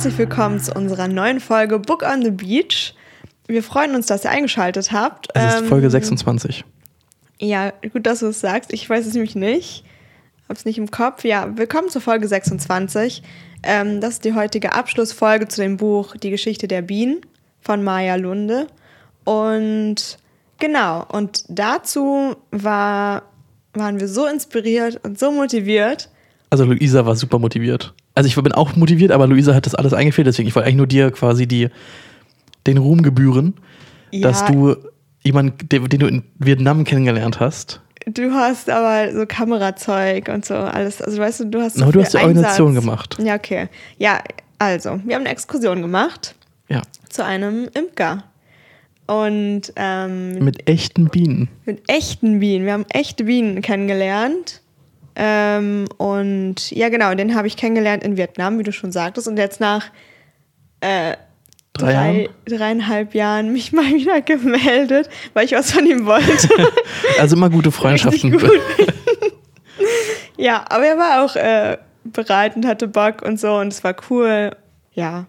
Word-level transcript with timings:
herzlich 0.00 0.16
willkommen 0.16 0.58
zu 0.58 0.72
unserer 0.72 1.08
neuen 1.08 1.40
Folge 1.40 1.78
Book 1.78 2.02
on 2.02 2.22
the 2.22 2.30
Beach. 2.30 2.94
Wir 3.46 3.62
freuen 3.62 3.94
uns, 3.94 4.06
dass 4.06 4.24
ihr 4.24 4.30
eingeschaltet 4.30 4.92
habt. 4.92 5.28
Es 5.34 5.56
ist 5.56 5.60
Ähm, 5.60 5.66
Folge 5.66 5.90
26. 5.90 6.64
Ja, 7.38 7.74
gut, 7.92 8.06
dass 8.06 8.20
du 8.20 8.28
es 8.28 8.40
sagst. 8.40 8.72
Ich 8.72 8.88
weiß 8.88 9.04
es 9.04 9.12
nämlich 9.12 9.34
nicht. 9.34 9.84
Hab's 10.48 10.64
nicht 10.64 10.78
im 10.78 10.90
Kopf. 10.90 11.22
Ja, 11.24 11.54
willkommen 11.54 11.90
zur 11.90 12.00
Folge 12.00 12.26
26. 12.26 13.22
Ähm, 13.62 14.00
das 14.00 14.14
ist 14.14 14.24
die 14.24 14.32
heutige 14.32 14.72
Abschlussfolge 14.72 15.48
zu 15.48 15.60
dem 15.60 15.76
Buch 15.76 16.16
Die 16.16 16.30
Geschichte 16.30 16.66
der 16.66 16.80
Bienen 16.80 17.20
von 17.60 17.84
Maya 17.84 18.14
Lunde. 18.14 18.68
Und 19.24 20.16
genau, 20.58 21.04
und 21.12 21.44
dazu 21.50 22.36
war, 22.50 23.24
waren 23.74 24.00
wir 24.00 24.08
so 24.08 24.26
inspiriert 24.26 24.98
und 25.04 25.18
so 25.18 25.30
motiviert. 25.30 26.08
Also 26.48 26.64
Luisa 26.64 27.04
war 27.04 27.16
super 27.16 27.38
motiviert. 27.38 27.92
Also 28.14 28.26
ich 28.26 28.34
bin 28.34 28.52
auch 28.52 28.74
motiviert, 28.76 29.12
aber 29.12 29.26
Luisa 29.26 29.54
hat 29.54 29.66
das 29.66 29.74
alles 29.74 29.92
eingefehlt, 29.94 30.26
deswegen 30.26 30.48
ich 30.48 30.54
wollte 30.54 30.66
eigentlich 30.66 30.76
nur 30.78 30.86
dir 30.86 31.10
quasi 31.10 31.46
die, 31.46 31.68
den 32.66 32.78
Ruhm 32.78 33.02
gebühren, 33.02 33.54
dass 34.20 34.44
du 34.46 34.76
jemanden, 35.22 35.68
den, 35.68 35.84
den 35.88 36.00
du 36.00 36.06
in 36.06 36.22
Vietnam 36.38 36.84
kennengelernt 36.84 37.40
hast. 37.40 37.80
Du 38.06 38.32
hast 38.32 38.70
aber 38.70 39.12
so 39.12 39.26
Kamerazeug 39.26 40.28
und 40.28 40.44
so 40.44 40.54
alles. 40.54 41.00
Also 41.02 41.18
weißt 41.18 41.40
du, 41.40 41.44
du 41.46 41.60
hast 41.60 41.76
so 41.76 41.82
Aber 41.84 41.92
du 41.92 42.00
hast 42.00 42.14
die 42.14 42.16
Organisation 42.18 42.74
gemacht. 42.74 43.18
Ja, 43.22 43.34
okay. 43.36 43.68
Ja, 43.98 44.20
also, 44.58 45.00
wir 45.04 45.14
haben 45.14 45.22
eine 45.22 45.30
Exkursion 45.30 45.80
gemacht 45.82 46.34
Ja. 46.68 46.82
zu 47.08 47.24
einem 47.24 47.68
Imker. 47.74 48.24
Und 49.06 49.72
ähm, 49.76 50.34
mit, 50.34 50.42
Mit 50.42 50.68
echten 50.68 51.08
Bienen. 51.08 51.48
echten 51.88 52.40
Bienen. 52.40 52.64
Wir 52.64 52.72
haben 52.74 52.86
echte 52.90 53.24
Bienen 53.24 53.60
kennengelernt. 53.60 54.59
Ähm, 55.22 55.84
und 55.98 56.70
ja, 56.70 56.88
genau, 56.88 57.14
den 57.14 57.34
habe 57.34 57.46
ich 57.46 57.58
kennengelernt 57.58 58.02
in 58.02 58.16
Vietnam, 58.16 58.58
wie 58.58 58.62
du 58.62 58.72
schon 58.72 58.90
sagtest. 58.90 59.28
Und 59.28 59.36
jetzt 59.36 59.60
nach 59.60 59.90
äh, 60.80 61.14
Drei 61.74 61.92
drei, 61.92 62.30
dreieinhalb 62.56 63.14
Jahren 63.14 63.52
mich 63.52 63.72
mal 63.74 63.84
wieder 63.84 64.22
gemeldet, 64.22 65.08
weil 65.34 65.44
ich 65.44 65.52
was 65.52 65.72
von 65.72 65.86
ihm 65.86 66.06
wollte. 66.06 66.48
Also 67.18 67.36
immer 67.36 67.50
gute 67.50 67.70
Freundschaften. 67.70 68.32
Gut. 68.32 68.50
ja, 70.38 70.64
aber 70.68 70.86
er 70.86 70.96
war 70.96 71.24
auch 71.24 71.36
äh, 71.36 71.76
bereit 72.04 72.56
und 72.56 72.66
hatte 72.66 72.88
Bock 72.88 73.20
und 73.22 73.38
so 73.38 73.56
und 73.56 73.68
es 73.68 73.84
war 73.84 73.94
cool. 74.08 74.56
Ja. 74.92 75.26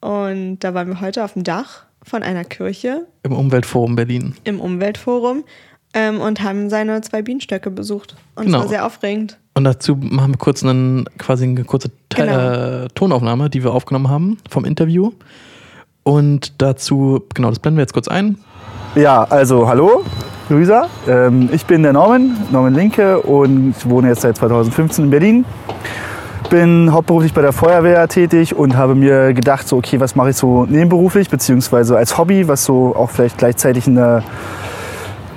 Und 0.00 0.58
da 0.60 0.74
waren 0.74 0.88
wir 0.88 1.00
heute 1.00 1.24
auf 1.24 1.32
dem 1.32 1.42
Dach 1.44 1.84
von 2.02 2.22
einer 2.22 2.44
Kirche 2.44 3.06
Im 3.22 3.32
Umweltforum 3.32 3.96
Berlin. 3.96 4.34
im 4.44 4.60
Umweltforum 4.60 5.44
ähm, 5.98 6.20
und 6.20 6.42
haben 6.42 6.70
seine 6.70 7.00
zwei 7.00 7.22
Bienenstöcke 7.22 7.70
besucht. 7.70 8.14
Und 8.36 8.46
Genau. 8.46 8.58
es 8.58 8.62
war 8.64 8.68
sehr 8.68 8.86
aufregend. 8.86 9.36
Und 9.54 9.64
dazu 9.64 9.96
machen 9.96 10.32
wir 10.34 10.38
kurz 10.38 10.62
einen, 10.62 11.06
quasi 11.18 11.44
eine 11.44 11.64
kurze 11.64 11.90
Te 12.08 12.22
Genau. 12.22 12.84
äh, 12.84 12.88
Tonaufnahme, 12.94 13.50
die 13.50 13.64
wir 13.64 13.72
aufgenommen 13.72 14.08
haben 14.08 14.38
vom 14.48 14.64
Interview. 14.64 15.10
Und 16.04 16.62
dazu, 16.62 17.24
genau, 17.34 17.48
das 17.50 17.58
blenden 17.58 17.78
wir 17.78 17.82
jetzt 17.82 17.92
kurz 17.92 18.08
ein. 18.08 18.38
Ja, 18.94 19.24
also 19.24 19.68
hallo, 19.68 20.04
Luisa. 20.48 20.86
Ähm, 21.06 21.48
ich 21.52 21.66
bin 21.66 21.82
der 21.82 21.92
Norman, 21.92 22.36
Norman 22.50 22.74
Linke 22.74 23.20
und 23.20 23.74
wohne 23.84 24.08
jetzt 24.08 24.22
seit 24.22 24.36
2015 24.38 25.04
in 25.04 25.10
Berlin. 25.10 25.44
Bin 26.50 26.92
hauptberuflich 26.92 27.34
bei 27.34 27.42
der 27.42 27.52
Feuerwehr 27.52 28.08
tätig 28.08 28.54
und 28.56 28.74
habe 28.76 28.94
mir 28.94 29.34
gedacht, 29.34 29.68
so 29.68 29.76
okay, 29.76 30.00
was 30.00 30.14
mache 30.14 30.30
ich 30.30 30.36
so 30.36 30.64
nebenberuflich, 30.64 31.28
beziehungsweise 31.28 31.96
als 31.98 32.16
Hobby, 32.16 32.48
was 32.48 32.64
so 32.64 32.96
auch 32.96 33.10
vielleicht 33.10 33.36
gleichzeitig 33.36 33.86
eine, 33.86 34.22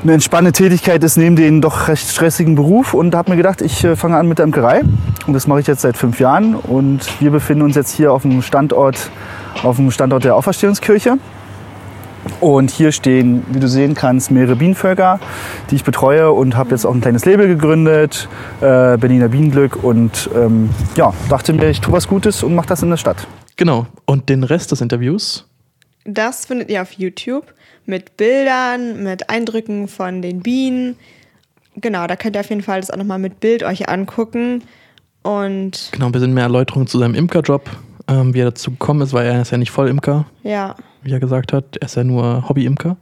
eine 0.04 0.14
entspannende 0.14 0.52
Tätigkeit 0.52 1.04
ist 1.04 1.18
neben 1.18 1.36
dem 1.36 1.62
doch 1.62 1.88
recht 1.88 2.10
stressigen 2.10 2.56
Beruf 2.56 2.94
und 2.94 3.14
habe 3.14 3.32
mir 3.32 3.38
gedacht, 3.38 3.62
ich 3.62 3.84
äh, 3.84 3.96
fange 3.96 4.18
an 4.18 4.28
mit 4.28 4.40
der 4.40 4.46
Imkerei 4.46 4.82
und 5.28 5.34
das 5.34 5.48
mache 5.48 5.60
ich 5.60 5.68
jetzt 5.68 5.82
seit 5.82 5.96
fünf 5.96 6.20
Jahren 6.20 6.56
und 6.56 7.22
wir 7.22 7.30
befinden 7.30 7.64
uns 7.64 7.76
jetzt 7.76 7.92
hier 7.92 8.12
auf 8.12 8.24
dem 8.24 8.42
Standort, 8.42 9.12
auf 9.64 9.76
dem 9.76 9.92
Standort 9.92 10.24
der 10.24 10.36
Auferstehungskirche. 10.36 11.18
Und 12.40 12.70
hier 12.70 12.92
stehen, 12.92 13.44
wie 13.50 13.60
du 13.60 13.68
sehen 13.68 13.96
kannst, 13.96 14.30
mehrere 14.30 14.56
Bienenvölker, 14.56 15.20
die 15.72 15.76
ich 15.76 15.84
betreue 15.84 16.32
und 16.32 16.56
habe 16.56 16.70
jetzt 16.70 16.86
auch 16.86 16.94
ein 16.94 17.02
kleines 17.02 17.26
Label 17.26 17.48
gegründet, 17.48 18.30
äh, 18.60 18.96
Berliner 18.98 19.30
Bienenglück. 19.30 19.84
Und 19.84 20.30
ähm, 20.36 20.70
ja, 20.96 21.14
dachte 21.30 21.52
mir, 21.52 21.70
ich 21.70 21.82
tue 21.82 21.94
was 21.94 22.08
Gutes 22.08 22.44
und 22.44 22.54
mache 22.54 22.68
das 22.68 22.84
in 22.84 22.92
der 22.92 22.98
Stadt. 22.98 23.26
Genau. 23.56 23.88
Und 24.06 24.30
den 24.30 24.44
Rest 24.44 24.72
des 24.72 24.82
Interviews, 24.82 25.48
Das 26.06 26.46
findet 26.46 26.70
ihr 26.70 26.84
auf 26.84 26.92
YouTube 26.94 27.46
mit 27.86 28.18
Bildern, 28.18 29.04
mit 29.04 29.30
Eindrücken 29.30 29.88
von 29.88 30.22
den 30.22 30.42
Bienen. 30.42 30.96
Genau, 31.76 32.08
da 32.08 32.16
könnt 32.16 32.36
ihr 32.36 32.42
auf 32.42 32.50
jeden 32.50 32.64
Fall 32.64 32.82
das 32.82 32.92
auch 32.92 32.98
nochmal 32.98 33.20
mit 33.20 33.40
Bild 33.40 33.64
euch 33.64 33.90
angucken. 33.90 34.64
Und 35.24 35.90
genau, 35.92 36.08
ein 36.08 36.12
bisschen 36.12 36.34
mehr 36.34 36.44
Erläuterung 36.44 36.88
zu 36.88 37.00
seinem 37.00 37.16
Imkerjob, 37.16 37.70
ähm, 38.08 38.34
wie 38.34 38.40
er 38.40 38.46
dazu 38.46 38.72
gekommen 38.72 39.02
ist, 39.02 39.14
weil 39.14 39.28
er 39.28 39.42
ist 39.42 39.52
ja 39.52 39.58
nicht 39.58 39.72
Vollimker, 39.72 40.26
ja, 40.44 40.76
wie 41.04 41.12
er 41.12 41.20
gesagt 41.20 41.54
hat. 41.54 41.78
Er 41.78 41.86
ist 41.86 41.96
ja 41.96 42.04
nur 42.04 42.48
Hobbyimker. 42.50 42.98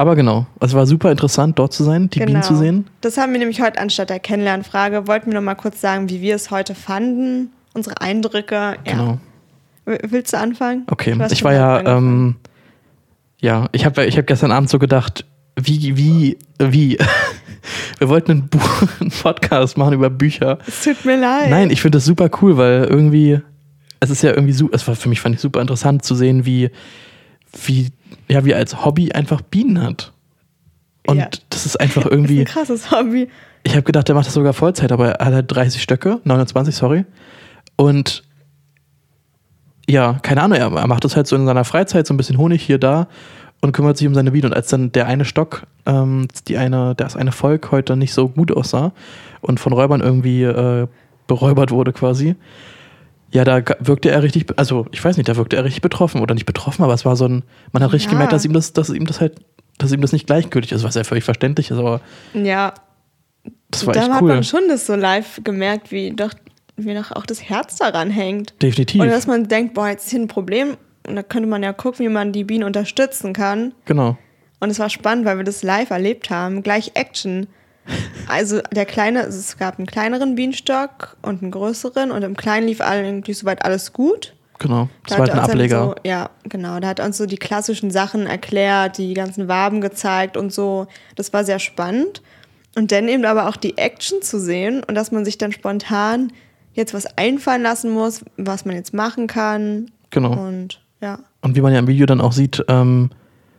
Aber 0.00 0.14
genau, 0.14 0.46
es 0.60 0.74
war 0.74 0.86
super 0.86 1.10
interessant, 1.10 1.58
dort 1.58 1.72
zu 1.72 1.82
sein, 1.82 2.08
die 2.08 2.20
Bienen 2.20 2.44
zu 2.44 2.54
sehen. 2.54 2.76
Genau. 2.76 2.90
Das 3.00 3.16
haben 3.18 3.32
wir 3.32 3.40
nämlich 3.40 3.60
heute 3.60 3.80
anstatt 3.80 4.10
der 4.10 4.20
Kennenlernfrage. 4.20 5.08
Wollten 5.08 5.26
wir 5.26 5.34
noch 5.34 5.44
mal 5.44 5.56
kurz 5.56 5.80
sagen, 5.80 6.08
wie 6.08 6.20
wir 6.20 6.36
es 6.36 6.52
heute 6.52 6.76
fanden, 6.76 7.50
unsere 7.74 8.00
Eindrücke. 8.00 8.54
Ja. 8.54 8.76
Genau. 8.84 9.18
Willst 9.84 10.34
du 10.34 10.38
anfangen? 10.38 10.84
Okay, 10.88 11.16
ich 11.30 11.42
war 11.42 11.52
ja, 11.52 11.80
ähm, 11.96 12.36
ja, 13.40 13.68
ich 13.72 13.84
habe 13.84 14.04
ich 14.06 14.16
hab 14.18 14.26
gestern 14.26 14.52
Abend 14.52 14.68
so 14.70 14.78
gedacht, 14.78 15.24
wie, 15.56 15.96
wie, 15.96 16.38
wie. 16.58 16.98
Wir 17.98 18.08
wollten 18.08 18.30
einen, 18.30 18.48
Buch, 18.48 18.82
einen 19.00 19.10
Podcast 19.10 19.76
machen 19.76 19.92
über 19.94 20.08
Bücher. 20.10 20.58
Es 20.66 20.84
tut 20.84 21.04
mir 21.04 21.16
leid. 21.18 21.50
Nein, 21.50 21.70
ich 21.70 21.82
finde 21.82 21.96
das 21.98 22.04
super 22.04 22.30
cool, 22.40 22.56
weil 22.56 22.84
irgendwie, 22.84 23.40
es 24.00 24.10
ist 24.10 24.22
ja 24.22 24.30
irgendwie 24.30 24.52
so, 24.52 24.70
es 24.72 24.86
war 24.88 24.94
für 24.94 25.08
mich 25.08 25.20
fand 25.20 25.34
ich 25.34 25.40
super 25.40 25.60
interessant 25.60 26.04
zu 26.04 26.14
sehen, 26.14 26.46
wie, 26.46 26.70
wie, 27.64 27.88
ja, 28.28 28.44
wie 28.44 28.54
als 28.54 28.84
Hobby 28.84 29.12
einfach 29.12 29.42
Bienen 29.42 29.82
hat. 29.82 30.12
Und 31.06 31.18
Ja. 31.18 31.28
das 31.50 31.66
ist 31.66 31.78
einfach 31.80 32.02
das 32.04 32.12
ist 32.12 32.16
irgendwie, 32.16 32.38
ein 32.40 32.44
krasses 32.46 32.90
Hobby. 32.90 33.28
ich 33.64 33.72
habe 33.72 33.82
gedacht, 33.82 34.08
der 34.08 34.14
macht 34.14 34.26
das 34.26 34.34
sogar 34.34 34.52
Vollzeit, 34.52 34.92
aber 34.92 35.10
er 35.16 35.26
hat 35.26 35.34
halt 35.34 35.52
30 35.54 35.82
Stöcke, 35.82 36.20
29, 36.24 36.74
sorry. 36.74 37.04
Und 37.76 38.22
ja, 39.88 40.18
keine 40.22 40.42
Ahnung, 40.42 40.58
er, 40.58 40.86
macht 40.86 41.04
das 41.04 41.16
halt 41.16 41.26
so 41.26 41.34
in 41.36 41.46
seiner 41.46 41.64
Freizeit, 41.64 42.06
so 42.06 42.14
ein 42.14 42.16
bisschen 42.16 42.38
Honig 42.38 42.62
hier, 42.62 42.78
da 42.78 43.08
und 43.60 43.72
kümmert 43.72 43.96
sich 43.96 44.06
um 44.06 44.14
seine 44.14 44.30
Bienen. 44.30 44.46
Und 44.46 44.54
als 44.54 44.68
dann 44.68 44.92
der 44.92 45.06
eine 45.06 45.24
Stock, 45.24 45.62
ähm, 45.86 46.28
die 46.46 46.56
eine, 46.58 46.94
das 46.94 47.16
eine 47.16 47.32
Volk 47.32 47.72
heute 47.72 47.96
nicht 47.96 48.12
so 48.12 48.28
gut 48.28 48.52
aussah 48.52 48.92
und 49.40 49.58
von 49.60 49.72
Räubern 49.72 50.00
irgendwie 50.00 50.42
äh, 50.44 50.86
beräubert 51.26 51.70
wurde 51.70 51.92
quasi, 51.92 52.36
ja, 53.30 53.44
da 53.44 53.60
wirkte 53.80 54.10
er 54.10 54.22
richtig, 54.22 54.46
also 54.56 54.86
ich 54.90 55.04
weiß 55.04 55.16
nicht, 55.18 55.28
da 55.28 55.36
wirkte 55.36 55.56
er 55.56 55.64
richtig 55.64 55.82
betroffen 55.82 56.20
oder 56.22 56.34
nicht 56.34 56.46
betroffen, 56.46 56.82
aber 56.82 56.94
es 56.94 57.04
war 57.04 57.14
so 57.16 57.26
ein, 57.26 57.42
man 57.72 57.82
hat 57.82 57.92
richtig 57.92 58.06
Ja. 58.10 58.12
gemerkt, 58.12 58.32
dass 58.32 58.44
ihm 58.44 58.52
das, 58.54 58.72
dass 58.72 58.88
ihm 58.90 59.04
das 59.06 59.20
halt, 59.20 59.40
dass 59.78 59.92
ihm 59.92 60.00
das 60.00 60.12
nicht 60.12 60.26
gleichgültig 60.26 60.72
ist, 60.72 60.82
was 60.84 60.94
ja 60.94 61.04
völlig 61.04 61.24
verständlich 61.24 61.70
ist, 61.70 61.78
aber 61.78 62.00
Ja, 62.32 62.72
das 63.70 63.86
war 63.86 63.92
da 63.94 64.00
echt 64.02 64.10
hat 64.12 64.22
cool. 64.22 64.28
man 64.28 64.44
schon 64.44 64.62
das 64.68 64.86
so 64.86 64.94
live 64.94 65.40
gemerkt, 65.44 65.90
wie 65.92 66.10
doch, 66.12 66.30
wie 66.78 66.94
doch 66.94 67.12
auch 67.12 67.26
das 67.26 67.42
Herz 67.42 67.76
daran 67.76 68.10
hängt. 68.10 68.54
Definitiv. 68.62 69.00
Und 69.00 69.08
dass 69.08 69.26
man 69.26 69.48
denkt, 69.48 69.74
boah, 69.74 69.88
jetzt 69.88 70.04
ist 70.04 70.10
hier 70.10 70.20
ein 70.20 70.28
Problem. 70.28 70.76
Und 71.06 71.16
da 71.16 71.22
könnte 71.22 71.48
man 71.48 71.62
ja 71.62 71.72
gucken, 71.72 72.04
wie 72.04 72.10
man 72.10 72.32
die 72.32 72.44
Bienen 72.44 72.64
unterstützen 72.64 73.32
kann. 73.32 73.74
Genau. 73.86 74.16
Und 74.60 74.70
es 74.70 74.78
war 74.78 74.90
spannend, 74.90 75.24
weil 75.24 75.36
wir 75.36 75.44
das 75.44 75.62
live 75.62 75.90
erlebt 75.90 76.30
haben. 76.30 76.62
Gleich 76.62 76.92
Action. 76.94 77.46
Also 78.26 78.60
der 78.72 78.84
kleine, 78.84 79.22
also 79.22 79.38
es 79.38 79.56
gab 79.56 79.78
einen 79.78 79.86
kleineren 79.86 80.34
Bienenstock 80.34 81.16
und 81.22 81.42
einen 81.42 81.50
größeren 81.50 82.10
und 82.10 82.22
im 82.22 82.36
kleinen 82.36 82.66
lief 82.66 82.80
eigentlich 82.80 83.38
soweit 83.38 83.64
alles 83.64 83.92
gut. 83.92 84.34
Genau. 84.58 84.88
Das 85.06 85.16
Da 85.16 85.18
war 85.18 85.26
halt 85.26 85.30
ein 85.30 85.38
er 85.38 85.44
Ableger. 85.44 85.84
So, 85.84 85.94
ja, 86.04 86.30
genau. 86.44 86.80
Da 86.80 86.88
hat 86.88 87.00
uns 87.00 87.16
so 87.16 87.26
die 87.26 87.36
klassischen 87.36 87.90
Sachen 87.90 88.26
erklärt, 88.26 88.98
die 88.98 89.14
ganzen 89.14 89.48
Waben 89.48 89.80
gezeigt 89.80 90.36
und 90.36 90.52
so. 90.52 90.86
Das 91.14 91.32
war 91.32 91.44
sehr 91.44 91.58
spannend. 91.58 92.22
Und 92.74 92.92
dann 92.92 93.08
eben 93.08 93.24
aber 93.24 93.48
auch 93.48 93.56
die 93.56 93.78
Action 93.78 94.20
zu 94.20 94.38
sehen 94.38 94.84
und 94.84 94.94
dass 94.94 95.10
man 95.10 95.24
sich 95.24 95.38
dann 95.38 95.52
spontan 95.52 96.32
jetzt 96.78 96.94
was 96.94 97.06
einfallen 97.18 97.62
lassen 97.62 97.90
muss, 97.90 98.24
was 98.36 98.64
man 98.64 98.74
jetzt 98.76 98.94
machen 98.94 99.26
kann. 99.26 99.90
Genau. 100.10 100.32
Und 100.32 100.80
ja. 101.00 101.18
Und 101.42 101.54
wie 101.56 101.60
man 101.60 101.72
ja 101.72 101.78
im 101.78 101.86
Video 101.86 102.06
dann 102.06 102.20
auch 102.20 102.32
sieht, 102.32 102.64
ähm, 102.68 103.10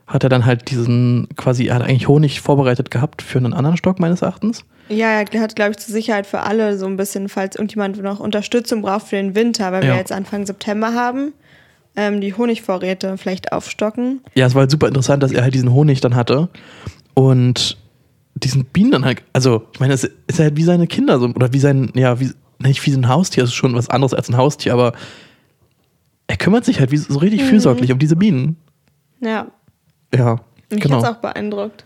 hat 0.07 0.23
er 0.23 0.29
dann 0.29 0.45
halt 0.45 0.71
diesen 0.71 1.27
quasi, 1.35 1.67
er 1.67 1.75
hat 1.75 1.83
eigentlich 1.83 2.07
Honig 2.07 2.41
vorbereitet 2.41 2.89
gehabt 2.89 3.21
für 3.21 3.37
einen 3.37 3.53
anderen 3.53 3.77
Stock 3.77 3.99
meines 3.99 4.23
Erachtens. 4.23 4.65
Ja, 4.89 5.21
er 5.21 5.41
hat, 5.41 5.55
glaube 5.55 5.71
ich, 5.71 5.77
zur 5.77 5.93
Sicherheit 5.93 6.25
für 6.25 6.39
alle 6.39 6.77
so 6.79 6.87
ein 6.87 6.97
bisschen, 6.97 7.29
falls 7.29 7.55
irgendjemand 7.55 8.01
noch 8.01 8.19
Unterstützung 8.19 8.81
braucht 8.81 9.07
für 9.07 9.17
den 9.17 9.35
Winter, 9.35 9.71
weil 9.71 9.83
wir 9.83 9.89
Ja. 9.89 9.95
jetzt 9.97 10.11
Anfang 10.11 10.47
September 10.47 10.95
haben, 10.95 11.33
ähm, 11.95 12.21
die 12.21 12.33
Honigvorräte 12.33 13.17
vielleicht 13.17 13.51
aufstocken. 13.51 14.21
Ja, 14.33 14.47
es 14.47 14.55
war 14.55 14.61
halt 14.61 14.71
super 14.71 14.87
interessant, 14.87 15.21
dass 15.21 15.31
er 15.31 15.43
halt 15.43 15.53
diesen 15.53 15.71
Honig 15.71 16.01
dann 16.01 16.15
hatte 16.15 16.49
und 17.13 17.77
diesen 18.33 18.65
Bienen 18.65 18.91
dann 18.91 19.05
halt, 19.05 19.21
also 19.33 19.63
ich 19.73 19.79
meine, 19.79 19.93
es 19.93 20.05
ist 20.27 20.39
halt 20.39 20.55
wie 20.57 20.63
seine 20.63 20.87
Kinder 20.87 21.19
so, 21.19 21.27
oder 21.27 21.53
wie 21.53 21.59
sein, 21.59 21.91
ja, 21.93 22.19
wie, 22.19 22.31
nicht 22.59 22.85
wie 22.85 22.91
so 22.91 22.99
ein 22.99 23.07
Haustier, 23.07 23.43
das 23.43 23.49
ist 23.51 23.55
schon 23.55 23.75
was 23.75 23.89
anderes 23.89 24.13
als 24.13 24.29
ein 24.29 24.37
Haustier, 24.37 24.73
aber 24.73 24.93
er 26.27 26.37
kümmert 26.37 26.65
sich 26.65 26.79
halt 26.79 26.91
wie 26.91 26.97
so 26.97 27.17
richtig 27.17 27.43
fürsorglich 27.43 27.91
um 27.91 27.99
diese 27.99 28.15
Bienen. 28.15 28.57
Ja, 29.21 29.47
Ja, 30.13 30.39
mich 30.69 30.81
genau. 30.81 30.97
hat's 30.97 31.09
auch 31.09 31.21
beeindruckt. 31.21 31.85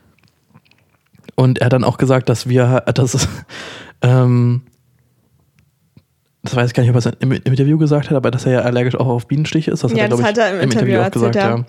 Und 1.36 1.60
er 1.60 1.66
hat 1.66 1.74
dann 1.74 1.84
auch 1.84 1.98
gesagt, 1.98 2.30
dass 2.30 2.48
wir, 2.50 2.82
dass, 2.94 3.28
ähm, 4.02 4.62
das 6.44 6.56
weiß 6.56 6.68
ich 6.70 6.74
gar 6.74 6.84
nicht, 6.84 6.90
ob 6.90 6.96
er 6.98 7.00
es 7.00 7.18
im, 7.20 7.32
im 7.32 7.42
Interview 7.44 7.78
gesagt 7.78 8.10
hat, 8.10 8.18
aber 8.18 8.30
dass 8.32 8.46
er 8.46 8.52
ja 8.52 8.60
allergisch 8.60 8.96
auch 8.96 9.08
auf 9.08 9.28
Bienenstiche 9.28 9.72
ist. 9.72 9.84
Das 9.84 9.94
Ja, 9.94 10.04
hat 10.04 10.12
das 10.12 10.20
er, 10.20 10.26
hat 10.28 10.38
er 10.38 10.48
ich, 10.50 10.54
im 10.56 10.62
Interview 10.72 11.00
auch 11.00 11.10
gesagt, 11.12 11.36
ja. 11.36 11.64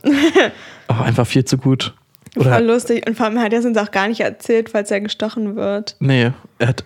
Aber 0.89 1.05
einfach 1.05 1.27
viel 1.27 1.45
zu 1.45 1.57
gut. 1.57 1.95
Oder, 2.37 2.55
Voll 2.57 2.65
lustig. 2.65 3.07
Und 3.07 3.17
vor 3.17 3.27
allem 3.27 3.39
hat 3.41 3.53
er 3.53 3.61
es 3.61 3.65
uns 3.65 3.79
auch 3.79 3.93
gar 3.93 4.09
nicht 4.09 4.21
erzählt, 4.21 4.69
falls 4.69 4.91
er 4.91 5.01
gestochen 5.01 5.55
wird. 5.55 5.95
nee, 6.01 6.33
er 6.59 6.69
hat, 6.69 6.85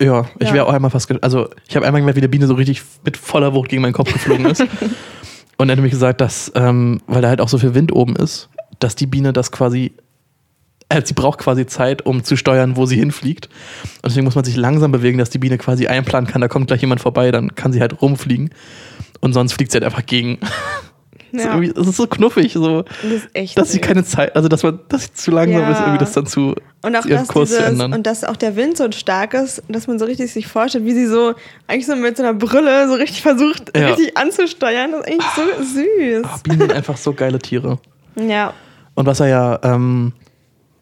ja, 0.00 0.26
ich 0.38 0.48
Ja. 0.48 0.54
wäre 0.54 0.66
auch 0.66 0.72
einmal 0.72 0.90
fast, 0.90 1.10
also 1.22 1.48
ich 1.68 1.76
habe 1.76 1.86
einmal 1.86 2.00
gemerkt, 2.00 2.16
wie 2.16 2.20
eine 2.20 2.28
Biene 2.28 2.46
so 2.46 2.54
richtig 2.54 2.82
mit 3.04 3.16
voller 3.16 3.54
Wucht 3.54 3.68
gegen 3.68 3.82
meinen 3.82 3.92
Kopf 3.92 4.12
geflogen 4.12 4.46
ist. 4.46 4.60
Und 5.56 5.68
er 5.68 5.72
hat 5.72 5.76
nämlich 5.76 5.92
gesagt, 5.92 6.20
dass, 6.20 6.50
ähm, 6.56 7.00
weil 7.06 7.22
da 7.22 7.28
halt 7.28 7.40
auch 7.40 7.48
so 7.48 7.58
viel 7.58 7.74
Wind 7.74 7.92
oben 7.92 8.16
ist, 8.16 8.48
dass 8.80 8.96
die 8.96 9.06
Biene 9.06 9.32
das 9.32 9.52
quasi, 9.52 9.92
äh, 10.88 11.00
sie 11.04 11.14
braucht 11.14 11.38
quasi 11.38 11.64
Zeit, 11.66 12.04
um 12.04 12.24
zu 12.24 12.36
steuern, 12.36 12.76
wo 12.76 12.86
sie 12.86 12.96
hinfliegt. 12.96 13.46
Und 14.02 14.06
deswegen 14.06 14.24
muss 14.24 14.34
man 14.34 14.44
sich 14.44 14.56
langsam 14.56 14.90
bewegen, 14.90 15.16
dass 15.18 15.30
die 15.30 15.38
Biene 15.38 15.56
quasi 15.58 15.86
einplanen 15.86 16.28
kann, 16.28 16.40
da 16.40 16.48
kommt 16.48 16.66
gleich 16.66 16.80
jemand 16.80 17.00
vorbei, 17.00 17.30
dann 17.30 17.54
kann 17.54 17.72
sie 17.72 17.80
halt 17.80 18.02
rumfliegen. 18.02 18.50
Und 19.20 19.32
sonst 19.32 19.52
fliegt 19.52 19.70
sie 19.70 19.76
halt 19.76 19.84
einfach 19.84 20.04
gegen. 20.04 20.38
Ja, 21.38 21.60
Das 21.60 21.86
ist 21.88 21.96
so 21.96 22.06
knuffig, 22.06 22.52
so, 22.52 22.84
das 23.34 23.54
dass 23.54 23.72
sie 23.72 23.80
keine 23.80 24.04
Zeit, 24.04 24.34
also 24.36 24.48
dass 24.48 24.62
man, 24.62 24.80
dass 24.88 25.04
sie 25.04 25.12
zu 25.14 25.30
langsam 25.30 25.60
Ja. 25.62 25.70
ist, 25.70 25.80
irgendwie 25.80 25.98
das 25.98 26.12
dann 26.12 26.26
zu, 26.26 26.54
Und 26.82 26.96
auch, 26.96 27.04
ihren 27.06 27.26
Kurs 27.26 27.50
zu 27.50 27.56
dieses, 27.56 27.70
ändern. 27.72 27.92
und 27.92 28.06
dass 28.06 28.24
auch 28.24 28.36
der 28.36 28.56
Wind 28.56 28.76
so 28.76 28.90
stark 28.92 29.34
ist, 29.34 29.62
dass 29.68 29.86
man 29.86 29.98
so 29.98 30.04
richtig 30.04 30.32
sich 30.32 30.46
vorstellt, 30.46 30.84
wie 30.84 30.92
sie 30.92 31.06
so 31.06 31.34
eigentlich 31.66 31.86
so 31.86 31.96
mit 31.96 32.16
so 32.16 32.22
einer 32.22 32.34
Brille 32.34 32.88
so 32.88 32.94
richtig 32.94 33.22
versucht, 33.22 33.76
Ja. 33.76 33.88
richtig 33.88 34.16
anzusteuern. 34.16 34.92
Das 34.92 35.00
ist 35.00 35.06
eigentlich 35.08 35.26
so 35.34 35.64
süß. 35.80 36.24
Ah, 36.24 36.38
Bienen 36.42 36.60
sind 36.60 36.72
einfach 36.72 36.96
so 36.96 37.12
geile 37.12 37.38
Tiere. 37.38 37.78
Ja. 38.16 38.52
Und 38.94 39.06
was 39.06 39.18
er 39.20 39.28
ja, 39.28 39.58
ähm, 39.64 40.12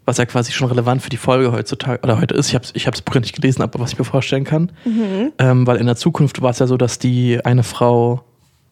was 0.04 0.19
ja 0.19 0.26
quasi 0.26 0.50
schon 0.52 0.69
relevant 0.69 1.00
für 1.00 1.10
die 1.10 1.16
Folge 1.16 1.52
heutzutage 1.52 2.02
oder 2.02 2.20
heute 2.20 2.34
ist, 2.34 2.49
ich 2.49 2.54
habe 2.56 2.64
es 2.64 2.72
ich 2.75 2.87
hab's 2.88 3.00
Buch 3.02 3.14
nicht 3.14 3.34
gelesen, 3.37 3.62
aber 3.62 3.78
was 3.78 3.93
ich 3.93 3.99
mir 3.99 4.04
vorstellen 4.04 4.44
kann, 4.44 4.72
Mhm. 4.84 5.32
ähm, 5.38 5.66
weil 5.66 5.76
in 5.76 5.87
der 5.87 5.94
Zukunft 5.96 6.43
war 6.43 6.50
es 6.50 6.58
ja 6.58 6.66
so, 6.66 6.76
dass 6.76 6.99
die 6.99 7.38
eine 7.44 7.62
Frau 7.62 8.22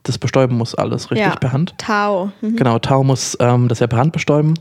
das 0.03 0.19
bestäuben 0.19 0.57
muss, 0.57 0.75
alles 0.75 1.11
richtig 1.11 1.27
ja. 1.27 1.37
per 1.37 1.53
Hand. 1.53 1.75
Tau. 1.79 2.33
Mhm. 2.41 2.57
Genau, 2.57 2.79
Tau 2.79 3.05
muss 3.05 3.37
ähm, 3.41 3.69
das 3.69 3.81
ja 3.81 3.87
per 3.87 3.99
Hand 3.99 4.13
bestäuben. 4.13 4.55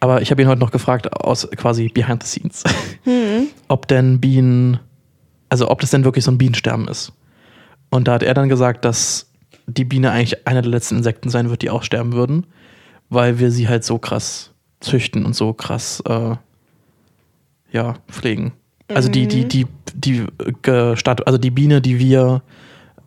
Aber 0.00 0.22
ich 0.22 0.30
habe 0.30 0.40
ihn 0.40 0.48
heute 0.48 0.60
noch 0.60 0.70
gefragt, 0.70 1.12
aus 1.12 1.48
quasi 1.56 1.88
behind 1.88 2.22
the 2.22 2.28
scenes, 2.28 2.64
Mhm. 3.04 3.48
ob 3.68 3.88
denn 3.88 4.20
Bienen, 4.20 4.78
also 5.48 5.70
ob 5.70 5.80
das 5.80 5.90
denn 5.90 6.04
wirklich 6.04 6.24
so 6.24 6.30
ein 6.30 6.38
Bienensterben 6.38 6.86
ist. 6.88 7.12
Und 7.90 8.06
da 8.06 8.14
hat 8.14 8.22
er 8.22 8.34
dann 8.34 8.48
gesagt, 8.48 8.84
dass 8.84 9.30
die 9.66 9.84
Biene 9.84 10.12
eigentlich 10.12 10.46
einer 10.46 10.62
der 10.62 10.70
letzten 10.70 10.96
Insekten 10.96 11.30
sein 11.30 11.50
wird, 11.50 11.62
die 11.62 11.70
aussterben 11.70 12.12
würden, 12.12 12.46
weil 13.10 13.38
wir 13.38 13.50
sie 13.50 13.68
halt 13.68 13.84
so 13.84 13.98
krass 13.98 14.52
züchten 14.80 15.24
und 15.24 15.34
so 15.34 15.52
krass 15.52 16.02
äh, 16.06 16.36
ja, 17.72 17.94
pflegen. 18.08 18.52
Also 18.88 19.10
die, 19.10 19.26
die, 19.26 19.46
die, 19.46 19.66
die 19.92 20.24
Gestatt, 20.62 21.26
also 21.26 21.38
die 21.38 21.50
Biene, 21.50 21.82
die 21.82 21.98
wir 21.98 22.42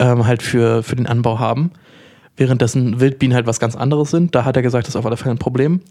ähm, 0.02 0.26
halt 0.26 0.42
für, 0.42 0.84
für 0.84 0.96
den 0.96 1.08
Anbau 1.08 1.40
haben, 1.40 1.72
währenddessen 2.36 3.00
Wildbienen 3.00 3.36
halt 3.36 3.46
was 3.46 3.60
ganz 3.60 3.76
anderes 3.76 4.12
sind. 4.12 4.36
Da 4.36 4.44
hat 4.44 4.58
er 4.58 4.64
gesagt, 4.64 4.88
das 4.88 4.96
ist 4.96 5.00
auf 5.00 5.06
alle 5.06 5.16
Fälle 5.16 5.36
ein 5.36 5.40
Problem. 5.40 5.82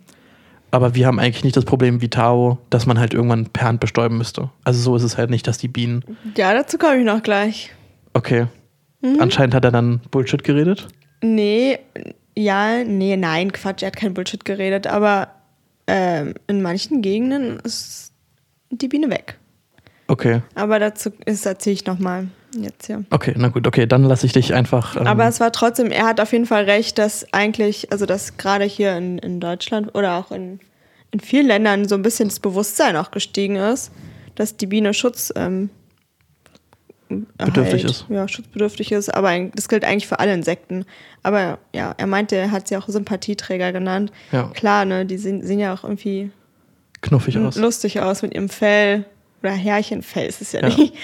Aber 0.73 0.95
wir 0.95 1.07
haben 1.07 1.19
eigentlich 1.19 1.45
nicht 1.45 1.57
das 1.57 1.65
Problem 1.65 2.01
wie 2.01 2.09
Tao, 2.09 2.59
dass 2.71 2.87
man 2.87 2.99
halt 2.99 3.15
irgendwann 3.15 3.47
per 3.47 3.69
Hand 3.69 3.81
bestäuben 3.81 4.19
müsste. 4.19 4.51
Also 4.65 4.81
so 4.81 4.97
ist 4.97 5.03
es 5.03 5.17
halt 5.17 5.31
nicht, 5.31 5.47
dass 5.47 5.59
die 5.59 5.69
Bienen. 5.69 6.05
Ja, 6.37 6.53
dazu 6.53 6.79
komme 6.79 6.99
ich 6.99 7.05
noch 7.05 7.23
gleich. 7.23 7.73
Okay. 8.13 8.47
Mhm. 9.01 9.17
Anscheinend 9.21 9.55
hat 9.55 9.65
er 9.65 9.73
dann 9.73 10.01
Bullshit 10.11 10.45
geredet. 10.45 10.89
Nee, 11.23 11.79
ja, 12.37 12.85
nee, 12.85 13.17
nein, 13.17 13.53
Quatsch, 13.53 13.83
er 13.83 13.89
hat 13.89 13.97
kein 13.97 14.15
Bullshit 14.15 14.45
geredet, 14.45 14.87
aber 14.87 15.29
ähm, 15.87 16.35
in 16.47 16.63
manchen 16.63 17.03
Gegenden 17.03 17.59
ist 17.61 18.13
die 18.71 18.89
Biene 18.89 19.11
weg. 19.11 19.39
Okay. 20.07 20.43
Aber 20.55 20.79
dazu 20.79 21.11
ist 21.27 21.47
erzähle 21.47 21.75
ich 21.75 21.87
nochmal 21.87 22.29
jetzt 22.53 22.87
hier. 22.87 23.05
Okay, 23.11 23.35
na 23.37 23.49
gut, 23.49 23.67
okay, 23.67 23.87
dann 23.87 24.05
lasse 24.05 24.27
ich 24.27 24.33
dich 24.33 24.55
einfach. 24.55 24.97
Ähm, 24.97 25.07
Aber 25.07 25.27
es 25.27 25.41
war 25.41 25.53
trotzdem, 25.53 25.91
er 25.91 26.07
hat 26.07 26.21
auf 26.21 26.33
jeden 26.33 26.47
Fall 26.47 26.65
recht, 26.65 26.99
dass 26.99 27.27
eigentlich, 27.33 27.91
also 27.93 28.07
dass 28.07 28.37
gerade 28.37 28.65
hier 28.65 28.97
in, 28.97 29.19
in 29.19 29.41
Deutschland 29.41 29.95
oder 29.95 30.15
auch 30.19 30.31
in, 30.31 30.61
in 31.11 31.21
vielen 31.21 31.47
Ländern 31.47 31.89
so 31.89 31.95
ein 31.95 32.03
bisschen 32.03 32.29
das 32.29 32.41
Bewusstsein 32.41 32.97
auch 32.97 33.11
gestiegen 33.11 33.57
ist, 33.57 33.93
dass 34.35 34.57
die 34.57 34.67
Biene 34.67 34.95
Schutz 34.95 35.33
ähm, 35.37 35.71
Bedürftig 37.09 37.83
erhält. 37.83 37.85
ist. 37.91 38.07
Ja, 38.09 38.29
schutzbedürftig 38.29 38.93
ist, 38.93 39.13
aber 39.13 39.37
das 39.57 39.69
gilt 39.69 39.85
eigentlich 39.85 40.07
für 40.07 40.21
alle 40.21 40.33
Insekten. 40.33 40.85
Aber 41.25 41.59
ja, 41.75 41.93
er 41.99 42.07
meinte, 42.07 42.37
er 42.37 42.53
hat 42.53 42.69
sie 42.69 42.77
auch 42.77 42.87
Sympathieträger 42.89 43.73
genannt. 43.73 44.13
Ja. 44.31 44.45
Klar, 44.55 44.85
ne, 44.85 45.05
die 45.05 45.19
sehen, 45.19 45.45
sehen 45.45 45.59
ja 45.59 45.75
auch 45.75 45.83
irgendwie 45.83 46.31
knuffig 47.01 47.37
aus. 47.39 47.57
lustig 47.57 48.01
aus 48.01 48.23
mit 48.23 48.33
ihrem 48.35 48.49
Fell. 48.49 49.05
Oder 49.43 49.53
Härchenfell 49.53 50.29
ist 50.29 50.41
es 50.41 50.53
ja, 50.53 50.61
Ja. 50.61 50.69
nicht. 50.69 50.95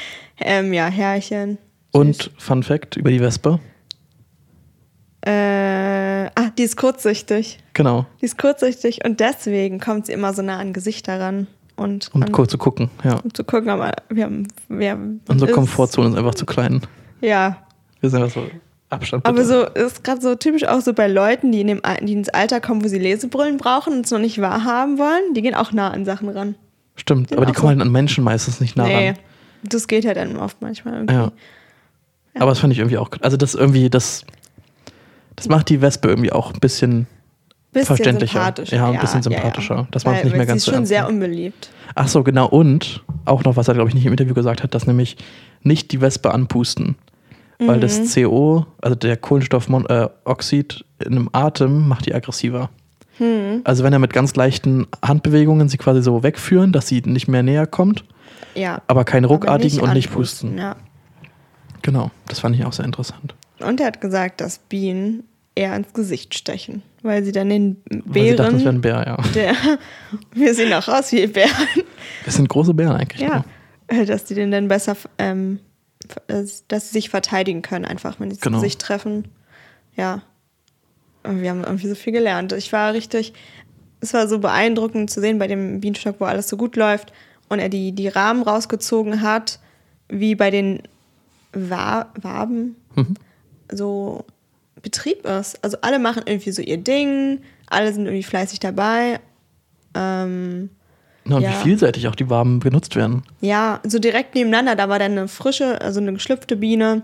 Ähm, 0.41 0.73
ja, 0.73 0.87
Härchen. 0.87 1.59
Und 1.93 2.31
Fun 2.39 2.63
Fact 2.63 2.97
über 2.97 3.11
die 3.11 3.21
Wespe. 3.21 3.59
Äh, 5.23 6.27
ah, 6.35 6.51
die 6.57 6.63
ist 6.63 6.77
kurzsichtig. 6.77 7.59
Genau. 7.73 8.07
Die 8.21 8.27
ist 8.27 8.39
kurzsichtig 8.39 9.05
und 9.05 9.19
deswegen 9.21 9.81
kommt 9.81 10.07
sie 10.07 10.13
immer 10.13 10.33
so 10.33 10.43
nah 10.43 10.59
an 10.59 10.73
Gesichter 10.73 11.19
ran. 11.19 11.47
Und, 11.75 12.11
Um 12.15 12.23
an, 12.23 12.33
kurz 12.33 12.51
zu 12.53 12.59
gucken, 12.59 12.91
ja. 13.05 13.17
um 13.19 13.35
zu 13.35 13.45
gucken, 13.45 13.69
aber 13.69 13.93
wir 14.09 14.25
haben. 14.25 14.49
Wir 14.69 14.93
haben 14.93 15.21
Unsere 15.29 15.51
ist- 15.51 15.55
Komfortzone 15.55 16.09
ist 16.11 16.15
einfach 16.17 16.35
zu 16.35 16.47
klein. 16.47 16.81
Ja. 17.21 17.59
Wir 18.01 18.09
sind 18.11 18.23
einfach 18.23 18.43
so 18.43 18.47
Abstand. 18.89 19.27
Aber 19.27 19.37
bitte. 19.43 19.49
so 19.49 19.65
ist 19.87 20.05
gerade 20.05 20.21
so 20.21 20.37
typisch 20.37 20.65
auch 20.65 20.81
so 20.81 20.93
bei 20.95 21.09
Leuten, 21.09 21.51
die, 21.51 21.61
in 21.61 21.67
dem, 21.67 21.81
die 22.03 22.13
ins 22.13 22.29
Alter 22.29 22.61
kommen, 22.61 22.85
wo 22.85 22.89
sie 22.89 22.99
Lesebrillen 22.99 23.57
brauchen 23.57 23.95
und 23.95 24.05
es 24.07 24.11
noch 24.13 24.21
nicht 24.21 24.41
wahrhaben 24.41 24.97
wollen, 24.99 25.35
die 25.35 25.43
gehen 25.43 25.55
auch 25.55 25.73
nah 25.73 25.91
an 25.91 26.05
Sachen 26.05 26.29
ran. 26.29 26.55
Stimmt, 26.95 27.33
aber 27.37 27.45
die 27.47 27.53
kommen 27.53 27.63
so- 27.75 27.79
halt 27.79 27.81
an 27.83 27.91
Menschen 27.93 28.23
meistens 28.25 28.61
nicht 28.61 28.77
nah 28.77 28.87
nee. 28.87 29.09
ran. 29.09 29.17
Das 29.69 29.89
geht 29.89 30.05
ja 30.05 30.15
dann 30.15 30.37
oft 30.37 30.61
manchmal 30.63 30.95
irgendwie. 30.95 31.15
Ja. 31.15 31.33
Aber 32.39 32.51
das 32.51 32.59
fand 32.59 32.73
ich 32.73 32.79
irgendwie 32.79 32.99
auch. 32.99 33.11
Also 33.21 33.37
das 33.37 33.55
irgendwie, 33.55 33.89
das. 33.91 34.25
Das 35.37 35.49
macht 35.49 35.69
die 35.69 35.81
Wespe 35.83 36.09
irgendwie 36.09 36.33
auch 36.33 36.53
ein 36.53 36.61
bisschen. 36.61 37.07
Bisschen 37.73 37.87
Verständlicher. 37.89 38.39
sympathischer. 38.41 38.77
Ja, 38.77 38.91
ein 38.91 38.99
bisschen 39.01 39.23
sympathischer, 39.23 39.87
dass 39.91 40.05
man 40.07 40.15
es 40.15 40.19
Weil- 40.21 40.25
nicht 40.25 40.33
mehr 40.33 40.41
weil 40.41 40.47
ganz 40.47 40.63
Sie 40.65 40.67
so 40.67 40.71
ist 40.73 40.77
schon 40.77 40.87
sehr 40.87 41.07
unbeliebt. 41.09 41.69
Ach 41.95 42.09
so, 42.09 42.23
genau. 42.23 42.47
Und 42.49 43.05
auch 43.27 43.45
noch, 43.45 43.57
was 43.57 43.69
er, 43.69 43.75
glaube 43.75 43.89
ich, 43.91 43.95
nicht 43.95 44.07
im 44.07 44.13
Interview 44.13 44.33
gesagt 44.33 44.63
hat, 44.63 44.75
dass 44.75 44.87
nämlich 44.87 45.19
nicht 45.63 45.93
die 45.93 46.01
Wespe 46.01 46.33
anpusten. 46.33 46.97
Weil 47.59 47.77
Mhm. 47.77 47.81
das 47.83 48.15
CO, 48.15 48.67
also 48.81 48.95
der 48.95 49.17
Kohlenstoffmonoxid 49.19 50.85
in 51.05 51.13
einem 51.13 51.29
Atem, 51.33 51.89
macht 51.89 52.07
die 52.07 52.15
aggressiver. 52.15 52.71
Hm. 53.19 53.63
Also 53.65 53.83
wenn 53.85 53.93
er 53.93 53.99
mit 53.99 54.13
ganz 54.13 54.37
leichten 54.37 54.87
Handbewegungen 55.03 55.69
sie 55.69 55.79
quasi 55.79 56.03
so 56.03 56.23
wegführen, 56.23 56.73
dass 56.73 56.87
sie 56.89 57.03
nicht 57.05 57.29
mehr 57.29 57.43
näher 57.43 57.67
kommt, 57.67 58.05
Ja. 58.55 58.83
aber 58.87 59.05
keine 59.05 59.27
Aber 59.27 59.35
ruckartigen 59.35 59.81
und 59.81 59.93
nicht 59.93 60.11
pusten. 60.13 60.57
Ja. 60.59 60.77
Genau, 61.83 62.11
das 62.29 62.41
fand 62.41 62.57
ich 62.57 62.65
auch 62.65 62.73
sehr 62.73 62.85
interessant. 62.85 63.35
Und 63.61 63.81
er 63.81 63.87
hat 63.87 64.01
gesagt, 64.01 64.41
dass 64.41 64.59
Bienen 64.59 65.25
eher 65.55 65.75
ins 65.77 65.93
Gesicht 65.93 66.35
stechen, 66.37 66.83
weil 67.03 67.25
sie 67.25 67.33
dann 67.33 67.49
den 67.49 67.77
Weil 68.05 68.31
sie 68.31 68.37
dachten, 68.37 68.55
das 68.55 68.65
wäre 68.65 68.75
Bären, 68.75 68.77
ein 68.77 68.81
Bär, 68.81 69.05
ja. 69.07 69.17
der, 69.35 69.79
wir 70.35 70.55
sehen 70.55 70.73
auch 70.75 70.89
aus 70.89 71.13
wie 71.13 71.27
Bären, 71.27 71.51
Das 72.25 72.35
sind 72.35 72.49
große 72.49 72.75
Bären 72.75 72.97
eigentlich. 72.97 73.23
ja, 73.23 73.45
äh, 73.89 74.05
dass 74.05 74.25
die 74.25 74.35
den 74.35 74.51
dann 74.51 74.69
besser, 74.69 74.97
ähm, 75.19 75.61
äh, 76.29 76.43
dass 76.69 76.89
sie 76.89 76.93
sich 76.93 77.09
verteidigen 77.09 77.63
können, 77.63 77.85
einfach, 77.85 78.21
wenn 78.21 78.31
ins 78.31 78.41
Genau. 78.41 78.59
Gesicht 78.59 78.81
treffen. 78.81 79.29
Ja. 79.97 80.23
Und 81.23 81.41
wir 81.43 81.51
haben 81.51 81.65
irgendwie 81.65 81.89
so 81.89 81.95
viel 81.95 82.13
gelernt. 82.13 82.53
Ich 82.53 82.73
war 82.73 82.93
richtig, 82.93 83.33
es 84.01 84.13
war 84.13 84.29
so 84.29 84.39
beeindruckend 84.39 85.11
zu 85.11 85.21
sehen 85.21 85.39
bei 85.39 85.47
dem 85.47 85.81
Bienenstock, 85.81 86.17
wo 86.21 86.25
alles 86.27 86.49
so 86.49 86.57
gut 86.57 86.77
läuft 86.77 87.13
und 87.49 87.59
er 87.59 87.69
die, 87.69 87.93
die 87.93 88.09
Rahmen 88.09 88.43
rausgezogen 88.43 89.23
hat, 89.23 89.59
wie 90.09 90.35
bei 90.35 90.51
den 90.51 90.83
Wa 91.53 92.07
Waben 92.21 92.77
Mhm. 92.95 93.15
so 93.73 94.25
Betrieb 94.83 95.25
ist. 95.27 95.63
Also 95.65 95.79
alle 95.83 95.99
machen 95.99 96.23
irgendwie 96.27 96.51
so 96.53 96.63
ihr 96.63 96.77
Ding, 96.79 97.41
alle 97.67 97.93
sind 97.93 98.07
irgendwie 98.07 98.23
fleißig 98.23 98.61
dabei. 98.61 99.21
Ähm, 99.95 100.71
Ja, 101.29 101.37
und 101.37 101.43
Ja. 101.43 101.51
wie 101.51 101.55
vielseitig 101.65 102.07
auch 102.07 102.15
die 102.15 102.31
Waben 102.31 102.61
genutzt 102.61 102.95
werden. 102.95 103.25
ja, 103.41 103.81
so 103.85 103.99
direkt 103.99 104.35
nebeneinander, 104.37 104.77
da 104.77 104.89
war 104.89 104.99
dann 105.01 105.13
eine 105.13 105.27
frische, 105.29 105.81
also 105.81 105.99
eine 106.01 106.13
geschlüpfte 106.13 106.57
Biene, 106.57 107.03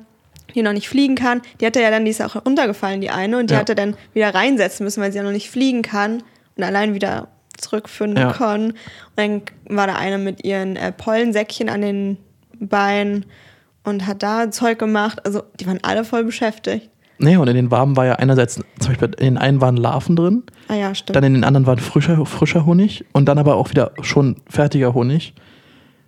die 0.55 0.63
noch 0.63 0.73
nicht 0.75 0.89
fliegen 0.89 1.17
kann. 1.17 1.43
Die 1.61 1.67
hatte 1.67 1.81
ja 1.83 1.91
dann, 1.91 2.05
die 2.05 2.13
ist 2.13 2.23
auch 2.23 2.37
runtergefallen, 2.47 3.01
die 3.01 3.11
eine, 3.11 3.39
und 3.39 3.51
die 3.51 3.55
Ja. 3.55 3.61
hatte 3.61 3.75
dann 3.75 3.97
wieder 4.15 4.33
reinsetzen 4.33 4.85
müssen, 4.85 5.03
weil 5.03 5.11
sie 5.11 5.19
ja 5.19 5.25
noch 5.25 5.33
nicht 5.33 5.51
fliegen 5.51 5.83
kann 5.83 6.23
und 6.57 6.63
allein 6.63 6.95
wieder 6.95 7.29
zurückfinden 7.63 8.19
Ja. 8.23 8.33
kann. 8.33 8.71
Und 8.73 8.77
dann 9.17 9.43
war 9.69 9.87
da 9.87 9.95
eine 9.97 10.19
mit 10.19 10.45
ihren 10.45 10.77
äh, 10.77 10.93
Pollensäckchen 10.93 11.69
an 11.69 11.81
den 11.81 12.17
Beinen 12.61 13.25
und 13.85 14.07
hat 14.07 14.23
da 14.23 14.51
Zeug 14.51 14.79
gemacht. 14.79 15.25
Also 15.25 15.43
die 15.59 15.67
waren 15.67 15.79
alle 15.83 16.05
voll 16.05 16.25
beschäftigt. 16.25 16.89
Nee, 17.19 17.37
und 17.37 17.47
in 17.49 17.55
den 17.55 17.71
Waben 17.71 17.97
war 17.97 18.05
ja 18.07 18.15
einerseits, 18.17 18.55
zum 18.57 18.65
Beispiel 18.89 19.09
in 19.19 19.35
den 19.35 19.39
einen 19.39 19.61
waren 19.61 19.77
Larven 19.77 20.17
drin, 20.17 20.43
Ah 20.69 20.75
ja, 20.75 20.93
stimmt. 20.95 21.15
dann 21.15 21.23
in 21.25 21.35
den 21.35 21.45
anderen 21.45 21.67
war 21.67 21.77
frischer, 21.79 22.27
frischer 22.27 22.67
Honig 22.67 23.05
und 23.13 23.27
dann 23.27 23.39
aber 23.39 23.55
auch 23.57 23.71
wieder 23.71 23.93
schon 24.03 24.37
fertiger 24.49 24.93
Honig. 24.93 25.33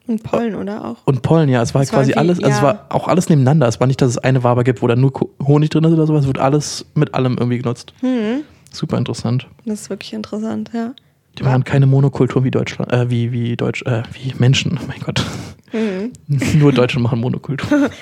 und 0.08 0.23
Pollen, 0.25 0.56
oder 0.56 0.84
auch? 0.84 0.96
Und 1.04 1.23
Pollen, 1.23 1.49
ja, 1.49 1.62
es 1.62 1.73
war 1.73 1.80
war 1.82 1.87
quasi 1.87 2.11
wie- 2.12 2.16
alles, 2.16 2.38
also 2.42 2.50
es 2.50 2.56
ja. 2.56 2.62
war 2.62 2.87
auch 2.88 3.06
alles 3.06 3.28
nebeneinander. 3.28 3.68
Es 3.68 3.78
war 3.78 3.87
nicht, 3.87 4.02
dass 4.02 4.11
es 4.11 4.18
eine 4.18 4.42
Wabe 4.42 4.64
gibt, 4.64 4.82
wo 4.82 4.88
da 4.88 4.96
nur 4.96 5.12
Honig 5.46 5.70
drin 5.70 5.84
ist 5.84 5.92
oder 5.92 6.06
sowas, 6.06 6.23
es 6.23 6.26
wird 6.26 6.38
alles 6.40 6.84
mit 6.94 7.14
allem 7.14 7.37
irgendwie 7.38 7.58
genutzt. 7.58 7.94
Hm, 8.00 8.42
Super 8.73 8.99
interessant. 8.99 9.46
das 9.66 9.82
ist 9.82 9.90
wirklich 9.90 10.12
interessant, 10.14 10.70
ja. 10.75 10.94
Die 11.38 11.42
machen 11.42 11.64
keine 11.64 11.86
Monokultur 11.86 12.44
wie 12.44 12.50
Deutschland, 12.50 12.92
äh, 12.92 13.10
wie, 13.10 13.32
wie 13.32 13.56
Deutsch, 13.56 13.82
äh, 13.82 14.02
wie 14.12 14.34
Menschen, 14.38 14.78
oh 14.80 14.86
mein 14.86 15.00
Gott. 15.00 15.24
Mhm. 15.72 16.12
Nur 16.58 16.72
Deutsche 16.72 17.00
machen 17.00 17.20
Monokultur. 17.20 17.90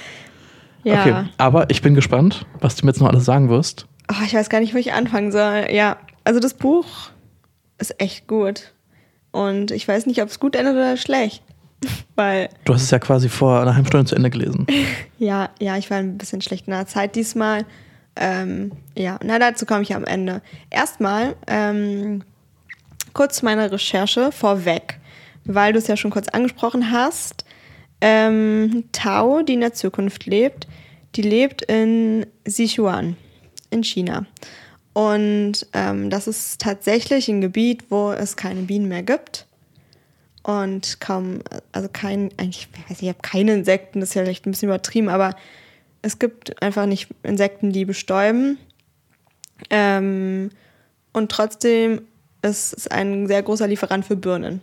Ja. 0.84 1.00
Okay, 1.00 1.14
aber 1.38 1.70
ich 1.70 1.80
bin 1.80 1.94
gespannt, 1.94 2.44
was 2.60 2.74
du 2.74 2.84
mir 2.84 2.90
jetzt 2.90 3.00
noch 3.00 3.08
alles 3.08 3.24
sagen 3.24 3.48
wirst. 3.48 3.86
Oh, 4.10 4.16
ich 4.26 4.34
weiß 4.34 4.48
gar 4.48 4.58
nicht, 4.58 4.74
wo 4.74 4.78
ich 4.78 4.92
anfangen 4.92 5.30
soll. 5.30 5.68
Ja, 5.70 5.96
also 6.24 6.40
das 6.40 6.54
Buch 6.54 6.86
ist 7.78 8.00
echt 8.00 8.26
gut. 8.26 8.72
Und 9.30 9.70
ich 9.70 9.86
weiß 9.86 10.06
nicht, 10.06 10.20
ob 10.22 10.28
es 10.28 10.40
gut 10.40 10.56
endet 10.56 10.74
oder 10.74 10.96
schlecht. 10.96 11.44
Weil, 12.16 12.48
Du 12.64 12.74
hast 12.74 12.82
es 12.82 12.90
ja 12.90 12.98
quasi 12.98 13.28
vor 13.28 13.60
einer 13.60 13.76
halben 13.76 13.86
Stunde 13.86 14.06
zu 14.06 14.16
Ende 14.16 14.30
gelesen. 14.30 14.66
ja, 15.18 15.50
ja, 15.60 15.76
ich 15.76 15.88
war 15.88 15.98
ein 15.98 16.18
bisschen 16.18 16.40
schlecht 16.40 16.66
in 16.66 16.72
der 16.72 16.88
Zeit 16.88 17.14
diesmal. 17.14 17.64
Ähm, 18.16 18.72
ja, 18.98 19.20
na, 19.22 19.38
dazu 19.38 19.66
komme 19.66 19.82
ich 19.82 19.94
am 19.94 20.04
Ende. 20.04 20.42
Erstmal 20.68 21.36
ähm, 21.46 22.24
kurz 23.14 23.42
meine 23.42 23.70
Recherche 23.70 24.32
vorweg, 24.32 24.98
weil 25.44 25.72
du 25.72 25.78
es 25.78 25.86
ja 25.86 25.96
schon 25.96 26.10
kurz 26.10 26.28
angesprochen 26.28 26.90
hast. 26.90 27.44
Ähm, 28.00 28.84
Tao, 28.92 29.42
die 29.42 29.54
in 29.54 29.60
der 29.60 29.74
Zukunft 29.74 30.26
lebt, 30.26 30.66
die 31.14 31.22
lebt 31.22 31.62
in 31.62 32.26
Sichuan 32.46 33.16
in 33.70 33.84
China. 33.84 34.26
Und 34.92 35.66
ähm, 35.72 36.10
das 36.10 36.26
ist 36.26 36.60
tatsächlich 36.60 37.28
ein 37.28 37.40
Gebiet, 37.40 37.84
wo 37.90 38.12
es 38.12 38.36
keine 38.36 38.62
Bienen 38.62 38.88
mehr 38.88 39.02
gibt. 39.02 39.46
Und 40.42 41.00
kaum, 41.00 41.40
also 41.70 41.88
kein, 41.90 42.30
eigentlich, 42.36 42.68
ich 42.72 42.78
weiß 42.78 42.90
nicht, 42.90 43.02
ich 43.02 43.08
habe 43.08 43.20
keine 43.22 43.54
Insekten, 43.54 44.00
das 44.00 44.10
ist 44.10 44.14
ja 44.16 44.24
vielleicht 44.24 44.46
ein 44.46 44.50
bisschen 44.50 44.68
übertrieben, 44.68 45.08
aber 45.08 45.36
es 46.02 46.18
gibt 46.18 46.60
einfach 46.60 46.86
nicht 46.86 47.08
Insekten, 47.22 47.72
die 47.72 47.84
bestäuben. 47.84 48.58
Ähm, 49.70 50.50
und 51.12 51.30
trotzdem 51.30 52.02
ist 52.42 52.74
es 52.76 52.88
ein 52.88 53.26
sehr 53.26 53.42
großer 53.42 53.66
Lieferant 53.66 54.04
für 54.04 54.16
Birnen. 54.16 54.60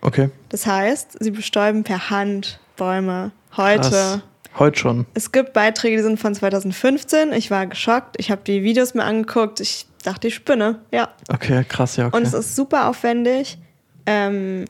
Okay. 0.00 0.30
Das 0.48 0.66
heißt, 0.66 1.18
sie 1.20 1.30
bestäuben 1.30 1.84
per 1.84 2.10
Hand 2.10 2.58
Bäume 2.76 3.32
heute. 3.56 3.90
Krass. 3.90 4.20
Heute 4.58 4.78
schon. 4.78 5.06
Es 5.14 5.30
gibt 5.30 5.52
Beiträge, 5.52 5.98
die 5.98 6.02
sind 6.02 6.18
von 6.18 6.34
2015. 6.34 7.32
Ich 7.32 7.50
war 7.50 7.66
geschockt. 7.66 8.16
Ich 8.18 8.30
habe 8.30 8.42
die 8.44 8.62
Videos 8.62 8.94
mir 8.94 9.04
angeguckt. 9.04 9.60
Ich 9.60 9.86
dachte, 10.02 10.28
ich 10.28 10.34
spinne. 10.34 10.80
Ja. 10.90 11.10
Okay, 11.28 11.64
krass, 11.68 11.96
ja. 11.96 12.06
Okay. 12.06 12.16
Und 12.16 12.26
es 12.26 12.34
ist 12.34 12.56
super 12.56 12.88
aufwendig, 12.88 13.58
ähm, 14.06 14.64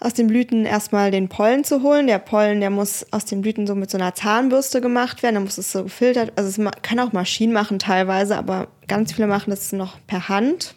aus 0.00 0.14
den 0.14 0.26
Blüten 0.26 0.64
erstmal 0.64 1.10
den 1.10 1.28
Pollen 1.28 1.64
zu 1.64 1.82
holen. 1.82 2.06
Der 2.06 2.18
Pollen, 2.18 2.60
der 2.60 2.70
muss 2.70 3.06
aus 3.10 3.24
den 3.24 3.42
Blüten 3.42 3.66
so 3.66 3.74
mit 3.74 3.90
so 3.90 3.98
einer 3.98 4.14
Zahnbürste 4.14 4.80
gemacht 4.80 5.22
werden. 5.22 5.34
Dann 5.34 5.44
muss 5.44 5.58
es 5.58 5.70
so 5.70 5.84
gefiltert. 5.84 6.32
Also 6.36 6.62
es 6.62 6.70
kann 6.82 6.98
auch 6.98 7.12
Maschinen 7.12 7.52
machen 7.52 7.78
teilweise, 7.78 8.36
aber 8.36 8.68
ganz 8.88 9.12
viele 9.12 9.26
machen 9.26 9.50
das 9.50 9.72
noch 9.72 9.98
per 10.06 10.28
Hand. 10.28 10.74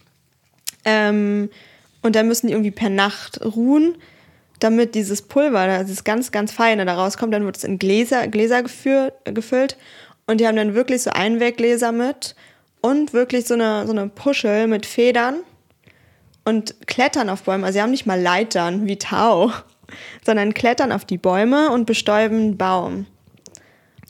Ähm, 0.85 1.49
und 2.01 2.15
dann 2.15 2.27
müssen 2.27 2.47
die 2.47 2.53
irgendwie 2.53 2.71
per 2.71 2.89
Nacht 2.89 3.43
ruhen, 3.43 3.97
damit 4.59 4.95
dieses 4.95 5.21
Pulver, 5.23 5.67
da- 5.67 5.83
dieses 5.83 6.03
ganz, 6.03 6.31
ganz 6.31 6.51
Feine 6.51 6.85
da 6.85 6.93
rauskommt. 6.95 7.33
Dann 7.33 7.45
wird 7.45 7.57
es 7.57 7.63
in 7.63 7.79
Gläser, 7.79 8.27
Gläser 8.27 8.63
geführt, 8.63 9.13
gefüllt. 9.25 9.77
Und 10.27 10.39
die 10.39 10.47
haben 10.47 10.55
dann 10.55 10.73
wirklich 10.75 11.01
so 11.03 11.09
Einweggläser 11.11 11.91
mit 11.91 12.35
und 12.81 13.13
wirklich 13.13 13.45
so 13.47 13.55
eine, 13.55 13.85
so 13.85 13.91
eine 13.91 14.07
Puschel 14.07 14.67
mit 14.67 14.85
Federn 14.85 15.37
und 16.45 16.75
klettern 16.87 17.29
auf 17.29 17.43
Bäume. 17.43 17.65
Also 17.65 17.77
sie 17.77 17.81
haben 17.81 17.91
nicht 17.91 18.05
mal 18.05 18.19
Leitern 18.21 18.87
wie 18.87 18.97
Tau, 18.97 19.51
sondern 20.25 20.53
klettern 20.53 20.91
auf 20.91 21.05
die 21.05 21.17
Bäume 21.17 21.69
und 21.71 21.85
bestäuben 21.85 22.37
einen 22.37 22.57
Baum. 22.57 23.07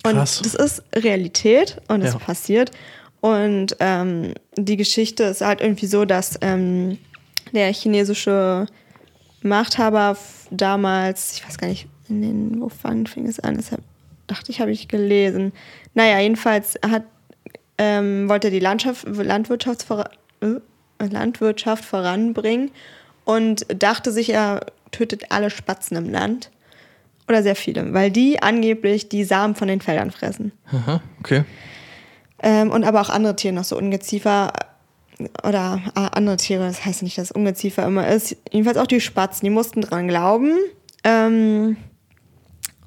Und 0.05 0.13
Krass. 0.13 0.41
das 0.43 0.53
ist 0.53 0.83
Realität 0.93 1.81
und 1.87 2.01
es 2.03 2.13
Ja. 2.13 2.19
passiert. 2.19 2.71
Und 3.25 3.75
ähm, 3.79 4.35
die 4.55 4.77
Geschichte 4.77 5.23
ist 5.23 5.41
halt 5.41 5.59
irgendwie 5.59 5.87
so, 5.87 6.05
dass 6.05 6.37
ähm, 6.41 6.99
der 7.53 7.73
chinesische 7.73 8.67
Machthaber 9.41 10.15
damals, 10.51 11.33
ich 11.33 11.43
weiß 11.43 11.57
gar 11.57 11.67
nicht, 11.67 11.87
in 12.07 12.21
den, 12.21 12.61
wo 12.61 12.69
fang, 12.69 13.07
fing 13.07 13.25
es 13.25 13.39
an? 13.39 13.55
Das 13.55 13.71
dachte 14.27 14.51
ich, 14.51 14.61
habe 14.61 14.69
ich 14.69 14.89
gelesen. 14.89 15.53
Naja, 15.95 16.19
jedenfalls 16.19 16.75
hat, 16.87 17.01
ähm, 17.79 18.29
wollte 18.29 18.49
er 18.49 18.51
die 18.51 18.59
Landschaft, 18.59 19.07
Landwirtschaft, 19.07 19.81
vor, 19.81 20.07
äh, 20.41 20.59
Landwirtschaft 21.03 21.83
voranbringen 21.83 22.69
und 23.23 23.65
dachte 23.81 24.11
sich, 24.11 24.29
er 24.29 24.67
tötet 24.91 25.31
alle 25.31 25.49
Spatzen 25.49 25.97
im 25.97 26.11
Land. 26.11 26.51
Oder 27.27 27.41
sehr 27.41 27.55
viele, 27.55 27.91
weil 27.91 28.11
die 28.11 28.43
angeblich 28.43 29.09
die 29.09 29.23
Samen 29.23 29.55
von 29.55 29.67
den 29.67 29.81
Feldern 29.81 30.11
fressen. 30.11 30.51
Aha, 30.71 31.01
okay. 31.19 31.43
Ähm, 32.43 32.71
und 32.71 32.83
aber 32.83 33.01
auch 33.01 33.09
andere 33.09 33.35
Tiere, 33.35 33.53
noch 33.53 33.63
so 33.63 33.77
Ungeziefer 33.77 34.51
oder 35.43 35.81
äh, 35.95 36.07
andere 36.11 36.35
Tiere, 36.37 36.65
das 36.67 36.85
heißt 36.85 37.01
nicht, 37.03 37.17
dass 37.17 37.31
Ungeziefer 37.31 37.85
immer 37.85 38.07
ist. 38.07 38.35
Jedenfalls 38.51 38.77
auch 38.77 38.87
die 38.87 38.99
Spatzen, 39.01 39.45
die 39.45 39.49
mussten 39.49 39.81
dran 39.81 40.07
glauben. 40.07 40.51
Ähm, 41.03 41.77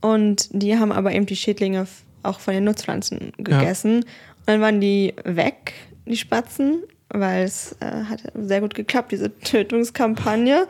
und 0.00 0.48
die 0.52 0.78
haben 0.78 0.92
aber 0.92 1.12
eben 1.12 1.26
die 1.26 1.36
Schädlinge 1.36 1.86
auch 2.22 2.40
von 2.40 2.54
den 2.54 2.64
Nutzpflanzen 2.64 3.32
gegessen. 3.38 3.96
Und 4.00 4.04
dann 4.46 4.60
waren 4.60 4.80
die 4.80 5.14
weg, 5.24 5.72
die 6.06 6.16
Spatzen, 6.16 6.82
weil 7.08 7.44
es 7.44 7.72
äh, 7.80 8.04
hat 8.04 8.22
sehr 8.34 8.60
gut 8.60 8.74
geklappt, 8.74 9.12
diese 9.12 9.36
Tötungskampagne. 9.40 10.66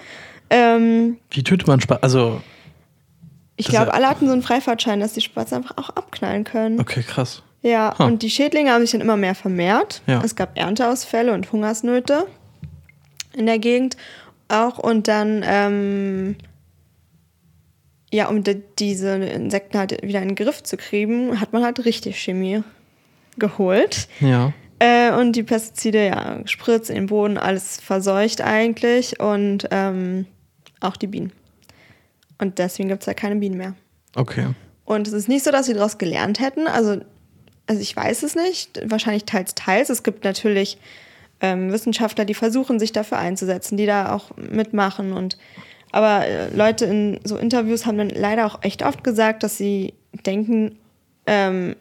Ähm, 0.50 1.18
Wie 1.30 1.42
tötet 1.42 1.66
man 1.66 1.80
Spaß? 1.80 2.02
Also, 2.02 2.40
ich 3.56 3.66
glaube, 3.66 3.88
ja- 3.88 3.92
alle 3.92 4.08
hatten 4.08 4.26
so 4.26 4.32
einen 4.32 4.42
Freifahrtschein, 4.42 5.00
dass 5.00 5.12
die 5.14 5.20
Spatzen 5.20 5.58
einfach 5.58 5.76
auch 5.76 5.90
abknallen 5.90 6.44
können. 6.44 6.80
okay, 6.80 7.02
krass. 7.02 7.42
Ja, 7.62 7.94
Huh. 7.98 8.04
und 8.04 8.22
die 8.22 8.30
Schädlinge 8.30 8.70
haben 8.72 8.82
sich 8.82 8.92
dann 8.92 9.00
immer 9.00 9.16
mehr 9.16 9.34
vermehrt. 9.34 10.02
Ja. 10.06 10.22
Es 10.24 10.36
gab 10.36 10.56
Ernteausfälle 10.56 11.32
und 11.34 11.50
Hungersnöte 11.52 12.26
in 13.34 13.46
der 13.46 13.58
Gegend 13.58 13.96
auch. 14.48 14.78
Und 14.78 15.08
dann, 15.08 15.42
ähm, 15.44 16.36
ja, 18.12 18.28
um 18.28 18.42
die, 18.42 18.62
diese 18.78 19.10
Insekten 19.16 19.78
halt 19.78 20.02
wieder 20.02 20.22
in 20.22 20.28
den 20.28 20.34
Griff 20.36 20.62
zu 20.62 20.76
kriegen, 20.76 21.40
hat 21.40 21.52
man 21.52 21.64
halt 21.64 21.84
richtig 21.84 22.18
Chemie 22.20 22.62
geholt. 23.38 24.08
Ja. 24.20 24.52
Äh, 24.78 25.12
und 25.12 25.32
die 25.32 25.42
Pestizide, 25.42 26.06
ja, 26.06 26.38
gespritzt 26.42 26.88
in 26.90 26.94
den 26.96 27.06
Boden, 27.06 27.36
alles 27.36 27.80
verseucht 27.80 28.40
eigentlich. 28.40 29.18
Und 29.20 29.66
ähm, 29.72 30.26
auch 30.80 30.96
die 30.96 31.08
Bienen. 31.08 31.32
Und 32.38 32.58
deswegen 32.58 32.88
gibt 32.88 33.02
es 33.02 33.06
da 33.06 33.14
keine 33.14 33.36
Bienen 33.36 33.58
mehr. 33.58 33.74
Okay. 34.14 34.46
Und 34.84 35.06
es 35.08 35.12
ist 35.12 35.28
nicht 35.28 35.44
so, 35.44 35.50
dass 35.50 35.66
sie 35.66 35.74
daraus 35.74 35.98
gelernt 35.98 36.40
hätten. 36.40 36.66
Also, 36.68 37.00
also 37.68 37.80
ich 37.80 37.94
weiß 37.94 38.22
es 38.24 38.34
nicht. 38.34 38.80
Wahrscheinlich 38.90 39.24
teils, 39.24 39.54
teils. 39.54 39.90
Es 39.90 40.02
gibt 40.02 40.24
natürlich 40.24 40.78
ähm, 41.40 41.70
Wissenschaftler, 41.70 42.24
die 42.24 42.34
versuchen, 42.34 42.80
sich 42.80 42.90
dafür 42.92 43.18
einzusetzen, 43.18 43.76
die 43.76 43.86
da 43.86 44.12
auch 44.12 44.36
mitmachen. 44.36 45.12
Und 45.12 45.38
aber 45.92 46.26
äh, 46.26 46.48
Leute 46.54 46.86
in 46.86 47.20
so 47.24 47.36
Interviews 47.36 47.86
haben 47.86 47.96
dann 47.98 48.10
leider 48.10 48.46
auch 48.46 48.62
echt 48.62 48.82
oft 48.84 49.04
gesagt, 49.04 49.42
dass 49.42 49.56
sie 49.56 49.94
denken, 50.26 50.76
ähm, 51.26 51.76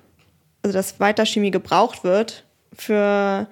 also 0.62 0.78
dass 0.78 1.00
weiter 1.00 1.26
Chemie 1.26 1.52
gebraucht 1.52 2.04
wird 2.04 2.44
für 2.74 3.48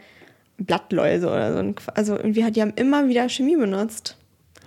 Blattläuse 0.57 1.27
oder 1.27 1.53
so. 1.53 1.73
Also 1.95 2.15
irgendwie 2.15 2.43
hat 2.45 2.55
die 2.55 2.61
haben 2.61 2.73
immer 2.75 3.07
wieder 3.07 3.27
Chemie 3.29 3.57
benutzt. 3.57 4.17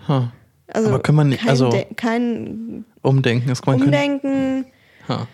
Huh. 0.09 0.25
Also 0.71 0.89
Aber 0.89 1.01
kann 1.01 1.15
man 1.15 1.29
nicht- 1.31 1.41
kein, 1.41 1.49
also- 1.51 1.71
kein 1.97 2.85
Umdenken 3.03 3.49
ist 3.51 3.65
man 3.67 3.81
Umdenken. 3.81 4.67
Huh. 5.09 5.27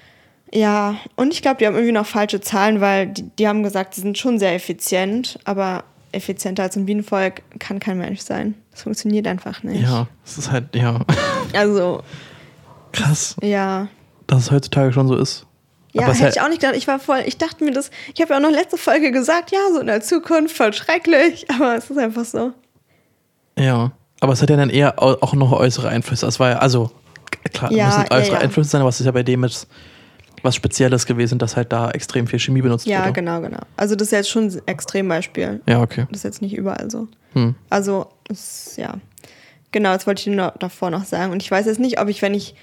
Ja, 0.54 0.96
und 1.16 1.32
ich 1.32 1.42
glaube, 1.42 1.56
die 1.58 1.66
haben 1.66 1.75
irgendwie 1.75 1.92
noch 1.92 2.06
falsche 2.06 2.40
Zahlen, 2.40 2.80
weil 2.80 3.08
die, 3.08 3.23
die 3.38 3.49
haben 3.49 3.62
gesagt, 3.64 3.94
sie 3.94 4.02
sind 4.02 4.16
schon 4.18 4.38
sehr 4.38 4.54
effizient, 4.54 5.38
aber 5.44 5.82
effizienter 6.12 6.62
als 6.62 6.76
ein 6.76 6.87
Bienenvolk 6.87 7.42
kann 7.58 7.80
kein 7.80 7.99
Mensch 7.99 8.20
sein. 8.20 8.54
Das 8.70 8.82
funktioniert 8.82 9.26
einfach 9.26 9.64
nicht. 9.64 9.82
Ja, 9.82 10.06
es 10.25 10.38
ist 10.38 10.50
halt, 10.52 10.75
ja. 10.76 11.00
Also, 11.54 12.02
Krass, 12.92 13.34
ja. 13.42 13.88
dass 14.28 14.42
es 14.42 14.50
heutzutage 14.52 14.92
schon 14.92 15.08
so 15.08 15.16
ist. 15.16 15.44
Ja, 15.92 16.02
Aber 16.02 16.12
hätte 16.12 16.25
halt- 16.25 16.37
ich 16.37 16.42
auch 16.42 16.49
nicht 16.49 16.61
gedacht. 16.61 16.76
Ich 16.76 16.87
war 16.87 16.99
voll, 17.00 17.23
ich 17.26 17.37
dachte 17.38 17.64
mir 17.64 17.73
das, 17.73 17.90
ich 18.14 18.20
habe 18.20 18.32
ja 18.32 18.38
auch 18.38 18.42
noch 18.42 18.50
letzte 18.50 18.76
Folge 18.76 19.11
gesagt, 19.11 19.50
ja, 19.50 19.58
so 19.73 19.80
in 19.80 19.87
der 19.88 20.00
Zukunft 20.02 20.56
voll 20.56 20.73
schrecklich, 20.73 21.46
aber 21.54 21.75
es 21.76 21.90
ist 21.90 21.99
einfach 21.99 22.25
so. 22.25 22.52
Ja. 23.58 23.90
Aber 24.20 24.32
es 24.32 24.40
hat 24.42 24.50
ja 24.50 24.56
dann 24.56 24.70
eher 24.70 25.02
au- 25.02 25.16
auch 25.20 25.34
noch 25.34 25.52
äußere 25.52 25.88
Einflüsse. 25.88 26.26
Es 26.26 26.38
war 26.40 26.50
ja, 26.50 26.58
also, 26.58 26.90
klar, 27.52 27.73
Ja, 27.73 27.87
müssen 27.87 28.04
ja, 28.11 28.16
äußere 28.16 28.34
ja. 28.37 28.40
Einflüsse 28.40 28.70
sein, 28.70 28.80
aber 28.80 28.90
es 28.90 29.00
ist 29.00 29.06
ja 29.06 29.12
bei 29.12 29.23
dem 29.25 29.42
jetzt 29.44 29.66
was 30.44 30.54
Spezielles 30.54 31.06
gewesen, 31.06 31.38
dass 31.38 31.56
halt 31.56 31.72
da 31.72 31.90
extrem 31.90 32.26
viel 32.26 32.38
Chemie 32.38 32.62
benutzt 32.62 32.86
Ja, 32.86 33.00
wurde. 33.02 33.12
genau, 33.14 33.40
genau. 33.40 33.60
Also 33.76 33.96
das 33.96 34.08
ist 34.08 34.12
jetzt 34.12 34.30
schon 34.30 34.44
ein 34.44 34.62
Extrembeispiel. 34.66 35.60
Ja, 35.68 35.80
okay. 35.82 36.06
Das 36.10 36.18
ist 36.20 36.24
jetzt 36.24 36.42
nicht 36.42 36.54
überall 36.56 36.90
so. 36.90 37.08
Hm. 37.32 37.54
Also, 37.70 38.06
es, 38.28 38.76
ja. 38.76 38.94
Genau, 39.72 39.92
das 39.94 40.06
wollte 40.06 40.20
ich 40.20 40.26
nur 40.26 40.36
noch, 40.36 40.56
davor 40.58 40.90
noch 40.90 41.04
sagen. 41.04 41.32
Und 41.32 41.42
ich 41.42 41.50
weiß 41.50 41.66
jetzt 41.66 41.80
nicht, 41.80 41.98
ob 42.00 42.08
ich, 42.08 42.22
wenn 42.22 42.34
ich, 42.34 42.54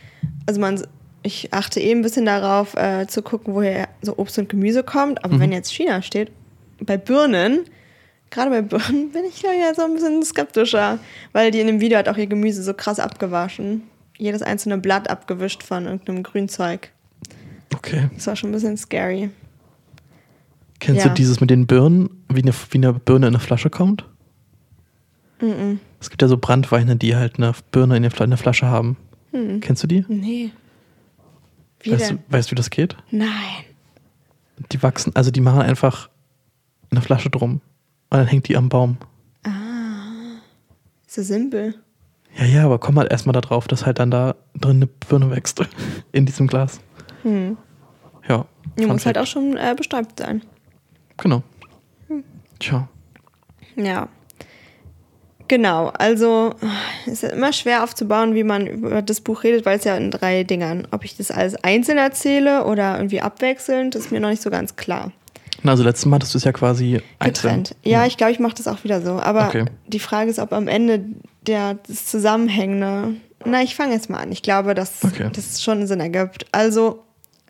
also 0.45 0.61
man, 0.61 0.81
ich 1.23 1.53
achte 1.53 1.79
eh 1.81 1.91
ein 1.91 2.01
bisschen 2.03 2.25
darauf, 2.25 2.75
äh, 2.75 3.07
zu 3.07 3.21
gucken, 3.21 3.53
woher 3.53 3.89
so 4.01 4.17
Obst 4.17 4.37
und 4.39 4.47
Gemüse 4.47 4.83
kommt. 4.83 5.25
Aber 5.25 5.39
wenn 5.39 5.51
jetzt 5.51 5.71
China 5.73 6.01
steht, 6.01 6.31
bei 6.79 6.97
Birnen, 6.97 7.65
gerade 8.29 8.49
bei 8.49 8.61
Birnen, 8.61 9.11
bin 9.11 9.23
ich 9.25 9.41
ja 9.41 9.49
so 9.75 9.81
ein 9.83 9.93
bisschen 9.95 10.23
skeptischer. 10.23 10.99
Weil 11.33 11.51
die 11.51 11.59
in 11.59 11.67
dem 11.67 11.81
Video 11.81 11.97
hat 11.97 12.07
auch 12.07 12.17
ihr 12.17 12.27
Gemüse 12.27 12.63
so 12.63 12.73
krass 12.73 12.99
abgewaschen. 12.99 13.83
Jedes 14.17 14.41
einzelne 14.41 14.77
Blatt 14.77 15.09
abgewischt 15.09 15.63
von 15.63 15.85
irgendeinem 15.85 16.23
Grünzeug. 16.23 16.91
Okay. 17.73 18.09
Das 18.15 18.27
war 18.27 18.35
schon 18.35 18.49
ein 18.49 18.53
bisschen 18.53 18.77
scary. 18.77 19.29
Kennst 20.79 21.03
Ja. 21.03 21.09
du 21.09 21.13
dieses 21.15 21.39
mit 21.41 21.49
den 21.49 21.67
Birnen, 21.67 22.09
wie 22.29 22.41
eine, 22.41 22.53
wie 22.71 22.77
eine 22.77 22.93
Birne 22.93 23.27
in 23.27 23.33
eine 23.35 23.39
Flasche 23.39 23.69
kommt? 23.69 24.05
Mhm. 25.41 25.79
Es 25.99 26.09
gibt 26.09 26.21
ja 26.21 26.27
so 26.27 26.37
Brandweine, 26.37 26.95
die 26.95 27.15
halt 27.15 27.37
eine 27.37 27.53
Birne 27.71 27.97
in 27.97 28.03
der 28.03 28.11
Flasche 28.11 28.65
haben. 28.67 28.97
Hm. 29.31 29.59
Kennst 29.59 29.83
du 29.83 29.87
die? 29.87 30.03
Nee. 30.07 30.51
Wie 31.81 31.91
Weißt 31.91 32.11
du, 32.11 32.15
denn? 32.15 32.23
weißt 32.29 32.49
du, 32.49 32.51
wie 32.51 32.55
das 32.55 32.69
geht? 32.69 32.95
Nein. 33.11 33.29
Die 34.71 34.81
wachsen, 34.83 35.15
also 35.15 35.31
die 35.31 35.41
machen 35.41 35.61
einfach 35.61 36.09
eine 36.91 37.01
Flasche 37.01 37.29
drum 37.29 37.53
und 38.09 38.17
dann 38.17 38.27
hängt 38.27 38.47
die 38.47 38.57
am 38.57 38.69
Baum. 38.69 38.97
So 41.07 41.21
simpel. 41.23 41.75
Ja, 42.37 42.45
ja, 42.45 42.65
aber 42.65 42.79
komm 42.79 42.97
halt 42.97 43.11
erstmal 43.11 43.33
da 43.33 43.41
drauf, 43.41 43.67
dass 43.67 43.85
halt 43.85 43.99
dann 43.99 44.11
da 44.11 44.35
drin 44.55 44.77
eine 44.77 44.87
Birne 44.87 45.29
wächst. 45.29 45.61
In 46.13 46.25
diesem 46.25 46.47
Glas. 46.47 46.79
Hm. 47.23 47.57
Ja. 48.27 48.45
Die 48.77 48.85
muss 48.85 49.05
halt 49.05 49.17
auch 49.17 49.25
schon 49.27 49.57
äh, 49.57 49.73
bestäubt 49.75 50.19
sein. 50.19 50.41
Genau. 51.17 51.43
Tja. 52.59 52.87
Ja. 53.75 54.07
Genau, 55.47 55.87
also 55.89 56.53
es 57.05 57.23
ist 57.23 57.33
immer 57.33 57.51
schwer 57.51 57.83
aufzubauen, 57.83 58.35
wie 58.35 58.43
man 58.45 58.67
über 58.67 59.01
das 59.01 59.19
Buch 59.19 59.43
redet, 59.43 59.65
weil 59.65 59.77
es 59.79 59.83
ja 59.83 59.97
in 59.97 60.09
drei 60.09 60.43
Dingern. 60.45 60.87
Ob 60.91 61.03
ich 61.03 61.17
das 61.17 61.29
alles 61.29 61.55
einzeln 61.61 61.97
erzähle 61.97 62.65
oder 62.65 62.95
irgendwie 62.95 63.19
abwechselnd, 63.19 63.95
ist 63.95 64.11
mir 64.11 64.21
noch 64.21 64.29
nicht 64.29 64.41
so 64.41 64.49
ganz 64.49 64.77
klar. 64.77 65.11
Na, 65.63 65.71
also 65.73 65.83
letztes 65.83 66.05
Mal 66.05 66.15
hattest 66.15 66.33
du 66.33 66.37
es 66.37 66.45
ja 66.45 66.53
quasi 66.53 67.01
einzeln. 67.19 67.63
Getrennt. 67.63 67.75
Ja, 67.83 68.05
ich 68.05 68.15
glaube, 68.15 68.31
ich 68.31 68.39
mache 68.39 68.55
das 68.55 68.67
auch 68.69 68.83
wieder 68.85 69.01
so. 69.01 69.13
Aber 69.19 69.47
Okay. 69.47 69.65
die 69.87 69.99
Frage 69.99 70.29
ist, 70.29 70.39
ob 70.39 70.53
am 70.53 70.69
Ende 70.69 71.03
der, 71.45 71.75
das 71.87 72.05
Zusammenhängende. 72.05 73.15
Na, 73.43 73.61
ich 73.61 73.75
fange 73.75 73.93
jetzt 73.93 74.09
mal 74.09 74.19
an. 74.19 74.31
Ich 74.31 74.43
glaube, 74.43 74.73
dass 74.73 75.03
Okay. 75.03 75.29
das 75.33 75.61
schon 75.61 75.85
Sinn 75.85 75.99
ergibt. 75.99 76.45
Also, 76.53 77.03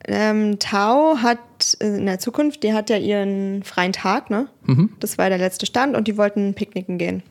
ähm, 0.08 0.60
Tao 0.60 1.18
hat 1.22 1.40
in 1.80 2.06
der 2.06 2.20
Zukunft, 2.20 2.64
die 2.64 2.74
hat 2.74 2.90
ja 2.90 2.98
ihren 2.98 3.64
freien 3.64 3.94
Tag, 3.94 4.30
ne? 4.30 4.48
Mhm. 4.64 4.94
Das 5.00 5.18
war 5.18 5.30
der 5.30 5.38
letzte 5.38 5.66
Stand 5.66 5.96
und 5.96 6.08
die 6.08 6.18
wollten 6.18 6.54
picknicken 6.54 6.98
gehen. 6.98 7.24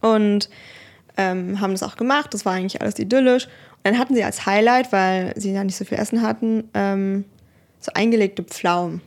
Und 0.00 0.48
ähm, 1.16 1.60
haben 1.60 1.72
das 1.72 1.82
auch 1.82 1.96
gemacht. 1.96 2.34
Das 2.34 2.44
war 2.44 2.52
eigentlich 2.52 2.80
alles 2.82 2.98
idyllisch. 2.98 3.46
Und 3.46 3.84
dann 3.84 3.98
hatten 3.98 4.14
sie 4.14 4.24
als 4.24 4.44
Highlight, 4.46 4.92
weil 4.92 5.32
sie 5.36 5.52
ja 5.52 5.64
nicht 5.64 5.76
so 5.76 5.84
viel 5.84 5.98
Essen 5.98 6.22
hatten, 6.22 6.64
ähm, 6.74 7.24
so 7.80 7.92
eingelegte 7.94 8.42
Pflaumen. 8.42 9.00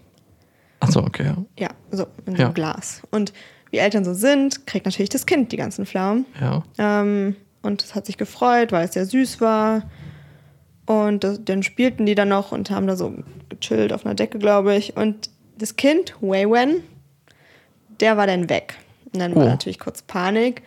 Achso, 0.80 1.02
okay, 1.02 1.26
ja. 1.26 1.38
Ja, 1.58 1.70
so 1.92 2.08
in 2.26 2.36
so 2.36 2.40
Ja. 2.42 2.46
einem 2.48 2.54
Glas. 2.56 3.02
Und 3.12 3.34
wie 3.72 3.78
Eltern 3.78 4.04
so 4.06 4.14
sind, 4.14 4.66
kriegt 4.66 4.86
natürlich 4.86 5.10
das 5.10 5.26
Kind 5.26 5.52
die 5.52 5.58
ganzen 5.58 5.86
Pflaumen. 5.86 6.26
Ja. 6.42 6.64
Ähm, 6.78 7.36
und 7.62 7.84
es 7.84 7.94
hat 7.94 8.06
sich 8.06 8.18
gefreut, 8.18 8.72
weil 8.72 8.86
es 8.86 8.94
sehr 8.94 9.06
süß 9.06 9.42
war. 9.42 9.84
Und 10.90 11.24
das, 11.24 11.46
dann 11.46 11.62
spielten 11.62 12.08
die 12.08 12.16
dann 12.16 12.30
noch 12.30 12.52
und 12.52 12.72
haben 12.72 12.88
da 12.88 12.96
so 12.96 13.14
gechillt 13.50 13.94
auf 13.94 14.08
einer 14.08 14.16
Decke, 14.16 14.40
glaube 14.40 14.76
ich. 14.76 14.98
Und 14.98 15.30
das 15.60 15.76
Kind, 15.76 16.16
Wei 16.20 16.46
Wen, 16.50 16.82
der 18.00 18.18
war 18.18 18.26
dann 18.26 18.50
weg. 18.50 18.74
Und 19.14 19.20
dann 19.20 19.36
war 19.36 19.44
Oh. 19.44 19.50
natürlich 19.50 19.78
kurz 19.78 20.02
Panik. 20.02 20.64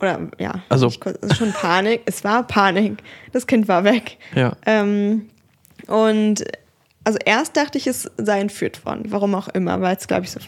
Oder 0.00 0.28
ja, 0.38 0.62
Also- 0.70 0.88
kurz, 0.98 1.18
also 1.22 1.34
schon 1.34 1.52
Panik. 1.52 2.00
es 2.06 2.24
war 2.24 2.46
Panik. 2.46 3.02
Das 3.32 3.46
Kind 3.46 3.68
war 3.68 3.84
weg. 3.84 4.16
Ja. 4.34 4.56
Ähm, 4.64 5.28
und 5.88 6.42
also 7.04 7.18
erst 7.24 7.56
dachte 7.58 7.76
ich, 7.76 7.86
es 7.86 8.10
sei 8.16 8.40
entführt 8.40 8.84
worden. 8.86 9.04
Warum 9.08 9.34
auch 9.34 9.48
immer, 9.48 9.80
weil 9.82 9.96
es, 9.96 10.06
glaube 10.08 10.24
ich, 10.24 10.30
so 10.30 10.40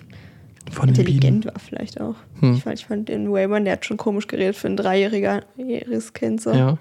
Von 0.73 0.89
intelligent 0.89 1.45
war 1.45 1.55
vielleicht 1.59 2.01
auch. 2.01 2.17
Hm. 2.41 2.55
Ich, 2.55 2.63
fand, 2.63 2.79
ich 2.79 2.87
fand 2.87 3.09
den 3.11 3.31
Wayman, 3.31 3.65
der 3.67 3.75
hat 3.75 3.85
schon 3.85 3.99
komisch 3.99 4.27
geredet 4.27 4.57
für 4.57 4.69
ein 4.69 4.77
dreijähriges 4.79 6.13
Kind. 6.15 6.41
So. 6.41 6.53
Ja. 6.53 6.79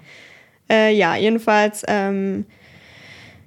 Äh, 0.70 0.94
ja, 0.94 1.16
jedenfalls, 1.16 1.84
ähm, 1.88 2.44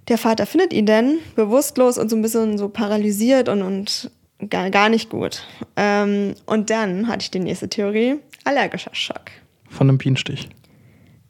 der 0.08 0.18
Vater 0.18 0.46
findet 0.46 0.74
ihn 0.74 0.86
dann 0.86 1.20
bewusstlos 1.36 1.98
und 1.98 2.10
so 2.10 2.16
ein 2.16 2.22
bisschen 2.22 2.58
so 2.58 2.70
paralysiert 2.70 3.50
und, 3.50 3.62
und 3.62 4.12
gar, 4.50 4.70
gar 4.70 4.90
nicht 4.90 5.10
gut. 5.10 5.46
Ähm, 5.75 6.36
und 6.46 6.70
dann 6.70 7.08
hatte 7.08 7.24
ich 7.24 7.32
die 7.32 7.40
nächste 7.40 7.70
Theorie, 7.70 8.18
allergischer 8.44 8.94
Schock. 8.94 9.32
Von 9.70 9.90
einem 9.90 9.98
Bienenstich. 9.98 10.50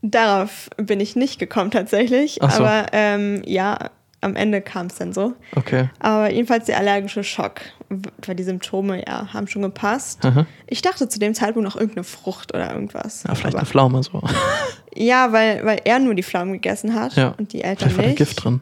Darauf 0.01 0.69
bin 0.77 0.99
ich 0.99 1.15
nicht 1.15 1.37
gekommen 1.37 1.69
tatsächlich, 1.69 2.39
so. 2.41 2.47
aber 2.47 2.87
ähm, 2.91 3.43
ja, 3.45 3.91
am 4.21 4.35
Ende 4.35 4.61
kam 4.61 4.85
es 4.87 4.95
dann 4.95 5.13
so. 5.13 5.33
Okay. 5.55 5.89
Aber 5.99 6.31
jedenfalls 6.31 6.65
der 6.65 6.77
allergische 6.77 7.23
Schock, 7.23 7.61
weil 8.25 8.35
die 8.35 8.43
Symptome 8.43 9.03
ja 9.07 9.33
haben 9.33 9.47
schon 9.47 9.63
gepasst. 9.63 10.23
Aha. 10.23 10.45
Ich 10.67 10.81
dachte 10.81 11.09
zu 11.09 11.19
dem 11.19 11.33
Zeitpunkt 11.33 11.67
noch 11.67 11.75
irgendeine 11.75 12.03
Frucht 12.03 12.53
oder 12.53 12.71
irgendwas. 12.73 13.23
Ja, 13.27 13.33
vielleicht 13.35 13.55
Aber, 13.55 13.59
eine 13.61 13.65
Pflaume 13.67 14.03
so. 14.03 14.21
ja, 14.95 15.31
weil, 15.33 15.65
weil 15.65 15.81
er 15.85 15.99
nur 15.99 16.13
die 16.15 16.23
Pflaumen 16.23 16.53
gegessen 16.53 16.93
hat 16.93 17.15
Ja. 17.15 17.33
und 17.37 17.51
die 17.53 17.61
Eltern 17.63 17.89
Vielleicht 17.89 17.97
war 17.97 18.03
da 18.03 18.09
nicht. 18.09 18.17
Gift 18.17 18.43
drin. 18.43 18.61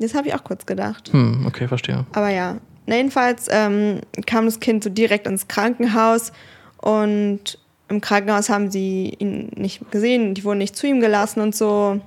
Das 0.00 0.14
habe 0.14 0.26
ich 0.28 0.34
auch 0.34 0.42
kurz 0.44 0.66
gedacht. 0.66 1.12
Hm, 1.12 1.46
okay, 1.46 1.68
verstehe. 1.68 2.04
Aber 2.12 2.28
ja, 2.30 2.56
na 2.86 2.96
jedenfalls 2.96 3.46
ähm, 3.50 4.00
kam 4.26 4.44
das 4.46 4.58
Kind 4.60 4.82
so 4.82 4.90
direkt 4.90 5.26
ins 5.28 5.46
Krankenhaus 5.46 6.32
und 6.78 7.58
im 7.88 8.00
Krankenhaus 8.00 8.48
haben 8.48 8.70
sie 8.70 9.14
ihn 9.18 9.50
nicht 9.54 9.90
gesehen, 9.92 10.34
die 10.34 10.42
wurden 10.44 10.58
nicht 10.58 10.74
zu 10.74 10.86
ihm 10.88 11.00
gelassen 11.00 11.40
und 11.40 11.54
so. 11.54 12.00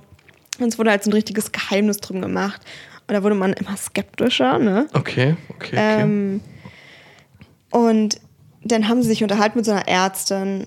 Und 0.58 0.68
es 0.68 0.78
wurde 0.78 0.90
halt 0.90 1.04
so 1.04 1.10
ein 1.10 1.14
richtiges 1.14 1.52
Geheimnis 1.52 1.98
drum 1.98 2.20
gemacht. 2.20 2.60
Und 3.06 3.14
da 3.14 3.22
wurde 3.22 3.34
man 3.34 3.52
immer 3.52 3.76
skeptischer, 3.76 4.58
ne? 4.58 4.86
Okay, 4.92 5.36
okay, 5.48 5.76
okay. 5.76 6.02
Ähm, 6.02 6.40
und 7.70 8.20
dann 8.62 8.88
haben 8.88 9.02
sie 9.02 9.08
sich 9.08 9.22
unterhalten 9.22 9.58
mit 9.58 9.64
so 9.64 9.72
einer 9.72 9.88
Ärztin, 9.88 10.66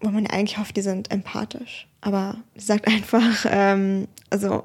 wo 0.00 0.10
man 0.10 0.26
eigentlich 0.26 0.58
hofft, 0.58 0.76
die 0.76 0.82
sind 0.82 1.10
empathisch. 1.10 1.86
Aber 2.00 2.36
sie 2.54 2.66
sagt 2.66 2.86
einfach, 2.86 3.46
ähm, 3.48 4.08
also 4.30 4.64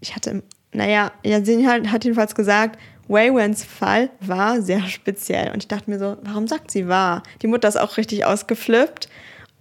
ich 0.00 0.14
hatte, 0.14 0.42
naja, 0.72 1.12
ja, 1.24 1.44
sie 1.44 1.66
hat, 1.66 1.88
hat 1.88 2.04
jedenfalls 2.04 2.34
gesagt, 2.34 2.78
Waywens 3.08 3.64
Fall 3.64 4.10
war 4.20 4.62
sehr 4.62 4.86
speziell. 4.88 5.50
Und 5.52 5.64
ich 5.64 5.68
dachte 5.68 5.90
mir 5.90 5.98
so, 5.98 6.16
warum 6.22 6.46
sagt 6.46 6.70
sie 6.70 6.88
wahr? 6.88 7.22
Die 7.42 7.46
Mutter 7.46 7.68
ist 7.68 7.78
auch 7.78 7.96
richtig 7.96 8.24
ausgeflippt. 8.24 9.08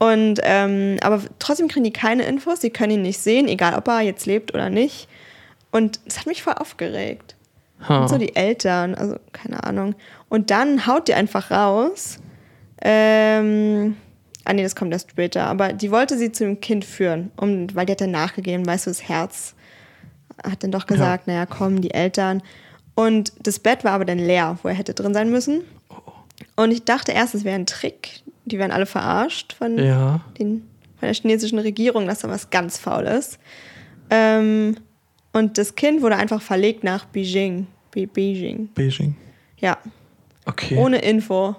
Und 0.01 0.39
ähm, 0.41 0.97
aber 1.03 1.21
trotzdem 1.37 1.67
kriegen 1.67 1.83
die 1.83 1.93
keine 1.93 2.23
Infos, 2.23 2.59
sie 2.59 2.71
können 2.71 2.93
ihn 2.93 3.01
nicht 3.03 3.19
sehen, 3.19 3.47
egal 3.47 3.75
ob 3.75 3.87
er 3.87 4.01
jetzt 4.01 4.25
lebt 4.25 4.51
oder 4.51 4.71
nicht. 4.71 5.07
Und 5.69 5.99
es 6.07 6.17
hat 6.17 6.25
mich 6.25 6.41
voll 6.41 6.55
aufgeregt. 6.55 7.35
Ha. 7.87 8.01
Und 8.01 8.07
so 8.07 8.17
die 8.17 8.35
Eltern, 8.35 8.95
also 8.95 9.17
keine 9.31 9.63
Ahnung. 9.63 9.93
Und 10.27 10.49
dann 10.49 10.87
haut 10.87 11.07
die 11.07 11.13
einfach 11.13 11.51
raus. 11.51 12.17
Ähm, 12.81 13.95
ah 14.43 14.53
nee, 14.53 14.63
das 14.63 14.75
kommt 14.75 14.91
erst 14.91 15.11
später. 15.11 15.45
Aber 15.45 15.71
die 15.71 15.91
wollte 15.91 16.17
sie 16.17 16.31
zu 16.31 16.45
dem 16.45 16.59
Kind 16.61 16.83
führen, 16.83 17.29
um, 17.37 17.67
weil 17.75 17.85
die 17.85 17.91
hat 17.91 18.01
dann 18.01 18.09
nachgegeben, 18.09 18.65
weißt 18.65 18.87
du, 18.87 18.89
das 18.89 19.07
Herz 19.07 19.53
hat 20.43 20.63
dann 20.63 20.71
doch 20.71 20.87
gesagt, 20.87 21.27
naja, 21.27 21.45
komm, 21.45 21.79
die 21.79 21.93
Eltern. 21.93 22.41
Und 22.95 23.33
das 23.43 23.59
Bett 23.59 23.83
war 23.83 23.91
aber 23.91 24.05
dann 24.05 24.17
leer, 24.17 24.57
wo 24.63 24.69
er 24.69 24.73
hätte 24.73 24.95
drin 24.95 25.13
sein 25.13 25.29
müssen. 25.29 25.61
Und 26.55 26.71
ich 26.71 26.85
dachte 26.85 27.11
erst, 27.11 27.35
es 27.35 27.43
wäre 27.43 27.53
ein 27.53 27.67
Trick. 27.67 28.23
Die 28.45 28.57
werden 28.57 28.71
alle 28.71 28.85
verarscht 28.85 29.53
von, 29.53 29.77
Ja. 29.77 30.21
den, 30.39 30.61
von 30.97 31.07
der 31.07 31.13
chinesischen 31.13 31.59
Regierung, 31.59 32.07
dass 32.07 32.19
da 32.19 32.29
was 32.29 32.49
ganz 32.49 32.77
faul 32.77 33.03
ist. 33.03 33.39
Ähm, 34.09 34.75
und 35.33 35.57
das 35.57 35.75
Kind 35.75 36.01
wurde 36.01 36.15
einfach 36.17 36.41
verlegt 36.41 36.83
nach 36.83 37.05
Beijing. 37.05 37.67
Be 37.91 38.07
Beijing. 38.07 38.69
Beijing. 38.73 39.15
Ja, 39.59 39.77
Okay. 40.45 40.77
ohne 40.77 40.97
Info. 40.99 41.55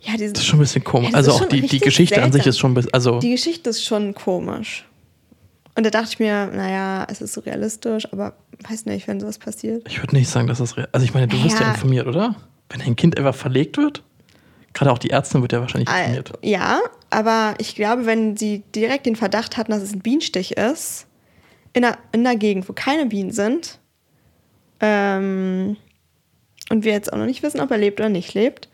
Ja, 0.00 0.14
diese, 0.16 0.32
das 0.32 0.42
ist 0.42 0.48
schon 0.48 0.58
ein 0.58 0.62
bisschen 0.62 0.82
komisch. 0.84 1.10
Ja, 1.10 1.16
also 1.16 1.32
auch 1.32 1.44
die, 1.46 1.60
die 1.60 1.78
Geschichte 1.78 2.22
an 2.22 2.32
sich 2.32 2.42
seltsam. 2.42 2.50
ist 2.50 2.58
schon 2.58 2.70
ein 2.72 2.74
bisschen. 2.74 2.94
Also, 2.94 3.18
die 3.20 3.30
Geschichte 3.30 3.70
ist 3.70 3.84
schon 3.84 4.14
komisch. 4.14 4.86
Und 5.76 5.84
da 5.86 5.90
dachte 5.90 6.08
ich 6.12 6.18
mir, 6.18 6.46
naja, 6.48 7.06
es 7.10 7.20
ist 7.20 7.32
so 7.34 7.42
realistisch, 7.42 8.10
aber 8.12 8.34
weiß 8.68 8.86
nicht, 8.86 9.06
wenn 9.08 9.20
sowas 9.20 9.38
passiert. 9.38 9.86
ich 9.86 10.02
würde 10.02 10.16
nicht 10.16 10.28
sagen, 10.28 10.48
dass 10.48 10.58
das. 10.58 10.76
real- 10.76 10.88
Also, 10.92 11.04
ich 11.04 11.14
meine, 11.14 11.28
du 11.28 11.42
wirst 11.44 11.60
ja 11.60 11.66
Ja. 11.66 11.70
informiert, 11.72 12.06
oder? 12.06 12.34
Wenn 12.70 12.80
ein 12.82 12.96
Kind 12.96 13.16
einfach 13.18 13.34
verlegt 13.34 13.76
wird, 13.76 14.02
gerade 14.74 14.92
auch 14.92 14.98
die 14.98 15.10
Ärztin 15.10 15.42
wird 15.42 15.52
ja 15.52 15.60
wahrscheinlich. 15.60 15.88
Äh, 15.88 16.22
ja, 16.42 16.80
aber 17.10 17.54
ich 17.58 17.74
glaube, 17.74 18.06
wenn 18.06 18.36
sie 18.36 18.62
direkt 18.74 19.06
den 19.06 19.16
Verdacht 19.16 19.56
hatten, 19.56 19.72
dass 19.72 19.82
es 19.82 19.92
ein 19.92 20.00
Bienenstich 20.00 20.56
ist, 20.56 21.06
in 21.72 21.84
einer, 21.84 21.98
in 22.12 22.26
einer 22.26 22.36
Gegend, 22.38 22.68
wo 22.68 22.72
keine 22.72 23.06
Bienen 23.06 23.30
sind, 23.32 23.78
ähm, 24.80 25.76
und 26.70 26.84
wir 26.84 26.92
jetzt 26.92 27.12
auch 27.12 27.18
noch 27.18 27.26
nicht 27.26 27.42
wissen, 27.42 27.60
ob 27.60 27.70
er 27.70 27.78
lebt 27.78 28.00
oder 28.00 28.08
nicht 28.08 28.32
lebt, 28.34 28.68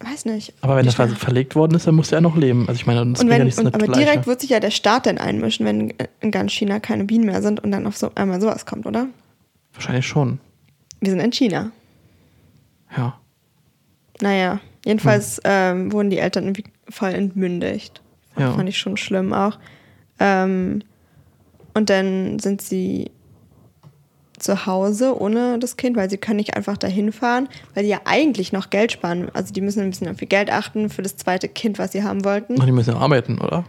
weiß 0.00 0.24
nicht. 0.26 0.52
Aber 0.60 0.76
wenn 0.76 0.86
Ich 0.86 0.96
ver 0.96 1.08
war- 1.08 1.16
verlegt 1.16 1.54
worden 1.54 1.74
ist, 1.76 1.86
dann 1.86 1.94
muss 1.94 2.10
er 2.12 2.20
noch 2.20 2.36
leben. 2.36 2.68
Also, 2.68 2.80
ich 2.80 2.86
meine, 2.86 3.00
das 3.12 3.20
und 3.20 3.28
bringt 3.28 3.30
ja 3.32 3.38
wenn, 3.38 3.44
nichts 3.46 3.60
und, 3.60 3.74
aber 3.74 3.86
Leiche. 3.86 4.00
direkt 4.04 4.26
wird 4.26 4.40
sich 4.40 4.50
ja 4.50 4.60
der 4.60 4.70
Staat 4.72 5.06
dann 5.06 5.18
einmischen, 5.18 5.64
wenn 5.64 5.94
in 6.20 6.30
ganz 6.30 6.52
China 6.52 6.80
keine 6.80 7.04
Bienen 7.04 7.24
mehr 7.26 7.40
sind 7.42 7.60
und 7.62 7.70
dann 7.70 7.86
auf 7.86 7.96
so 7.96 8.10
einmal 8.16 8.40
sowas 8.40 8.66
kommt, 8.66 8.86
oder? 8.86 9.06
Wahrscheinlich 9.72 10.06
schon. 10.06 10.40
Wir 11.00 11.10
sind 11.10 11.20
in 11.20 11.32
China. 11.32 11.70
Ja. 12.96 13.18
Naja, 14.20 14.60
jedenfalls 14.84 15.40
ähm, 15.44 15.92
wurden 15.92 16.10
die 16.10 16.18
Eltern 16.18 16.44
irgendwie 16.44 16.64
voll 16.88 17.10
entmündigt. 17.10 18.02
Ja. 18.38 18.52
Fand 18.52 18.68
ich 18.68 18.78
schon 18.78 18.96
schlimm 18.96 19.32
auch. 19.32 19.58
Ähm, 20.18 20.82
und 21.74 21.90
dann 21.90 22.38
sind 22.38 22.62
sie 22.62 23.10
zu 24.38 24.66
Hause 24.66 25.18
ohne 25.20 25.58
das 25.58 25.76
Kind, 25.76 25.96
weil 25.96 26.10
sie 26.10 26.18
können 26.18 26.36
nicht 26.36 26.56
einfach 26.56 26.76
dahin 26.76 27.12
fahren, 27.12 27.48
weil 27.74 27.84
die 27.84 27.90
ja 27.90 28.00
eigentlich 28.04 28.52
noch 28.52 28.70
Geld 28.70 28.92
sparen. 28.92 29.30
Also 29.32 29.52
die 29.52 29.60
müssen 29.60 29.80
ein 29.80 29.90
bisschen 29.90 30.08
auf 30.08 30.20
ihr 30.20 30.28
Geld 30.28 30.50
achten 30.50 30.90
für 30.90 31.02
das 31.02 31.16
zweite 31.16 31.48
Kind, 31.48 31.78
was 31.78 31.92
sie 31.92 32.02
haben 32.02 32.24
wollten. 32.24 32.54
Und 32.54 32.66
die 32.66 32.72
müssen 32.72 32.94
ja 32.94 33.00
arbeiten, 33.00 33.38
oder? 33.38 33.64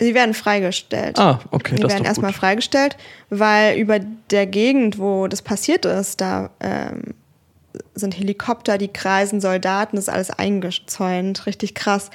Sie 0.00 0.14
werden 0.14 0.34
freigestellt. 0.34 1.18
Ah, 1.18 1.38
okay, 1.50 1.76
Die 1.76 1.82
das 1.82 1.92
werden 1.92 2.04
erstmal 2.04 2.32
freigestellt, 2.32 2.96
weil 3.30 3.78
über 3.78 4.00
der 4.30 4.46
Gegend, 4.46 4.98
wo 4.98 5.28
das 5.28 5.42
passiert 5.42 5.84
ist, 5.84 6.20
da 6.20 6.50
ähm, 6.60 7.14
sind 7.94 8.16
Helikopter, 8.18 8.78
die 8.78 8.88
kreisen, 8.88 9.40
Soldaten, 9.40 9.96
das 9.96 10.06
ist 10.08 10.14
alles 10.14 10.30
eingezäunt, 10.30 11.46
richtig 11.46 11.74
krass. 11.74 12.10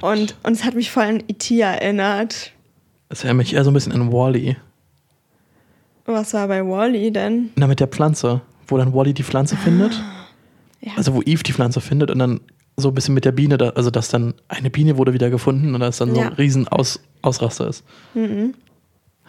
Und, 0.00 0.34
und 0.42 0.52
es 0.52 0.64
hat 0.64 0.74
mich 0.74 0.90
voll 0.90 1.04
an 1.04 1.22
E.T. 1.28 1.60
erinnert. 1.60 2.52
Das 3.08 3.20
erinnert 3.24 3.38
mich 3.38 3.54
eher 3.54 3.64
so 3.64 3.70
ein 3.70 3.74
bisschen 3.74 3.92
an 3.92 4.12
Wally. 4.12 4.56
Was 6.06 6.34
war 6.34 6.48
bei 6.48 6.64
Wally 6.66 7.10
denn? 7.12 7.50
Na, 7.56 7.66
mit 7.66 7.80
der 7.80 7.86
Pflanze, 7.86 8.40
wo 8.66 8.76
dann 8.78 8.94
Wally 8.94 9.14
die 9.14 9.22
Pflanze 9.22 9.56
findet. 9.56 9.92
Ah, 9.94 10.26
Ja. 10.80 10.92
Also 10.96 11.14
wo 11.14 11.22
Eve 11.22 11.42
die 11.42 11.52
Pflanze 11.52 11.80
findet 11.80 12.10
und 12.10 12.18
dann 12.18 12.40
so 12.76 12.88
ein 12.88 12.94
bisschen 12.94 13.14
mit 13.14 13.24
der 13.26 13.32
Biene, 13.32 13.58
da, 13.58 13.70
also 13.70 13.90
dass 13.90 14.08
dann 14.08 14.32
eine 14.48 14.70
Biene 14.70 14.96
wurde 14.96 15.12
wieder 15.12 15.28
gefunden 15.28 15.74
und 15.74 15.80
dass 15.80 15.98
dann 15.98 16.14
so 16.14 16.20
Ja. 16.20 16.28
ein 16.28 16.32
riesen 16.32 16.66
Aus, 16.68 17.00
Ausraster 17.22 17.68
ist. 17.68 17.84
Mhm. 18.14 18.54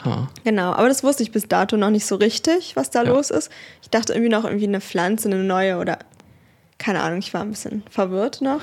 Ha. 0.05 0.29
Genau, 0.43 0.71
aber 0.73 0.87
das 0.87 1.03
wusste 1.03 1.23
ich 1.23 1.31
bis 1.31 1.47
dato 1.47 1.77
noch 1.77 1.89
nicht 1.91 2.05
so 2.05 2.15
richtig, 2.15 2.75
was 2.75 2.89
da 2.89 3.03
Ja. 3.03 3.09
los 3.09 3.29
ist. 3.29 3.51
Ich 3.81 3.89
dachte 3.89 4.13
irgendwie 4.13 4.31
noch 4.31 4.45
irgendwie 4.45 4.67
eine 4.67 4.81
Pflanze, 4.81 5.27
eine 5.29 5.43
neue 5.43 5.77
oder 5.77 5.99
keine 6.77 7.01
Ahnung, 7.01 7.19
ich 7.19 7.33
war 7.33 7.41
ein 7.41 7.51
bisschen 7.51 7.83
verwirrt 7.89 8.41
noch. 8.41 8.61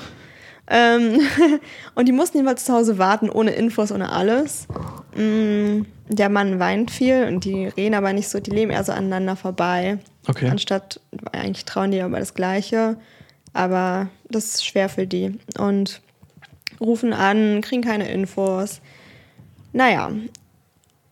Ähm, 0.67 1.19
und 1.95 2.07
die 2.07 2.11
mussten 2.11 2.37
jedenfalls 2.37 2.65
zu 2.65 2.73
Hause 2.73 2.97
warten, 2.97 3.29
ohne 3.29 3.51
Infos, 3.51 3.91
ohne 3.91 4.11
alles. 4.11 4.67
Mm, 5.15 5.83
Der 6.09 6.29
Mann 6.29 6.59
weint 6.59 6.91
viel 6.91 7.23
und 7.27 7.45
die 7.45 7.67
reden 7.67 7.95
aber 7.95 8.11
nicht 8.13 8.27
so, 8.29 8.39
die 8.39 8.51
leben 8.51 8.71
eher 8.71 8.83
so 8.83 8.91
aneinander 8.91 9.35
vorbei. 9.35 9.99
Okay. 10.27 10.49
Anstatt, 10.49 10.99
eigentlich 11.31 11.65
trauen 11.65 11.91
die 11.91 12.01
aber 12.01 12.19
das 12.19 12.33
Gleiche, 12.33 12.97
aber 13.53 14.09
das 14.29 14.45
ist 14.45 14.65
schwer 14.65 14.89
für 14.89 15.07
die. 15.07 15.39
Und 15.57 16.01
rufen 16.81 17.13
an, 17.13 17.61
kriegen 17.61 17.81
keine 17.81 18.11
Infos. 18.11 18.81
Naja, 19.71 20.11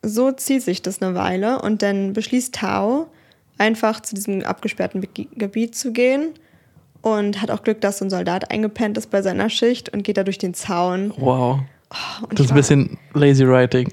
so 0.03 0.31
zieht 0.31 0.63
sich 0.63 0.81
das 0.81 1.01
eine 1.01 1.15
Weile 1.15 1.61
und 1.61 1.81
dann 1.81 2.13
beschließt 2.13 2.53
Tao, 2.55 3.07
einfach 3.57 4.01
zu 4.01 4.15
diesem 4.15 4.43
abgesperrten 4.43 5.01
Be- 5.01 5.25
Gebiet 5.35 5.75
zu 5.75 5.91
gehen 5.91 6.29
und 7.01 7.41
hat 7.41 7.51
auch 7.51 7.63
Glück, 7.63 7.81
dass 7.81 7.97
so 7.99 8.05
ein 8.05 8.09
Soldat 8.09 8.51
eingepennt 8.51 8.97
ist 8.97 9.09
bei 9.09 9.21
seiner 9.21 9.49
Schicht 9.49 9.89
und 9.89 10.03
geht 10.03 10.17
da 10.17 10.23
durch 10.23 10.37
den 10.37 10.53
Zaun. 10.53 11.13
Wow. 11.17 11.59
Und 12.21 12.39
Das 12.39 12.45
ist 12.47 12.51
ein 12.51 12.55
bisschen 12.57 12.97
lazy 13.13 13.47
writing. 13.47 13.89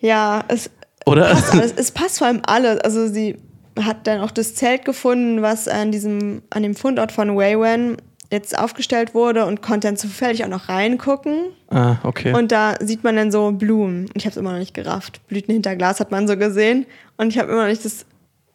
Ja, 0.00 0.44
es 0.48 0.70
Oder? 1.06 1.26
passt 1.30 1.52
alles. 1.52 1.72
Es 1.76 1.90
passt 1.90 2.18
vor 2.18 2.28
allem 2.28 2.42
alles. 2.46 2.80
Also 2.80 3.08
sie 3.08 3.36
hat 3.80 4.06
dann 4.06 4.20
auch 4.20 4.30
das 4.30 4.54
Zelt 4.54 4.84
gefunden, 4.84 5.42
was 5.42 5.68
an 5.68 5.90
diesem, 5.92 6.42
an 6.50 6.62
dem 6.62 6.74
Fundort 6.74 7.12
von 7.12 7.36
Waywen 7.36 7.96
jetzt 8.30 8.58
aufgestellt 8.58 9.14
wurde 9.14 9.46
und 9.46 9.62
konnte 9.62 9.88
dann 9.88 9.96
zufällig 9.96 10.44
auch 10.44 10.48
noch 10.48 10.68
reingucken. 10.68 11.50
ah, 11.70 11.96
okay. 12.02 12.34
Und 12.34 12.52
da 12.52 12.74
sieht 12.80 13.02
man 13.04 13.16
dann 13.16 13.32
so 13.32 13.52
Blumen. 13.52 14.10
Ich 14.14 14.24
habe 14.24 14.30
es 14.30 14.36
immer 14.36 14.52
noch 14.52 14.58
nicht 14.58 14.74
gerafft. 14.74 15.26
Blüten 15.28 15.52
hinter 15.52 15.76
Glas 15.76 15.98
hat 15.98 16.10
man 16.10 16.28
so 16.28 16.36
gesehen. 16.36 16.86
Und 17.16 17.28
ich 17.28 17.38
habe 17.38 17.50
immer 17.50 17.62
noch 17.62 17.68
nicht 17.68 17.84
das. 17.84 18.04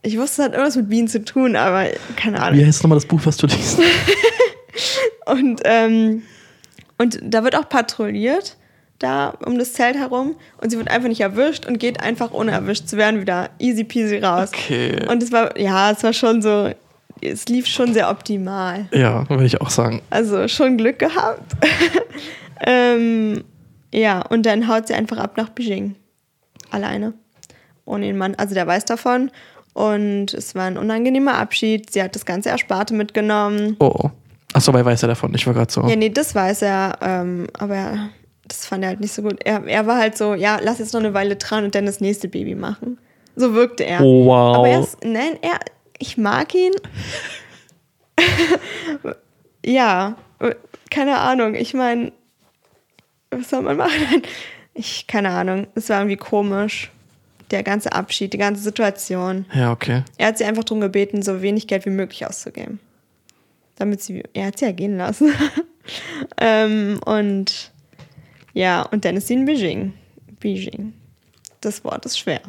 Ich 0.03 0.17
wusste, 0.17 0.41
es 0.41 0.45
hat 0.47 0.53
irgendwas 0.53 0.75
mit 0.75 0.89
Bienen 0.89 1.07
zu 1.07 1.23
tun, 1.23 1.55
aber 1.55 1.85
keine 2.15 2.41
Ahnung. 2.41 2.59
Wie 2.59 2.65
heißt 2.65 2.83
nochmal 2.83 2.97
das 2.97 3.05
Buch, 3.05 3.21
was 3.23 3.37
du 3.37 3.47
liest? 3.47 3.79
Und, 5.25 5.61
ähm, 5.65 6.23
und 6.97 7.19
da 7.21 7.43
wird 7.43 7.55
auch 7.55 7.69
patrouilliert, 7.69 8.57
da 8.99 9.29
um 9.45 9.57
das 9.57 9.73
Zelt 9.73 9.95
herum. 9.95 10.35
Und 10.61 10.69
sie 10.69 10.77
wird 10.77 10.89
einfach 10.89 11.09
nicht 11.09 11.21
erwischt 11.21 11.65
und 11.65 11.79
geht 11.79 12.01
einfach, 12.01 12.31
ohne 12.31 12.51
erwischt 12.51 12.87
zu 12.87 12.97
werden, 12.97 13.21
wieder 13.21 13.49
easy 13.59 13.83
peasy 13.83 14.17
raus. 14.17 14.51
Okay. 14.53 15.07
Und 15.09 15.23
es 15.23 15.31
war, 15.31 15.57
ja, 15.59 15.91
es 15.91 16.03
war 16.03 16.13
schon 16.13 16.41
so, 16.41 16.71
es 17.25 17.45
lief 17.47 17.67
schon 17.67 17.93
sehr 17.93 18.09
optimal. 18.09 18.85
Ja, 18.91 19.27
würde 19.29 19.45
ich 19.45 19.61
auch 19.61 19.69
sagen. 19.69 20.01
Also 20.09 20.47
schon 20.47 20.77
Glück 20.77 20.99
gehabt. 20.99 21.53
ähm, 22.65 23.43
ja, 23.93 24.21
und 24.29 24.45
dann 24.45 24.67
haut 24.67 24.87
sie 24.87 24.93
einfach 24.93 25.17
ab 25.17 25.37
nach 25.37 25.49
Beijing. 25.49 25.95
Alleine. 26.71 27.13
Ohne 27.85 28.05
den 28.07 28.17
Mann. 28.17 28.35
Also 28.35 28.53
der 28.55 28.65
weiß 28.67 28.85
davon. 28.85 29.31
Und 29.73 30.33
es 30.33 30.55
war 30.55 30.65
ein 30.65 30.77
unangenehmer 30.77 31.35
Abschied. 31.35 31.91
Sie 31.91 32.01
hat 32.01 32.15
das 32.15 32.25
ganze 32.25 32.49
Ersparte 32.49 32.93
mitgenommen. 32.93 33.75
Oh, 33.79 33.91
oh. 34.03 34.09
Achso, 34.53 34.71
aber 34.71 34.79
er 34.79 34.85
weiß 34.85 35.01
ja 35.01 35.07
davon. 35.07 35.33
Ich 35.33 35.45
war 35.47 35.53
gerade 35.53 35.71
so. 35.71 35.81
Ja, 35.87 35.95
nee, 35.95 36.09
das 36.09 36.35
weiß 36.35 36.61
er. 36.61 36.97
Ähm, 37.01 37.47
aber 37.57 37.75
er- 37.75 38.09
das 38.47 38.65
fand 38.65 38.83
er 38.83 38.89
halt 38.89 38.99
nicht 38.99 39.13
so 39.13 39.21
gut. 39.21 39.37
Er, 39.43 39.65
er 39.65 39.87
war 39.87 39.97
halt 39.97 40.17
so, 40.17 40.33
ja, 40.35 40.59
lass 40.61 40.79
jetzt 40.79 40.93
noch 40.93 40.99
eine 40.99 41.13
Weile 41.13 41.37
dran 41.37 41.63
und 41.63 41.75
dann 41.75 41.85
das 41.85 42.01
nächste 42.01 42.27
Baby 42.27 42.55
machen. 42.55 42.99
So 43.35 43.53
wirkte 43.53 43.83
er. 43.85 44.01
Oh, 44.01 44.25
wow. 44.25 44.57
Aber 44.57 44.67
er 44.67 44.81
ist, 44.81 44.97
nein, 45.03 45.37
er, 45.41 45.59
ich 45.99 46.17
mag 46.17 46.53
ihn. 46.53 46.73
ja, 49.65 50.15
keine 50.89 51.19
Ahnung. 51.19 51.55
Ich 51.55 51.73
meine, 51.73 52.11
was 53.31 53.49
soll 53.49 53.61
man 53.61 53.77
machen? 53.77 54.23
Ich, 54.73 55.07
keine 55.07 55.29
Ahnung. 55.29 55.67
Es 55.75 55.89
war 55.89 55.99
irgendwie 55.99 56.17
komisch. 56.17 56.91
Der 57.51 57.61
ganze 57.61 57.91
Abschied, 57.91 58.33
die 58.33 58.39
ganze 58.39 58.63
Situation. 58.63 59.45
Ja, 59.53 59.71
okay. 59.71 60.03
Er 60.17 60.27
hat 60.27 60.37
sie 60.37 60.45
einfach 60.45 60.63
darum 60.63 60.81
gebeten, 60.81 61.21
so 61.21 61.41
wenig 61.41 61.67
Geld 61.67 61.85
wie 61.85 61.91
möglich 61.91 62.25
auszugeben. 62.25 62.79
Damit 63.75 64.01
sie, 64.01 64.23
er 64.33 64.47
hat 64.47 64.57
sie 64.57 64.65
ja 64.65 64.71
gehen 64.71 64.97
lassen. 64.97 65.31
ähm, 66.37 66.99
und 67.05 67.71
ja, 68.53 68.81
und 68.83 69.05
dann 69.05 69.17
ist 69.17 69.27
sie 69.27 69.35
in 69.35 69.45
Beijing. 69.45 69.93
Beijing. 70.39 70.93
Das 71.61 71.83
Wort 71.83 72.05
ist 72.05 72.17
schwer. 72.17 72.41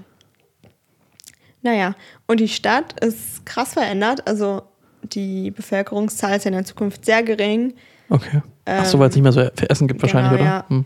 Naja, 1.65 1.97
und 2.29 2.39
die 2.41 2.49
Stadt 2.49 3.01
ist 3.01 3.45
krass 3.47 3.73
verändert. 3.73 4.29
Also 4.29 4.63
die 5.03 5.51
Bevölkerungszahl 5.51 6.37
ist 6.37 6.45
ja 6.45 6.51
in 6.51 6.57
der 6.57 6.65
Zukunft 6.65 7.05
sehr 7.05 7.23
gering. 7.23 7.73
Okay. 8.11 8.43
Achso, 8.67 8.99
weil 8.99 9.09
es 9.09 9.15
nicht 9.17 9.23
mehr 9.23 9.33
so 9.33 9.41
für 9.57 9.69
Essen 9.69 9.89
gibt 9.89 10.01
wahrscheinlich, 10.03 10.39
genau, 10.39 10.43
oder? 10.43 10.51
ja. 10.51 10.65
Hm. 10.69 10.85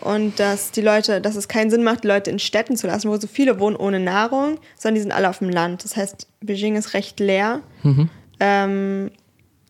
Und 0.00 0.40
dass 0.40 0.70
die 0.70 0.80
Leute, 0.80 1.20
dass 1.20 1.36
es 1.36 1.48
keinen 1.48 1.70
Sinn 1.70 1.84
macht, 1.84 2.04
die 2.04 2.08
Leute 2.08 2.30
in 2.30 2.38
Städten 2.38 2.76
zu 2.76 2.86
lassen, 2.86 3.10
wo 3.10 3.16
so 3.18 3.26
viele 3.26 3.60
wohnen 3.60 3.76
ohne 3.76 4.00
Nahrung, 4.00 4.58
sondern 4.76 4.94
die 4.94 5.00
sind 5.02 5.12
alle 5.12 5.28
auf 5.28 5.38
dem 5.40 5.50
Land. 5.50 5.84
Das 5.84 5.96
heißt, 5.96 6.28
Beijing 6.40 6.76
ist 6.76 6.94
recht 6.94 7.20
leer. 7.20 7.60
Mhm. 7.82 8.08
Ähm, 8.40 9.10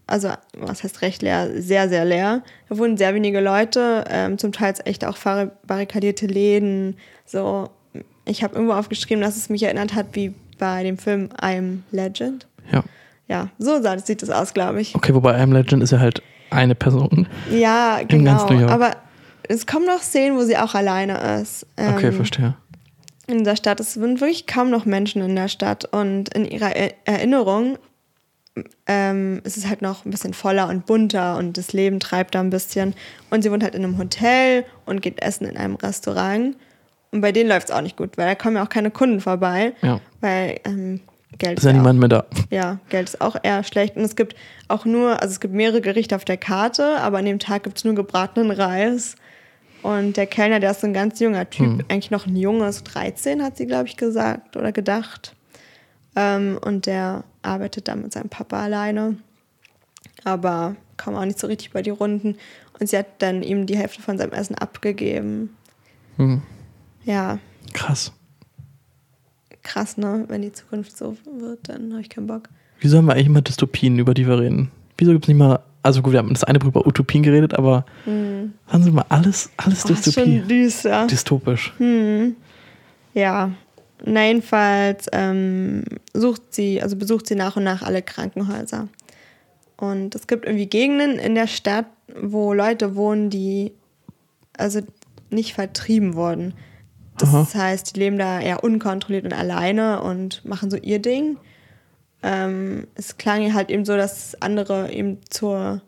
also, 0.07 0.29
was 0.57 0.85
heißt 0.85 1.01
recht 1.03 1.23
leer? 1.23 1.51
Sehr, 1.61 1.89
sehr 1.89 2.05
leer. 2.05 2.43
Da 2.69 2.79
wohnen 2.79 2.97
sehr 2.97 3.15
wenige 3.15 3.41
Leute, 3.41 4.05
ähm, 4.09 4.39
zum 4.39 4.53
Teil 4.53 4.75
echt 4.85 5.05
auch 5.05 5.17
bar- 5.19 5.53
barrikadierte 5.67 6.27
Läden. 6.27 6.97
So, 7.25 7.69
ich 8.25 8.43
habe 8.43 8.55
irgendwo 8.55 8.75
aufgeschrieben, 8.75 9.23
dass 9.23 9.37
es 9.37 9.49
mich 9.49 9.63
erinnert 9.63 9.95
hat, 9.95 10.07
wie 10.13 10.35
bei 10.59 10.83
dem 10.83 10.99
Film 10.99 11.29
I 11.43 11.57
Am 11.59 11.83
Legend. 11.91 12.47
Ja. 12.73 12.83
Ja, 13.29 13.49
so 13.59 13.81
sah- 13.83 13.99
sieht 13.99 14.23
das 14.23 14.31
aus, 14.31 14.53
glaube 14.55 14.81
ich. 14.81 14.95
Okay, 14.95 15.15
wobei 15.15 15.39
I 15.39 15.41
Am 15.43 15.53
Legend 15.53 15.83
ist 15.83 15.91
ja 15.93 15.99
halt 16.01 16.23
eine 16.51 16.75
Person. 16.75 17.27
Ja, 17.51 17.99
In 17.99 18.09
genau. 18.09 18.67
Aber 18.69 18.93
es 19.49 19.67
kommen 19.67 19.87
noch 19.87 20.03
Szenen, 20.03 20.37
wo 20.37 20.43
sie 20.43 20.57
auch 20.59 20.75
alleine 20.75 21.41
ist. 21.41 21.67
Ähm, 21.77 21.95
Okay, 21.95 22.13
verstehe. 22.13 22.55
in 23.27 23.39
dieser 23.39 23.57
Stadt. 23.57 23.81
Es 23.81 23.95
sind 23.95 24.21
wirklich 24.21 24.47
kaum 24.47 24.71
noch 24.71 24.85
Menschen 24.85 25.23
in 25.23 25.35
der 25.35 25.49
Stadt 25.49 25.85
und 25.93 26.29
in 26.35 26.45
ihrer 26.45 26.77
Er- 26.77 26.93
Erinnerung 27.05 27.79
ähm, 28.87 29.41
ist 29.45 29.57
es 29.57 29.67
halt 29.67 29.81
noch 29.81 30.05
ein 30.05 30.11
bisschen 30.11 30.35
voller 30.35 30.69
und 30.69 30.85
bunter 30.85 31.39
und 31.39 31.57
das 31.57 31.73
Leben 31.73 32.01
treibt 32.01 32.35
da 32.35 32.41
ein 32.41 32.51
bisschen. 32.51 32.95
Und 33.31 33.43
sie 33.43 33.51
wohnt 33.51 33.63
halt 33.63 33.75
in 33.75 33.83
einem 33.85 33.97
Hotel 33.99 34.65
und 34.85 35.01
geht 35.01 35.23
essen 35.23 35.47
in 35.47 35.57
einem 35.57 35.77
Restaurant. 35.77 36.55
Und 37.13 37.21
bei 37.21 37.31
denen 37.31 37.49
läuft 37.51 37.69
es 37.69 37.75
auch 37.75 37.83
nicht 37.83 37.97
gut, 37.97 38.17
weil 38.17 38.27
da 38.27 38.35
kommen 38.35 38.57
ja 38.57 38.65
auch 38.65 38.69
keine 38.71 38.91
Kunden 38.91 39.21
vorbei, 39.21 39.75
Ja. 39.83 40.01
weil 40.21 40.59
ähm, 40.65 41.01
Geld 41.39 41.59
Ist 41.59 41.65
ja 41.65 41.71
auch- 41.71 41.75
niemand 41.75 41.99
mehr 41.99 42.09
da. 42.09 42.25
ja, 42.51 42.79
Geld 42.89 43.09
ist 43.11 43.21
auch 43.21 43.37
eher 43.43 43.63
schlecht. 43.65 43.97
Und 43.97 44.03
es 44.03 44.17
gibt 44.17 44.35
auch 44.69 44.85
nur, 44.85 45.21
also 45.21 45.33
es 45.33 45.41
gibt 45.41 45.55
mehrere 45.55 45.81
Gerichte 45.81 46.17
auf 46.17 46.25
der 46.25 46.37
Karte, 46.39 46.99
aber 47.01 47.19
an 47.19 47.25
dem 47.27 47.39
Tag 47.39 47.63
gibt 47.65 47.79
es 47.79 47.85
nur 47.85 47.95
gebratenen 47.95 48.51
Reis. 48.51 49.17
Und 49.83 50.17
der 50.17 50.27
Kellner, 50.27 50.61
der 50.61 50.71
ist 50.71 50.81
so 50.81 50.87
ein 50.87 50.93
ganz 50.95 51.21
junger 51.21 51.49
Typ, 51.51 51.67
Hm. 51.67 51.85
eigentlich 51.89 52.11
noch 52.11 52.27
ein 52.27 52.37
junges, 52.37 52.83
13 52.85 53.43
hat 53.43 53.57
sie, 53.57 53.67
glaube 53.67 53.89
ich, 53.89 53.97
gesagt 53.97 54.57
oder 54.57 54.73
gedacht. 54.73 55.35
Ähm, 56.17 56.59
und 56.65 56.87
der 56.87 57.25
arbeitet 57.43 57.89
dann 57.89 58.03
mit 58.03 58.13
seinem 58.13 58.29
Papa 58.29 58.63
alleine. 58.63 59.17
Aber 60.25 60.77
kam 60.97 61.15
auch 61.17 61.25
nicht 61.25 61.39
so 61.39 61.47
richtig 61.47 61.73
bei 61.73 61.83
die 61.83 61.91
Runden. 61.91 62.37
Und 62.79 62.89
sie 62.89 62.97
hat 62.97 63.07
dann 63.19 63.43
ihm 63.43 63.67
die 63.67 63.77
Hälfte 63.77 64.03
von 64.03 64.19
seinem 64.19 64.33
Essen 64.33 64.55
abgegeben. 64.57 65.57
Hm. 66.17 66.43
Ja, 67.05 67.39
Krass. 67.73 68.13
krass, 69.63 69.97
ne? 69.97 70.25
Wenn 70.29 70.43
die 70.43 70.53
Zukunft 70.53 70.97
so 70.97 71.17
wird, 71.39 71.69
dann 71.69 71.93
habe 71.93 72.03
ich 72.03 72.09
keinen 72.09 72.27
Bock. 72.27 72.49
Wieso 72.81 72.99
haben 72.99 73.07
wir 73.07 73.15
eigentlich 73.15 73.27
immer 73.27 73.43
Dystopien, 73.43 73.99
über 73.99 74.15
die 74.15 74.27
wir 74.27 74.39
reden? 74.39 74.71
Wieso 74.99 75.13
gibt 75.13 75.25
es 75.25 75.29
nicht 75.29 75.39
mal, 75.39 75.61
also 75.83 76.03
gut, 76.03 76.13
wir 76.13 76.19
haben 76.19 76.33
das 76.33 76.45
eine 76.45 76.59
über 76.59 76.87
Utopien 76.87 77.23
geredet, 77.23 77.55
aber 77.55 77.85
Hm. 78.05 78.53
haben 78.67 78.83
Sie 78.83 78.91
mal 78.91 79.05
alles, 79.09 79.51
alles 79.57 79.85
Oh, 79.87 79.93
ist 79.93 80.07
Dystopie. 80.07 80.39
schon 80.41 80.49
düster. 80.49 81.07
Dystopisch. 81.07 81.73
Hm. 81.79 82.37
Ja. 83.15 83.51
Na, 84.05 84.27
jedenfalls 84.27 85.07
ähm, 85.13 85.85
sucht 86.13 86.55
sie, 86.55 86.83
also 86.83 86.97
besucht 86.97 87.27
sie 87.29 87.37
nach 87.37 87.57
und 87.57 87.63
nach 87.65 87.83
alle 87.83 88.03
Krankenhäuser. 88.03 88.89
Und 89.77 90.15
es 90.17 90.27
gibt 90.27 90.45
irgendwie 90.45 90.67
Gegenden 90.67 91.19
in 91.21 91.35
der 91.37 91.47
Stadt, 91.47 91.87
wo 92.21 92.53
Leute 92.53 92.97
wohnen, 92.97 93.31
die 93.31 93.73
also 94.59 94.81
nicht 95.31 95.55
vertrieben 95.55 96.15
wurden. 96.15 96.53
Das 97.19 97.29
Aha. 97.29 97.47
heißt, 97.55 97.95
die 97.95 98.01
leben 98.01 98.19
da 98.19 98.41
eher 98.41 98.65
unkontrolliert 98.65 99.25
und 99.25 99.33
alleine 99.33 100.03
und 100.03 100.45
machen 100.45 100.71
so 100.71 100.77
ihr 100.77 100.99
Ding. 100.99 101.37
Ähm, 102.23 102.87
es 102.95 103.19
klang 103.19 103.53
halt 103.53 103.71
eben 103.71 103.85
so, 103.85 103.97
dass 103.97 104.41
andere 104.41 104.93
eben 104.93 105.19
zur 105.29 105.83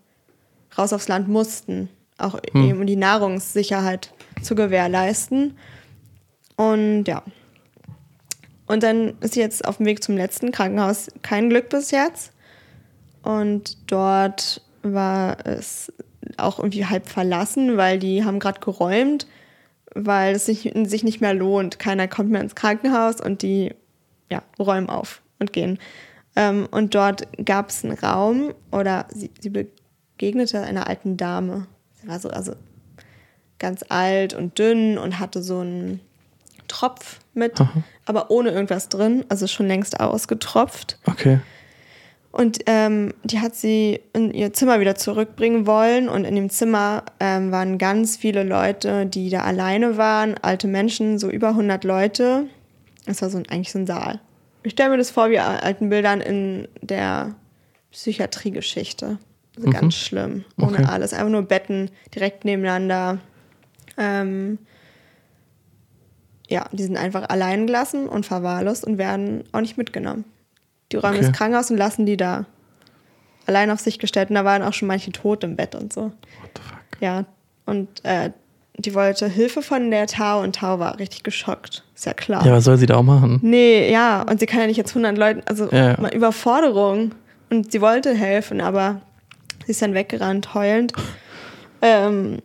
raus 0.76 0.92
aufs 0.92 1.08
Land 1.08 1.28
mussten, 1.28 1.88
auch 2.18 2.38
Hm. 2.52 2.64
eben 2.68 2.80
um 2.80 2.86
die 2.86 2.96
Nahrungssicherheit 2.96 4.12
zu 4.42 4.54
gewährleisten. 4.54 5.56
Und 6.56 7.04
ja. 7.04 7.22
Und 8.66 8.82
dann 8.82 9.14
ist 9.20 9.34
sie 9.34 9.40
jetzt 9.40 9.66
auf 9.66 9.76
dem 9.76 9.86
Weg 9.86 10.02
zum 10.02 10.16
letzten 10.16 10.50
Krankenhaus. 10.50 11.08
Kein 11.22 11.50
Glück 11.50 11.68
bis 11.68 11.90
jetzt. 11.90 12.32
Und 13.22 13.76
dort 13.90 14.62
war 14.82 15.46
es 15.46 15.92
auch 16.36 16.58
irgendwie 16.58 16.86
halb 16.86 17.08
verlassen, 17.08 17.76
weil 17.76 17.98
die 17.98 18.24
haben 18.24 18.38
gerade 18.38 18.60
geräumt, 18.60 19.26
weil 19.94 20.34
es 20.34 20.46
sich, 20.46 20.72
sich 20.84 21.04
nicht 21.04 21.20
mehr 21.20 21.34
lohnt. 21.34 21.78
Keiner 21.78 22.08
kommt 22.08 22.30
mehr 22.30 22.40
ins 22.40 22.54
Krankenhaus 22.54 23.20
und 23.20 23.42
die 23.42 23.74
ja, 24.30 24.42
räumen 24.58 24.88
auf 24.88 25.22
und 25.38 25.52
gehen. 25.52 25.78
Ähm, 26.36 26.66
und 26.70 26.94
dort 26.94 27.28
gab 27.44 27.70
es 27.70 27.84
einen 27.84 27.96
Raum 27.96 28.52
oder 28.72 29.06
sie, 29.10 29.30
sie 29.40 29.50
begegnete 29.50 30.60
einer 30.60 30.88
alten 30.88 31.16
Dame. 31.16 31.66
Sie 32.00 32.08
war 32.08 32.18
so 32.18 32.28
also 32.28 32.54
ganz 33.58 33.84
alt 33.88 34.34
und 34.34 34.58
dünn 34.58 34.98
und 34.98 35.20
hatte 35.20 35.42
so 35.42 35.60
einen 35.60 36.00
Tropf 36.66 37.20
mit, 37.34 37.60
Aha. 37.60 37.82
aber 38.04 38.30
ohne 38.30 38.50
irgendwas 38.50 38.88
drin, 38.88 39.24
also 39.28 39.46
schon 39.46 39.68
längst 39.68 40.00
ausgetropft. 40.00 40.98
Okay. 41.06 41.40
Und 42.34 42.62
ähm, 42.66 43.14
die 43.22 43.38
hat 43.38 43.54
sie 43.54 44.00
in 44.12 44.32
ihr 44.32 44.52
Zimmer 44.52 44.80
wieder 44.80 44.96
zurückbringen 44.96 45.68
wollen. 45.68 46.08
Und 46.08 46.24
in 46.24 46.34
dem 46.34 46.50
Zimmer 46.50 47.04
ähm, 47.20 47.52
waren 47.52 47.78
ganz 47.78 48.16
viele 48.16 48.42
Leute, 48.42 49.06
die 49.06 49.30
da 49.30 49.44
alleine 49.44 49.96
waren. 49.98 50.34
Alte 50.42 50.66
Menschen, 50.66 51.20
so 51.20 51.30
über 51.30 51.50
100 51.50 51.84
Leute. 51.84 52.46
Das 53.06 53.22
war 53.22 53.30
so 53.30 53.38
ein, 53.38 53.48
eigentlich 53.48 53.70
so 53.70 53.78
ein 53.78 53.86
Saal. 53.86 54.18
Ich 54.64 54.72
stelle 54.72 54.90
mir 54.90 54.96
das 54.96 55.12
vor 55.12 55.30
wie 55.30 55.38
alten 55.38 55.90
Bildern 55.90 56.20
in 56.20 56.66
der 56.82 57.36
Psychiatriegeschichte. 57.92 59.18
Also 59.56 59.70
ganz 59.70 59.94
schlimm. 59.94 60.44
Ohne 60.58 60.78
Okay. 60.78 60.86
alles. 60.88 61.12
Einfach 61.12 61.30
nur 61.30 61.42
Betten 61.42 61.88
direkt 62.12 62.44
nebeneinander. 62.44 63.18
Ähm, 63.96 64.58
ja, 66.48 66.66
die 66.72 66.82
sind 66.82 66.96
einfach 66.96 67.28
allein 67.28 67.68
gelassen 67.68 68.08
und 68.08 68.26
verwahrlost 68.26 68.84
und 68.84 68.98
werden 68.98 69.44
auch 69.52 69.60
nicht 69.60 69.78
mitgenommen. 69.78 70.24
Die 70.94 70.98
räumen 71.00 71.16
Okay. 71.16 71.26
das 71.26 71.36
Krankenhaus 71.36 71.70
und 71.72 71.76
lassen 71.76 72.06
die 72.06 72.16
da 72.16 72.44
allein 73.46 73.70
auf 73.72 73.80
sich 73.80 73.98
gestellt. 73.98 74.28
Und 74.30 74.36
da 74.36 74.44
waren 74.44 74.62
auch 74.62 74.72
schon 74.72 74.86
manche 74.86 75.10
tot 75.10 75.42
im 75.42 75.56
Bett 75.56 75.74
und 75.74 75.92
so. 75.92 76.02
What 76.02 76.12
the 76.56 76.62
fuck? 76.62 77.00
Ja, 77.00 77.24
und 77.66 77.88
äh, 78.04 78.30
die 78.76 78.94
wollte 78.94 79.26
Hilfe 79.28 79.60
von 79.60 79.90
der 79.90 80.06
Tau 80.06 80.40
und 80.42 80.54
Tau 80.56 80.78
war 80.78 80.98
richtig 81.00 81.24
geschockt. 81.24 81.82
Ist 81.96 82.06
ja 82.06 82.14
klar. 82.14 82.46
Ja, 82.46 82.52
was 82.52 82.62
soll 82.64 82.76
sie 82.76 82.86
da 82.86 82.94
auch 82.96 83.02
machen? 83.02 83.40
Nee, 83.42 83.90
ja, 83.90 84.22
und 84.22 84.38
sie 84.38 84.46
kann 84.46 84.60
ja 84.60 84.66
nicht 84.68 84.76
jetzt 84.76 84.90
100 84.90 85.18
Leuten, 85.18 85.42
also 85.46 85.68
Ja, 85.72 85.90
ja. 85.92 86.00
mal 86.00 86.14
Überforderung. 86.14 87.12
Und 87.50 87.72
sie 87.72 87.80
wollte 87.80 88.14
helfen, 88.14 88.60
aber 88.60 89.00
sie 89.66 89.72
ist 89.72 89.82
dann 89.82 89.94
weggerannt, 89.94 90.54
heulend. 90.54 90.92
Ähm, 91.82 92.38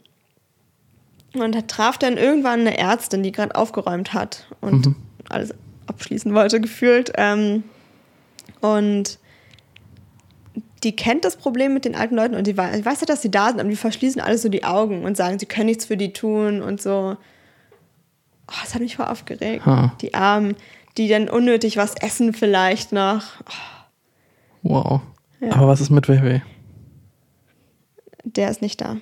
und 1.36 1.54
da 1.56 1.62
traf 1.62 1.98
dann 2.00 2.18
irgendwann 2.18 2.62
eine 2.62 2.78
Ärztin, 2.78 3.22
die 3.24 3.32
gerade 3.32 3.54
aufgeräumt 3.56 4.14
hat 4.14 4.48
und 4.62 4.88
Mhm. 4.88 4.96
alles 5.30 5.54
abschließen 5.88 6.34
wollte, 6.34 6.60
gefühlt. 6.60 7.12
Ähm, 7.16 7.64
und 8.62 9.20
die 10.84 10.96
kennt 10.96 11.26
das 11.26 11.36
Problem 11.36 11.74
mit 11.74 11.84
den 11.86 11.96
alten 11.96 12.16
Leuten 12.16 12.36
und 12.36 12.48
die 12.48 12.58
weiß, 12.58 13.02
ja, 13.02 13.06
dass 13.06 13.22
sie 13.22 13.32
da 13.32 13.50
sind, 13.50 13.60
aber 13.60 13.70
die 13.70 13.76
verschließen 13.76 14.22
alles 14.22 14.42
so 14.42 14.50
die 14.50 14.64
Augen 14.64 15.04
und 15.04 15.18
sagen, 15.18 15.38
sie 15.38 15.46
können 15.46 15.66
nichts 15.66 15.86
für 15.86 15.98
die 15.98 16.14
tun 16.14 16.62
und 16.62 16.82
so. 16.82 17.18
Oh, 18.48 18.56
das 18.62 18.74
hat 18.74 18.82
mich 18.82 18.96
voll 18.96 19.08
aufgeregt. 19.08 19.66
Ha. 19.66 19.94
Die 20.02 20.14
Armen, 20.14 20.56
die 20.98 21.08
dann 21.08 21.30
unnötig 21.30 21.78
was 21.78 21.96
essen 21.96 22.34
vielleicht 22.34 22.92
noch. 22.92 23.24
Oh, 23.46 23.80
Wow. 24.62 25.02
Ja. 25.40 25.54
Aber 25.54 25.68
was 25.68 25.82
ist 25.82 25.90
mit 25.90 26.10
Weiwei? 26.10 26.44
der 28.24 28.50
ist 28.52 28.62
nicht 28.62 28.82
da. 28.82 28.98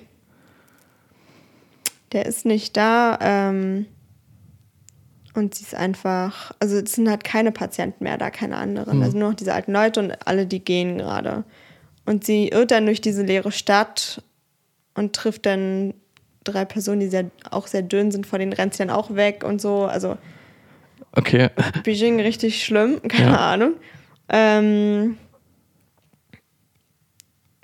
Der 2.12 2.26
ist 2.26 2.46
nicht 2.46 2.76
da. 2.76 3.18
Ähm, 3.20 3.86
und 5.38 5.54
sie 5.54 5.64
ist 5.64 5.74
einfach, 5.74 6.52
also 6.58 6.76
es 6.78 6.92
sind 6.92 7.08
halt 7.08 7.24
keine 7.24 7.52
Patienten 7.52 8.04
mehr 8.04 8.18
da, 8.18 8.30
keine 8.30 8.56
anderen. 8.56 8.94
Hm. 8.94 9.02
Also 9.02 9.18
nur 9.18 9.30
noch 9.30 9.36
diese 9.36 9.54
alten 9.54 9.72
Leute 9.72 10.00
und 10.00 10.26
alle, 10.26 10.46
die 10.46 10.60
gehen 10.64 10.98
gerade. 10.98 11.44
Und 12.04 12.24
sie 12.24 12.48
irrt 12.48 12.70
dann 12.70 12.86
durch 12.86 13.00
diese 13.00 13.22
leere 13.22 13.52
Stadt 13.52 14.22
und 14.94 15.14
trifft 15.14 15.46
dann 15.46 15.94
drei 16.44 16.64
Personen, 16.64 17.00
die 17.00 17.08
sehr, 17.08 17.30
auch 17.50 17.66
sehr 17.66 17.82
dünn 17.82 18.10
sind, 18.10 18.26
vor 18.26 18.38
denen 18.38 18.52
rennt 18.52 18.74
sie 18.74 18.78
dann 18.78 18.90
auch 18.90 19.14
weg 19.14 19.44
und 19.44 19.60
so. 19.60 19.84
Also 19.84 20.16
Okay. 21.12 21.48
Beijing 21.84 22.20
richtig 22.20 22.64
schlimm, 22.64 23.00
keine 23.08 23.30
Ja. 23.30 23.52
Ahnung. 23.52 23.74
Ähm, 24.28 25.16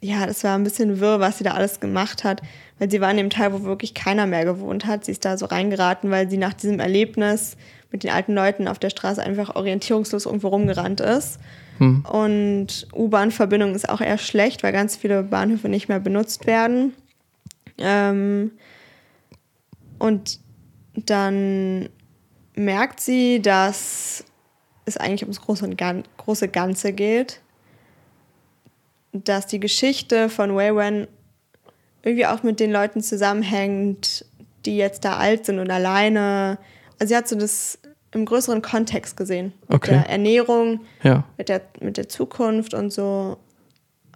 ja, 0.00 0.26
das 0.26 0.44
war 0.44 0.56
ein 0.56 0.64
bisschen 0.64 1.00
wirr, 1.00 1.20
was 1.20 1.38
sie 1.38 1.44
da 1.44 1.52
alles 1.52 1.80
gemacht 1.80 2.24
hat, 2.24 2.42
weil 2.78 2.90
sie 2.90 3.00
war 3.00 3.10
in 3.10 3.16
dem 3.16 3.30
Teil, 3.30 3.52
wo 3.52 3.62
wirklich 3.62 3.94
keiner 3.94 4.26
mehr 4.26 4.44
gewohnt 4.44 4.86
hat. 4.86 5.04
Sie 5.04 5.12
ist 5.12 5.24
da 5.24 5.36
so 5.36 5.46
reingeraten, 5.46 6.10
weil 6.10 6.28
sie 6.28 6.38
nach 6.38 6.54
diesem 6.54 6.80
Erlebnis 6.80 7.56
mit 7.90 8.02
den 8.02 8.10
alten 8.10 8.34
Leuten 8.34 8.66
auf 8.66 8.78
der 8.78 8.90
Straße 8.90 9.22
einfach 9.22 9.54
orientierungslos 9.54 10.26
irgendwo 10.26 10.48
rumgerannt 10.48 11.00
ist. 11.00 11.38
Hm. 11.78 12.04
Und 12.04 12.88
U-Bahn-Verbindung 12.92 13.74
ist 13.74 13.88
auch 13.88 14.00
eher 14.00 14.18
schlecht, 14.18 14.62
weil 14.62 14.72
ganz 14.72 14.96
viele 14.96 15.22
Bahnhöfe 15.22 15.68
nicht 15.68 15.88
mehr 15.88 16.00
benutzt 16.00 16.46
werden. 16.46 16.94
Ähm, 17.78 18.52
und 19.98 20.40
dann 20.96 21.88
merkt 22.56 23.00
sie, 23.00 23.40
dass 23.40 24.24
es 24.84 24.96
eigentlich 24.96 25.22
ums 25.22 25.40
große, 25.40 25.64
und 25.64 25.78
Gan 25.78 26.04
große 26.16 26.48
Ganze 26.48 26.92
geht. 26.92 27.40
Dass 29.12 29.46
die 29.46 29.60
Geschichte 29.60 30.28
von 30.28 30.54
Wei 30.56 30.74
Wen 30.74 31.06
irgendwie 32.04 32.26
auch 32.26 32.42
mit 32.42 32.60
den 32.60 32.70
Leuten 32.70 33.00
zusammenhängt, 33.00 34.24
die 34.66 34.76
jetzt 34.76 35.04
da 35.04 35.16
alt 35.16 35.46
sind 35.46 35.58
und 35.58 35.70
alleine. 35.70 36.58
Also 36.98 37.08
sie 37.10 37.16
hat 37.16 37.28
so 37.28 37.36
das 37.36 37.78
im 38.12 38.24
größeren 38.24 38.62
Kontext 38.62 39.16
gesehen. 39.16 39.52
Mit 39.62 39.74
Okay. 39.74 39.90
Der 39.92 40.08
Ernährung, 40.08 40.80
Ja. 41.02 41.24
mit 41.36 41.48
der, 41.48 41.62
mit 41.80 41.96
der 41.96 42.08
Zukunft 42.08 42.74
und 42.74 42.92
so. 42.92 43.38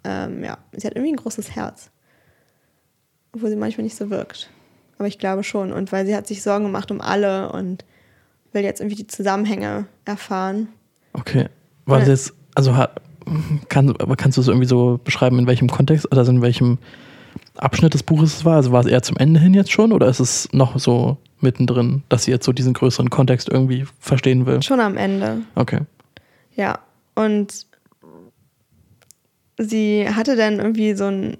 Ähm, 0.05 0.45
ja, 0.45 0.59
sie 0.73 0.87
hat 0.87 0.95
irgendwie 0.95 1.13
ein 1.13 1.17
großes 1.17 1.55
Herz. 1.57 1.91
Obwohl 3.33 3.51
sie 3.51 3.57
manchmal 3.57 3.85
nicht 3.85 3.97
so 3.97 4.11
wirkt. 4.11 4.51
Aber 4.99 5.09
ich 5.09 5.19
glaube 5.19 5.43
schon. 5.45 5.73
Und 5.73 5.91
weil 5.93 6.07
sie 6.07 6.15
hat 6.15 6.27
sich 6.27 6.43
Sorgen 6.43 6.65
gemacht 6.65 6.91
um 6.91 7.01
alle 7.01 7.51
und 7.53 7.85
will 8.53 8.63
jetzt 8.63 8.81
irgendwie 8.81 8.97
die 8.97 9.07
Zusammenhänge 9.07 9.87
erfahren. 10.05 10.69
Okay. 11.13 11.49
War 11.87 11.99
das 11.99 12.09
jetzt, 12.09 12.35
also 12.55 12.77
hat, 12.77 13.01
kann, 13.69 13.95
aber 13.99 14.17
kannst 14.17 14.37
du 14.37 14.43
es 14.43 14.49
irgendwie 14.49 14.67
so 14.67 15.01
beschreiben, 15.03 15.39
in 15.39 15.47
welchem 15.47 15.69
Kontext 15.69 16.07
oder 16.07 16.19
also 16.21 16.33
in 16.33 16.43
welchem 16.43 16.79
Abschnitt 17.59 17.95
des 17.95 18.03
Buches 18.03 18.37
es 18.37 18.45
war? 18.45 18.57
Also 18.57 18.73
war 18.73 18.81
es 18.81 18.87
eher 18.87 19.03
zum 19.03 19.17
Ende 19.17 19.41
hin 19.41 19.55
jetzt 19.55 19.73
schon 19.73 19.93
oder 19.93 20.09
ist 20.09 20.21
es 20.21 20.49
noch 20.53 20.79
so 20.79 21.17
mittendrin, 21.41 22.03
dass 22.09 22.25
sie 22.25 22.31
jetzt 22.31 22.45
so 22.45 22.53
diesen 22.53 22.73
größeren 22.73 23.11
Kontext 23.11 23.49
irgendwie 23.49 23.87
verstehen 24.01 24.47
will? 24.47 24.63
Schon 24.63 24.81
am 24.81 24.97
Ende. 24.97 25.43
Okay. 25.55 25.81
Ja. 26.55 26.81
Und 27.15 27.67
sie 29.59 30.09
hatte 30.09 30.37
dann 30.37 30.59
irgendwie 30.59 30.95
so 30.95 31.07
einen, 31.07 31.37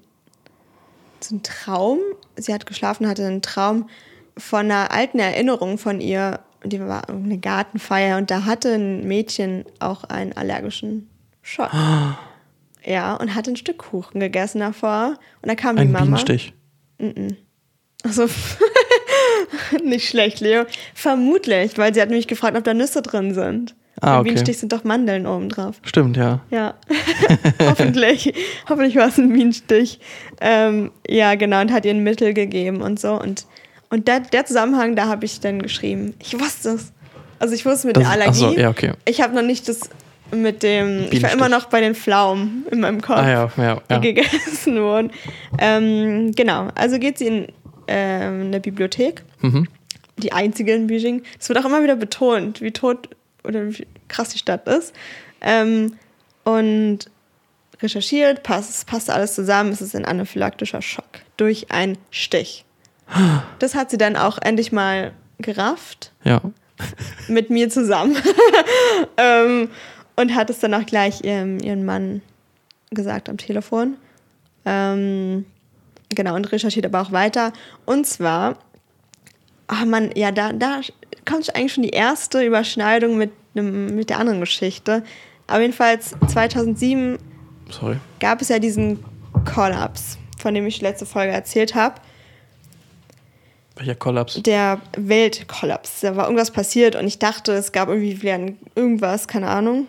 so 1.19 1.35
einen 1.35 1.43
Traum. 1.43 1.99
Sie 2.35 2.53
hat 2.53 2.65
geschlafen, 2.65 3.07
hatte 3.07 3.25
einen 3.25 3.41
Traum 3.41 3.89
von 4.37 4.71
einer 4.71 4.91
alten 4.91 5.19
Erinnerung 5.19 5.77
von 5.77 6.01
ihr. 6.01 6.39
Die 6.63 6.79
war 6.79 7.09
eine 7.09 7.37
Gartenfeier 7.37 8.17
und 8.17 8.31
da 8.31 8.45
hatte 8.45 8.73
ein 8.73 9.07
Mädchen 9.07 9.65
auch 9.79 10.03
einen 10.05 10.33
allergischen 10.33 11.09
Schock. 11.41 11.71
Ja, 12.89 13.13
und 13.15 13.35
hatte 13.35 13.51
ein 13.51 13.55
Stück 13.55 13.77
Kuchen 13.77 14.19
gegessen 14.19 14.59
davor. 14.61 15.13
Und 15.43 15.49
da 15.49 15.53
kam 15.55 15.75
die 15.75 15.83
Ein 15.83 15.91
Mama. 15.91 16.05
Bienenstich. 16.05 16.53
Also 18.03 18.25
nicht 19.83 20.09
schlecht, 20.09 20.39
Leo. 20.39 20.63
Vermutlich, 20.93 21.77
weil 21.77 21.93
sie 21.93 22.01
hat 22.01 22.09
mich 22.09 22.27
gefragt, 22.27 22.57
ob 22.57 22.63
da 22.63 22.73
Nüsse 22.73 23.01
drin 23.01 23.33
sind. 23.33 23.75
Ah, 24.01 24.15
okay. 24.19 24.29
Bienenstich 24.29 24.57
sind 24.57 24.71
doch 24.73 24.83
Mandeln 24.85 25.27
oben 25.27 25.49
drauf. 25.49 25.75
Stimmt, 25.83 26.15
ja. 26.17 26.39
Ja, 26.49 26.75
hoffentlich. 27.61 28.33
hoffentlich 28.67 28.95
war 28.95 29.09
es 29.09 29.17
ein 29.17 29.31
Bienenstich. 29.33 29.99
Ähm, 30.41 30.91
ja, 31.07 31.35
genau, 31.35 31.61
und 31.61 31.71
hat 31.71 31.85
ihr 31.85 31.91
ein 31.93 32.03
Mittel 32.03 32.33
gegeben 32.33 32.81
und 32.81 32.99
so. 32.99 33.13
Und, 33.19 33.45
und 33.89 34.07
der, 34.07 34.21
der 34.21 34.45
Zusammenhang, 34.45 34.95
da 34.95 35.07
habe 35.07 35.25
ich 35.25 35.41
dann 35.41 35.61
geschrieben. 35.61 36.15
Ich 36.19 36.39
wusste 36.39 36.69
es. 36.69 36.91
Also 37.39 37.53
ich 37.53 37.65
wusste 37.65 37.87
mit 37.87 37.97
Das- 37.97 38.03
der 38.03 38.11
Allergie. 38.13 38.37
so, 38.39 38.51
ja, 38.51 38.69
okay. 38.69 38.93
Ich 39.05 39.21
habe 39.21 39.35
noch 39.35 39.43
nicht 39.43 39.67
das 39.67 39.81
mit 40.31 40.63
dem. 40.63 41.07
Ich 41.11 41.21
war 41.23 41.31
immer 41.31 41.49
noch 41.49 41.65
bei 41.65 41.81
den 41.81 41.95
Pflaumen 41.95 42.65
in 42.71 42.79
meinem 42.79 43.01
Kopf, 43.01 43.17
Ah 43.17 43.29
ja, 43.29 43.51
ja, 43.57 43.81
ja. 43.89 43.99
die 43.99 44.13
gegessen 44.13 44.81
wurden. 44.81 45.11
Ähm, 45.57 46.31
genau, 46.35 46.67
also 46.75 46.99
geht 46.99 47.17
sie 47.17 47.27
in 47.27 47.47
ähm, 47.87 48.41
eine 48.47 48.59
Bibliothek 48.59 49.23
Mhm. 49.41 49.67
die 50.17 50.31
einzige 50.33 50.73
in 50.73 50.87
Beijing. 50.87 51.23
Es 51.39 51.47
wird 51.49 51.57
auch 51.59 51.65
immer 51.65 51.81
wieder 51.83 51.95
betont, 51.95 52.61
wie 52.61 52.71
tot 52.71 53.09
oder 53.43 53.69
wie 53.69 53.87
krass 54.07 54.29
die 54.29 54.37
Stadt 54.37 54.67
ist. 54.67 54.93
Ähm, 55.41 55.93
und 56.43 56.99
recherchiert, 57.81 58.43
passt, 58.43 58.85
passt 58.87 59.09
alles 59.09 59.35
zusammen, 59.35 59.71
es 59.71 59.81
ist 59.81 59.95
ein 59.95 60.03
anaphylaktischer 60.05 60.81
Schock 60.81 61.07
durch 61.37 61.71
einen 61.71 61.97
Stich. 62.11 62.65
Das 63.59 63.73
hat 63.75 63.89
sie 63.89 63.97
dann 63.97 64.15
auch 64.17 64.37
endlich 64.41 64.71
mal 64.73 65.13
gerafft, 65.39 66.11
Ja. 66.25 66.41
mit 67.29 67.49
mir 67.49 67.69
zusammen. 67.69 68.17
ähm, 69.17 69.69
und 70.19 70.35
hat 70.35 70.49
es 70.49 70.59
dann 70.59 70.73
auch 70.73 70.85
gleich 70.85 71.23
ihrem, 71.23 71.59
ihren 71.59 71.85
Mann 71.85 72.21
gesagt 72.91 73.29
am 73.29 73.37
Telefon. 73.37 73.95
Ähm, 74.65 75.45
genau, 76.09 76.35
und 76.35 76.51
recherchiert 76.51 76.85
aber 76.85 77.01
auch 77.01 77.13
weiter. 77.13 77.53
Und 77.85 78.05
zwar, 78.05 78.57
ach 79.67 79.85
man, 79.85 80.11
ja, 80.15 80.33
da, 80.33 80.51
da 80.51 80.81
kommt 81.25 81.55
eigentlich 81.55 81.73
schon 81.73 81.83
die 81.83 81.91
erste 81.91 82.43
Überschneidung 82.45 83.17
mit, 83.17 83.31
einem, 83.55 83.95
mit 83.95 84.09
der 84.09 84.19
anderen 84.19 84.41
Geschichte. 84.41 85.03
Aber 85.47 85.61
jedenfalls 85.61 86.15
2007 86.27 87.17
Sorry. 87.69 87.95
gab 88.19 88.41
es 88.41 88.49
ja 88.49 88.59
diesen 88.59 88.99
Kollaps, 89.45 90.17
von 90.37 90.53
dem 90.53 90.67
ich 90.67 90.81
letzte 90.81 91.05
Folge 91.05 91.31
erzählt 91.31 91.75
habe. 91.75 91.95
Welcher 93.77 93.95
Kollaps? 93.95 94.43
Der 94.43 94.81
Weltkollaps. 94.97 96.01
Da 96.01 96.17
war 96.17 96.25
irgendwas 96.25 96.51
passiert 96.51 96.97
und 96.97 97.07
ich 97.07 97.19
dachte, 97.19 97.53
es 97.53 97.71
gab 97.71 97.87
irgendwie 97.87 98.19
irgendwas, 98.75 99.29
keine 99.29 99.47
Ahnung. 99.47 99.87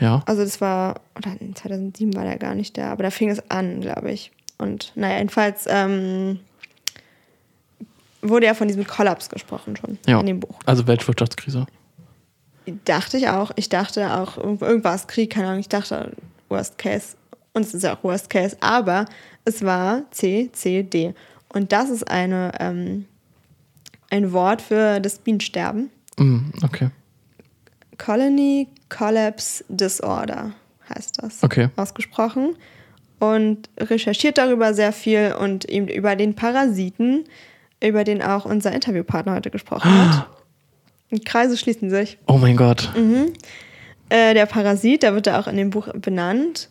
Ja. 0.00 0.22
Also 0.26 0.42
das 0.42 0.60
war, 0.60 1.00
oder 1.16 1.32
in 1.40 1.54
2007 1.54 2.14
war 2.16 2.24
der 2.24 2.38
gar 2.38 2.54
nicht 2.54 2.76
da, 2.78 2.90
aber 2.92 3.02
da 3.02 3.10
fing 3.10 3.28
es 3.30 3.50
an, 3.50 3.80
glaube 3.80 4.10
ich. 4.10 4.32
Und 4.58 4.92
naja, 4.94 5.18
jedenfalls 5.18 5.66
ähm, 5.68 6.40
wurde 8.22 8.46
ja 8.46 8.54
von 8.54 8.68
diesem 8.68 8.86
Kollaps 8.86 9.28
gesprochen 9.28 9.76
schon 9.76 9.98
ja. 10.06 10.20
in 10.20 10.26
dem 10.26 10.40
Buch. 10.40 10.58
Also 10.66 10.86
Weltwirtschaftskrise. 10.86 11.66
Dachte 12.84 13.16
ich 13.16 13.28
auch. 13.28 13.50
Ich 13.56 13.68
dachte 13.68 14.14
auch, 14.14 14.36
irgend- 14.36 14.62
irgendwas, 14.62 15.06
Krieg, 15.06 15.30
keine 15.30 15.48
Ahnung. 15.48 15.60
Ich 15.60 15.68
dachte, 15.68 16.12
Worst 16.48 16.78
Case. 16.78 17.16
Und 17.52 17.62
es 17.62 17.74
ist 17.74 17.82
ja 17.82 17.96
auch 17.96 18.04
Worst 18.04 18.30
Case. 18.30 18.56
Aber 18.60 19.06
es 19.44 19.64
war 19.64 20.02
C, 20.10 20.50
C, 20.52 20.82
D. 20.82 21.14
Und 21.52 21.72
das 21.72 21.90
ist 21.90 22.08
eine, 22.10 22.52
ähm, 22.60 23.06
ein 24.10 24.32
Wort 24.32 24.62
für 24.62 25.00
das 25.00 25.18
Bienensterben. 25.18 25.90
Mm, 26.18 26.50
okay. 26.62 26.90
Colony 28.04 28.68
Collapse 28.88 29.64
Disorder 29.68 30.52
heißt 30.88 31.22
das. 31.22 31.42
Okay. 31.42 31.68
Ausgesprochen. 31.76 32.56
Und 33.18 33.68
recherchiert 33.78 34.38
darüber 34.38 34.72
sehr 34.72 34.92
viel 34.92 35.34
und 35.38 35.66
eben 35.66 35.88
über 35.88 36.16
den 36.16 36.34
Parasiten, 36.34 37.24
über 37.84 38.02
den 38.04 38.22
auch 38.22 38.46
unser 38.46 38.72
Interviewpartner 38.72 39.34
heute 39.34 39.50
gesprochen 39.50 39.90
hat. 39.90 40.26
Die 41.10 41.20
Kreise 41.20 41.56
schließen 41.58 41.90
sich. 41.90 42.18
Oh 42.26 42.38
mein 42.38 42.56
Gott. 42.56 42.90
Äh, 44.08 44.32
der 44.32 44.46
Parasit, 44.46 45.02
da 45.02 45.12
wird 45.12 45.26
er 45.26 45.38
auch 45.40 45.48
in 45.48 45.56
dem 45.56 45.70
Buch 45.70 45.88
benannt. 45.94 46.70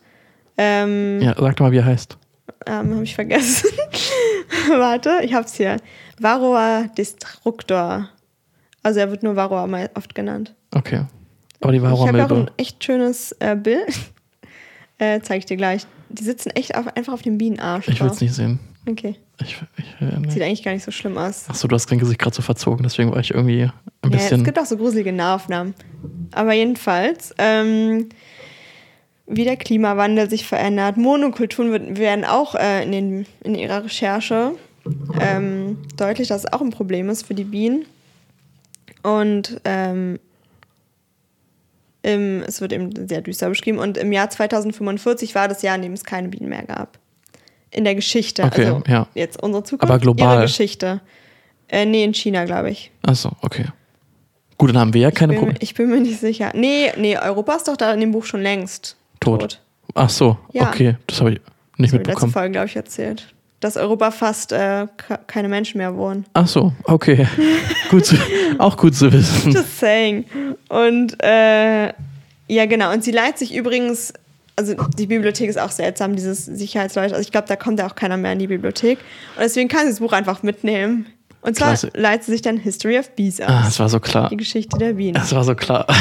Ähm, 0.58 1.22
Ja, 1.22 1.36
sag 1.38 1.58
doch 1.58 1.65
mal, 1.65 1.72
wie 1.72 1.78
er 1.78 1.86
heißt. 1.86 2.18
ähm, 2.65 2.94
habe 2.96 3.04
ich 3.04 3.13
vergessen. 3.15 3.70
Warte, 4.70 5.20
ich 5.24 5.34
hab's 5.34 5.56
hier. 5.56 5.78
Varroa 6.20 6.88
destructor. 6.98 8.10
Also 8.82 9.00
er 9.02 9.12
wird 9.12 9.24
nur 9.24 9.36
Varroa 9.36 9.68
oft 9.94 10.15
genannt. 10.15 10.56
Okay. 10.74 11.04
Aber 11.62 11.72
die 11.72 11.78
ich 11.80 11.84
habe 11.84 11.95
auch 12.26 12.32
ein 12.32 12.52
echt 12.58 12.84
schönes 12.84 13.34
äh, 13.39 13.56
Bild. 13.56 13.88
äh, 14.98 15.19
zeige 15.22 15.39
ich 15.39 15.45
dir 15.45 15.58
gleich. 15.58 15.86
Die 16.10 16.24
sitzen 16.24 16.50
echt 16.52 16.76
auf, 16.76 16.88
einfach 16.95 17.13
auf 17.13 17.22
dem 17.22 17.38
Bienenarsch. 17.38 17.88
Ich 17.88 18.00
will 18.02 18.08
es 18.10 18.22
nicht 18.22 18.34
sehen. 18.34 18.60
Okay. 18.89 19.15
Ich, 19.41 19.58
ich, 19.78 19.86
äh, 20.02 20.30
Sieht 20.30 20.41
eigentlich 20.41 20.63
gar 20.63 20.72
nicht 20.74 20.84
so 20.84 20.91
schlimm 20.91 21.17
aus. 21.17 21.45
Achso, 21.48 21.67
du 21.67 21.76
hast 21.76 21.86
dein 21.91 22.00
Gesicht 22.00 22.19
gerade 22.19 22.36
so 22.36 22.41
verzogen, 22.41 22.84
deswegen 22.84 23.12
war 23.12 23.19
ich 23.19 23.32
irgendwie 23.32 23.63
ein 23.63 23.72
Ja, 24.04 24.10
bisschen. 24.10 24.39
es 24.39 24.45
gibt 24.45 24.58
auch 24.58 24.65
so 24.65 24.78
gruselige 24.78 25.13
Nahaufnahmen. 25.13 25.76
Aber 26.32 26.54
jedenfalls, 26.54 27.34
ähm, 27.38 28.10
wie 29.28 29.43
der 29.43 29.58
Klimawandel 29.58 30.30
sich 30.30 30.45
verändert. 30.48 30.98
Monokulturen 30.98 31.72
wird- 31.72 31.98
werden 32.00 32.26
auch 32.26 32.56
äh, 32.56 32.84
in, 32.84 32.91
den, 32.91 33.26
in 33.43 33.54
ihrer 33.56 33.84
Recherche 33.84 34.54
ähm, 35.22 35.78
deutlich, 35.98 36.30
dass 36.30 36.45
es 36.45 36.54
auch 36.54 36.62
ein 36.62 36.72
Problem 36.72 37.10
ist 37.10 37.28
für 37.28 37.36
die 37.36 37.43
Bienen. 37.43 37.86
Und 39.04 39.62
ähm, 39.65 40.19
im, 42.02 42.42
es 42.48 42.62
wird 42.62 42.72
eben 42.74 43.08
sehr 43.08 43.22
düster 43.22 43.50
beschrieben. 43.50 43.78
Und 43.80 43.98
im 43.98 44.12
Jahr 44.12 44.30
2045 44.30 45.36
war 45.36 45.48
das 45.48 45.62
Jahr, 45.62 45.76
in 45.76 45.82
dem 45.82 45.94
es 45.94 46.04
keine 46.04 46.30
Bienen 46.30 46.50
mehr 46.50 46.64
gab. 46.64 46.98
In 47.72 47.84
der 47.84 47.96
Geschichte. 47.96 48.44
Okay, 48.44 48.66
also 48.66 48.82
ja. 48.88 49.08
jetzt 49.16 49.42
unsere 49.42 49.64
Zukunft, 49.64 49.92
Aber 49.92 50.00
global. 50.00 50.36
ihre 50.38 50.42
Geschichte. 50.44 51.02
Äh, 51.68 51.86
nee, 51.86 52.04
in 52.04 52.14
China, 52.14 52.46
glaube 52.46 52.72
ich. 52.72 52.92
Achso, 53.04 53.32
okay. 53.42 53.66
Gut, 54.58 54.70
dann 54.72 54.80
haben 54.80 54.94
wir 54.94 55.02
ja 55.02 55.12
keine 55.12 55.34
ich, 55.34 55.40
Probleme. 55.40 55.60
ich 55.62 55.74
bin 55.76 55.90
mir 55.90 56.00
nicht 56.00 56.20
sicher. 56.20 56.52
Nee, 56.56 56.92
nee, 56.98 57.18
Europa 57.18 57.54
ist 57.56 57.68
doch 57.68 57.78
da 57.78 57.94
in 57.94 58.00
dem 58.00 58.12
Buch 58.12 58.26
schon 58.26 58.42
längst 58.42 58.98
Tot. 59.20 59.62
Ach 59.94 60.10
so, 60.10 60.38
Ja. 60.52 60.68
okay. 60.70 60.96
Das 61.08 61.20
habe 61.20 61.32
ich 61.34 61.36
nicht 61.36 61.46
Das 61.46 61.50
habe 61.50 61.86
ich 61.86 61.92
letzte 61.92 61.98
mitbekommen. 61.98 62.32
Folge, 62.32 62.52
glaube 62.54 62.68
ich, 62.68 62.76
erzählt. 62.76 63.34
Dass 63.60 63.76
Europa 63.76 64.12
fast 64.12 64.54
äh, 64.54 64.88
keine 65.28 65.50
Menschen 65.50 65.80
mehr 65.80 65.95
wohnen. 65.95 66.26
Ach 66.34 66.48
so, 66.48 66.72
okay. 66.86 67.28
gut 67.89 68.06
zu, 68.06 68.15
auch 68.58 68.78
gut 68.78 68.95
zu 68.95 69.12
wissen. 69.12 69.52
Just 69.52 69.80
saying. 69.80 70.26
Und 70.69 71.22
äh, 71.22 71.88
ja, 72.48 72.65
genau. 72.67 72.93
Und 72.93 73.04
sie 73.04 73.12
leiht 73.12 73.38
sich 73.38 73.54
übrigens, 73.54 74.13
also 74.56 74.76
die 74.98 75.08
Bibliothek 75.08 75.50
ist 75.50 75.60
auch 75.60 75.72
seltsam, 75.72 76.15
dieses 76.15 76.45
Sicherheitsleute. 76.45 77.13
Also 77.13 77.22
ich 77.22 77.32
glaube, 77.32 77.48
da 77.48 77.56
kommt 77.56 77.80
ja 77.80 77.88
auch 77.88 77.95
keiner 77.95 78.17
mehr 78.17 78.34
in 78.34 78.39
die 78.39 78.48
Bibliothek. 78.48 78.98
Und 79.36 79.43
deswegen 79.43 79.67
kann 79.67 79.82
sie 79.84 79.89
das 79.89 80.00
Buch 80.00 80.13
einfach 80.13 80.41
mitnehmen. 80.41 81.06
Und 81.41 81.56
zwar 81.56 81.69
Klasse. 81.69 81.91
leiht 81.93 82.24
sie 82.24 82.32
sich 82.32 82.41
dann 82.41 82.58
History 82.58 83.00
of 83.00 83.10
Bees 83.12 83.39
aus. 83.39 83.48
Ah, 83.48 83.65
es 83.67 83.80
war 83.80 83.88
so 83.89 84.00
klar. 84.00 84.30
die 84.30 84.38
Geschichte 84.38 84.78
der 84.78 84.93
Bienen. 84.93 85.22
Es 85.22 85.34
war 85.34 85.43
so 85.43 85.56
klar. 85.56 85.86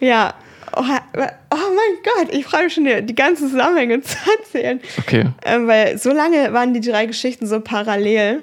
Ja. 0.00 0.34
Oh, 0.80 0.84
oh 0.84 1.56
mein 1.56 2.02
Gott, 2.04 2.32
ich 2.34 2.44
freue 2.46 2.64
mich 2.64 2.74
schon, 2.74 2.84
die 2.84 3.14
ganzen 3.14 3.50
Zusammenhänge 3.50 4.00
zu 4.02 4.16
erzählen. 4.38 4.80
Okay. 4.98 5.26
Ähm, 5.44 5.66
weil 5.66 5.98
so 5.98 6.12
lange 6.12 6.52
waren 6.52 6.72
die 6.72 6.80
drei 6.80 7.06
Geschichten 7.06 7.46
so 7.46 7.60
parallel 7.60 8.42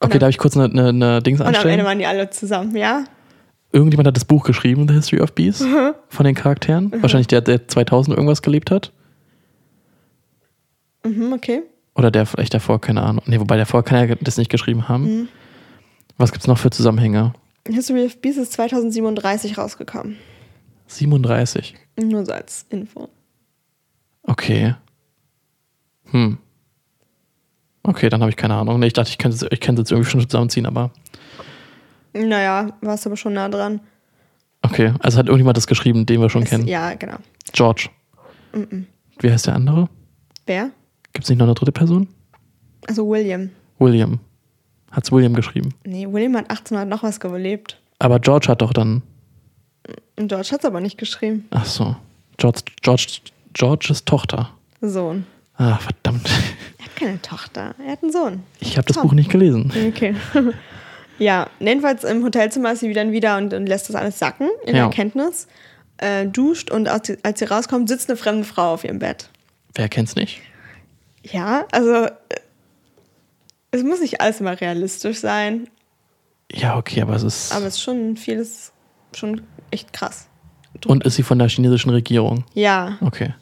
Okay, 0.00 0.18
darf 0.20 0.30
ich 0.30 0.38
kurz 0.38 0.56
eine, 0.56 0.66
eine, 0.66 0.88
eine 0.90 1.22
Dings 1.22 1.40
und 1.40 1.46
am 1.46 1.48
Ende 1.54 1.58
anstellen? 1.60 1.84
waren 1.86 1.98
die 1.98 2.06
alle 2.06 2.30
zusammen, 2.30 2.76
ja? 2.76 3.04
Irgendjemand 3.72 4.06
hat 4.06 4.16
das 4.16 4.24
Buch 4.24 4.44
geschrieben, 4.44 4.86
The 4.88 4.94
History 4.94 5.20
of 5.20 5.32
Bees, 5.32 5.60
Mhm. 5.60 5.94
von 6.08 6.24
den 6.24 6.34
Charakteren. 6.34 6.92
Wahrscheinlich 7.02 7.26
der, 7.26 7.40
der 7.40 7.66
2000 7.66 8.16
irgendwas 8.16 8.42
gelebt 8.42 8.70
hat. 8.70 8.92
Mhm, 11.04 11.32
okay. 11.32 11.62
Oder 11.94 12.10
der 12.10 12.26
vielleicht 12.26 12.54
davor, 12.54 12.80
keine 12.80 13.02
Ahnung. 13.02 13.22
Nee, 13.26 13.40
wobei 13.40 13.56
davor 13.56 13.82
kann 13.82 14.08
er 14.08 14.16
das 14.16 14.36
nicht 14.36 14.50
geschrieben 14.50 14.88
haben. 14.88 15.04
Mhm. 15.04 15.28
Was 16.16 16.32
gibt's 16.32 16.46
noch 16.46 16.58
für 16.58 16.70
Zusammenhänge? 16.70 17.32
History 17.68 18.04
of 18.06 18.18
Bees 18.20 18.36
ist 18.36 18.52
2037 18.52 19.58
rausgekommen. 19.58 20.16
37. 20.88 21.74
Nur 22.00 22.24
so 22.26 22.32
als 22.32 22.66
Info. 22.70 23.08
Okay. 24.22 24.74
Hm. 26.10 26.38
Okay, 27.82 28.08
dann 28.08 28.20
habe 28.20 28.30
ich 28.30 28.36
keine 28.36 28.54
Ahnung. 28.54 28.78
Nee, 28.80 28.88
ich 28.88 28.92
dachte, 28.92 29.10
ich 29.10 29.18
könnte 29.18 29.36
es 29.36 29.52
ich 29.52 29.60
könnte 29.60 29.80
jetzt 29.82 29.90
irgendwie 29.92 30.10
schon 30.10 30.20
zusammenziehen, 30.28 30.66
aber 30.66 30.90
Naja, 32.12 32.72
warst 32.80 33.06
aber 33.06 33.16
schon 33.16 33.32
nah 33.34 33.48
dran. 33.48 33.80
okay. 34.62 34.92
Also 35.00 35.18
hat 35.18 35.26
irgendjemand 35.26 35.56
das 35.56 35.66
geschrieben, 35.66 36.04
den 36.06 36.20
wir 36.20 36.28
schon 36.30 36.42
Es, 36.42 36.50
kennen. 36.50 36.66
ja, 36.66 36.94
genau. 36.94 37.16
George. 37.52 37.88
Wie 39.20 39.30
heißt 39.30 39.46
der 39.46 39.54
andere? 39.54 39.88
Wer? 40.46 40.70
Gibt 41.12 41.24
es 41.24 41.30
nicht 41.30 41.38
noch 41.38 41.46
eine 41.46 41.54
dritte 41.54 41.72
Person? 41.72 42.08
Also 42.86 43.08
William. 43.08 43.50
William. 43.78 44.20
Hat's 44.90 45.12
William 45.12 45.34
geschrieben. 45.34 45.74
Nee, 45.84 46.06
William 46.10 46.34
hat 46.36 46.50
1800 46.50 46.88
noch 46.88 47.02
was 47.02 47.20
gelebt. 47.20 47.78
Aber 47.98 48.18
George 48.20 48.48
hat 48.48 48.62
doch 48.62 48.72
dann. 48.72 49.02
George 50.16 50.48
hat 50.52 50.60
es 50.60 50.64
aber 50.64 50.80
nicht 50.80 50.98
geschrieben. 50.98 51.46
Ach 51.50 51.64
so. 51.64 51.96
George, 52.36 52.60
George, 52.82 53.18
Georges 53.54 54.04
Tochter. 54.04 54.50
Sohn. 54.80 55.26
Ah, 55.56 55.76
verdammt. 55.78 56.28
Er 56.78 56.84
hat 56.84 56.96
keine 56.96 57.22
Tochter. 57.22 57.74
Er 57.84 57.92
hat 57.92 58.02
einen 58.02 58.12
Sohn. 58.12 58.42
Ich 58.60 58.76
habe 58.76 58.86
das. 58.86 59.00
Buch 59.02 59.12
nicht 59.12 59.30
gelesen. 59.30 59.72
Okay. 59.88 60.14
ja, 61.18 61.48
jedenfalls 61.58 62.04
im 62.04 62.22
Hotelzimmer 62.24 62.72
ist 62.72 62.80
sie 62.80 62.92
dann 62.92 63.10
wieder 63.12 63.36
und, 63.38 63.52
und 63.54 63.66
lässt 63.66 63.88
das 63.88 63.96
alles 63.96 64.18
sacken 64.18 64.48
in 64.66 64.76
Ja. 64.76 64.84
Erkenntnis. 64.84 65.48
Äh, 65.96 66.26
duscht 66.26 66.70
und 66.70 66.86
als 66.86 67.08
sie, 67.08 67.18
als 67.24 67.40
sie 67.40 67.46
rauskommt, 67.46 67.88
sitzt 67.88 68.08
eine 68.08 68.16
fremde 68.16 68.44
Frau 68.44 68.74
auf 68.74 68.84
ihrem 68.84 69.00
Bett. 69.00 69.30
Wer 69.74 69.88
kennt's 69.88 70.14
nicht? 70.14 70.40
Ja, 71.24 71.66
also 71.72 72.04
äh, 72.04 72.10
es 73.72 73.82
muss 73.82 74.00
nicht 74.00 74.20
alles 74.20 74.38
immer 74.40 74.60
realistisch 74.60 75.18
sein, 75.18 75.68
Ja, 76.52 76.76
okay, 76.78 77.02
aber 77.02 77.16
es 77.16 77.24
ist. 77.24 77.52
aber 77.52 77.66
es 77.66 77.74
ist 77.74 77.82
schon 77.82 78.16
vieles 78.16 78.70
schon 79.14 79.42
echt 79.70 79.92
krass. 79.92 80.28
und 80.86 81.04
ist 81.04 81.16
sie 81.16 81.22
von 81.22 81.38
der 81.38 81.48
chinesischen 81.48 81.90
Regierung? 81.90 82.44
Ja, 82.54 82.98
Okay. 83.00 83.34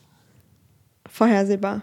vorhersehbar. 1.11 1.83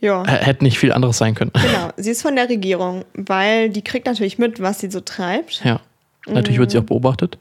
Ja. 0.00 0.26
Hätte 0.26 0.64
nicht 0.64 0.78
viel 0.78 0.92
anderes 0.92 1.18
sein 1.18 1.34
können. 1.34 1.50
Genau, 1.54 1.90
sie 1.96 2.10
ist 2.10 2.22
von 2.22 2.36
der 2.36 2.48
Regierung, 2.48 3.04
weil 3.14 3.70
die 3.70 3.82
kriegt 3.82 4.06
natürlich 4.06 4.38
mit, 4.38 4.60
was 4.60 4.80
sie 4.80 4.90
so 4.90 5.00
treibt. 5.00 5.62
Ja. 5.64 5.80
Natürlich 6.26 6.58
wird 6.58 6.70
sie 6.70 6.76
Mhm. 6.78 6.82
auch 6.84 6.88
beobachtet. 6.88 7.38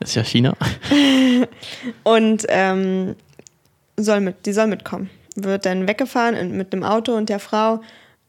Ist 0.00 0.14
ja 0.14 0.22
China. 0.24 0.54
Und 2.04 2.46
ähm, 2.48 3.14
soll 3.98 4.20
mit, 4.20 4.46
die 4.46 4.52
soll 4.52 4.66
mitkommen. 4.66 5.10
Wird 5.36 5.66
dann 5.66 5.86
weggefahren 5.88 6.56
mit 6.56 6.72
dem 6.72 6.84
Auto 6.84 7.12
und 7.14 7.28
der 7.28 7.38
Frau 7.38 7.80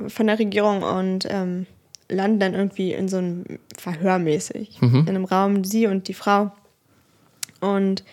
von 0.07 0.28
der 0.28 0.39
Regierung 0.39 0.84
und 0.84 1.26
ähm, 1.30 1.65
landen 2.10 2.39
dann 2.39 2.54
irgendwie 2.54 2.93
in 2.93 3.08
so 3.08 3.18
einem 3.18 3.45
Verhör 3.78 4.20
mäßig. 4.20 4.82
Mhm. 4.82 5.01
In 5.01 5.10
einem 5.10 5.26
Raum, 5.26 5.64
sie 5.64 5.88
und 5.88 6.08
die 6.08 6.14
Frau. 6.14 6.51
Und 7.60 8.04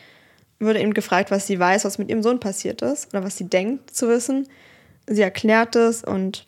wurde 0.60 0.80
eben 0.80 0.94
gefragt, 0.94 1.30
was 1.30 1.46
sie 1.46 1.58
weiß, 1.58 1.84
was 1.84 1.98
mit 1.98 2.10
ihrem 2.10 2.22
Sohn 2.22 2.38
passiert 2.38 2.82
ist 2.82 3.12
oder 3.12 3.24
was 3.24 3.36
sie 3.36 3.48
denkt 3.48 3.94
zu 3.94 4.08
wissen. 4.08 4.46
Sie 5.06 5.22
erklärt 5.22 5.74
es 5.74 6.04
und 6.04 6.46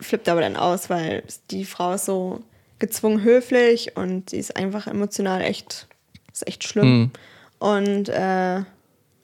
flippt 0.00 0.28
aber 0.28 0.42
dann 0.42 0.56
aus, 0.56 0.90
weil 0.90 1.24
die 1.50 1.64
Frau 1.64 1.94
ist 1.94 2.04
so 2.04 2.42
gezwungen 2.78 3.22
höflich 3.22 3.96
und 3.96 4.30
sie 4.30 4.36
ist 4.38 4.56
einfach 4.56 4.86
emotional 4.86 5.40
echt, 5.40 5.88
ist 6.32 6.46
echt 6.46 6.62
schlimm 6.62 6.84
Hm. 6.84 7.10
und 7.58 8.08
äh, 8.10 8.62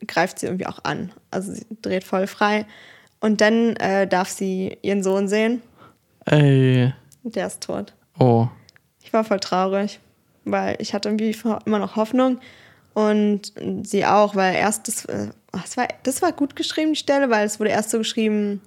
greift 0.06 0.38
sie 0.38 0.46
irgendwie 0.46 0.66
auch 0.66 0.80
an. 0.82 1.12
Also 1.30 1.52
sie 1.52 1.66
dreht 1.82 2.04
voll 2.04 2.26
frei. 2.26 2.66
Und 3.20 3.40
dann 3.40 3.76
äh, 3.76 4.06
darf 4.06 4.28
sie 4.28 4.76
ihren 4.82 5.02
Sohn 5.02 5.28
sehen 5.28 5.62
Ey. 6.26 6.92
der 7.22 7.46
ist 7.46 7.62
tot. 7.62 7.92
Oh. 8.18 8.48
Ich 9.02 9.12
war 9.12 9.24
voll 9.24 9.40
traurig, 9.40 10.00
weil 10.44 10.76
ich 10.78 10.94
hatte 10.94 11.08
irgendwie 11.08 11.36
immer 11.66 11.78
noch 11.78 11.96
Hoffnung 11.96 12.38
und 12.94 13.52
sie 13.82 14.06
auch, 14.06 14.34
weil 14.36 14.54
erst 14.54 14.88
das, 14.88 15.04
äh, 15.06 15.28
ach, 15.52 15.62
das, 15.62 15.76
war, 15.76 15.88
das 16.04 16.22
war 16.22 16.32
gut 16.32 16.56
geschrieben, 16.56 16.92
die 16.92 16.98
Stelle, 16.98 17.28
weil 17.28 17.44
es 17.44 17.58
wurde 17.60 17.70
erst 17.70 17.90
so 17.90 17.98
geschrieben, 17.98 18.60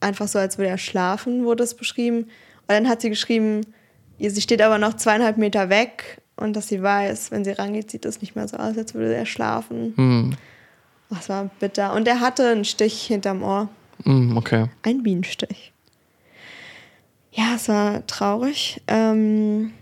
einfach 0.00 0.28
so, 0.28 0.38
als 0.38 0.58
würde 0.58 0.70
er 0.70 0.78
schlafen, 0.78 1.44
wurde 1.44 1.64
es 1.64 1.74
beschrieben. 1.74 2.18
Und 2.18 2.68
dann 2.68 2.88
hat 2.88 3.00
sie 3.00 3.10
geschrieben, 3.10 3.62
sie 4.18 4.40
steht 4.40 4.62
aber 4.62 4.78
noch 4.78 4.94
zweieinhalb 4.94 5.36
Meter 5.36 5.68
weg 5.68 6.22
und 6.36 6.54
dass 6.54 6.68
sie 6.68 6.82
weiß, 6.82 7.30
wenn 7.30 7.44
sie 7.44 7.52
rangeht, 7.52 7.90
sieht 7.90 8.04
es 8.04 8.20
nicht 8.20 8.36
mehr 8.36 8.48
so 8.48 8.56
aus, 8.56 8.78
als 8.78 8.94
würde 8.94 9.14
er 9.14 9.26
schlafen. 9.26 9.94
Hm. 9.96 10.36
Das 11.10 11.28
war 11.28 11.50
bitter. 11.60 11.92
Und 11.94 12.08
er 12.08 12.20
hatte 12.20 12.48
einen 12.48 12.64
Stich 12.64 13.02
hinterm 13.02 13.42
Ohr. 13.42 13.68
Hm, 14.04 14.36
okay. 14.36 14.66
Ein 14.82 15.02
Bienenstich. 15.02 15.73
Ja, 17.34 17.56
es 17.56 17.68
war 17.68 18.06
traurig. 18.06 18.80
Ähm, 18.86 19.72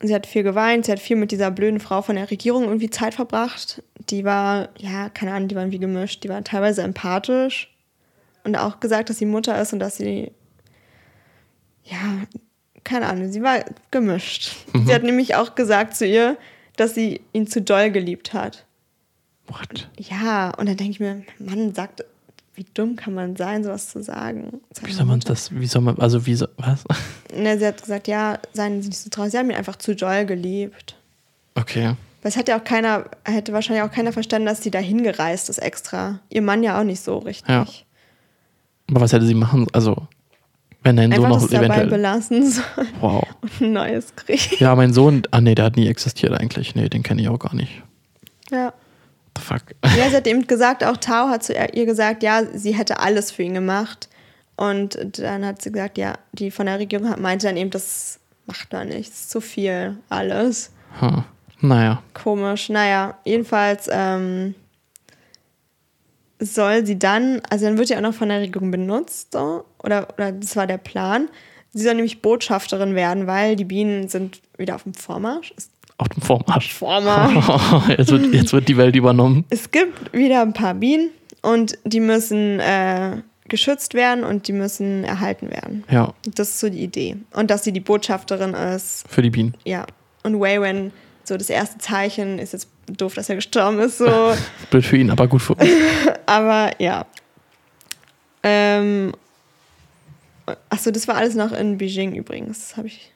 sie 0.00 0.14
hat 0.14 0.26
viel 0.26 0.42
geweint, 0.42 0.86
sie 0.86 0.92
hat 0.92 0.98
viel 0.98 1.16
mit 1.16 1.30
dieser 1.30 1.50
blöden 1.52 1.78
Frau 1.78 2.02
von 2.02 2.16
der 2.16 2.30
Regierung 2.30 2.64
irgendwie 2.64 2.90
Zeit 2.90 3.14
verbracht. 3.14 3.82
Die 4.10 4.24
war, 4.24 4.70
ja, 4.76 5.08
keine 5.10 5.32
Ahnung, 5.32 5.48
die 5.48 5.54
waren 5.54 5.70
wie 5.70 5.78
gemischt. 5.78 6.24
Die 6.24 6.28
war 6.28 6.42
teilweise 6.42 6.82
empathisch 6.82 7.72
und 8.42 8.56
auch 8.56 8.80
gesagt, 8.80 9.10
dass 9.10 9.18
sie 9.18 9.26
Mutter 9.26 9.60
ist 9.60 9.72
und 9.72 9.78
dass 9.78 9.96
sie, 9.96 10.32
ja, 11.84 11.98
keine 12.82 13.06
Ahnung, 13.06 13.30
sie 13.30 13.42
war 13.42 13.64
gemischt. 13.92 14.56
Sie 14.86 14.92
hat 14.92 15.04
nämlich 15.04 15.36
auch 15.36 15.54
gesagt 15.54 15.94
zu 15.94 16.04
ihr, 16.04 16.36
dass 16.76 16.94
sie 16.94 17.20
ihn 17.32 17.46
zu 17.46 17.62
doll 17.62 17.92
geliebt 17.92 18.32
hat. 18.32 18.64
What? 19.46 19.88
Ja, 19.98 20.50
und 20.56 20.68
dann 20.68 20.76
denke 20.76 20.92
ich 20.92 21.00
mir, 21.00 21.22
Mann, 21.38 21.74
sagt, 21.74 22.04
wie 22.60 22.66
dumm 22.74 22.94
kann 22.94 23.14
man 23.14 23.36
sein, 23.36 23.64
sowas 23.64 23.88
zu 23.88 24.02
sagen? 24.02 24.60
zu 24.74 24.84
Wie 24.84 24.92
soll 24.92 25.06
man 25.06 25.20
das, 25.20 25.50
wie 25.50 25.66
soll 25.66 25.80
man, 25.80 25.98
also 25.98 26.26
wie 26.26 26.34
soll, 26.34 26.50
was? 26.58 26.84
Ne, 27.34 27.58
sie 27.58 27.64
hat 27.64 27.80
gesagt, 27.80 28.06
ja, 28.06 28.38
seien 28.52 28.82
Sie 28.82 28.88
nicht 28.88 29.00
so 29.00 29.08
traurig. 29.08 29.32
Sie 29.32 29.38
haben 29.38 29.48
ihn 29.48 29.56
einfach 29.56 29.76
zu 29.76 29.96
doll 29.96 30.26
geliebt. 30.26 30.94
Okay. 31.54 31.94
Hat 32.22 32.48
ja 32.48 32.58
auch 32.58 32.64
keiner, 32.64 33.06
hätte 33.24 33.54
wahrscheinlich 33.54 33.82
auch 33.82 33.90
keiner 33.90 34.12
verstanden, 34.12 34.44
dass 34.44 34.62
sie 34.62 34.70
da 34.70 34.78
hingereist 34.78 35.48
ist 35.48 35.56
extra. 35.56 36.20
Ihr 36.28 36.42
Mann 36.42 36.62
ja 36.62 36.78
auch 36.78 36.84
nicht 36.84 37.00
so 37.02 37.16
richtig. 37.16 37.48
Ja. 37.48 37.66
Aber 38.90 39.00
was 39.00 39.14
hätte 39.14 39.24
sie 39.24 39.32
machen, 39.32 39.66
also, 39.72 39.96
wenn 40.82 40.96
dein 40.96 41.12
Sohn 41.12 41.30
noch 41.30 41.40
das 41.40 41.48
dabei 41.48 41.64
eventuell, 41.64 41.86
belassen 41.86 42.50
soll 42.50 42.86
wow. 43.00 43.24
und 43.40 43.60
ein 43.62 43.72
neues 43.72 44.14
kriegen. 44.16 44.56
Ja, 44.58 44.76
mein 44.76 44.92
Sohn, 44.92 45.22
ah 45.30 45.40
nee, 45.40 45.54
der 45.54 45.64
hat 45.64 45.76
nie 45.76 45.86
existiert 45.86 46.38
eigentlich. 46.38 46.74
Nee, 46.74 46.90
den 46.90 47.02
kenne 47.02 47.22
ich 47.22 47.28
auch 47.30 47.38
gar 47.38 47.54
nicht. 47.54 47.82
Ja. 48.50 48.74
The 49.40 49.46
fuck. 49.46 49.62
Ja, 49.96 50.08
sie 50.10 50.16
hat 50.16 50.26
eben 50.26 50.46
gesagt, 50.46 50.84
auch 50.84 50.96
Tao 50.98 51.28
hat 51.28 51.42
zu 51.42 51.52
ihr 51.54 51.86
gesagt, 51.86 52.22
ja, 52.22 52.42
sie 52.54 52.74
hätte 52.76 53.00
alles 53.00 53.30
für 53.30 53.42
ihn 53.42 53.54
gemacht. 53.54 54.08
Und 54.56 54.98
dann 55.18 55.44
hat 55.46 55.62
sie 55.62 55.72
gesagt, 55.72 55.96
ja, 55.98 56.14
die 56.32 56.50
von 56.50 56.66
der 56.66 56.78
Regierung 56.78 57.08
hat- 57.08 57.18
meinte 57.20 57.46
dann 57.46 57.56
eben, 57.56 57.70
das 57.70 58.18
macht 58.46 58.72
man 58.72 58.88
nicht, 58.88 59.10
das 59.10 59.20
ist 59.20 59.30
zu 59.30 59.40
viel, 59.40 59.96
alles. 60.10 60.70
Hm. 60.98 61.24
Naja. 61.62 62.02
Komisch. 62.14 62.68
Naja, 62.68 63.18
jedenfalls 63.24 63.88
ähm, 63.90 64.54
soll 66.38 66.86
sie 66.86 66.98
dann, 66.98 67.40
also 67.50 67.66
dann 67.66 67.76
wird 67.78 67.88
sie 67.88 67.96
auch 67.96 68.00
noch 68.00 68.14
von 68.14 68.28
der 68.28 68.40
Regierung 68.40 68.70
benutzt, 68.70 69.32
so, 69.32 69.64
oder, 69.82 70.08
oder 70.14 70.32
das 70.32 70.56
war 70.56 70.66
der 70.66 70.78
Plan. 70.78 71.28
Sie 71.72 71.82
soll 71.84 71.94
nämlich 71.94 72.22
Botschafterin 72.22 72.94
werden, 72.94 73.26
weil 73.26 73.56
die 73.56 73.64
Bienen 73.64 74.08
sind 74.08 74.40
wieder 74.58 74.74
auf 74.74 74.82
dem 74.84 74.94
Vormarsch. 74.94 75.52
Es, 75.56 75.70
Auf 76.00 76.08
dem 76.08 76.22
Vormarsch. 76.22 76.72
Vormarsch. 76.72 77.88
jetzt, 77.98 78.10
wird, 78.10 78.32
jetzt 78.34 78.52
wird 78.54 78.68
die 78.68 78.76
Welt 78.76 78.96
übernommen. 78.96 79.44
es 79.50 79.70
gibt 79.70 80.12
wieder 80.14 80.40
ein 80.42 80.52
paar 80.54 80.72
Bienen 80.74 81.10
und 81.42 81.76
die 81.84 82.00
müssen 82.00 82.58
äh, 82.60 83.18
geschützt 83.48 83.92
werden 83.94 84.24
und 84.24 84.48
die 84.48 84.52
müssen 84.52 85.04
erhalten 85.04 85.50
werden. 85.50 85.84
Ja, 85.90 86.14
Das 86.24 86.48
ist 86.50 86.60
so 86.60 86.70
die 86.70 86.82
Idee. 86.82 87.16
Und 87.32 87.50
dass 87.50 87.64
sie 87.64 87.72
die 87.72 87.80
Botschafterin 87.80 88.54
ist, 88.54 89.04
für 89.08 89.22
die 89.22 89.30
Bienen. 89.30 89.54
ja. 89.64 89.84
Und 90.22 90.38
Waywen, 90.38 90.92
so 91.24 91.36
das 91.38 91.48
erste 91.48 91.78
Zeichen, 91.78 92.38
ist 92.38 92.52
jetzt 92.52 92.68
doof, 92.86 93.14
dass 93.14 93.28
er 93.30 93.36
gestorben 93.36 93.78
ist, 93.78 93.96
so. 93.98 94.06
Blöd 94.70 94.84
für 94.84 94.96
ihn, 94.98 95.10
aber 95.10 95.26
gut 95.28 95.40
für 95.42 95.54
uns. 95.54 95.70
Aber 96.26 96.70
ja. 96.78 97.06
Ähm, 98.42 99.12
achso, 100.68 100.90
das 100.90 101.08
war 101.08 101.16
alles 101.16 101.34
noch 101.34 101.52
in 101.52 101.78
Beijing 101.78 102.14
übrigens. 102.14 102.68
Das 102.68 102.76
habe 102.76 102.88
ich. 102.88 103.12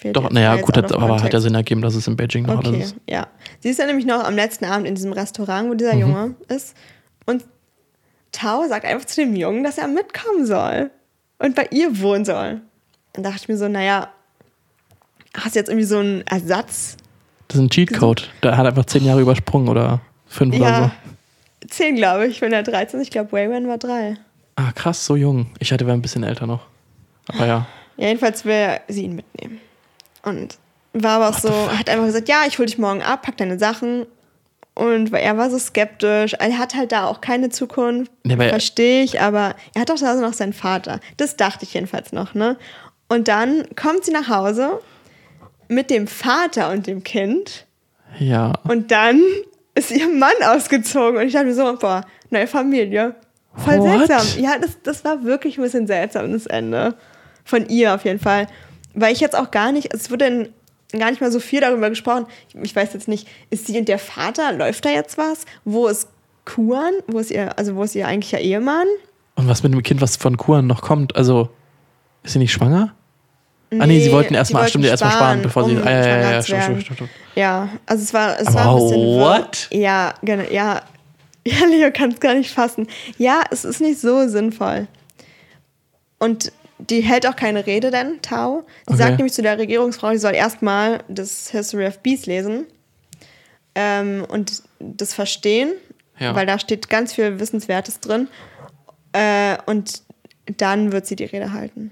Fehlt 0.00 0.16
Doch, 0.16 0.30
naja, 0.30 0.56
gut, 0.56 0.76
hat, 0.76 0.92
aber 0.92 1.22
hat 1.22 1.32
ja. 1.32 1.40
Sinn 1.40 1.54
ergeben, 1.54 1.82
dass 1.82 1.94
es 1.94 2.06
in 2.06 2.16
Beijing 2.16 2.46
noch 2.46 2.58
Okay, 2.58 2.68
alles 2.68 2.86
ist. 2.92 2.96
ja. 3.08 3.26
Sie 3.60 3.68
ist 3.68 3.78
ja 3.78 3.86
nämlich 3.86 4.06
noch 4.06 4.24
am 4.24 4.34
letzten 4.34 4.64
Abend 4.64 4.86
in 4.86 4.94
diesem 4.94 5.12
Restaurant, 5.12 5.68
wo 5.70 5.74
dieser 5.74 5.94
Mhm. 5.94 6.00
Junge 6.00 6.34
ist. 6.48 6.74
Und 7.26 7.44
Tao 8.32 8.66
sagt 8.68 8.84
einfach 8.84 9.04
zu 9.06 9.20
dem 9.22 9.34
Jungen, 9.36 9.62
dass 9.64 9.78
er 9.78 9.88
mitkommen 9.88 10.46
soll 10.46 10.90
und 11.38 11.54
bei 11.54 11.68
ihr 11.70 12.00
wohnen 12.00 12.24
soll. 12.24 12.60
Dann 13.12 13.24
dachte 13.24 13.38
ich 13.42 13.48
mir 13.48 13.56
so, 13.56 13.68
naja, 13.68 14.08
hast 15.36 15.54
du 15.54 15.58
jetzt 15.58 15.68
irgendwie 15.68 15.86
so 15.86 15.98
einen 15.98 16.22
Ersatz? 16.26 16.96
Das 17.48 17.56
ist 17.56 17.62
ein 17.62 17.70
Cheatcode. 17.70 18.30
Der 18.42 18.56
hat 18.56 18.66
einfach 18.66 18.84
zehn 18.86 19.04
Jahre 19.04 19.20
übersprungen 19.20 19.68
oder 19.68 20.00
fünf 20.26 20.54
oder 20.56 20.64
Ja, 20.64 20.92
so. 21.62 21.68
zehn, 21.68 21.96
glaube 21.96 22.26
ich, 22.28 22.40
wenn 22.40 22.52
er 22.52 22.62
13 22.62 23.00
ist. 23.00 23.06
Ich 23.06 23.10
glaube, 23.10 23.32
Wayman 23.32 23.66
war 23.68 23.78
drei. 23.78 24.16
Ah, 24.56 24.70
krass, 24.72 25.04
so 25.04 25.16
jung. 25.16 25.46
Ich 25.58 25.72
hatte 25.72 25.86
wäre 25.86 25.96
ein 25.96 26.02
bisschen 26.02 26.22
älter 26.22 26.46
noch. 26.46 26.66
Aber 27.28 27.46
ja. 27.46 27.66
Ja, 27.96 28.06
jedenfalls 28.08 28.44
will 28.44 28.78
sie 28.88 29.04
ihn 29.04 29.16
mitnehmen. 29.16 29.60
Und 30.22 30.58
war 30.92 31.20
aber 31.22 31.28
auch 31.28 31.38
so, 31.38 31.50
hat 31.76 31.88
einfach 31.88 32.06
gesagt, 32.06 32.28
ja, 32.28 32.42
ich 32.46 32.58
hol 32.58 32.66
dich 32.66 32.78
morgen 32.78 33.02
ab, 33.02 33.22
pack 33.22 33.36
deine 33.36 33.58
Sachen. 33.58 34.06
Und 34.74 35.12
weil 35.12 35.22
er 35.22 35.36
war 35.36 35.50
so 35.50 35.58
skeptisch. 35.58 36.34
Er 36.34 36.58
hat 36.58 36.74
halt 36.74 36.92
da 36.92 37.06
auch 37.06 37.20
keine 37.20 37.50
Zukunft. 37.50 38.10
Nee, 38.24 38.34
er- 38.38 38.48
Verstehe 38.50 39.02
ich, 39.02 39.20
aber 39.20 39.54
er 39.74 39.82
hat 39.82 39.90
doch 39.90 39.98
da 39.98 40.14
noch 40.14 40.32
seinen 40.32 40.52
Vater. 40.52 41.00
Das 41.16 41.36
dachte 41.36 41.64
ich 41.64 41.74
jedenfalls 41.74 42.12
noch, 42.12 42.34
ne? 42.34 42.56
Und 43.08 43.28
dann 43.28 43.64
kommt 43.76 44.04
sie 44.04 44.12
nach 44.12 44.28
Hause 44.28 44.80
mit 45.68 45.90
dem 45.90 46.06
Vater 46.06 46.70
und 46.70 46.86
dem 46.86 47.02
Kind. 47.02 47.66
Ja. 48.18 48.52
Und 48.64 48.90
dann 48.90 49.20
ist 49.74 49.90
ihr 49.90 50.08
Mann 50.08 50.32
ausgezogen. 50.44 51.18
Und 51.20 51.26
ich 51.26 51.32
dachte 51.32 51.46
mir 51.46 51.54
so, 51.54 51.76
boah, 51.76 52.04
neue 52.30 52.46
Familie. 52.46 53.14
Voll 53.56 53.78
What? 53.78 54.06
seltsam. 54.06 54.42
Ja, 54.42 54.58
das, 54.58 54.78
das 54.82 55.04
war 55.04 55.24
wirklich 55.24 55.58
ein 55.58 55.62
bisschen 55.62 55.86
seltsam, 55.88 56.32
das 56.32 56.46
Ende. 56.46 56.94
Von 57.44 57.68
ihr 57.68 57.94
auf 57.94 58.04
jeden 58.04 58.20
Fall. 58.20 58.46
Weil 58.94 59.12
ich 59.12 59.20
jetzt 59.20 59.36
auch 59.36 59.50
gar 59.50 59.72
nicht, 59.72 59.92
es 59.94 60.10
wurde 60.10 60.26
in, 60.26 60.48
gar 60.98 61.10
nicht 61.10 61.20
mal 61.20 61.30
so 61.30 61.40
viel 61.40 61.60
darüber 61.60 61.88
gesprochen. 61.88 62.26
Ich, 62.48 62.54
ich 62.62 62.76
weiß 62.76 62.92
jetzt 62.92 63.08
nicht, 63.08 63.28
ist 63.50 63.66
sie 63.66 63.78
und 63.78 63.88
der 63.88 63.98
Vater, 63.98 64.52
läuft 64.52 64.84
da 64.84 64.90
jetzt 64.90 65.18
was? 65.18 65.44
Wo 65.64 65.86
ist 65.86 66.08
Kuan? 66.44 66.92
Wo 67.06 67.18
ist 67.18 67.30
ihr, 67.30 67.56
also 67.58 67.76
wo 67.76 67.82
ist 67.84 67.94
ihr 67.94 68.06
eigentlicher 68.06 68.40
Ehemann? 68.40 68.86
Und 69.36 69.48
was 69.48 69.62
mit 69.62 69.72
dem 69.72 69.82
Kind, 69.82 70.00
was 70.00 70.16
von 70.16 70.36
Kuan 70.36 70.66
noch 70.66 70.82
kommt? 70.82 71.16
Also, 71.16 71.48
ist 72.22 72.32
sie 72.32 72.38
nicht 72.38 72.52
schwanger? 72.52 72.94
ah, 73.78 73.86
nee, 73.86 74.00
sie 74.00 74.10
wollten 74.10 74.34
erstmal, 74.34 74.68
stimmt, 74.68 74.84
erstmal 74.84 75.12
sparen, 75.12 75.42
bevor 75.42 75.64
sie. 75.64 75.76
um 75.76 75.86
Ah, 75.86 75.90
ja, 75.90 76.06
ja, 76.06 76.30
ja, 76.32 76.40
zu 76.40 76.46
stimmt, 76.48 76.82
stimmt, 76.82 76.96
stimmt. 76.96 77.10
Ja, 77.36 77.68
also 77.86 78.02
es 78.02 78.12
war, 78.12 78.38
es 78.40 78.48
Aber 78.48 78.56
war 78.56 78.74
ein 78.76 78.82
bisschen. 78.82 79.02
wirr. 79.02 79.20
what? 79.20 79.68
Ja, 79.70 80.14
genau, 80.22 80.44
ja. 80.50 80.82
Ja, 81.46 81.64
Leo 81.66 81.90
kann 81.90 82.10
es 82.10 82.20
gar 82.20 82.34
nicht 82.34 82.50
fassen. 82.50 82.86
Ja, 83.16 83.42
es 83.50 83.64
ist 83.64 83.80
nicht 83.80 83.98
so 84.00 84.28
sinnvoll. 84.28 84.88
Und 86.18 86.52
die 86.88 87.00
hält 87.02 87.26
auch 87.26 87.36
keine 87.36 87.66
Rede, 87.66 87.90
denn 87.90 88.20
Tao. 88.22 88.64
Sie 88.86 88.94
Okay. 88.94 89.02
sagt 89.02 89.16
nämlich 89.18 89.32
zu 89.34 89.42
der 89.42 89.58
Regierungsfrau, 89.58 90.10
die 90.10 90.18
soll 90.18 90.34
erstmal 90.34 91.02
das 91.08 91.50
History 91.50 91.86
of 91.86 91.98
Bees 92.00 92.26
lesen 92.26 92.66
ähm, 93.74 94.24
und 94.28 94.62
das 94.78 95.14
verstehen, 95.14 95.72
Ja. 96.18 96.34
weil 96.34 96.46
da 96.46 96.58
steht 96.58 96.88
ganz 96.88 97.12
viel 97.12 97.38
Wissenswertes 97.40 98.00
drin. 98.00 98.28
Äh, 99.12 99.56
und 99.66 100.02
dann 100.56 100.92
wird 100.92 101.06
sie 101.06 101.16
die 101.16 101.24
Rede 101.24 101.52
halten. 101.52 101.90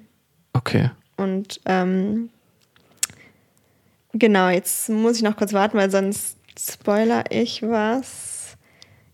Okay. 0.52 0.90
Und 1.16 1.60
ähm, 1.66 2.30
genau, 4.12 4.48
jetzt 4.48 4.88
muss 4.88 5.16
ich 5.16 5.22
noch 5.22 5.36
kurz 5.36 5.52
warten, 5.52 5.76
weil 5.76 5.90
sonst 5.90 6.36
spoiler 6.58 7.24
ich 7.30 7.62
was. 7.62 8.56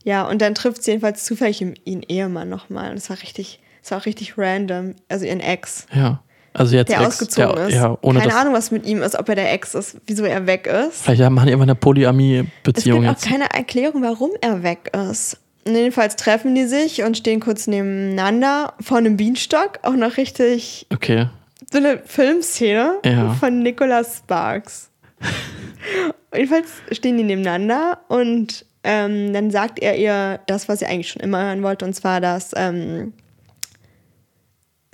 Ja, 0.04 0.26
und 0.28 0.40
dann 0.42 0.54
trifft 0.54 0.82
sie 0.82 0.90
jedenfalls 0.92 1.24
zufällig 1.24 1.60
ihren- 1.62 1.78
ihren 1.84 2.02
Ehemann 2.02 2.48
nochmal. 2.50 2.90
Und 2.90 2.96
das 2.96 3.08
war 3.10 3.20
richtig, 3.22 3.60
das 3.84 3.90
war 3.92 3.98
auch 3.98 4.06
richtig 4.06 4.36
random. 4.38 4.94
Also 5.08 5.26
ihren 5.26 5.40
Ex, 5.40 5.86
Ja. 5.94 6.20
Also 6.56 6.76
jetzt 6.76 6.88
der 6.88 6.98
Ex, 7.00 7.06
ausgezogen 7.08 7.56
der, 7.56 7.66
ist. 7.68 7.74
Ja, 7.74 7.98
ohne 8.00 8.20
keine 8.20 8.34
Ahnung, 8.36 8.54
was 8.54 8.70
mit 8.70 8.86
ihm 8.86 9.02
ist, 9.02 9.18
ob 9.18 9.28
er 9.28 9.34
der 9.34 9.52
Ex 9.52 9.74
ist, 9.74 9.96
wieso 10.06 10.24
er 10.24 10.46
weg 10.46 10.68
ist. 10.68 11.02
Vielleicht 11.02 11.28
machen 11.30 11.46
die 11.48 11.52
einfach 11.52 11.64
eine 11.64 11.72
Es 11.72 11.78
Polyamie-Beziehung 11.80 13.00
gibt 13.00 13.10
auch 13.10 13.20
jetzt. 13.20 13.26
keine 13.28 13.50
Erklärung, 13.52 14.02
warum 14.02 14.30
er 14.40 14.62
weg 14.62 14.92
ist. 15.10 15.36
Und 15.66 15.74
jedenfalls 15.74 16.14
treffen 16.14 16.54
die 16.54 16.66
sich 16.66 17.02
und 17.02 17.16
stehen 17.16 17.40
kurz 17.40 17.66
nebeneinander 17.66 18.74
vor 18.80 18.98
einem 18.98 19.16
Bienenstock. 19.16 19.80
Auch 19.82 19.94
noch 19.94 20.16
richtig 20.16 20.86
Okay. 20.92 21.26
so 21.72 21.78
eine 21.78 21.98
Filmszene 22.04 22.98
Ja. 23.04 23.34
von 23.34 23.58
Nicholas 23.60 24.18
Sparks. 24.18 24.90
Jedenfalls 26.34 26.68
stehen 26.92 27.16
die 27.16 27.24
nebeneinander 27.24 27.98
und 28.08 28.64
ähm, 28.84 29.32
dann 29.32 29.50
sagt 29.50 29.78
er 29.80 29.96
ihr 29.96 30.40
das, 30.46 30.68
was 30.68 30.80
sie 30.80 30.86
eigentlich 30.86 31.08
schon 31.10 31.22
immer 31.22 31.42
hören 31.44 31.62
wollte, 31.62 31.84
und 31.84 31.94
zwar, 31.94 32.20
dass 32.20 32.50
ähm, 32.56 33.12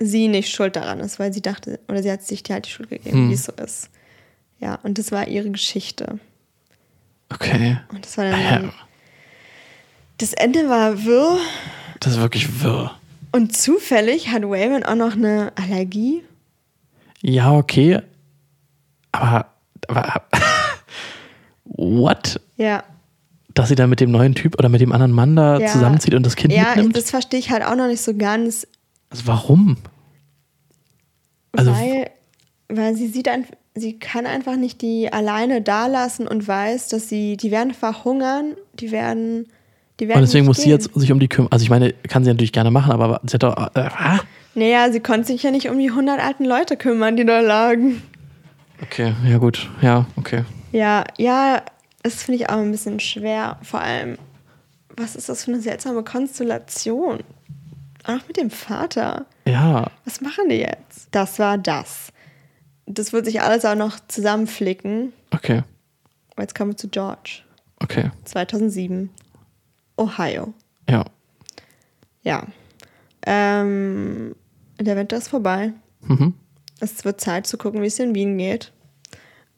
sie 0.03 0.27
nicht 0.27 0.49
schuld 0.49 0.75
daran 0.75 0.99
ist, 0.99 1.19
weil 1.19 1.31
sie 1.33 1.41
dachte, 1.41 1.79
oder 1.87 2.01
sie 2.01 2.11
hat 2.11 2.23
sich 2.23 2.43
halt 2.49 2.65
die 2.65 2.69
Schuld 2.71 2.89
gegeben, 2.89 3.17
Hm. 3.17 3.29
wie 3.29 3.33
es 3.33 3.43
so 3.45 3.51
ist. 3.53 3.89
Ja, 4.59 4.75
und 4.83 4.97
das 4.97 5.11
war 5.11 5.27
ihre 5.27 5.49
Geschichte. 5.49 6.19
Okay. 7.31 7.77
Und 7.89 8.05
das 8.05 8.17
war 8.17 8.25
Ja, 8.25 8.59
dann. 8.59 8.73
Das 10.17 10.33
Ende 10.33 10.69
war 10.69 11.03
wirr 11.05 11.37
das 11.99 12.13
ist 12.13 12.19
wirklich 12.19 12.61
wirr. 12.63 12.91
und 13.31 13.55
zufällig 13.55 14.29
hat 14.29 14.43
Wayman 14.43 14.83
auch 14.83 14.95
noch 14.95 15.13
eine 15.13 15.51
Allergie. 15.55 16.23
Ja, 17.21 17.53
okay. 17.53 18.01
Aber, 19.11 19.47
aber 19.87 20.23
what? 21.65 22.39
Ja, 22.57 22.83
Dass 23.53 23.69
sie 23.69 23.75
dann 23.75 23.89
mit 23.89 23.99
dem 23.99 24.11
neuen 24.11 24.33
Typ 24.35 24.57
oder 24.57 24.69
mit 24.69 24.81
dem 24.81 24.91
anderen 24.91 25.11
Mann 25.11 25.35
da 25.35 25.59
Ja. 25.59 25.67
zusammenzieht 25.67 26.13
und 26.13 26.23
das 26.25 26.35
Kind 26.35 26.53
Ja, 26.53 26.69
mitnimmt? 26.75 26.95
das 26.95 27.09
verstehe 27.09 27.39
ich 27.39 27.49
halt 27.51 27.63
auch 27.63 27.75
noch 27.75 27.87
nicht 27.87 28.01
so 28.01 28.15
ganz. 28.15 28.65
Also 29.09 29.27
warum? 29.27 29.77
Also- 31.53 31.71
weil, 31.71 32.09
weil 32.69 32.95
sie 32.95 33.07
sieht 33.07 33.27
ein, 33.27 33.45
sie 33.75 33.99
kann 33.99 34.25
einfach 34.25 34.55
nicht 34.55 34.81
die 34.81 35.11
alleine 35.11 35.61
da 35.61 35.87
lassen 35.87 36.27
und 36.27 36.47
weiß, 36.47 36.89
dass 36.89 37.09
sie, 37.09 37.37
die 37.37 37.51
werden 37.51 37.73
verhungern, 37.73 38.55
die 38.73 38.91
werden, 38.91 39.47
die 39.99 40.07
werden 40.07 40.19
Und 40.19 40.27
deswegen 40.27 40.45
muss 40.45 40.57
sie 40.57 40.63
gehen. 40.63 40.71
jetzt 40.71 40.93
sich 40.93 41.11
um 41.11 41.19
die 41.19 41.27
kümmern. 41.27 41.51
Also 41.51 41.63
ich 41.63 41.69
meine, 41.69 41.93
kann 41.93 42.23
sie 42.23 42.29
natürlich 42.29 42.53
gerne 42.53 42.71
machen, 42.71 42.91
aber 42.91 43.21
sie 43.25 43.33
hat 43.35 43.43
doch. 43.43 43.55
Äh, 43.75 43.79
ah? 43.79 44.19
Naja, 44.55 44.91
sie 44.91 44.99
konnte 44.99 45.27
sich 45.27 45.43
ja 45.43 45.51
nicht 45.51 45.69
um 45.69 45.77
die 45.77 45.89
100 45.89 46.19
alten 46.19 46.45
Leute 46.45 46.75
kümmern, 46.75 47.15
die 47.15 47.25
da 47.25 47.39
lagen. 47.39 48.01
Okay, 48.81 49.13
ja 49.27 49.37
gut. 49.37 49.69
Ja, 49.81 50.07
okay. 50.17 50.43
Ja, 50.71 51.03
ja, 51.17 51.61
das 52.03 52.23
finde 52.23 52.41
ich 52.41 52.49
auch 52.49 52.57
ein 52.57 52.71
bisschen 52.71 52.99
schwer. 52.99 53.57
Vor 53.61 53.79
allem, 53.81 54.17
was 54.97 55.15
ist 55.15 55.29
das 55.29 55.45
für 55.45 55.51
eine 55.51 55.61
seltsame 55.61 56.03
Konstellation? 56.03 57.19
Auch 58.03 58.27
mit 58.27 58.37
dem 58.37 58.49
Vater. 58.49 59.25
Ja. 59.45 59.85
Was 60.05 60.19
machen 60.21 60.49
die 60.49 60.55
jetzt? 60.55 60.90
Das 61.11 61.39
war 61.39 61.57
das. 61.57 62.11
Das 62.85 63.13
wird 63.13 63.25
sich 63.25 63.41
alles 63.41 63.65
auch 63.65 63.75
noch 63.75 63.99
zusammenflicken. 64.07 65.13
Okay. 65.31 65.63
Aber 66.31 66.43
Jetzt 66.43 66.55
kommen 66.55 66.71
wir 66.71 66.77
zu 66.77 66.89
George. 66.89 67.41
Okay. 67.79 68.11
2007. 68.25 69.09
Ohio. 69.97 70.53
Ja. 70.89 71.05
Ja. 72.23 72.47
Ähm, 73.25 74.35
der 74.79 74.95
Winter 74.95 75.17
ist 75.17 75.27
vorbei. 75.27 75.73
Mhm. 76.01 76.33
Es 76.79 77.05
wird 77.05 77.21
Zeit 77.21 77.45
zu 77.45 77.57
gucken, 77.57 77.81
wie 77.81 77.87
es 77.87 77.99
in 77.99 78.15
Wien 78.15 78.37
geht. 78.37 78.71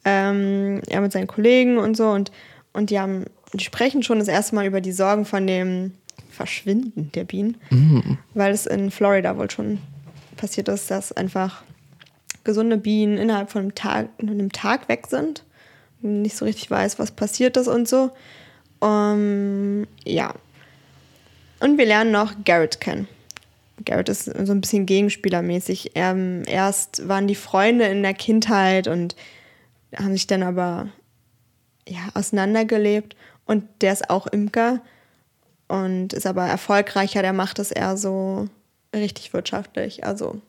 Ähm, 0.06 0.82
er 0.90 1.02
mit 1.02 1.14
seinen 1.14 1.28
Kollegen 1.28 1.78
und 1.78 1.96
so 1.96 2.10
und, 2.10 2.32
und 2.74 2.90
die 2.90 3.00
haben, 3.00 3.26
die 3.54 3.64
sprechen 3.64 4.04
schon 4.04 4.20
das 4.20 4.28
erste 4.28 4.56
Mal 4.56 4.66
über 4.66 4.82
die 4.82 4.92
Sorgen 4.92 5.24
von 5.24 5.48
dem 5.48 5.94
Verschwinden 6.30 7.12
der 7.14 7.24
Bienen, 7.24 7.58
weil 8.34 8.52
es 8.52 8.66
in 8.66 8.92
Florida 8.92 9.38
wohl 9.38 9.50
schon 9.50 9.78
passiert 10.44 10.68
ist, 10.68 10.92
dass 10.92 11.14
einfach 11.14 11.64
gesunde 12.44 12.78
Bienen 12.78 13.18
innerhalb 13.18 13.50
von 13.50 13.62
einem 13.62 13.76
Tag, 13.76 14.10
einem 14.20 14.52
Tag 14.52 14.90
weg 14.90 15.08
sind 15.08 15.44
nicht 16.04 16.36
so 16.36 16.46
richtig 16.46 16.70
weiß, 16.70 17.00
was 17.00 17.12
passiert 17.12 17.58
ist 17.58 17.68
und 17.68 17.88
so. 17.88 18.12
Ähm, 18.82 19.88
ja. 20.04 20.34
Und 21.60 21.78
wir 21.78 21.86
lernen 21.86 22.12
noch 22.12 22.34
Garrett 22.44 22.82
kennen. 22.82 23.08
Garrett 23.86 24.10
ist 24.10 24.26
so 24.26 24.52
ein 24.52 24.62
bisschen 24.62 24.86
gegenspielermäßig. 24.86 25.92
Ähm, 25.96 26.44
erst 26.46 27.08
waren 27.08 27.28
die 27.28 27.36
Freunde 27.36 27.86
in 27.86 28.04
der 28.04 28.14
Kindheit 28.14 28.88
und 28.88 29.16
haben 29.96 30.12
sich 30.12 30.28
dann 30.28 30.44
aber 30.44 30.90
ja, 31.88 32.02
auseinandergelebt. 32.14 33.16
Und 33.46 33.66
der 33.82 33.94
ist 33.94 34.10
auch 34.10 34.28
Imker 34.28 34.82
und 35.68 36.14
ist 36.14 36.28
aber 36.28 36.46
erfolgreicher. 36.46 37.22
Der 37.22 37.34
macht 37.34 37.60
es 37.60 37.72
eher 37.72 37.98
so 37.98 38.48
richtig 38.94 39.34
wirtschaftlich. 39.34 40.06
Also, 40.06 40.42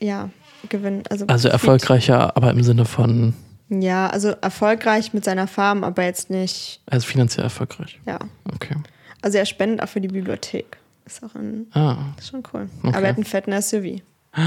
ja, 0.00 0.30
Gewinn. 0.68 1.02
Also, 1.10 1.26
Also 1.26 1.48
erfolgreicher, 1.48 2.36
aber 2.36 2.50
im 2.50 2.62
Sinne 2.62 2.84
von, 2.84 3.34
Ja, 3.68 4.08
also 4.08 4.28
erfolgreich 4.40 5.12
mit 5.12 5.24
seiner 5.24 5.46
Farm, 5.46 5.84
aber 5.84 6.04
jetzt 6.04 6.30
nicht, 6.30 6.80
also 6.86 7.06
finanziell 7.06 7.44
erfolgreich. 7.44 7.98
ja. 8.06 8.18
Okay. 8.54 8.76
Also 9.20 9.36
er 9.38 9.46
spendet 9.46 9.82
auch 9.82 9.88
für 9.88 10.00
die 10.00 10.08
Bibliothek. 10.08 10.78
Ist 11.04 11.24
auch 11.24 11.34
ein, 11.34 11.66
Ah. 11.72 11.96
ist 12.18 12.28
schon 12.30 12.42
cool. 12.52 12.68
Okay. 12.82 12.88
Aber 12.94 13.02
er 13.02 13.08
hat 13.10 13.16
einen 13.16 13.24
fetten 13.24 13.52
SUV. 13.60 14.00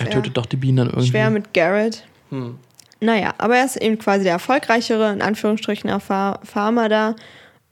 Er 0.00 0.10
tötet 0.10 0.36
doch 0.36 0.44
die 0.44 0.56
Bienen 0.56 0.76
dann 0.76 0.86
irgendwie. 0.88 1.08
Schwer 1.08 1.30
mit 1.30 1.54
Garrett. 1.54 2.04
Naja, 3.00 3.32
aber 3.38 3.56
er 3.56 3.64
ist 3.64 3.76
eben 3.76 3.98
quasi 3.98 4.22
der 4.24 4.32
erfolgreichere, 4.34 5.10
in 5.14 5.22
Anführungsstrichen, 5.22 5.88
Farmer 5.98 6.88
da. 6.90 7.16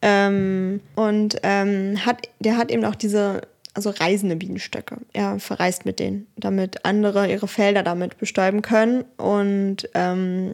Ähm, 0.09 0.80
und 0.94 1.38
ähm, 1.42 2.07
hat, 2.07 2.28
der 2.38 2.57
hat 2.57 2.70
eben 2.70 2.84
auch 2.84 2.94
diese, 2.94 3.42
also 3.74 3.90
reisende 3.90 4.36
Bienenstöcke. 4.36 4.98
Er 5.12 5.40
verreist 5.40 5.84
mit 5.84 5.98
denen, 5.98 6.28
damit 6.36 6.84
andere 6.84 7.28
ihre 7.28 7.48
Felder 7.48 7.82
damit 7.82 8.16
bestäuben 8.16 8.62
können. 8.62 9.04
Und 9.16 9.88
ähm, 9.94 10.52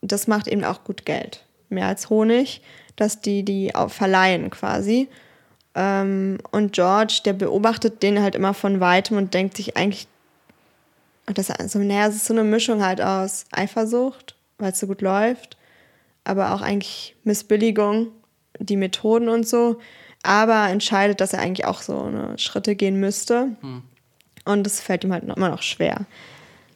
das 0.00 0.26
macht 0.26 0.48
eben 0.48 0.64
auch 0.64 0.82
gut 0.82 1.06
Geld. 1.06 1.44
Mehr 1.68 1.86
als 1.86 2.10
Honig, 2.10 2.60
dass 2.96 3.20
die 3.20 3.44
die 3.44 3.72
auch 3.72 3.90
verleihen 3.90 4.50
quasi. 4.50 5.06
Ähm, 5.76 6.38
und 6.50 6.72
George, 6.72 7.20
der 7.24 7.34
beobachtet 7.34 8.02
den 8.02 8.20
halt 8.20 8.34
immer 8.34 8.52
von 8.52 8.80
weitem 8.80 9.16
und 9.16 9.32
denkt 9.32 9.56
sich 9.56 9.76
eigentlich, 9.76 10.08
das 11.26 11.52
also, 11.52 11.78
naja, 11.78 12.08
es 12.08 12.16
ist 12.16 12.26
so 12.26 12.34
eine 12.34 12.42
Mischung 12.42 12.84
halt 12.84 13.00
aus 13.00 13.44
Eifersucht, 13.52 14.34
weil 14.58 14.72
es 14.72 14.80
so 14.80 14.88
gut 14.88 15.02
läuft, 15.02 15.56
aber 16.24 16.52
auch 16.52 16.62
eigentlich 16.62 17.14
Missbilligung, 17.22 18.08
die 18.58 18.76
Methoden 18.76 19.28
und 19.28 19.46
so. 19.46 19.78
Aber 20.22 20.68
entscheidet, 20.68 21.20
dass 21.20 21.32
er 21.32 21.40
eigentlich 21.40 21.66
auch 21.66 21.82
so 21.82 22.02
eine 22.02 22.38
Schritte 22.38 22.74
gehen 22.74 22.98
müsste. 22.98 23.48
Und 24.44 24.64
das 24.64 24.80
fällt 24.80 25.04
ihm 25.04 25.12
halt 25.12 25.24
noch, 25.24 25.36
immer 25.36 25.48
noch 25.50 25.62
schwer, 25.62 26.06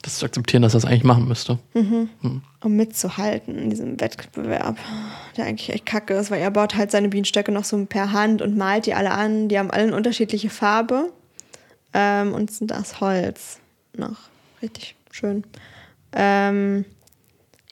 Das 0.03 0.18
zu 0.18 0.26
akzeptieren, 0.26 0.62
dass 0.62 0.74
er 0.74 0.81
das 0.81 0.85
eigentlich 0.91 1.05
machen 1.05 1.26
müsste. 1.28 1.59
um 1.72 2.76
mitzuhalten 2.76 3.59
in 3.59 3.70
diesem 3.70 4.01
Wettbewerb, 4.01 4.76
der 5.37 5.47
eigentlich 5.47 5.70
echt 5.70 5.87
kacke 5.87 6.14
ist, 6.14 6.31
weil 6.31 6.41
er 6.41 6.51
baut 6.51 6.74
halt 6.76 6.91
seine 6.91 7.09
Bienenstöcke 7.09 7.51
noch 7.53 7.64
so 7.64 7.85
per 7.87 8.12
Hand 8.12 8.41
und 8.43 8.57
malt 8.57 8.87
die 8.87 8.95
alle 8.95 9.11
an. 9.12 9.49
Die 9.49 9.59
haben 9.59 9.70
alle 9.70 9.85
eine 9.85 9.97
unterschiedliche 9.97 10.51
Farbe 10.51 11.12
ähm, 11.93 12.33
und 12.35 12.51
sind 12.51 12.72
aus 12.72 13.01
Holz 13.01 13.59
noch. 13.97 14.16
Richtig 14.62 14.95
schön. 15.11 15.45
Ähm, 16.12 16.85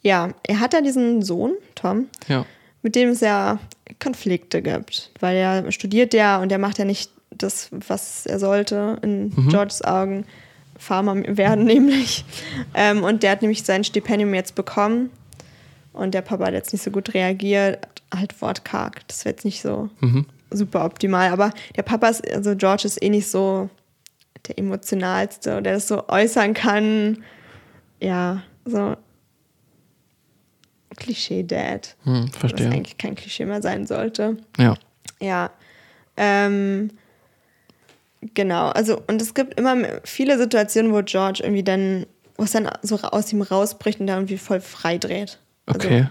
ja, 0.03 0.31
er 0.45 0.61
hat 0.61 0.73
ja 0.73 0.81
diesen 0.81 1.23
Sohn, 1.23 1.53
Tom, 1.75 2.07
Ja. 2.29 2.45
Mit 2.83 2.95
dem 2.95 3.11
es 3.11 3.21
ja 3.21 3.59
Konflikte 4.01 4.63
gibt, 4.63 5.11
weil 5.21 5.37
er 5.37 5.73
studiert 5.73 6.15
ja 6.15 6.41
und 6.41 6.53
er 6.53 6.59
macht 6.59 6.79
ja 6.79 6.85
nicht 6.85 7.11
das, 7.31 7.69
was 7.71 8.27
er 8.27 8.39
sollte 8.39 8.99
in 9.03 9.33
Georges 9.49 9.83
Augen. 9.83 10.25
Farmer 10.79 11.17
werden 11.37 11.65
nämlich. 11.67 12.25
Ähm, 12.75 13.03
und 13.03 13.23
der 13.23 13.33
hat 13.33 13.43
nämlich 13.43 13.65
sein 13.65 13.85
Stipendium 13.85 14.33
jetzt 14.33 14.55
bekommen 14.55 15.11
und 15.93 16.15
der 16.15 16.23
Papa 16.23 16.47
hat 16.47 16.55
jetzt 16.55 16.73
nicht 16.73 16.83
so 16.83 16.91
gut 16.91 17.15
reagiert, 17.15 17.87
halt 18.15 18.41
wortkarg. 18.41 19.07
Das 19.09 19.25
wäre 19.25 19.35
jetzt 19.35 19.45
nicht 19.45 19.61
so 19.61 19.91
super 20.51 20.85
optimal, 20.85 21.31
aber 21.31 21.53
der 21.77 21.83
Papa 21.83 22.09
ist, 22.09 22.27
also 22.33 22.55
George 22.55 22.85
ist 22.87 23.03
eh 23.03 23.11
nicht 23.11 23.29
so 23.29 23.69
der 24.47 24.59
emotionalste, 24.59 25.61
der 25.61 25.75
das 25.75 25.89
so 25.89 26.09
äußern 26.09 26.55
kann. 26.55 27.25
Ja, 28.01 28.43
so 28.65 28.97
Klischee-Dad. 30.99 31.97
Hm, 32.05 32.29
Was 32.33 32.39
verstehe. 32.39 32.71
eigentlich 32.71 32.99
kein 32.99 33.15
Klischee 33.15 33.45
mehr 33.47 33.63
sein 33.63 33.87
sollte. 33.87 34.37
Ja. 34.59 34.75
Ja. 35.21 35.51
Ähm, 36.17 36.91
genau, 38.35 38.69
also 38.69 39.01
und 39.07 39.23
es 39.23 39.35
gibt 39.35 39.59
immer 39.59 39.77
viele 40.05 40.37
Situationen, 40.39 40.93
wo 40.93 41.01
George 41.03 41.41
irgendwie 41.43 41.63
dann, 41.63 42.07
wo 42.37 42.45
es 42.45 42.53
dann 42.53 42.69
so 42.83 42.97
aus 42.97 43.33
ihm 43.33 43.43
rausbricht 43.43 44.01
und 44.01 44.09
da 44.09 44.15
irgendwie 44.15 44.39
voll 44.39 44.61
frei 44.61 44.99
dreht. 44.99 45.39
Also, 45.67 45.87
Okay. 45.87 46.07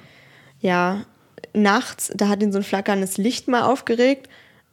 Ja, 0.59 1.03
nachts, 1.53 2.11
da 2.15 2.29
hat 2.29 2.41
ihn 2.41 2.51
so 2.51 2.59
ein 2.59 2.63
flackerndes 2.63 3.17
Licht 3.17 3.47
mal 3.47 3.63
aufgeregt 3.63 4.27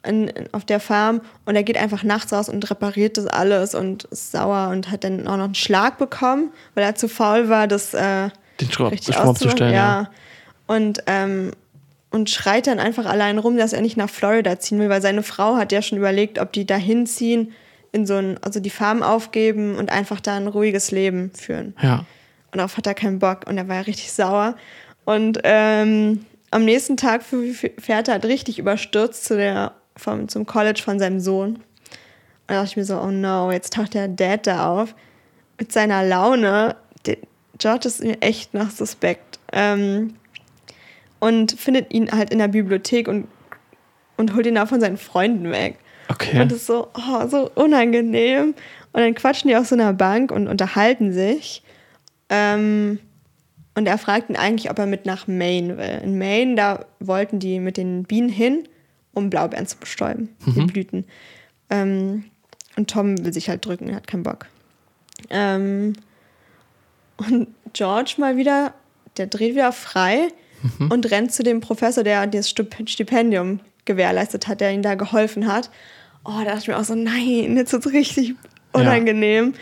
in, 0.07 0.29
in, 0.29 0.53
auf 0.53 0.65
der 0.65 0.81
Farm 0.81 1.21
und 1.45 1.57
er 1.57 1.63
geht 1.63 1.77
einfach 1.77 2.05
nachts 2.05 2.33
raus 2.33 2.49
und 2.49 2.71
repariert 2.71 3.19
das 3.19 3.27
alles 3.27 3.75
und 3.75 4.05
ist 4.05 4.33
sauer 4.33 4.69
und 4.71 4.91
hat 4.91 5.05
dann 5.05 5.27
auch 5.27 5.37
noch 5.37 5.45
einen 5.45 5.55
Schlag 5.55 5.99
bekommen, 5.99 6.53
weil 6.75 6.85
er 6.85 6.95
zu 6.95 7.09
faul 7.09 7.49
war, 7.49 7.67
das 7.67 7.93
äh, 7.95 8.31
Den 8.61 8.69
richtig 8.69 8.75
Strom 8.75 8.89
auszumachen. 8.89 9.29
abzustellen. 9.29 9.75
Ja. 9.75 10.03
Ja. 10.03 10.11
Und, 10.67 11.03
ähm, 11.07 11.53
und 12.11 12.31
schreit 12.31 12.67
dann 12.67 12.79
einfach 12.79 13.07
allein 13.07 13.39
rum, 13.39 13.57
dass 13.57 13.73
er 13.73 13.81
nicht 13.81 13.97
nach 13.97 14.09
Florida 14.09 14.59
ziehen 14.59 14.79
will, 14.79 14.89
weil 14.89 15.03
seine 15.03 15.23
Frau 15.23 15.57
hat 15.57 15.73
ja 15.73 15.83
schon 15.83 15.99
überlegt, 15.99 16.39
ob 16.39 16.53
die 16.53 16.65
da 16.67 16.77
hinziehen, 16.77 17.53
in 17.93 18.07
so 18.07 18.15
ein, 18.15 18.39
also 18.43 18.61
die 18.61 18.71
Farm 18.71 19.03
aufgeben 19.03 19.77
und 19.77 19.91
einfach 19.91 20.21
da 20.21 20.37
ein 20.37 20.49
ruhiges 20.49 20.91
Leben 20.91 21.31
führen. 21.35 21.75
ja. 21.81 22.05
Und 22.51 22.59
darauf 22.59 22.77
hat 22.77 22.87
er 22.87 22.95
keinen 22.95 23.19
Bock 23.19 23.49
und 23.49 23.59
er 23.59 23.67
war 23.67 23.75
ja 23.75 23.83
richtig 23.83 24.13
sauer. 24.13 24.55
Und 25.05 25.41
ähm, 25.43 26.25
am 26.53 26.65
nächsten 26.65 26.97
Tag 26.97 27.25
fährt 27.25 28.07
er 28.07 28.15
halt 28.15 28.25
richtig 28.27 28.61
überstürzt 28.61 29.25
zu 29.25 29.37
der, 29.37 29.73
vom, 29.97 30.29
zum 30.29 30.47
College 30.47 30.81
von 30.81 31.01
seinem 31.01 31.19
Sohn. 31.19 31.57
Und 31.57 31.61
da 32.47 32.55
dachte 32.55 32.69
ich 32.69 32.77
mir 32.77 32.85
so, 32.85 33.01
oh 33.01 33.11
no, 33.11 33.51
jetzt 33.51 33.73
taucht 33.73 33.95
der 33.95 34.07
Dad 34.07 34.47
da 34.47 34.69
auf. 34.69 34.95
Mit 35.59 35.73
seiner 35.73 36.05
Laune. 36.05 36.77
George 37.59 37.89
ist 37.89 38.03
mir 38.03 38.21
echt 38.21 38.55
nach 38.55 38.71
suspekt. 38.71 39.39
Ähm, 39.53 40.15
und 41.21 41.53
findet 41.53 41.93
ihn 41.93 42.11
halt 42.13 42.31
in 42.31 42.39
der 42.39 42.49
Bibliothek 42.49 43.09
und, 43.09 43.29
und 44.17 44.35
holt 44.35 44.47
ihn 44.47 44.57
da 44.57 44.67
von 44.67 44.81
seinen 44.81 44.99
Freunden 44.99 45.51
weg. 45.51 45.79
Okay. 46.09 46.41
Und 46.41 46.53
das 46.53 46.59
ist 46.59 46.67
so, 46.67 46.89
oh, 46.95 47.27
so 47.29 47.51
unangenehm. 47.55 48.55
Und 48.93 49.01
dann 49.01 49.15
quatschen 49.15 49.49
die 49.49 49.57
auf 49.57 49.67
so 49.67 49.75
einer 49.75 49.93
Bank 49.95 50.31
und 50.31 50.49
unterhalten 50.49 51.13
sich. 51.13 51.63
Ähm, 52.29 52.99
und 53.75 53.87
er 53.87 53.99
fragt 53.99 54.31
ihn 54.31 54.37
eigentlich, 54.37 54.71
ob 54.71 54.79
er 54.79 54.87
mit 54.87 55.07
nach 55.07 55.27
Maine 55.27 55.79
will. 55.79 56.01
In 56.05 56.19
Maine, 56.19 56.55
da 56.55 56.85
wollten 57.01 57.39
die 57.39 57.59
mit 57.59 57.77
den 57.77 58.05
Bienen 58.05 58.29
hin, 58.29 58.69
um 59.15 59.31
Blaubeeren 59.31 59.67
zu 59.67 59.79
bestäuben, 59.79 60.29
die 60.47 60.61
Blüten. 60.67 61.05
Ähm, 61.71 62.25
und 62.77 62.91
Tom 62.91 63.25
will 63.25 63.33
sich 63.33 63.49
halt 63.49 63.65
drücken, 63.65 63.89
er 63.89 63.97
hat 63.97 64.07
keinen 64.07 64.23
Bock. 64.23 64.47
Ähm, 65.31 65.95
und 67.17 67.49
George 67.73 68.15
mal 68.19 68.37
wieder, 68.37 68.75
der 69.17 69.27
dreht 69.27 69.55
wieder 69.55 69.73
frei 69.73 70.29
und 70.89 71.11
rennt 71.11 71.33
zu 71.33 71.43
dem 71.43 71.61
Professor, 71.61 72.03
der 72.05 72.27
das 72.27 72.49
Stip- 72.49 72.89
Stipendium 72.89 73.61
gewährleistet 73.85 74.49
hat, 74.49 74.61
der 74.61 74.73
ihm 74.73 74.83
da 74.83 74.95
geholfen 74.95 75.47
hat. 75.47 75.71
oh, 76.25 76.33
da 76.39 76.45
dachte 76.47 76.61
ich 76.61 76.69
mir 76.69 76.79
auch 76.79 76.85
so, 76.85 76.95
nein, 76.95 77.57
jetzt 77.57 77.73
wird's 77.73 77.93
richtig 77.93 78.35
unangenehm. 78.73 79.55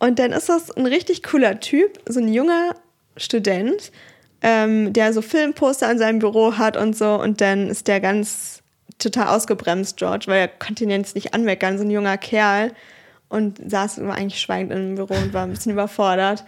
Und 0.00 0.18
dann 0.18 0.32
ist 0.32 0.48
das 0.48 0.70
ein 0.72 0.86
richtig 0.86 1.22
cooler 1.22 1.60
Typ, 1.60 1.98
so 2.08 2.18
ein 2.20 2.32
junger 2.32 2.74
Student, 3.16 3.92
ähm, 4.42 4.92
der 4.92 5.12
so 5.12 5.22
Filmposter 5.22 5.88
an 5.88 5.98
seinem 5.98 6.18
Büro 6.18 6.58
hat 6.58 6.76
und 6.76 6.96
so. 6.96 7.14
Und 7.20 7.40
dann 7.40 7.68
ist 7.68 7.86
der 7.88 8.00
ganz 8.00 8.62
total 8.98 9.28
ausgebremst, 9.28 9.96
George, 9.96 10.24
weil 10.26 10.40
er 10.40 10.48
konnte 10.48 10.84
ihn 10.84 10.90
jetzt 10.90 11.14
nicht 11.14 11.34
anmeckern, 11.34 11.78
so 11.78 11.84
ein 11.84 11.90
junger 11.90 12.18
Kerl. 12.18 12.72
Und 13.28 13.70
saß 13.70 13.98
immer 13.98 14.14
eigentlich 14.14 14.40
schweigend 14.40 14.72
im 14.72 14.94
Büro 14.94 15.12
und 15.14 15.34
war 15.34 15.42
ein 15.44 15.50
bisschen 15.50 15.72
überfordert. 15.72 16.44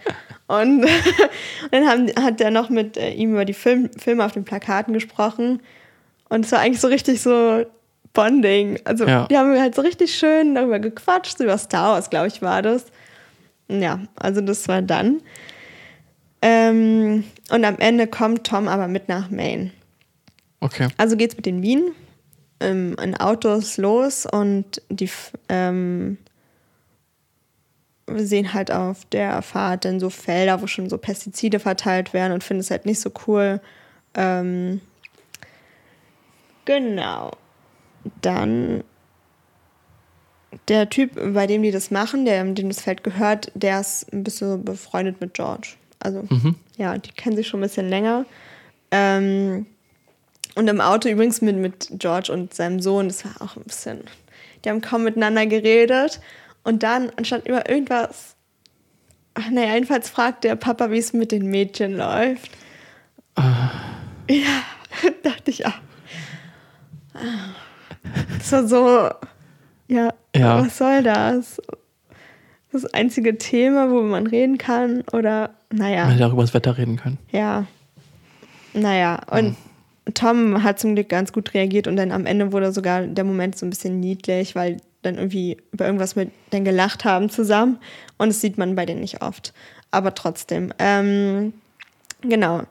Und, 0.47 0.81
dann 1.71 1.87
haben, 1.87 2.07
hat 2.19 2.41
er 2.41 2.49
noch 2.49 2.69
mit 2.69 2.97
äh, 2.97 3.11
ihm 3.11 3.33
über 3.33 3.45
die 3.45 3.53
Film, 3.53 3.89
Filme 3.97 4.25
auf 4.25 4.31
den 4.31 4.45
Plakaten 4.45 4.93
gesprochen. 4.93 5.61
Und 6.29 6.45
es 6.45 6.51
war 6.51 6.59
eigentlich 6.59 6.81
so 6.81 6.87
richtig 6.87 7.21
so 7.21 7.65
Bonding. 8.13 8.79
Also 8.83 9.05
Ja. 9.05 9.27
die 9.29 9.37
haben 9.37 9.57
halt 9.59 9.75
so 9.75 9.81
richtig 9.83 10.15
schön 10.15 10.55
darüber 10.55 10.79
gequatscht, 10.79 11.37
so 11.37 11.43
über 11.43 11.57
Star 11.57 11.93
Wars, 11.93 12.09
glaube 12.09 12.27
ich, 12.27 12.41
war 12.41 12.61
das. 12.63 12.85
Ja, 13.69 13.99
also 14.15 14.41
das 14.41 14.67
war 14.67 14.81
dann. 14.81 15.21
Ähm, 16.41 17.23
und 17.51 17.63
am 17.65 17.77
Ende 17.77 18.07
kommt 18.07 18.45
Tom 18.47 18.67
aber 18.67 18.87
mit 18.87 19.07
nach 19.07 19.29
Maine. 19.29 19.71
Okay. 20.59 20.87
Also 20.97 21.15
geht's 21.15 21.35
mit 21.35 21.45
den 21.45 21.61
Bienen 21.61 21.91
ähm, 22.59 22.95
in 23.01 23.15
Autos 23.15 23.77
los 23.77 24.25
und 24.25 24.81
die 24.89 25.09
ähm, 25.49 26.17
wir 28.15 28.25
sehen 28.25 28.53
halt 28.53 28.71
auf 28.71 29.05
der 29.05 29.41
Fahrt 29.41 29.85
dann 29.85 29.99
so 29.99 30.09
Felder, 30.09 30.61
wo 30.61 30.67
schon 30.67 30.89
so 30.89 30.97
Pestizide 30.97 31.59
verteilt 31.59 32.13
werden 32.13 32.33
und 32.33 32.43
finden 32.43 32.61
es 32.61 32.71
halt 32.71 32.85
nicht 32.85 32.99
so 32.99 33.11
cool. 33.27 33.61
Ähm, 34.13 34.81
genau. 36.65 37.31
Dann 38.21 38.83
der 40.67 40.89
Typ, 40.89 41.11
bei 41.33 41.47
dem 41.47 41.63
die 41.63 41.71
das 41.71 41.91
machen, 41.91 42.25
der, 42.25 42.43
dem 42.43 42.69
das 42.69 42.81
Feld 42.81 43.03
gehört, 43.03 43.51
der 43.53 43.79
ist 43.79 44.11
ein 44.11 44.23
bisschen 44.23 44.63
befreundet 44.63 45.21
mit 45.21 45.33
George. 45.33 45.75
Also, 45.99 46.23
ja, 46.77 46.97
die 46.97 47.11
kennen 47.11 47.35
sich 47.35 47.47
schon 47.47 47.59
ein 47.59 47.63
bisschen 47.63 47.89
länger. 47.89 48.25
Ähm, 48.89 49.65
und 50.55 50.67
im 50.67 50.81
Auto 50.81 51.07
übrigens 51.07 51.41
mit, 51.41 51.55
mit 51.55 51.87
George 51.91 52.31
und 52.31 52.53
seinem 52.53 52.81
Sohn, 52.81 53.07
das 53.07 53.23
war 53.23 53.41
auch 53.41 53.55
ein 53.55 53.63
bisschen. 53.63 54.01
Die 54.63 54.69
haben 54.69 54.81
kaum 54.81 55.03
miteinander 55.03 55.45
geredet. 55.45 56.19
Und 56.63 56.83
dann, 56.83 57.11
anstatt 57.17 57.47
über 57.47 57.69
irgendwas. 57.69 58.35
Ach, 59.33 59.49
naja, 59.49 59.73
jedenfalls 59.75 60.09
fragt 60.09 60.43
der 60.43 60.55
Papa, 60.55 60.91
wie 60.91 60.97
es 60.97 61.13
mit 61.13 61.31
den 61.31 61.49
Mädchen 61.49 61.95
läuft. 61.97 62.51
Ja, 63.37 64.63
dachte 65.23 65.51
ich 65.51 65.65
auch. 65.65 65.73
Das 68.37 68.51
war 68.51 68.67
so. 68.67 69.09
Ja, 69.87 70.13
Ja. 70.35 70.63
was 70.65 70.77
soll 70.77 71.03
das? 71.03 71.61
Das 72.71 72.85
einzige 72.93 73.37
Thema, 73.37 73.89
wo 73.91 74.01
man 74.01 74.27
reden 74.27 74.57
kann, 74.57 75.01
oder 75.11 75.51
naja. 75.73 76.05
Man 76.05 76.13
hätte 76.13 76.27
auch 76.27 76.33
über 76.33 76.41
das 76.43 76.53
Wetter 76.53 76.77
reden 76.77 76.95
können. 76.97 77.17
Ja. 77.31 77.65
Naja, 78.73 79.19
und 79.29 79.57
Tom 80.13 80.63
hat 80.63 80.79
zum 80.79 80.95
Glück 80.95 81.09
ganz 81.09 81.33
gut 81.33 81.53
reagiert 81.53 81.87
und 81.87 81.97
dann 81.97 82.11
am 82.13 82.25
Ende 82.25 82.53
wurde 82.53 82.71
sogar 82.71 83.01
der 83.07 83.25
Moment 83.25 83.57
so 83.57 83.65
ein 83.65 83.69
bisschen 83.69 83.99
niedlich, 83.99 84.55
weil 84.55 84.77
dann 85.01 85.15
irgendwie 85.15 85.57
über 85.71 85.85
irgendwas 85.85 86.15
mit 86.15 86.31
denen 86.51 86.65
gelacht 86.65 87.05
haben 87.05 87.29
zusammen. 87.29 87.79
Und 88.17 88.29
das 88.29 88.41
sieht 88.41 88.57
man 88.57 88.75
bei 88.75 88.85
denen 88.85 89.01
nicht 89.01 89.21
oft. 89.21 89.53
Aber 89.89 90.13
trotzdem. 90.13 90.73
Ähm, 90.79 91.53
genau. 92.21 92.63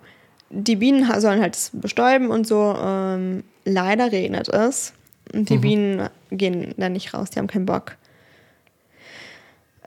Die 0.51 0.77
Bienen 0.77 1.09
sollen 1.21 1.41
halt 1.41 1.57
bestäuben 1.75 2.31
und 2.31 2.47
so. 2.47 2.77
Ähm, 2.81 3.45
leider 3.65 4.13
regnet 4.13 4.49
es. 4.49 4.93
Und 5.33 5.49
die 5.49 5.59
Bienen 5.59 6.09
gehen 6.31 6.75
da 6.77 6.89
nicht 6.89 7.15
raus, 7.15 7.31
die 7.31 7.39
haben 7.39 7.47
keinen 7.47 7.67
Bock. 7.67 7.97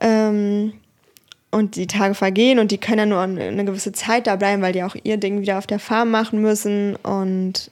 Ähm, 0.00 0.72
und 1.50 1.76
die 1.76 1.86
Tage 1.86 2.14
vergehen 2.14 2.58
und 2.58 2.70
die 2.70 2.78
können 2.78 2.98
ja 2.98 3.06
nur 3.06 3.20
eine 3.20 3.64
gewisse 3.64 3.92
Zeit 3.92 4.26
da 4.26 4.36
bleiben, 4.36 4.62
weil 4.62 4.72
die 4.72 4.82
auch 4.82 4.96
ihr 5.02 5.18
Ding 5.18 5.40
wieder 5.40 5.58
auf 5.58 5.66
der 5.66 5.78
Farm 5.78 6.10
machen 6.10 6.40
müssen. 6.40 6.96
Und 6.96 7.70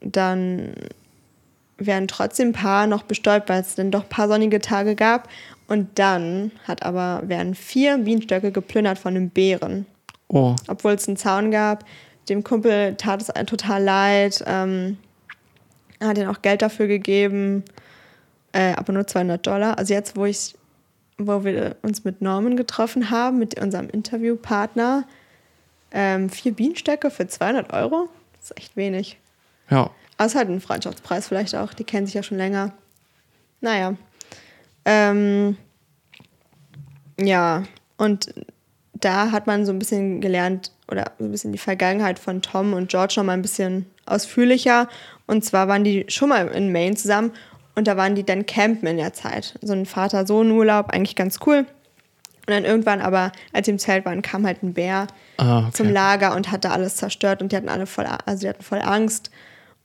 dann 0.00 0.74
werden 1.78 2.08
trotzdem 2.08 2.48
ein 2.48 2.52
paar 2.52 2.86
noch 2.86 3.02
bestäubt, 3.02 3.48
weil 3.48 3.60
es 3.60 3.74
dann 3.74 3.90
doch 3.90 4.04
ein 4.04 4.08
paar 4.08 4.28
sonnige 4.28 4.60
Tage 4.60 4.94
gab. 4.94 5.28
Und 5.66 5.98
dann 5.98 6.52
hat 6.66 6.82
aber, 6.84 7.22
werden 7.24 7.54
vier 7.54 7.98
Bienenstöcke 7.98 8.52
geplündert 8.52 8.98
von 8.98 9.16
einem 9.16 9.30
Bären. 9.30 9.86
Oh, 10.28 10.54
Obwohl 10.68 10.92
es 10.92 11.08
einen 11.08 11.16
Zaun 11.16 11.50
gab. 11.50 11.84
Dem 12.28 12.44
Kumpel 12.44 12.94
tat 12.96 13.22
es 13.22 13.28
total 13.46 13.82
leid. 13.82 14.44
Ähm, 14.46 14.98
er 16.00 16.08
hat 16.08 16.18
ihnen 16.18 16.28
auch 16.28 16.42
Geld 16.42 16.62
dafür 16.62 16.86
gegeben. 16.86 17.64
Äh, 18.52 18.74
aber 18.74 18.92
nur 18.92 19.06
200 19.06 19.46
Dollar. 19.46 19.78
Also 19.78 19.94
jetzt, 19.94 20.16
wo 20.16 20.24
ich 20.24 20.54
wo 21.18 21.44
wir 21.44 21.76
uns 21.82 22.04
mit 22.04 22.22
Norman 22.22 22.56
getroffen 22.56 23.10
haben, 23.10 23.38
mit 23.38 23.60
unserem 23.60 23.88
Interviewpartner, 23.88 25.04
ähm, 25.92 26.28
vier 26.28 26.52
Bienenstöcke 26.52 27.10
für 27.10 27.26
200 27.26 27.72
Euro. 27.72 28.08
Das 28.36 28.50
ist 28.50 28.58
echt 28.58 28.76
wenig. 28.76 29.18
ja. 29.70 29.90
Aber 30.16 30.26
es 30.26 30.32
ist 30.32 30.38
halt 30.38 30.48
ein 30.48 30.60
Freundschaftspreis 30.60 31.28
vielleicht 31.28 31.54
auch. 31.54 31.72
Die 31.74 31.84
kennen 31.84 32.06
sich 32.06 32.14
ja 32.14 32.22
schon 32.22 32.38
länger. 32.38 32.72
Naja. 33.60 33.94
Ähm, 34.84 35.56
ja, 37.18 37.64
und 37.96 38.32
da 38.92 39.30
hat 39.30 39.46
man 39.46 39.66
so 39.66 39.72
ein 39.72 39.78
bisschen 39.78 40.20
gelernt 40.20 40.72
oder 40.88 41.12
so 41.18 41.24
ein 41.24 41.30
bisschen 41.30 41.52
die 41.52 41.58
Vergangenheit 41.58 42.18
von 42.18 42.42
Tom 42.42 42.72
und 42.74 42.90
George 42.90 43.14
noch 43.16 43.24
mal 43.24 43.32
ein 43.32 43.42
bisschen 43.42 43.86
ausführlicher. 44.06 44.88
Und 45.26 45.44
zwar 45.44 45.68
waren 45.68 45.84
die 45.84 46.04
schon 46.08 46.28
mal 46.28 46.48
in 46.48 46.72
Maine 46.72 46.94
zusammen 46.96 47.32
und 47.74 47.88
da 47.88 47.96
waren 47.96 48.14
die 48.14 48.24
dann 48.24 48.46
campen 48.46 48.86
in 48.86 48.98
der 48.98 49.12
Zeit. 49.12 49.58
So 49.62 49.72
ein 49.72 49.86
Vater-Sohn-Urlaub, 49.86 50.90
eigentlich 50.90 51.16
ganz 51.16 51.38
cool. 51.46 51.66
Und 52.46 52.50
dann 52.50 52.64
irgendwann 52.64 53.00
aber, 53.00 53.32
als 53.52 53.66
sie 53.66 53.72
im 53.72 53.78
Zelt 53.78 54.04
waren, 54.04 54.20
kam 54.20 54.46
halt 54.46 54.62
ein 54.62 54.74
Bär 54.74 55.06
Ah, 55.38 55.60
okay. 55.60 55.72
zum 55.72 55.90
Lager 55.90 56.36
und 56.36 56.52
hat 56.52 56.64
da 56.64 56.70
alles 56.70 56.96
zerstört 56.96 57.42
und 57.42 57.50
die 57.50 57.56
hatten 57.56 57.70
alle 57.70 57.86
voll, 57.86 58.06
also 58.26 58.40
die 58.42 58.48
hatten 58.48 58.62
voll 58.62 58.82
Angst. 58.82 59.30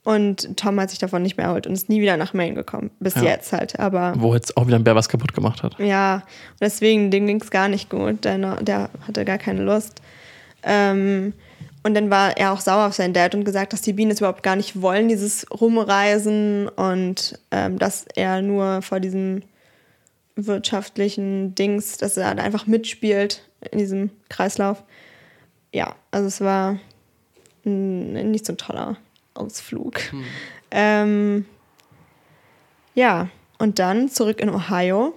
Und 0.04 0.56
Tom 0.58 0.80
hat 0.80 0.90
sich 0.90 1.00
davon 1.00 1.22
nicht 1.22 1.38
mehr 1.38 1.48
erholt 1.48 1.68
und 1.68 1.74
ist 1.74 1.90
nie 1.90 2.02
wieder 2.02 2.16
nach 2.18 2.34
Maine 2.34 2.56
gekommen. 2.56 2.90
Bis 3.00 3.16
Ja. 3.16 3.24
jetzt 3.24 3.52
halt. 3.52 3.80
Aber 3.80 4.14
Wo 4.18 4.34
jetzt 4.34 4.56
auch 4.58 4.66
wieder 4.66 4.78
ein 4.78 4.84
Bär 4.84 4.96
was 4.96 5.10
kaputt 5.10 5.34
gemacht 5.34 5.62
hat. 5.62 5.78
ja, 5.78 6.16
und 6.16 6.62
deswegen, 6.62 7.12
dem 7.12 7.28
ging 7.28 7.42
es 7.42 7.52
gar 7.52 7.68
nicht 7.68 7.90
gut. 7.90 8.24
Der, 8.26 8.38
der 8.64 8.90
hatte 9.08 9.26
gar 9.26 9.38
keine 9.38 9.62
Lust. 9.64 10.02
Ähm, 10.64 11.34
und 11.84 11.94
dann 11.96 12.10
war 12.10 12.36
er 12.38 12.52
auch 12.54 12.60
sauer 12.60 12.88
auf 12.88 12.94
seinen 12.94 13.14
Dad 13.14 13.36
und 13.36 13.44
gesagt, 13.46 13.72
dass 13.74 13.82
die 13.82 13.94
Bienen 13.94 14.12
es 14.12 14.20
überhaupt 14.20 14.44
gar 14.44 14.56
nicht 14.56 14.82
wollen, 14.82 15.08
dieses 15.10 15.46
Rumreisen 15.52 16.68
und 16.70 17.40
ähm, 17.52 17.78
dass 17.80 18.06
er 18.16 18.42
nur 18.42 18.82
vor 18.82 19.00
diesem 19.00 19.44
wirtschaftlichen 20.36 21.56
Dings, 21.56 21.98
dass 21.98 22.18
er 22.18 22.34
da 22.36 22.44
einfach 22.44 22.66
mitspielt 22.68 23.44
in 23.72 23.80
diesem 23.80 24.10
Kreislauf. 24.30 24.84
Ja, 25.74 25.96
also 26.12 26.28
es 26.28 26.42
war 26.42 26.78
nicht 27.64 28.46
so 28.46 28.54
ein 28.54 28.58
toller 28.58 28.98
Ausflug. 29.40 30.00
Ähm, 30.72 31.46
ja, 32.96 33.30
und 33.58 33.80
dann 33.80 34.10
zurück 34.10 34.40
in 34.42 34.50
Ohio 34.50 35.14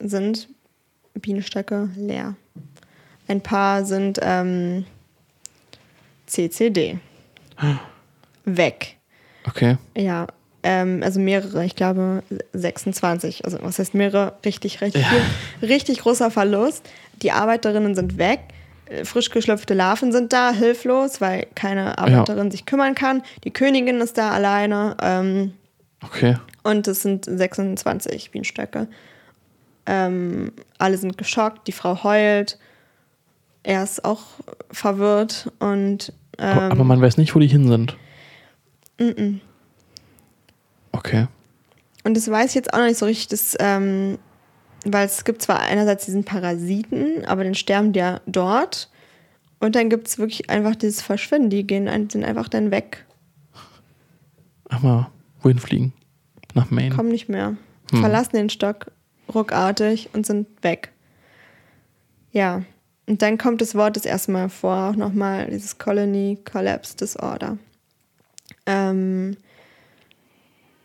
sind 0.00 0.48
Bienenstöcke 1.14 1.90
leer. 1.96 2.34
Ein 3.28 3.40
paar 3.42 3.84
sind 3.84 4.18
ähm, 4.22 4.86
CCD. 6.26 6.98
Weg. 8.44 8.96
Okay. 9.46 9.76
Ja, 9.96 10.26
ähm, 10.62 11.02
also 11.02 11.20
mehrere, 11.20 11.64
ich 11.64 11.76
glaube 11.76 12.22
26. 12.52 13.44
Also 13.44 13.58
was 13.62 13.78
heißt 13.78 13.94
mehrere? 13.94 14.34
Richtig, 14.44 14.80
richtig 14.80 15.02
Ja. 15.02 15.08
viel. 15.08 15.68
Richtig 15.68 16.00
großer 16.00 16.30
Verlust. 16.30 16.88
Die 17.22 17.32
Arbeiterinnen 17.32 17.94
sind 17.94 18.18
weg. 18.18 18.40
Äh, 18.88 19.04
Frisch 19.04 19.30
geschlüpfte 19.30 19.74
Larven 19.74 20.12
sind 20.12 20.32
da, 20.32 20.52
hilflos, 20.52 21.20
weil 21.20 21.46
keine 21.54 21.98
Arbeiterin 21.98 22.50
sich 22.50 22.66
kümmern 22.66 22.94
kann. 22.94 23.22
Die 23.44 23.50
Königin 23.52 24.00
ist 24.00 24.18
da 24.18 24.30
alleine. 24.30 24.96
Ähm, 25.02 25.52
Okay. 26.04 26.36
und 26.62 26.86
es 26.86 27.02
sind 27.02 27.24
26 27.24 28.30
Bienenstöcke. 28.30 28.86
Ähm, 29.86 30.52
alle 30.78 30.96
sind 30.96 31.18
geschockt, 31.18 31.66
die 31.66 31.72
Frau 31.72 32.04
heult. 32.04 32.56
Er 33.64 33.82
ist 33.82 34.04
auch 34.04 34.22
verwirrt 34.70 35.50
und 35.58 36.12
Aber, 36.36 36.62
ähm, 36.66 36.72
aber 36.72 36.84
man 36.84 37.00
weiß 37.02 37.16
nicht, 37.16 37.34
wo 37.34 37.40
die 37.40 37.48
hin 37.48 37.66
sind. 37.66 37.96
Okay. 40.92 41.26
Und 42.04 42.16
das 42.16 42.30
weiß 42.30 42.50
ich 42.50 42.54
jetzt 42.54 42.72
auch 42.72 42.78
noch 42.78 42.86
nicht 42.86 42.98
so 42.98 43.06
richtig, 43.06 43.28
das, 43.28 43.56
ähm, 43.58 44.18
weil 44.92 45.06
es 45.06 45.24
gibt 45.24 45.42
zwar 45.42 45.60
einerseits 45.60 46.04
diesen 46.06 46.24
Parasiten, 46.24 47.24
aber 47.24 47.44
dann 47.44 47.54
sterben 47.54 47.92
die 47.92 48.00
ja 48.00 48.20
dort. 48.26 48.90
Und 49.60 49.74
dann 49.74 49.90
gibt 49.90 50.06
es 50.08 50.18
wirklich 50.18 50.50
einfach 50.50 50.76
dieses 50.76 51.02
Verschwinden. 51.02 51.50
Die 51.50 51.66
gehen 51.66 51.88
sind 52.10 52.24
einfach 52.24 52.48
dann 52.48 52.70
weg, 52.70 53.04
mal, 54.82 55.10
wohin 55.42 55.58
fliegen? 55.58 55.92
Nach 56.54 56.70
Maine. 56.70 56.94
kommen 56.94 57.10
nicht 57.10 57.28
mehr, 57.28 57.56
Hm. 57.90 58.00
verlassen 58.00 58.36
den 58.36 58.50
Stock 58.50 58.90
ruckartig 59.34 60.10
und 60.12 60.26
sind 60.26 60.46
weg. 60.62 60.92
Ja. 62.32 62.62
Und 63.06 63.22
dann 63.22 63.38
kommt 63.38 63.62
das 63.62 63.74
Wort 63.74 63.96
das 63.96 64.04
erste 64.04 64.32
Mal 64.32 64.50
vor, 64.50 64.90
auch 64.90 64.96
nochmal 64.96 65.48
dieses 65.50 65.78
Colony 65.78 66.38
Collapse 66.44 66.94
Disorder. 66.96 67.56
Ähm, 68.66 69.36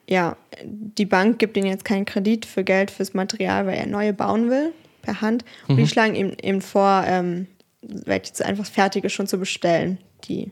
ja, 0.10 0.36
die 0.64 1.06
Bank 1.06 1.40
gibt 1.40 1.56
ihm 1.58 1.66
jetzt 1.66 1.86
keinen 1.86 2.06
Kredit 2.06 2.46
für 2.46 2.64
Geld 2.64 2.92
fürs 2.92 3.14
Material, 3.14 3.66
weil 3.66 3.78
er 3.78 3.88
neue 3.88 4.14
bauen 4.14 4.50
will, 4.50 4.74
per 5.02 5.22
Hand. 5.22 5.46
Und 5.68 5.78
die 5.78 5.88
schlagen 5.88 6.16
ihm 6.16 6.34
eben 6.42 6.62
vor, 6.62 7.04
ähm, 7.08 7.48
jetzt 8.08 8.44
einfach 8.44 8.66
Fertige 8.66 9.10
schon 9.10 9.28
zu 9.28 9.38
bestellen. 9.38 9.98
Die, 10.26 10.52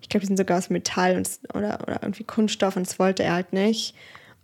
ich 0.00 0.08
glaube, 0.08 0.22
die 0.22 0.26
sind 0.28 0.36
sogar 0.36 0.58
aus 0.58 0.70
Metall 0.70 1.16
und, 1.16 1.28
oder, 1.54 1.80
oder 1.82 2.02
irgendwie 2.02 2.24
Kunststoff 2.24 2.76
und 2.76 2.86
das 2.86 2.98
wollte 2.98 3.22
er 3.22 3.34
halt 3.34 3.52
nicht. 3.52 3.94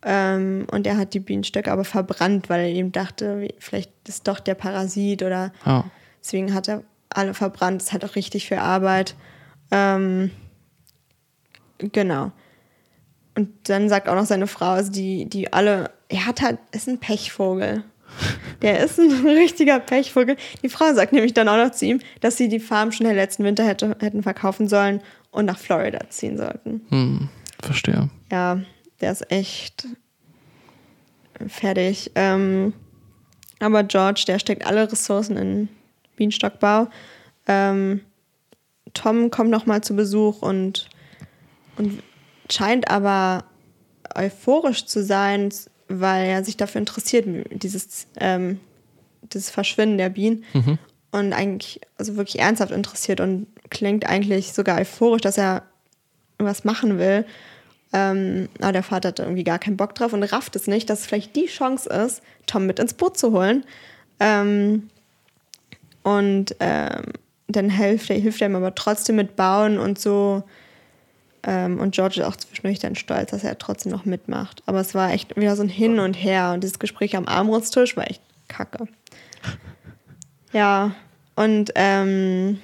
Ähm, 0.07 0.67
und 0.71 0.87
er 0.87 0.99
hat 0.99 1.15
die 1.15 1.21
Bienenstöcke 1.21 1.73
aber 1.73 1.85
verbrannt, 1.85 2.49
weil 2.51 2.61
er 2.61 2.69
eben 2.71 2.93
dachte, 2.93 3.49
vielleicht 3.59 3.91
ist 4.07 4.29
doch 4.29 4.39
der 4.39 4.55
Parasit 4.55 5.23
oder 5.23 5.53
Ja. 5.65 5.85
deswegen 6.23 6.53
hat 6.55 6.69
er 6.69 6.83
alle 7.09 7.33
verbrannt. 7.35 7.81
Das 7.81 7.89
ist 7.89 7.93
halt 7.93 8.05
auch 8.05 8.15
richtig 8.17 8.47
für 8.47 8.61
Arbeit. 8.61 9.15
Ähm, 9.71 10.31
genau. 11.79 12.33
Und 13.37 13.51
dann 13.69 13.89
sagt 13.89 14.09
auch 14.09 14.15
noch 14.15 14.27
seine 14.27 14.47
Frau, 14.47 14.71
also 14.71 14.93
die, 14.93 15.27
die 15.27 15.53
alle, 15.53 15.91
er 16.09 16.27
hat 16.27 16.41
halt, 16.41 16.59
ist 16.73 16.89
ein 16.89 16.99
Pechvogel. 16.99 17.85
Der 18.63 18.81
ist 18.81 18.99
ein 18.99 19.11
richtiger 19.27 19.81
Pechvogel. 19.81 20.37
Die 20.63 20.69
Frau 20.69 20.93
sagt 20.95 21.13
nämlich 21.13 21.35
dann 21.35 21.49
auch 21.49 21.57
noch 21.57 21.73
zu 21.73 21.85
ihm, 21.87 22.01
dass 22.21 22.37
sie 22.37 22.49
die 22.49 22.61
Farm 22.61 22.93
schon 22.93 23.07
den 23.07 23.17
letzten 23.17 23.45
Winter 23.45 23.65
hätte, 23.65 23.97
hätten 24.01 24.23
verkaufen 24.23 24.69
sollen 24.69 25.01
und 25.33 25.47
nach 25.47 25.59
Florida 25.59 25.99
ziehen 26.11 26.37
sollten. 26.37 26.83
Hm, 26.91 27.29
verstehe. 27.61 28.09
Ja, 28.31 28.61
der 29.01 29.13
ist 29.13 29.31
echt 29.33 29.89
fertig. 31.49 32.13
Ähm, 32.15 32.73
aber 33.59 33.83
George, 33.83 34.25
der 34.29 34.39
steckt 34.39 34.67
alle 34.67 34.91
Ressourcen 34.91 35.37
in 35.37 35.69
Bienenstockbau. 36.17 36.89
Ähm, 37.49 38.01
Tom 38.93 39.31
kommt 39.31 39.51
nochmal 39.51 39.81
zu 39.83 39.97
Besuch 39.97 40.41
und, 40.43 40.89
und 41.77 42.03
scheint 42.51 42.91
aber 42.91 43.45
euphorisch 44.15 44.87
zu 44.87 45.03
sein, 45.03 45.53
weil 45.89 46.27
er 46.27 46.45
sich 46.45 46.57
dafür 46.57 46.81
interessiert, 46.81 47.27
dieses, 47.51 48.07
ähm, 48.19 48.61
dieses 49.33 49.51
Verschwinden 49.51 49.99
der 49.99 50.11
Bienen. 50.11 50.45
Und 51.11 51.33
eigentlich, 51.33 51.81
also 51.97 52.17
wirklich 52.17 52.41
ernsthaft 52.41 52.73
interessiert 52.73 53.21
und 53.21 53.47
klingt 53.71 54.07
eigentlich 54.09 54.53
sogar 54.53 54.81
euphorisch, 54.81 55.23
dass 55.23 55.39
er 55.39 55.63
was 56.39 56.65
machen 56.65 56.99
will. 56.99 57.25
Ähm, 57.93 58.49
aber 58.61 58.73
der 58.73 58.83
Vater 58.83 59.09
hat 59.09 59.21
irgendwie 59.21 59.45
gar 59.45 59.61
keinen 59.61 59.77
Bock 59.77 59.95
drauf 59.95 60.13
und 60.13 60.25
rafft 60.25 60.57
es 60.57 60.67
nicht, 60.67 60.91
dass 60.91 61.01
es 61.01 61.07
vielleicht 61.07 61.37
die 61.37 61.47
Chance 61.47 61.89
ist, 61.89 62.23
Tom 62.47 62.67
mit 62.67 62.81
ins 62.81 62.95
Boot 62.95 63.17
zu 63.17 63.31
holen. 63.31 63.65
Ähm, 64.19 64.91
und 66.03 66.57
ähm, 66.59 67.05
dann 67.47 67.71
hilft 67.71 68.11
er, 68.11 68.17
hilft 68.17 68.41
er 68.41 68.49
ihm 68.49 68.57
aber 68.57 68.75
trotzdem 68.75 69.17
mit 69.17 69.37
Bauen 69.37 69.79
und 69.79 70.01
so. 70.01 70.43
Ähm, 71.47 71.79
und 71.79 71.95
George 71.95 72.21
ist 72.21 72.27
auch 72.27 72.37
zwischendurch 72.37 72.79
dann 72.79 72.95
stolz, 72.95 73.31
dass 73.31 73.45
er 73.45 73.59
trotzdem 73.59 73.93
noch 73.93 74.05
mitmacht. 74.05 74.63
Aber 74.67 74.81
es 74.81 74.95
war 74.95 75.13
echt 75.13 75.37
wieder 75.37 75.57
so 75.57 75.63
ein 75.63 75.69
Hin 75.69 76.01
und 76.01 76.15
Her. 76.15 76.53
Und 76.55 76.63
dieses 76.63 76.79
Gespräch 76.79 77.17
am 77.17 77.29
Armbrusttisch 77.29 77.97
war 77.97 78.09
echt 78.09 78.23
kacke. 78.49 78.87
Ja, 80.53 80.95
und 81.35 81.73
ähm, 81.75 82.61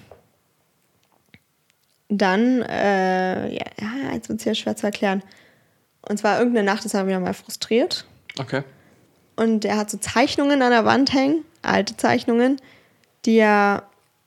dann, 2.08 2.62
äh, 2.62 3.52
ja, 3.52 3.66
ja, 3.80 4.12
jetzt 4.14 4.28
wird 4.28 4.38
es 4.38 4.44
hier 4.44 4.54
schwer 4.54 4.76
zu 4.76 4.86
erklären. 4.86 5.24
Und 6.02 6.18
zwar 6.18 6.38
irgendeine 6.38 6.66
Nacht 6.66 6.84
ist 6.84 6.94
er 6.94 7.08
wieder 7.08 7.18
mal 7.18 7.34
frustriert. 7.34 8.06
Okay. 8.38 8.62
Und 9.34 9.64
er 9.64 9.76
hat 9.76 9.90
so 9.90 9.98
Zeichnungen 9.98 10.62
an 10.62 10.70
der 10.70 10.84
Wand 10.84 11.12
hängen, 11.12 11.44
alte 11.62 11.96
Zeichnungen, 11.96 12.60
die 13.24 13.38
er 13.38 13.84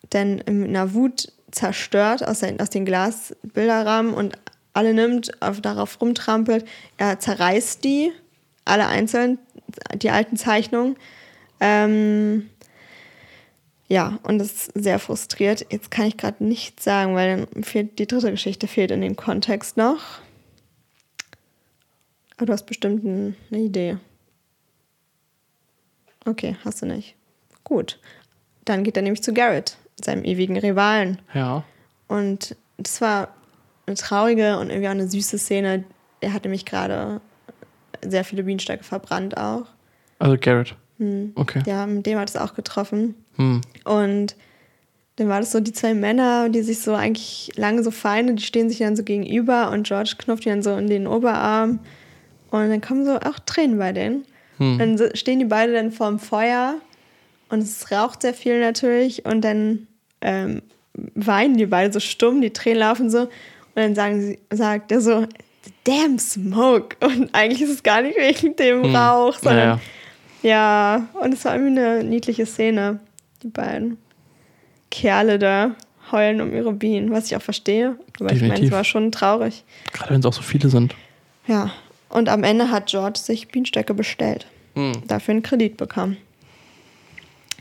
dann 0.09 0.39
in 0.39 0.65
einer 0.65 0.93
Wut 0.93 1.31
zerstört 1.53 2.27
aus, 2.27 2.39
den- 2.39 2.59
aus 2.59 2.69
den 2.69 2.85
Glasbilderrahmen 2.85 4.13
und 4.13 4.37
alle 4.73 4.93
nimmt, 4.93 5.41
auf, 5.41 5.61
darauf 5.61 6.01
rumtrampelt. 6.01 6.65
Er 6.97 7.19
zerreißt 7.19 7.83
die, 7.83 8.11
alle 8.65 8.87
einzeln, 8.87 9.37
die 9.95 10.09
alten 10.09 10.35
Zeichnungen. 10.37 10.95
Ähm, 11.59 12.49
ja, 13.87 14.17
und 14.23 14.41
ist 14.41 14.71
sehr 14.73 14.97
frustriert. 14.97 15.67
Jetzt 15.71 15.91
kann 15.91 16.07
ich 16.07 16.17
gerade 16.17 16.43
nichts 16.43 16.83
sagen, 16.83 17.13
weil 17.15 17.45
dann 17.53 17.63
fehlt 17.63 17.99
die 17.99 18.07
dritte 18.07 18.31
Geschichte 18.31 18.67
fehlt 18.67 18.89
in 18.91 19.01
dem 19.01 19.15
Kontext 19.15 19.77
noch. 19.77 20.01
Aber 22.37 22.47
du 22.47 22.53
hast 22.53 22.65
bestimmt 22.65 23.03
ein- 23.03 23.35
eine 23.51 23.61
Idee. 23.61 23.97
Okay, 26.25 26.55
hast 26.65 26.81
du 26.81 26.85
nicht. 26.87 27.15
Gut. 27.63 27.99
Dann 28.65 28.83
geht 28.83 28.95
er 28.97 29.03
nämlich 29.03 29.21
zu 29.21 29.33
Garrett, 29.33 29.77
seinem 30.03 30.23
ewigen 30.23 30.57
Rivalen. 30.57 31.19
Ja. 31.33 31.63
Und 32.07 32.55
das 32.77 33.01
war 33.01 33.29
eine 33.85 33.95
traurige 33.95 34.57
und 34.59 34.69
irgendwie 34.69 34.87
auch 34.87 34.91
eine 34.91 35.07
süße 35.07 35.37
Szene. 35.37 35.83
Er 36.21 36.33
hat 36.33 36.43
nämlich 36.43 36.65
gerade 36.65 37.21
sehr 38.05 38.23
viele 38.23 38.43
Bienenstöcke 38.43 38.83
verbrannt 38.83 39.37
auch. 39.37 39.65
Also 40.19 40.37
Garrett. 40.39 40.75
Okay. 41.35 41.61
Ja, 41.65 41.85
mit 41.85 42.05
dem 42.05 42.17
hat 42.17 42.29
es 42.29 42.37
auch 42.37 42.53
getroffen. 42.53 43.15
Hm. 43.35 43.59
Und 43.83 44.35
dann 45.17 45.27
war 45.27 45.39
das 45.41 45.51
so 45.51 45.59
die 45.59 45.73
zwei 45.73 45.93
Männer, 45.93 46.47
die 46.49 46.61
sich 46.61 46.81
so 46.81 46.93
eigentlich 46.95 47.51
lange 47.55 47.83
so 47.83 47.91
Feinde, 47.91 48.33
die 48.35 48.43
stehen 48.43 48.69
sich 48.69 48.79
dann 48.79 48.95
so 48.95 49.03
gegenüber 49.03 49.69
und 49.71 49.85
George 49.85 50.15
knupft 50.17 50.45
ihn 50.45 50.51
dann 50.53 50.63
so 50.63 50.75
in 50.77 50.87
den 50.87 51.07
Oberarm. 51.07 51.79
Und 52.51 52.69
dann 52.69 52.81
kommen 52.81 53.05
so 53.05 53.15
auch 53.17 53.39
Tränen 53.45 53.77
bei 53.77 53.91
denen. 53.91 54.25
Dann 54.59 54.97
so- 54.97 55.09
stehen 55.13 55.39
die 55.39 55.45
beide 55.45 55.73
dann 55.73 55.91
vorm 55.91 56.19
Feuer 56.19 56.75
und 57.53 57.59
es 57.61 57.91
raucht 57.91 58.21
sehr 58.23 58.33
viel 58.33 58.59
natürlich 58.59 59.25
und 59.25 59.41
dann 59.41 59.87
ähm, 60.21 60.61
weinen 61.15 61.57
die 61.57 61.65
beide 61.67 61.93
so 61.93 61.99
stumm, 61.99 62.41
die 62.41 62.51
Tränen 62.51 62.79
laufen 62.79 63.09
so 63.09 63.19
und 63.21 63.29
dann 63.75 63.95
sagen 63.95 64.21
sie, 64.21 64.39
sagt 64.51 64.91
er 64.91 65.01
so, 65.01 65.25
damn 65.83 66.19
smoke 66.19 66.95
und 67.05 67.29
eigentlich 67.33 67.61
ist 67.61 67.69
es 67.69 67.83
gar 67.83 68.01
nicht 68.01 68.17
wegen 68.17 68.55
dem 68.55 68.95
Rauch, 68.95 69.37
sondern 69.39 69.79
Naja. 69.79 69.79
ja, 70.43 71.07
und 71.21 71.33
es 71.33 71.43
war 71.45 71.55
irgendwie 71.55 71.79
eine 71.79 72.03
niedliche 72.03 72.45
Szene, 72.45 72.99
die 73.43 73.47
beiden 73.49 73.97
Kerle 74.91 75.39
da 75.39 75.75
heulen 76.11 76.41
um 76.41 76.53
ihre 76.53 76.73
Bienen, 76.73 77.11
was 77.11 77.25
ich 77.27 77.35
auch 77.35 77.41
verstehe. 77.41 77.95
Aber 78.19 78.31
ich 78.31 78.41
meine, 78.41 78.53
es 78.53 78.59
Definitiv. 78.59 78.71
war 78.71 78.83
schon 78.83 79.11
traurig. 79.11 79.63
Gerade 79.91 80.11
wenn 80.11 80.19
es 80.19 80.25
auch 80.25 80.33
so 80.33 80.41
viele 80.41 80.69
sind. 80.69 80.95
Ja, 81.47 81.71
und 82.09 82.29
am 82.29 82.43
Ende 82.43 82.69
hat 82.69 82.87
George 82.87 83.19
sich 83.19 83.47
Bienenstöcke 83.47 83.93
bestellt, 83.93 84.45
Hm. 84.75 84.93
dafür 85.07 85.33
einen 85.33 85.43
Kredit 85.43 85.77
bekommen. 85.77 86.17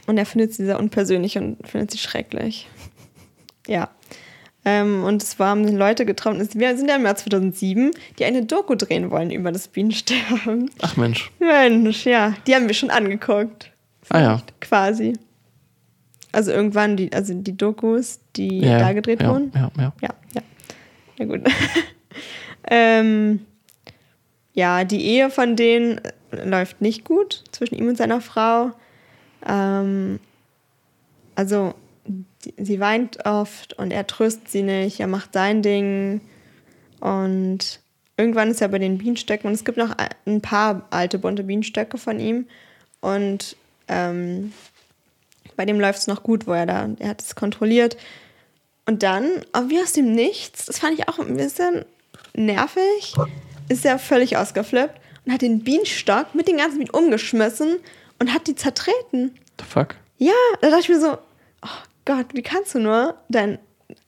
Und 0.07 0.19
er 0.19 0.27
findet 0.27 0.53
sie 0.55 0.65
sehr 0.65 0.79
unpersönlich 0.79 1.39
und 1.39 1.67
findet 1.67 1.91
sie 1.91 1.99
schrecklich. 1.99 2.69
Ja. 3.67 3.91
Ähm, 4.65 5.03
und 5.03 5.23
es 5.23 5.39
waren 5.39 5.67
Leute 5.77 6.07
getroffen, 6.07 6.47
wir 6.55 6.77
sind 6.77 6.89
ja 6.89 6.97
im 6.97 7.05
Jahr 7.05 7.17
2007, 7.17 7.91
die 8.19 8.25
eine 8.25 8.45
Doku 8.45 8.77
drehen 8.77 9.11
wollen 9.11 9.33
über 9.33 9.51
das 9.51 9.67
Bienensterben. 9.67 10.71
Ach 10.81 10.97
Mensch. 10.97 11.33
Mensch, 11.41 12.07
ja, 12.07 12.35
die 12.47 12.55
haben 12.55 12.69
wir 12.69 12.75
schon 12.75 12.91
angeguckt. 12.91 13.73
Ah 14.09 14.21
ja. 14.21 14.43
Quasi. 14.61 15.15
Also 16.31 16.53
irgendwann 16.53 16.97
die, 16.97 17.13
also 17.13 17.35
die 17.35 17.57
Dokus, 17.57 18.21
die 18.37 18.61
Ja, 18.61 18.79
da 18.79 18.93
gedreht 18.93 19.21
ja, 19.21 19.31
wurden. 19.31 19.53
Ja, 19.55 19.71
ja. 19.77 19.93
Ja, 20.01 20.09
ja. 20.35 20.43
Ja, 21.19 21.25
gut. 21.25 21.41
ähm, 22.71 23.41
ja, 24.55 24.85
die 24.85 25.05
Ehe 25.05 25.31
von 25.31 25.57
denen 25.57 25.99
äh, 25.99 26.45
läuft 26.45 26.81
nicht 26.81 27.05
gut 27.05 27.45
zwischen 27.53 27.75
ihm 27.75 27.89
und 27.89 27.99
seiner 27.99 28.21
Frau. 28.21 28.73
Ähm, 29.47 30.21
also, 31.35 31.75
sie 32.57 32.81
weint 32.81 33.25
oft 33.25 33.75
und 33.79 33.91
er 33.91 34.07
tröstet 34.07 34.49
sie 34.49 34.63
nicht, 34.63 35.01
er 35.01 35.07
macht 35.07 35.33
sein 35.33 35.63
Ding. 35.63 36.21
Und 37.01 37.81
irgendwann 38.17 38.51
ist 38.51 38.61
er 38.61 38.69
bei 38.69 38.79
den 38.79 38.99
Bienenstöcken 38.99 39.49
und 39.49 39.55
es 39.55 39.65
gibt 39.65 39.79
noch 39.79 39.95
ein 40.27 40.41
paar 40.41 40.87
alte 40.91 41.19
bunte 41.19 41.45
Bienenstöcke 41.45 41.99
von 41.99 42.21
ihm. 42.21 42.47
Und 43.01 43.57
ähm, 43.89 44.53
bei 45.57 45.65
dem 45.65 45.81
läuft 45.81 46.01
es 46.01 46.07
noch 46.07 46.23
gut, 46.23 46.47
wo 46.47 46.53
er 46.53 46.67
da, 46.67 46.89
er 46.99 47.09
hat 47.09 47.23
es 47.23 47.35
kontrolliert. 47.35 47.97
Und 48.87 49.03
dann, 49.03 49.31
aber 49.53 49.71
wie 49.71 49.81
aus 49.81 49.93
dem 49.93 50.13
Nichts, 50.13 50.67
das 50.67 50.79
fand 50.79 50.99
ich 50.99 51.09
auch 51.09 51.19
ein 51.19 51.37
bisschen 51.37 51.85
nervig, 52.35 53.15
ist 53.69 53.85
er 53.85 53.99
völlig 53.99 54.37
ausgeflippt 54.37 55.01
und 55.25 55.33
hat 55.33 55.43
den 55.43 55.63
Bienenstock 55.63 56.35
mit 56.35 56.49
den 56.49 56.57
ganzen 56.57 56.79
Bienen 56.79 56.91
umgeschmissen 56.91 57.77
und 58.23 58.33
hat 58.33 58.47
die 58.47 58.55
zertreten. 58.55 59.35
The 59.59 59.67
fuck? 59.67 59.97
Ja, 60.19 60.33
da 60.61 60.69
dachte 60.69 60.83
ich 60.83 60.89
mir 60.89 61.01
so, 61.01 61.19
oh 61.63 61.69
Gott, 62.05 62.27
wie 62.35 62.43
kannst 62.43 62.75
du 62.75 62.79
nur? 62.79 63.17
Denn, 63.29 63.59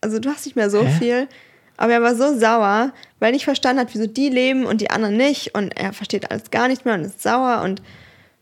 also 0.00 0.20
du 0.20 0.28
hast 0.30 0.46
nicht 0.46 0.54
mehr 0.54 0.70
so 0.70 0.84
Hä? 0.84 0.90
viel. 0.98 1.28
Aber 1.76 1.92
er 1.92 2.02
war 2.02 2.14
so 2.14 2.38
sauer, 2.38 2.92
weil 3.18 3.30
er 3.30 3.32
nicht 3.32 3.44
verstanden 3.44 3.80
hat, 3.80 3.92
wieso 3.92 4.06
die 4.06 4.28
leben 4.28 4.64
und 4.66 4.80
die 4.80 4.90
anderen 4.90 5.16
nicht. 5.16 5.56
Und 5.56 5.76
er 5.76 5.92
versteht 5.92 6.30
alles 6.30 6.52
gar 6.52 6.68
nicht 6.68 6.84
mehr 6.84 6.94
und 6.94 7.02
ist 7.02 7.20
sauer 7.22 7.62
und 7.64 7.82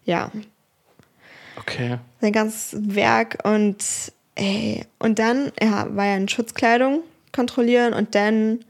ja, 0.05 0.31
Okay. 1.59 1.99
sein 2.21 2.33
ganzes 2.33 2.77
Werk 2.95 3.39
und 3.45 3.83
ey, 4.35 4.85
und 4.99 5.19
dann 5.19 5.53
ja, 5.63 5.87
war 5.95 6.07
ja 6.07 6.17
in 6.17 6.29
Schutzkleidung 6.29 7.03
kontrollieren 7.33 7.95
und 7.95 8.15
dann 8.15 8.65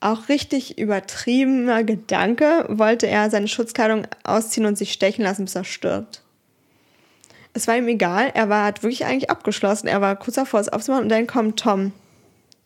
auch 0.00 0.28
richtig 0.28 0.78
übertriebener 0.78 1.84
Gedanke, 1.84 2.66
wollte 2.68 3.06
er 3.06 3.30
seine 3.30 3.48
Schutzkleidung 3.48 4.06
ausziehen 4.24 4.66
und 4.66 4.76
sich 4.76 4.92
stechen 4.92 5.22
lassen, 5.22 5.44
bis 5.44 5.54
er 5.54 5.64
stirbt. 5.64 6.21
Es 7.54 7.66
war 7.68 7.76
ihm 7.76 7.88
egal, 7.88 8.30
er 8.34 8.48
war 8.48 8.64
hat 8.64 8.82
wirklich 8.82 9.04
eigentlich 9.04 9.30
abgeschlossen, 9.30 9.86
er 9.86 10.00
war 10.00 10.16
kurz 10.16 10.36
davor, 10.36 10.60
es 10.60 10.68
aufzumachen 10.70 11.04
und 11.04 11.08
dann 11.10 11.26
kommt 11.26 11.58
Tom. 11.60 11.92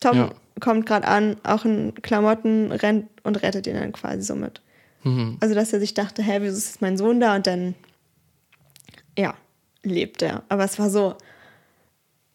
Tom 0.00 0.16
Ja. 0.16 0.30
kommt 0.60 0.86
gerade 0.86 1.08
an, 1.08 1.36
auch 1.42 1.64
in 1.64 1.92
Klamotten, 2.02 2.70
rennt 2.70 3.08
und 3.24 3.42
rettet 3.42 3.66
ihn 3.66 3.74
dann 3.74 3.92
quasi 3.92 4.22
somit. 4.22 4.60
Mhm. 5.02 5.38
Also, 5.40 5.54
dass 5.54 5.72
er 5.72 5.80
sich 5.80 5.94
dachte, 5.94 6.22
hä, 6.22 6.38
wieso 6.40 6.56
ist 6.56 6.66
jetzt 6.66 6.82
mein 6.82 6.96
Sohn 6.96 7.18
da? 7.20 7.34
Und 7.34 7.46
dann, 7.46 7.74
ja, 9.18 9.34
lebt 9.82 10.22
er. 10.22 10.42
Aber 10.48 10.64
es 10.64 10.78
war 10.78 10.90
so 10.90 11.14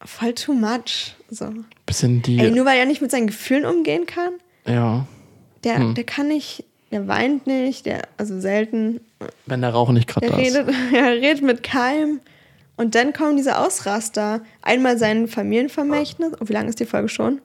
voll 0.04 0.34
too 0.34 0.54
much. 0.54 1.16
So. 1.30 1.49
Bisschen 1.86 2.22
die. 2.22 2.39
Ey, 2.39 2.52
nur 2.52 2.66
weil 2.66 2.80
er 2.80 2.86
nicht 2.86 3.02
mit 3.02 3.12
seinen 3.12 3.28
Gefühlen 3.28 3.66
umgehen 3.66 4.06
kann. 4.06 4.34
ja. 4.66 5.06
Der, 5.64 5.78
Hm. 5.78 5.93
der 5.93 6.06
kann 6.06 6.28
nicht, 6.28 6.64
der 6.91 7.08
weint 7.08 7.45
nicht, 7.45 7.86
der, 7.86 8.02
also 8.18 8.39
selten. 8.41 8.99
Wenn 9.45 9.62
der 9.62 9.70
Rauch 9.70 9.91
nicht 9.91 10.08
gerade 10.08 10.26
da 10.28 10.38
ist. 10.39 10.56
redet, 10.58 10.74
er 10.93 11.12
redet 11.12 11.43
mit 11.43 11.62
keinem. 11.62 12.20
Und 12.82 12.96
dann 12.96 13.14
kommen 13.14 13.38
diese 13.38 13.60
Ausraster. 13.60 14.42
Einmal 14.64 14.98
sein 14.98 15.28
Familienvermächtnis. 15.28 16.34
Oh, 16.42 16.48
wie 16.48 16.54
lange 16.54 16.68
ist 16.68 16.80
die 16.80 16.88
Folge 16.88 17.10
schon? 17.10 17.40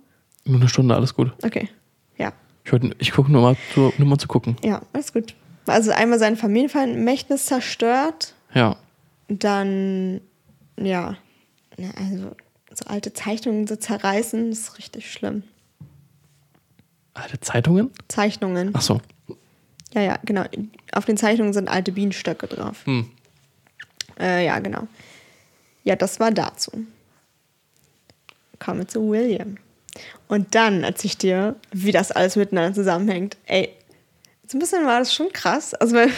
Nur 0.47 0.59
eine 0.59 0.69
Stunde, 0.71 0.95
alles 0.95 1.13
gut. 1.13 1.31
Okay. 1.45 1.69
Ja. 2.17 2.33
Ich, 2.65 2.73
ich 2.97 3.13
gucke 3.13 3.31
nur 3.31 3.43
mal, 3.43 3.57
zu, 3.75 3.93
nur 3.99 4.09
mal 4.09 4.17
zu 4.17 4.29
gucken. 4.29 4.57
Ja, 4.65 4.81
alles 4.95 5.13
gut. 5.13 5.35
Also 5.67 5.91
einmal 5.91 6.19
sein 6.19 6.39
Familienvermächtnis 6.39 7.45
zerstört. 7.45 8.35
Ja. 8.55 8.77
Dann, 9.29 10.23
ja, 10.81 11.17
also 11.99 12.35
so 12.73 12.87
alte 12.87 13.13
Zeichnungen 13.13 13.67
so 13.67 13.77
zerreißen, 13.77 14.49
das 14.49 14.61
ist 14.61 14.79
richtig 14.79 15.13
schlimm. 15.13 15.43
Alte 17.13 17.41
Zeitungen? 17.41 17.91
Zeichnungen. 18.09 18.71
Ach 18.73 18.81
so. 18.81 19.03
Ja, 19.93 20.01
ja, 20.01 20.19
genau. 20.25 20.45
Auf 20.93 21.05
den 21.05 21.19
Zeichnungen 21.19 21.53
sind 21.53 21.69
alte 21.69 21.93
Bienenstöcke 21.93 22.47
drauf. 22.47 22.87
Hm. 22.87 23.11
Äh, 24.19 24.47
ja, 24.47 24.59
genau. 24.61 24.89
Ja, 25.87 25.95
das 25.95 26.19
war 26.19 26.33
dazu. 26.33 26.73
Kommen 28.59 28.81
wir 28.81 28.89
zu 28.89 29.09
William. 29.09 29.57
Und 30.29 30.55
dann 30.57 30.83
erzähle 30.83 31.07
ich 31.13 31.19
dir, 31.19 31.57
wie 31.73 31.93
das 31.93 32.11
alles 32.11 32.35
miteinander 32.35 32.75
zusammenhängt. 32.75 33.37
Ey, 33.47 33.71
so 34.49 34.57
ein 34.57 34.61
bisschen 34.61 34.85
war 34.85 34.99
das 34.99 35.15
schon 35.15 35.33
krass. 35.33 35.75
Also, 35.75 35.95
weil, 35.95 36.11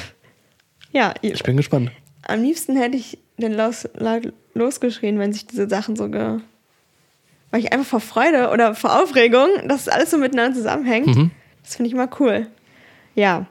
ja, 0.92 1.12
Ich 1.20 1.42
bin 1.42 1.58
gespannt. 1.58 1.90
am 2.22 2.42
liebsten 2.42 2.76
hätte 2.76 2.96
ich 2.96 3.18
den 3.36 3.52
los, 3.52 3.86
laut 3.94 4.32
losgeschrien, 4.54 5.18
wenn 5.18 5.32
sich 5.34 5.46
diese 5.46 5.68
Sachen 5.68 5.96
so 5.96 6.08
ge. 6.08 6.38
Weil 7.50 7.60
ich 7.60 7.72
einfach 7.72 7.86
vor 7.86 8.00
Freude 8.00 8.50
oder 8.50 8.74
vor 8.74 9.00
Aufregung, 9.02 9.48
dass 9.68 9.82
es 9.82 9.88
alles 9.88 10.10
so 10.10 10.16
miteinander 10.18 10.56
zusammenhängt. 10.56 11.06
Mhm. 11.08 11.30
Das 11.62 11.76
finde 11.76 11.88
ich 11.88 11.94
immer 11.94 12.08
cool. 12.20 12.46
Ja. 13.14 13.46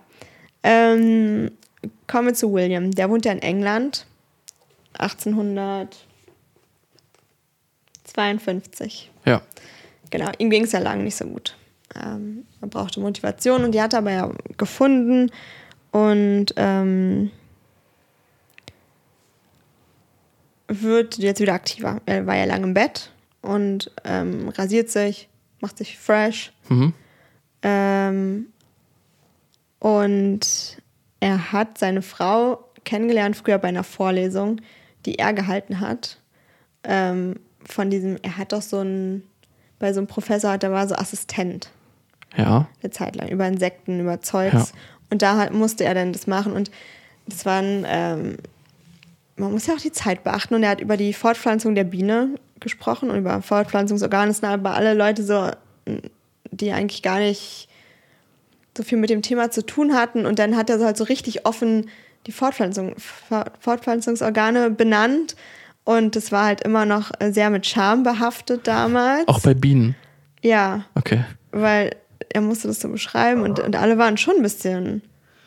Ähm, 0.64 1.52
kommen 2.08 2.28
wir 2.30 2.34
zu 2.34 2.52
William. 2.54 2.90
Der 2.92 3.10
wohnt 3.12 3.26
ja 3.26 3.32
in 3.32 3.42
England. 3.42 4.08
1852. 8.18 9.12
Ja. 9.26 9.42
Genau, 10.10 10.32
ihm 10.38 10.50
ging 10.50 10.64
es 10.64 10.72
ja 10.72 10.80
lange 10.80 11.04
nicht 11.04 11.16
so 11.16 11.26
gut. 11.26 11.56
Ähm, 11.96 12.46
er 12.62 12.68
brauchte 12.68 13.00
Motivation 13.00 13.64
und 13.64 13.74
die 13.74 13.82
hat 13.82 13.94
er 13.94 14.00
aber 14.00 14.12
ja 14.12 14.32
gefunden. 14.58 15.32
Und 15.92 16.54
ähm, 16.58 17.32
wird 20.68 21.18
jetzt 21.18 21.40
wieder 21.40 21.54
aktiver. 21.54 22.02
Er 22.06 22.28
war 22.28 22.36
ja 22.36 22.46
lange 22.46 22.66
im 22.66 22.74
Bett 22.74 23.12
und 23.42 23.92
ähm, 24.04 24.50
rasiert 24.50 24.90
sich, 24.90 25.30
macht 25.62 25.78
sich 25.78 25.98
fresh. 25.98 26.52
Mhm. 26.70 26.94
Ähm, 27.62 28.48
und 29.80 30.78
er 31.20 31.52
hat 31.52 31.78
seine 31.78 32.02
Frau 32.02 32.64
kennengelernt 32.84 33.36
früher 33.36 33.58
bei 33.58 33.70
einer 33.70 33.84
Vorlesung, 33.84 34.62
die 35.06 35.20
er 35.20 35.34
gehalten 35.34 35.80
hat. 35.80 36.20
Ähm, 36.84 37.40
von 37.68 37.90
diesem, 37.90 38.18
er 38.22 38.38
hat 38.38 38.54
doch 38.54 38.62
so 38.62 38.80
ein, 38.80 39.24
bei 39.80 39.94
so 39.94 40.00
einem 40.00 40.08
Professor, 40.08 40.58
der 40.58 40.72
war 40.72 40.88
so 40.88 40.96
Assistent 40.96 41.70
Ja. 42.36 42.68
eine 42.82 42.92
Zeit 42.92 43.16
lang 43.16 43.28
über 43.30 43.48
Insekten, 43.48 44.00
über 44.00 44.22
Zeugs. 44.22 44.54
Ja. 44.54 44.66
Und 45.10 45.22
da 45.22 45.38
halt 45.38 45.54
musste 45.54 45.84
er 45.84 45.94
dann 45.94 46.14
das 46.14 46.28
machen. 46.28 46.54
Und 46.54 46.72
das 47.28 47.46
waren, 47.46 47.86
ähm, 47.88 48.38
man 49.36 49.52
muss 49.52 49.68
ja 49.68 49.76
auch 49.76 49.80
die 49.82 49.92
Zeit 49.92 50.24
beachten. 50.24 50.56
Und 50.56 50.64
er 50.64 50.70
hat 50.72 50.82
über 50.82 50.98
die 50.98 51.14
Fortpflanzung 51.14 51.76
der 51.76 51.84
Biene 51.84 52.30
gesprochen 52.60 53.10
und 53.12 53.18
über 53.18 53.42
Fortpflanzungsorgane. 53.42 54.28
Das 54.28 54.38
sind 54.38 54.50
aber 54.50 54.74
alle 54.74 54.94
Leute 54.94 55.24
so, 55.24 55.52
die 56.52 56.72
eigentlich 56.72 57.04
gar 57.04 57.20
nicht 57.20 57.70
so 58.76 58.84
viel 58.84 58.98
mit 58.98 59.10
dem 59.10 59.22
Thema 59.22 59.52
zu 59.52 59.66
tun 59.66 59.94
hatten. 59.94 60.26
Und 60.26 60.40
dann 60.40 60.56
hat 60.58 60.70
er 60.70 60.80
so 60.80 60.86
halt 60.86 60.98
so 60.98 61.04
richtig 61.04 61.46
offen 61.46 61.90
die 62.26 62.32
Fortpflanzung, 62.32 62.96
Fort- 62.98 63.52
Fortpflanzungsorgane 63.60 64.70
benannt. 64.72 65.36
Und 65.88 66.18
das 66.18 66.34
war 66.34 66.44
halt 66.44 66.62
immer 66.64 66.84
noch 66.84 67.12
äh, 67.20 67.32
sehr 67.32 67.50
mit 67.50 67.66
Charme 67.66 68.04
behaftet 68.04 68.68
damals. 68.68 69.26
Auch 69.30 69.40
bei 69.40 69.54
Bienen. 69.54 69.96
ja 70.42 70.84
Okay. 70.96 71.24
weil 71.52 71.96
er 72.28 72.42
musste 72.42 72.68
das 72.68 72.82
so 72.82 72.90
beschreiben 72.90 73.42
und, 73.42 73.62
und 73.62 73.74
alle 73.78 73.98
waren 73.98 74.18
schon 74.18 74.36
ein 74.36 74.42
bisschen 74.44 75.02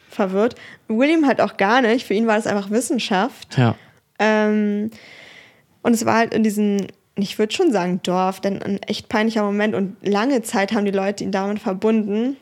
verwirrt. 0.09 0.55
William 0.89 1.27
halt 1.27 1.43
auch 1.43 1.59
gar 1.59 1.83
nicht. 1.83 2.07
Für 2.07 2.15
ihn 2.15 2.27
war 2.27 2.37
das 2.37 2.47
einfach 2.47 2.71
Wissenschaft. 2.71 3.59
Ja. 3.59 3.75
Ähm, 4.19 4.91
und 5.83 5.93
es 5.93 6.07
war 6.07 6.17
halt 6.17 6.33
in 6.33 6.43
diesem, 6.43 6.87
ich 7.17 7.39
würde 7.39 7.53
schon 7.55 7.71
sagen 7.71 8.01
Dorf, 8.03 8.41
denn 8.41 8.63
ein 8.63 8.83
echt 8.85 9.11
peinlicher 9.11 9.43
Moment 9.43 9.75
und 9.75 9.99
lange 10.01 10.41
Zeit 10.41 10.73
haben 10.73 10.87
die 10.87 10.91
Leute 10.91 11.23
ihn 11.23 11.33
damit 11.33 11.59
verbunden 11.59 12.39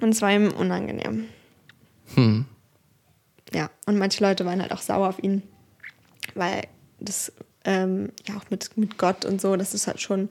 und 0.00 0.08
es 0.08 0.22
war 0.22 0.32
ihm 0.32 0.48
unangenehm. 0.50 1.26
Hm. 2.16 2.46
Ja, 3.54 3.70
und 3.86 3.96
manche 3.96 4.24
Leute 4.24 4.44
waren 4.44 4.60
halt 4.60 4.72
auch 4.72 4.82
sauer 4.82 5.08
auf 5.08 5.22
ihn, 5.22 5.44
weil 6.34 6.62
das 7.00 7.32
ähm, 7.64 8.10
ja 8.26 8.36
auch 8.36 8.50
mit, 8.50 8.76
mit 8.76 8.98
Gott 8.98 9.24
und 9.24 9.40
so, 9.40 9.56
das 9.56 9.74
ist 9.74 9.86
halt 9.86 10.00
schon, 10.00 10.28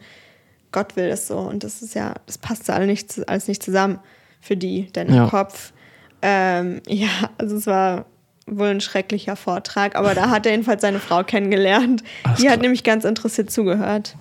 Gott 0.71 0.95
will 0.95 1.09
das 1.09 1.27
so 1.27 1.37
und 1.37 1.63
das 1.63 1.81
ist 1.81 1.95
ja, 1.95 2.15
das 2.25 2.37
passt 2.37 2.69
alle 2.69 2.85
nicht, 2.87 3.27
alles 3.27 3.47
nicht 3.47 3.61
zusammen 3.63 3.99
für 4.41 4.57
die, 4.57 4.91
denn 4.93 5.07
im 5.07 5.15
Ja. 5.15 5.27
Kopf. 5.29 5.73
Ähm, 6.21 6.81
ja, 6.87 7.09
also 7.37 7.57
es 7.57 7.67
war 7.67 8.05
wohl 8.47 8.67
ein 8.67 8.81
schrecklicher 8.81 9.35
Vortrag, 9.35 9.95
aber 9.95 10.13
da 10.13 10.29
hat 10.29 10.45
er 10.45 10.51
jedenfalls 10.51 10.81
seine 10.81 10.99
Frau 10.99 11.23
kennengelernt. 11.23 12.03
Alles 12.23 12.39
die 12.39 12.47
hat 12.47 12.55
klar. 12.55 12.61
nämlich 12.61 12.83
ganz 12.83 13.03
interessiert 13.03 13.49
zugehört. 13.51 14.15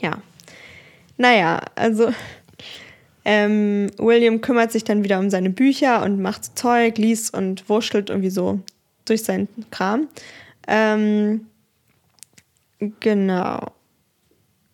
Ja. 0.00 0.12
Naja, 1.18 1.60
also 1.76 2.12
ähm, 3.24 3.90
William 3.98 4.40
kümmert 4.40 4.72
sich 4.72 4.84
dann 4.84 5.04
wieder 5.04 5.18
um 5.18 5.30
seine 5.30 5.50
Bücher 5.50 6.02
und 6.02 6.20
macht 6.20 6.58
Zeug, 6.58 6.98
liest 6.98 7.34
und 7.34 7.68
wurschtelt 7.68 8.10
irgendwie 8.10 8.30
so 8.30 8.60
durch 9.04 9.22
seinen 9.24 9.48
Kram. 9.70 10.08
Ähm, 10.68 11.46
genau. 13.00 13.72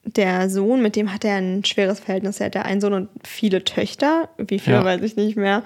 Der 0.05 0.49
Sohn, 0.49 0.81
mit 0.81 0.97
dem 0.97 1.13
hat 1.13 1.25
er 1.25 1.37
ein 1.37 1.65
schweres 1.65 2.01
Verhältnis. 2.01 2.41
Er 2.41 2.47
hat 2.47 2.55
ja 2.55 2.63
einen 2.63 2.81
Sohn 2.81 2.95
und 2.95 3.09
viele 3.27 3.65
Töchter. 3.65 4.29
Wie 4.39 4.59
viele, 4.59 4.77
Ja. 4.77 4.85
weiß 4.85 5.03
ich 5.03 5.17
nicht 5.17 5.37
mehr. 5.37 5.63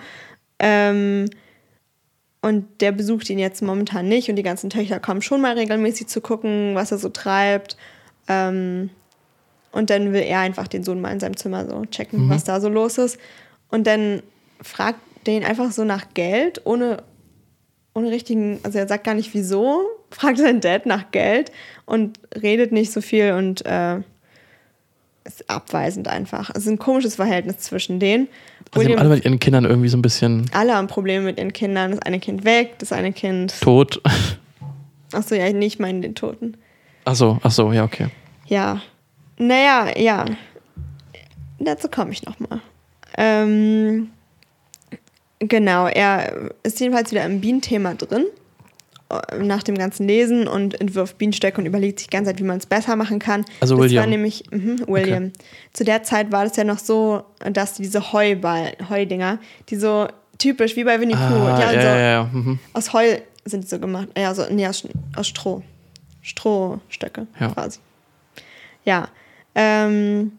Ähm, 0.58 1.26
und 2.40 2.66
der 2.80 2.90
besucht 2.90 3.30
ihn 3.30 3.38
jetzt 3.38 3.62
momentan 3.62 4.08
nicht. 4.08 4.28
Und 4.28 4.36
die 4.36 4.42
ganzen 4.42 4.68
Töchter 4.68 4.98
kommen 4.98 5.22
schon 5.22 5.40
mal 5.40 5.54
regelmäßig 5.56 6.08
zu 6.08 6.20
gucken, 6.20 6.74
was 6.74 6.90
er 6.90 6.98
so 6.98 7.08
treibt. 7.08 7.76
Ähm, 8.26 8.90
und 9.70 9.90
dann 9.90 10.12
will 10.12 10.22
er 10.22 10.40
einfach 10.40 10.66
den 10.66 10.82
Sohn 10.82 11.00
mal 11.00 11.12
in 11.12 11.20
seinem 11.20 11.36
Zimmer 11.36 11.66
so 11.68 11.84
checken, 11.86 12.28
was 12.28 12.44
da 12.44 12.60
so 12.60 12.68
los 12.68 12.98
ist. 12.98 13.18
Und 13.70 13.86
dann 13.86 14.22
fragt 14.60 14.98
der 15.26 15.34
ihn 15.34 15.44
einfach 15.44 15.70
so 15.70 15.84
nach 15.84 16.14
Geld, 16.14 16.60
ohne, 16.64 17.04
ohne 17.94 18.10
richtigen, 18.10 18.60
also 18.62 18.78
er 18.78 18.88
sagt 18.88 19.04
gar 19.04 19.14
nicht 19.14 19.34
wieso, 19.34 19.82
fragt 20.10 20.38
seinen 20.38 20.60
Dad 20.60 20.86
nach 20.86 21.10
Geld 21.10 21.52
und 21.86 22.18
redet 22.40 22.72
nicht 22.72 22.92
so 22.92 23.00
viel 23.00 23.32
und 23.32 23.64
äh, 23.66 23.98
ist 25.24 25.48
abweisend 25.48 26.08
einfach. 26.08 26.50
Es 26.50 26.64
ist 26.64 26.68
ein 26.68 26.78
komisches 26.78 27.14
Verhältnis 27.14 27.58
zwischen 27.58 28.00
denen. 28.00 28.28
Also 28.72 28.86
sie 28.86 28.92
haben 28.92 29.00
alle 29.00 29.10
mit 29.10 29.24
ihren 29.24 29.38
Kindern 29.38 29.64
irgendwie 29.64 29.88
so 29.88 29.96
ein 29.96 30.02
bisschen 30.02 30.50
alle 30.52 30.74
haben 30.74 30.88
Probleme 30.88 31.24
mit 31.24 31.38
ihren 31.38 31.52
Kindern. 31.52 31.92
Das 31.92 32.02
eine 32.02 32.18
Kind 32.18 32.44
weg, 32.44 32.78
das 32.78 32.92
eine 32.92 33.12
Kind. 33.12 33.54
tot. 33.60 34.00
Achso, 35.12 35.34
ja, 35.34 35.52
nicht 35.52 35.78
meinen 35.78 36.00
den 36.00 36.14
Toten. 36.14 36.56
Ach 37.04 37.14
so, 37.14 37.38
ach 37.42 37.50
so, 37.50 37.72
ja, 37.72 37.84
okay. 37.84 38.08
Ja. 38.46 38.80
Naja, 39.36 39.98
ja. 39.98 40.24
Dazu 41.58 41.88
komme 41.88 42.12
ich 42.12 42.24
nochmal. 42.24 42.60
Ähm, 43.18 44.10
genau, 45.48 45.86
er 45.86 46.50
ist 46.62 46.80
jedenfalls 46.80 47.10
wieder 47.10 47.24
im 47.24 47.40
Bienenthema 47.40 47.94
drin. 47.94 48.24
äh, 49.10 49.38
Nach 49.42 49.62
dem 49.62 49.76
ganzen 49.76 50.06
Lesen 50.06 50.46
und 50.48 50.80
entwirft 50.80 51.18
Bienenstöcke 51.18 51.60
und 51.60 51.66
überlegt 51.66 51.98
sich 52.00 52.08
die 52.08 52.16
ganze 52.16 52.30
Zeit, 52.30 52.40
wie 52.40 52.44
man 52.44 52.58
es 52.58 52.66
besser 52.66 52.96
machen 52.96 53.18
kann. 53.18 53.44
Also 53.60 53.76
das 53.76 53.84
William. 53.84 54.02
war 54.04 54.10
nämlich, 54.10 54.44
mhm, 54.50 54.84
William. 54.86 55.32
Zu 55.72 55.84
der 55.84 56.02
Zeit 56.02 56.32
war 56.32 56.44
das 56.44 56.56
ja 56.56 56.64
noch 56.64 56.78
so, 56.78 57.22
dass 57.52 57.74
diese 57.74 58.12
Heuball, 58.12 58.72
Heudinger, 58.88 59.38
die 59.68 59.76
so 59.76 60.08
typisch 60.38 60.76
wie 60.76 60.84
bei 60.84 61.00
Winnie 61.00 61.14
Pooh, 61.14 61.20
Ah, 61.20 61.60
ja, 61.60 61.66
haben 61.66 61.74
ja, 61.74 61.82
ja, 61.82 61.98
ja. 62.10 62.30
Mhm. 62.32 62.58
aus 62.72 62.92
Heu 62.92 63.18
sind 63.44 63.68
so 63.68 63.78
gemacht. 63.78 64.08
Ja, 64.16 64.34
so, 64.34 64.44
nee, 64.50 64.66
aus, 64.66 64.86
aus 65.16 65.28
Stroh. 65.28 65.62
Strohstöcke 66.22 67.26
Ja. 67.40 67.48
quasi. 67.48 67.80
Ja. 68.84 69.08
Ähm, 69.54 70.32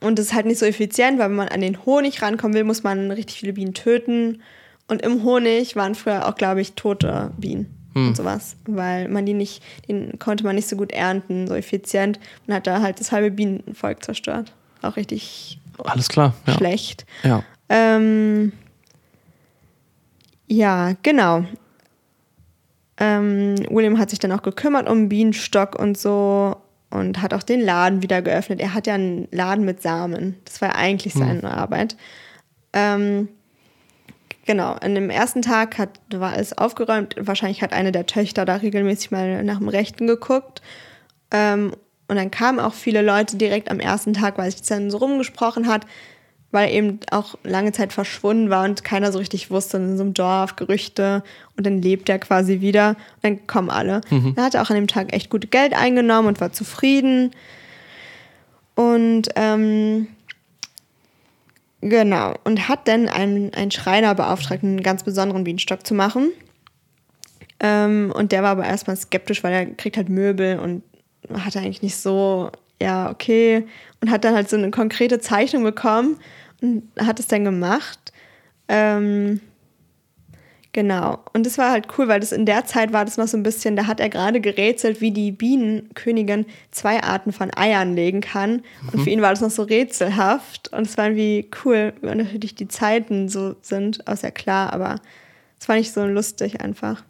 und 0.00 0.18
das 0.18 0.26
ist 0.26 0.34
halt 0.34 0.46
nicht 0.46 0.58
so 0.58 0.66
effizient, 0.66 1.18
weil 1.18 1.28
wenn 1.28 1.36
man 1.36 1.48
an 1.48 1.60
den 1.60 1.84
Honig 1.84 2.22
rankommen 2.22 2.54
will, 2.54 2.64
muss 2.64 2.82
man 2.82 3.10
richtig 3.10 3.38
viele 3.38 3.52
Bienen 3.52 3.74
töten. 3.74 4.42
Und 4.88 5.02
im 5.02 5.22
Honig 5.22 5.76
waren 5.76 5.94
früher 5.94 6.26
auch, 6.26 6.34
glaube 6.34 6.60
ich, 6.60 6.72
tote 6.72 7.30
Bienen 7.36 7.72
und 7.94 8.16
sowas. 8.16 8.56
Weil 8.66 9.08
man 9.08 9.26
die 9.26 9.34
nicht, 9.34 9.62
den 9.88 10.18
konnte 10.18 10.42
man 10.44 10.56
nicht 10.56 10.68
so 10.68 10.76
gut 10.76 10.90
ernten, 10.92 11.46
so 11.46 11.54
effizient. 11.54 12.18
Und 12.46 12.54
hat 12.54 12.66
da 12.66 12.80
halt 12.80 12.98
das 12.98 13.12
halbe 13.12 13.30
Bienenvolk 13.30 14.02
zerstört. 14.04 14.52
Auch 14.82 14.96
richtig 14.96 15.60
Alles 15.84 16.08
klar. 16.08 16.34
Ja. 16.46 16.54
schlecht. 16.54 17.04
Ja. 17.22 17.44
Ähm, 17.68 18.52
Ja, 20.48 20.94
genau. 21.02 21.44
Ähm, 22.98 23.54
William 23.70 23.98
hat 23.98 24.10
sich 24.10 24.18
dann 24.18 24.32
auch 24.32 24.42
gekümmert 24.42 24.88
um 24.88 25.08
Bienenstock 25.08 25.78
und 25.78 25.96
so 25.96 26.56
und 26.90 27.22
hat 27.22 27.32
auch 27.34 27.42
den 27.42 27.60
Laden 27.60 28.02
wieder 28.02 28.20
geöffnet. 28.20 28.60
Er 28.60 28.74
hat 28.74 28.86
ja 28.86 28.94
einen 28.94 29.28
Laden 29.30 29.64
mit 29.64 29.80
Samen. 29.80 30.36
Das 30.44 30.60
war 30.60 30.70
ja 30.70 30.74
eigentlich 30.74 31.14
seine 31.14 31.50
Arbeit. 31.50 31.96
Ähm, 32.72 33.28
genau, 34.44 34.72
an 34.72 34.94
dem 34.94 35.08
ersten 35.08 35.42
Tag 35.42 35.78
hat, 35.78 36.00
war 36.12 36.32
alles 36.32 36.56
aufgeräumt. 36.56 37.14
Wahrscheinlich 37.18 37.62
hat 37.62 37.72
eine 37.72 37.92
der 37.92 38.06
Töchter 38.06 38.44
da 38.44 38.56
regelmäßig 38.56 39.12
mal 39.12 39.44
nach 39.44 39.58
dem 39.58 39.68
Rechten 39.68 40.06
geguckt. 40.06 40.62
Ähm, 41.30 41.72
und 42.08 42.16
dann 42.16 42.32
kamen 42.32 42.58
auch 42.58 42.74
viele 42.74 43.02
Leute 43.02 43.36
direkt 43.36 43.70
am 43.70 43.78
ersten 43.78 44.14
Tag, 44.14 44.36
weil 44.36 44.50
sich 44.50 44.60
das 44.60 44.68
dann 44.68 44.90
so 44.90 44.98
rumgesprochen 44.98 45.68
hat, 45.68 45.86
weil 46.52 46.68
er 46.68 46.74
eben 46.74 47.00
auch 47.10 47.36
lange 47.44 47.72
Zeit 47.72 47.92
verschwunden 47.92 48.50
war 48.50 48.64
und 48.64 48.82
keiner 48.82 49.12
so 49.12 49.18
richtig 49.18 49.50
wusste 49.50 49.76
in 49.76 49.96
so 49.96 50.02
einem 50.02 50.14
Dorf, 50.14 50.56
Gerüchte. 50.56 51.22
Und 51.56 51.64
dann 51.64 51.80
lebt 51.80 52.08
er 52.08 52.18
quasi 52.18 52.60
wieder. 52.60 52.90
Und 52.90 53.22
dann 53.22 53.46
kommen 53.46 53.70
alle. 53.70 54.00
Er 54.36 54.44
hat 54.44 54.56
auch 54.56 54.70
an 54.70 54.76
dem 54.76 54.88
Tag 54.88 55.12
echt 55.12 55.30
gut 55.30 55.50
Geld 55.50 55.74
eingenommen 55.74 56.26
und 56.26 56.40
war 56.40 56.52
zufrieden. 56.52 57.30
Und 58.74 59.28
ähm, 59.36 60.08
genau. 61.80 62.34
Und 62.42 62.68
hat 62.68 62.88
dann 62.88 63.08
einen, 63.08 63.54
einen 63.54 63.70
Schreiner 63.70 64.14
beauftragt, 64.16 64.64
einen 64.64 64.82
ganz 64.82 65.04
besonderen 65.04 65.44
Bienenstock 65.44 65.86
zu 65.86 65.94
machen. 65.94 66.32
Ähm, 67.60 68.12
und 68.12 68.32
der 68.32 68.42
war 68.42 68.50
aber 68.50 68.64
erstmal 68.64 68.96
skeptisch, 68.96 69.44
weil 69.44 69.52
er 69.52 69.66
kriegt 69.66 69.96
halt 69.96 70.08
Möbel 70.08 70.58
und 70.58 70.82
hat 71.32 71.56
eigentlich 71.56 71.82
nicht 71.82 71.96
so, 71.96 72.50
ja, 72.82 73.08
okay. 73.08 73.66
Und 74.00 74.10
hat 74.10 74.24
dann 74.24 74.34
halt 74.34 74.50
so 74.50 74.56
eine 74.56 74.72
konkrete 74.72 75.20
Zeichnung 75.20 75.62
bekommen 75.62 76.16
und 76.60 76.88
hat 76.98 77.20
es 77.20 77.26
dann 77.26 77.44
gemacht. 77.44 78.12
Ähm, 78.68 79.40
genau. 80.72 81.18
Und 81.32 81.46
das 81.46 81.58
war 81.58 81.70
halt 81.70 81.88
cool, 81.98 82.08
weil 82.08 82.20
das 82.20 82.32
in 82.32 82.46
der 82.46 82.64
Zeit 82.64 82.92
war 82.92 83.04
das 83.04 83.16
noch 83.16 83.26
so 83.26 83.36
ein 83.36 83.42
bisschen, 83.42 83.76
da 83.76 83.86
hat 83.86 84.00
er 84.00 84.08
gerade 84.08 84.40
gerätselt, 84.40 85.00
wie 85.00 85.10
die 85.10 85.32
Bienenkönigin 85.32 86.46
zwei 86.70 87.02
Arten 87.02 87.32
von 87.32 87.50
Eiern 87.56 87.94
legen 87.94 88.20
kann. 88.20 88.62
Und 88.92 89.00
für 89.00 89.10
ihn 89.10 89.22
war 89.22 89.30
das 89.30 89.40
noch 89.40 89.50
so 89.50 89.62
rätselhaft. 89.62 90.72
Und 90.72 90.86
es 90.86 90.96
war 90.96 91.06
irgendwie 91.06 91.50
cool, 91.64 91.92
wie 92.00 92.14
natürlich 92.14 92.54
die 92.54 92.68
Zeiten 92.68 93.28
so 93.28 93.56
sind, 93.62 94.06
auch 94.06 94.16
sehr 94.16 94.32
klar, 94.32 94.72
aber 94.72 94.96
es 95.58 95.68
war 95.68 95.76
nicht 95.76 95.92
so 95.92 96.04
lustig 96.04 96.60
einfach. 96.60 97.02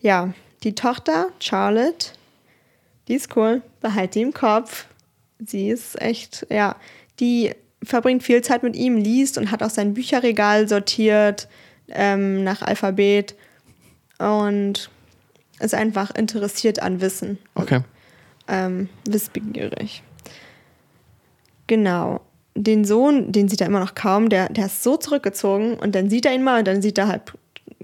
Ja, 0.00 0.32
die 0.64 0.74
Tochter, 0.74 1.28
Charlotte, 1.40 2.12
die 3.06 3.14
ist 3.14 3.36
cool, 3.36 3.62
behalt 3.80 4.14
die 4.14 4.22
im 4.22 4.34
Kopf. 4.34 4.86
Sie 5.38 5.70
ist 5.70 6.00
echt, 6.00 6.46
ja, 6.50 6.76
die 7.20 7.52
verbringt 7.82 8.22
viel 8.22 8.42
Zeit 8.42 8.62
mit 8.62 8.76
ihm, 8.76 8.96
liest 8.96 9.38
und 9.38 9.50
hat 9.50 9.62
auch 9.62 9.70
sein 9.70 9.94
Bücherregal 9.94 10.68
sortiert 10.68 11.48
ähm, 11.88 12.44
nach 12.44 12.62
Alphabet 12.62 13.36
und 14.18 14.90
ist 15.60 15.74
einfach 15.74 16.14
interessiert 16.14 16.80
an 16.82 17.00
Wissen, 17.00 17.38
Okay. 17.54 17.80
ähm, 18.46 18.88
wissbegierig. 19.08 20.02
Genau. 21.66 22.20
Den 22.54 22.84
Sohn, 22.84 23.30
den 23.30 23.48
sieht 23.48 23.60
er 23.60 23.68
immer 23.68 23.80
noch 23.80 23.94
kaum, 23.94 24.28
der, 24.28 24.48
der 24.48 24.66
ist 24.66 24.82
so 24.82 24.96
zurückgezogen 24.96 25.74
und 25.74 25.94
dann 25.94 26.10
sieht 26.10 26.26
er 26.26 26.34
ihn 26.34 26.42
mal 26.42 26.60
und 26.60 26.66
dann 26.66 26.82
sieht 26.82 26.98
er 26.98 27.08
halt 27.08 27.22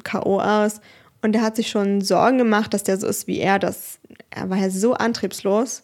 K.O. 0.03 0.40
aus. 0.40 0.80
Und 1.22 1.32
der 1.32 1.42
hat 1.42 1.57
sich 1.57 1.68
schon 1.70 2.01
Sorgen 2.01 2.38
gemacht, 2.38 2.74
dass 2.74 2.82
der 2.82 2.99
so 2.99 3.07
ist 3.07 3.26
wie 3.26 3.38
er. 3.38 3.59
Das, 3.59 3.99
er 4.30 4.51
war 4.51 4.59
ja 4.59 4.68
so 4.70 4.95
antriebslos, 4.95 5.82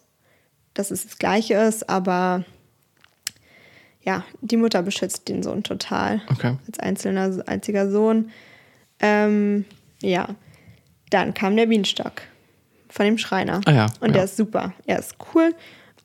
dass 0.74 0.90
es 0.90 1.04
das 1.04 1.18
Gleiche 1.18 1.54
ist, 1.54 1.88
aber 1.88 2.44
ja, 4.02 4.24
die 4.40 4.56
Mutter 4.56 4.82
beschützt 4.82 5.28
den 5.28 5.42
Sohn 5.42 5.62
total. 5.62 6.22
Okay. 6.30 6.56
Als 6.66 6.78
einzelner, 6.78 7.42
einziger 7.46 7.90
Sohn. 7.90 8.30
Ähm, 9.00 9.64
ja. 10.02 10.28
Dann 11.10 11.34
kam 11.34 11.56
der 11.56 11.66
Bienenstock 11.66 12.22
von 12.88 13.06
dem 13.06 13.18
Schreiner. 13.18 13.60
Ah 13.66 13.72
ja, 13.72 13.86
Und 14.00 14.08
ja. 14.08 14.14
der 14.14 14.24
ist 14.24 14.36
super. 14.36 14.72
Er 14.86 14.98
ist 14.98 15.16
cool. 15.34 15.54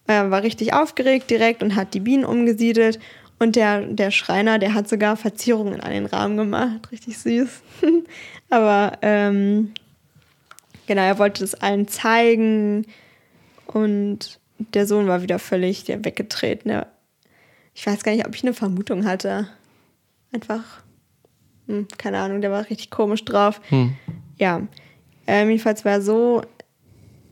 Er 0.08 0.30
war 0.32 0.44
richtig 0.44 0.74
aufgeregt 0.74 1.30
direkt 1.30 1.64
und 1.64 1.76
hat 1.76 1.94
die 1.94 2.00
Bienen 2.00 2.26
umgesiedelt. 2.26 3.00
Und 3.40 3.56
der, 3.56 3.82
der 3.82 4.12
Schreiner, 4.12 4.60
der 4.60 4.74
hat 4.74 4.88
sogar 4.88 5.18
Verzierungen 5.18 5.82
an 5.82 5.92
den 5.92 6.06
Rahmen 6.06 6.38
gemacht. 6.38 6.92
Richtig 6.92 7.18
süß. 7.18 7.50
Aber 8.50 8.94
ähm, 9.02 9.74
genau, 10.88 11.02
er 11.02 11.20
wollte 11.20 11.42
das 11.42 11.56
allen 11.56 11.88
zeigen. 11.88 12.86
Und 13.66 14.40
der 14.58 14.86
Sohn 14.86 15.08
war 15.08 15.22
wieder 15.22 15.40
völlig 15.40 15.84
der 15.84 16.04
weggetreten. 16.06 16.70
Der, 16.70 16.88
ich 17.76 17.86
weiß 17.86 18.04
gar 18.04 18.14
nicht, 18.14 18.26
ob 18.26 18.34
ich 18.34 18.44
eine 18.44 18.54
Vermutung 18.54 19.06
hatte. 19.06 19.50
Einfach, 20.32 20.64
hm, 21.68 21.88
keine 21.98 22.20
Ahnung, 22.20 22.42
der 22.42 22.50
war 22.50 22.68
richtig 22.70 22.90
komisch 22.90 23.26
drauf. 23.26 23.62
Hm. 23.70 23.96
Ja, 24.38 24.62
ähm, 25.28 25.50
jedenfalls 25.50 25.84
war 25.84 25.92
er 25.94 26.02
so 26.02 26.42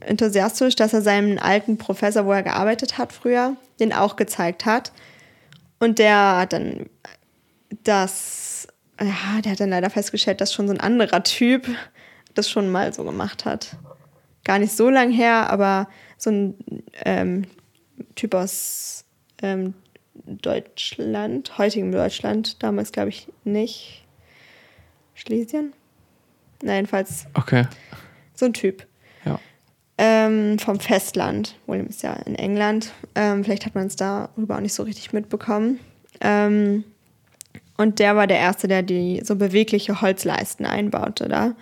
enthusiastisch, 0.02 0.76
dass 0.76 0.94
er 0.94 1.02
seinem 1.02 1.40
alten 1.40 1.78
Professor, 1.78 2.26
wo 2.26 2.34
er 2.34 2.44
gearbeitet 2.44 2.98
hat 2.98 3.14
früher, 3.14 3.56
den 3.80 3.94
auch 3.94 4.18
gezeigt 4.18 4.66
hat. 4.66 4.92
Und 5.80 5.98
der 5.98 6.38
hat 6.38 6.54
dann 6.54 6.90
das, 7.84 8.68
ja, 9.00 9.42
der 9.42 9.54
hat 9.54 9.60
dann 9.62 9.70
leider 9.70 9.90
festgestellt, 9.90 10.42
dass 10.42 10.54
schon 10.54 10.68
so 10.68 10.74
ein 10.74 10.82
anderer 10.82 11.24
Typ 11.24 11.68
das 12.34 12.50
schon 12.50 12.70
mal 12.70 12.94
so 12.94 13.06
gemacht 13.06 13.46
hat. 13.46 13.78
Gar 14.44 14.60
nicht 14.60 14.76
so 14.76 14.90
lang 14.90 15.10
her, 15.10 15.50
aber 15.50 15.88
so 16.18 16.32
ein 16.32 16.56
ähm, 17.06 17.46
Typ 18.16 18.34
aus 18.34 19.06
ähm, 19.42 19.74
Deutschland, 20.26 21.58
heutigem 21.58 21.92
Deutschland, 21.92 22.62
damals 22.62 22.92
glaube 22.92 23.10
ich 23.10 23.28
nicht. 23.44 24.06
Schlesien? 25.16 25.74
Na, 26.62 26.76
jedenfalls 26.76 27.26
Okay. 27.34 27.66
so 28.34 28.46
ein 28.46 28.54
Typ. 28.54 28.86
Ja. 29.26 29.40
Ähm, 29.98 30.58
vom 30.60 30.80
Festland. 30.80 31.56
William 31.68 31.88
ist 31.88 32.04
ja 32.04 32.14
in 32.14 32.36
England. 32.36 32.92
Ähm, 33.16 33.44
vielleicht 33.44 33.66
hat 33.66 33.76
man 33.76 33.88
es 33.88 33.96
darüber 33.96 34.56
auch 34.56 34.62
nicht 34.62 34.74
so 34.74 34.84
richtig 34.84 35.14
mitbekommen. 35.14 35.80
Ähm, 36.22 36.84
und 37.78 38.00
der 38.00 38.16
war 38.16 38.28
der 38.28 38.38
Erste, 38.38 38.68
der 38.68 38.82
die 38.84 39.22
so 39.24 39.36
bewegliche 39.36 40.02
Holzleisten 40.02 40.66
einbaute 40.66 41.28
da. 41.28 41.56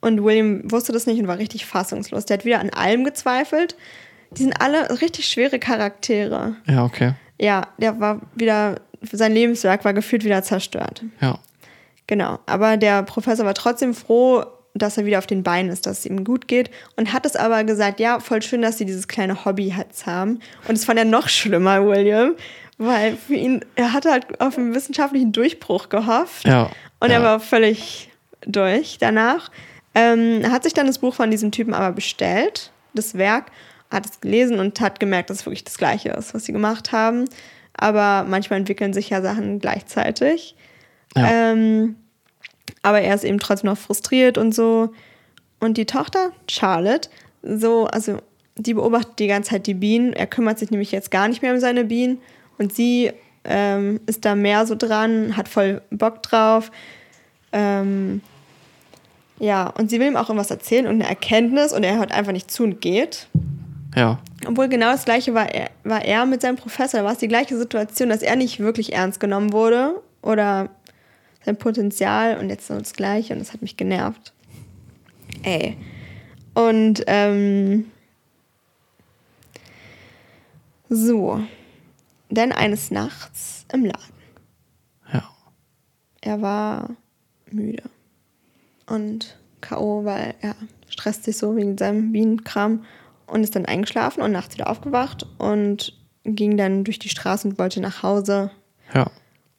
Und 0.00 0.22
William 0.22 0.70
wusste 0.70 0.92
das 0.92 1.06
nicht 1.06 1.18
und 1.20 1.28
war 1.28 1.38
richtig 1.38 1.66
fassungslos. 1.66 2.24
Der 2.26 2.38
hat 2.38 2.44
wieder 2.44 2.60
an 2.60 2.70
allem 2.70 3.04
gezweifelt. 3.04 3.76
Die 4.32 4.42
sind 4.42 4.60
alle 4.60 5.00
richtig 5.00 5.28
schwere 5.28 5.58
Charaktere. 5.58 6.56
Ja, 6.66 6.84
okay. 6.84 7.12
Ja, 7.40 7.68
der 7.78 8.00
war 8.00 8.20
wieder, 8.34 8.76
sein 9.02 9.32
Lebenswerk 9.32 9.84
war 9.84 9.92
gefühlt 9.94 10.24
wieder 10.24 10.42
zerstört. 10.42 11.02
Ja. 11.20 11.38
Genau, 12.06 12.38
aber 12.46 12.76
der 12.76 13.02
Professor 13.02 13.44
war 13.44 13.54
trotzdem 13.54 13.92
froh, 13.94 14.44
dass 14.74 14.96
er 14.98 15.06
wieder 15.06 15.18
auf 15.18 15.26
den 15.26 15.42
Beinen 15.42 15.70
ist, 15.70 15.86
dass 15.86 16.00
es 16.00 16.06
ihm 16.06 16.22
gut 16.24 16.48
geht 16.48 16.70
und 16.96 17.12
hat 17.12 17.24
es 17.26 17.34
aber 17.34 17.64
gesagt, 17.64 17.98
ja, 17.98 18.20
voll 18.20 18.42
schön, 18.42 18.62
dass 18.62 18.78
sie 18.78 18.84
dieses 18.84 19.08
kleine 19.08 19.44
Hobby 19.44 19.72
jetzt 19.76 20.06
haben. 20.06 20.40
Und 20.68 20.74
es 20.76 20.84
fand 20.84 20.98
er 20.98 21.04
noch 21.04 21.28
schlimmer, 21.28 21.84
William, 21.86 22.34
weil 22.78 23.16
für 23.16 23.34
ihn, 23.34 23.64
er 23.74 23.92
hatte 23.92 24.10
halt 24.12 24.40
auf 24.40 24.58
einen 24.58 24.74
wissenschaftlichen 24.74 25.32
Durchbruch 25.32 25.88
gehofft 25.88 26.44
Ja. 26.46 26.70
und 27.00 27.08
ja. 27.10 27.16
er 27.16 27.22
war 27.22 27.40
völlig 27.40 28.10
durch 28.46 28.98
danach. 29.00 29.50
Ähm, 29.94 30.42
hat 30.52 30.62
sich 30.64 30.74
dann 30.74 30.86
das 30.86 30.98
Buch 30.98 31.14
von 31.14 31.30
diesem 31.30 31.50
Typen 31.52 31.72
aber 31.72 31.92
bestellt, 31.92 32.70
das 32.92 33.16
Werk, 33.16 33.46
hat 33.90 34.06
es 34.06 34.20
gelesen 34.20 34.58
und 34.58 34.80
hat 34.80 35.00
gemerkt, 35.00 35.30
dass 35.30 35.40
es 35.40 35.46
wirklich 35.46 35.64
das 35.64 35.78
Gleiche 35.78 36.10
ist, 36.10 36.34
was 36.34 36.44
sie 36.44 36.52
gemacht 36.52 36.92
haben. 36.92 37.26
Aber 37.74 38.24
manchmal 38.28 38.58
entwickeln 38.58 38.92
sich 38.92 39.10
ja 39.10 39.22
Sachen 39.22 39.58
gleichzeitig. 39.58 40.56
Ja. 41.16 41.52
Ähm, 41.52 41.96
aber 42.82 43.00
er 43.00 43.14
ist 43.14 43.24
eben 43.24 43.38
trotzdem 43.38 43.70
noch 43.70 43.78
frustriert 43.78 44.38
und 44.38 44.54
so. 44.54 44.92
Und 45.60 45.76
die 45.76 45.86
Tochter, 45.86 46.32
Charlotte, 46.48 47.08
so, 47.42 47.86
also 47.86 48.18
die 48.56 48.74
beobachtet 48.74 49.18
die 49.18 49.26
ganze 49.26 49.50
Zeit 49.50 49.66
die 49.66 49.74
Bienen. 49.74 50.12
Er 50.12 50.26
kümmert 50.26 50.58
sich 50.58 50.70
nämlich 50.70 50.92
jetzt 50.92 51.10
gar 51.10 51.28
nicht 51.28 51.42
mehr 51.42 51.52
um 51.52 51.60
seine 51.60 51.84
Bienen. 51.84 52.18
Und 52.58 52.74
sie 52.74 53.12
ähm, 53.44 54.00
ist 54.06 54.24
da 54.24 54.34
mehr 54.34 54.66
so 54.66 54.74
dran, 54.74 55.36
hat 55.36 55.48
voll 55.48 55.82
Bock 55.90 56.22
drauf. 56.22 56.70
Ähm, 57.52 58.22
ja, 59.38 59.68
und 59.68 59.90
sie 59.90 60.00
will 60.00 60.08
ihm 60.08 60.16
auch 60.16 60.28
irgendwas 60.28 60.50
erzählen 60.50 60.86
und 60.86 60.94
eine 60.94 61.08
Erkenntnis 61.08 61.72
und 61.72 61.84
er 61.84 61.98
hört 61.98 62.12
einfach 62.12 62.32
nicht 62.32 62.50
zu 62.50 62.64
und 62.64 62.80
geht. 62.80 63.28
Ja. 63.96 64.18
Obwohl 64.46 64.68
genau 64.68 64.92
das 64.92 65.04
gleiche 65.04 65.34
war 65.34 65.52
er, 65.52 65.70
war 65.82 66.04
er 66.04 66.26
mit 66.26 66.42
seinem 66.42 66.56
Professor. 66.56 67.00
Da 67.00 67.04
war 67.04 67.12
es 67.12 67.18
die 67.18 67.28
gleiche 67.28 67.56
Situation, 67.56 68.10
dass 68.10 68.22
er 68.22 68.36
nicht 68.36 68.60
wirklich 68.60 68.92
ernst 68.92 69.18
genommen 69.18 69.52
wurde 69.52 70.00
oder 70.22 70.68
sein 71.44 71.56
Potenzial 71.56 72.38
und 72.38 72.50
jetzt 72.50 72.66
so 72.66 72.78
das 72.78 72.92
gleiche 72.92 73.32
und 73.32 73.38
das 73.38 73.52
hat 73.52 73.62
mich 73.62 73.76
genervt. 73.76 74.34
Ey. 75.42 75.76
Und 76.54 77.04
ähm, 77.06 77.86
so. 80.88 81.40
Denn 82.28 82.52
eines 82.52 82.90
Nachts 82.90 83.64
im 83.72 83.84
Laden. 83.84 84.14
Ja. 85.12 85.28
Er 86.20 86.42
war 86.42 86.90
müde 87.50 87.84
und 88.86 89.38
K.O., 89.60 90.04
weil 90.04 90.34
er 90.40 90.54
stresst 90.88 91.24
sich 91.24 91.38
so 91.38 91.56
wegen 91.56 91.78
seinem 91.78 92.12
Bienenkram 92.12 92.84
und 93.26 93.42
ist 93.42 93.56
dann 93.56 93.66
eingeschlafen 93.66 94.22
und 94.22 94.32
nachts 94.32 94.54
wieder 94.54 94.68
aufgewacht 94.70 95.26
und 95.38 95.92
ging 96.24 96.56
dann 96.56 96.84
durch 96.84 96.98
die 96.98 97.08
Straße 97.08 97.48
und 97.48 97.58
wollte 97.58 97.80
nach 97.80 98.02
Hause. 98.02 98.50
Ja. 98.94 99.10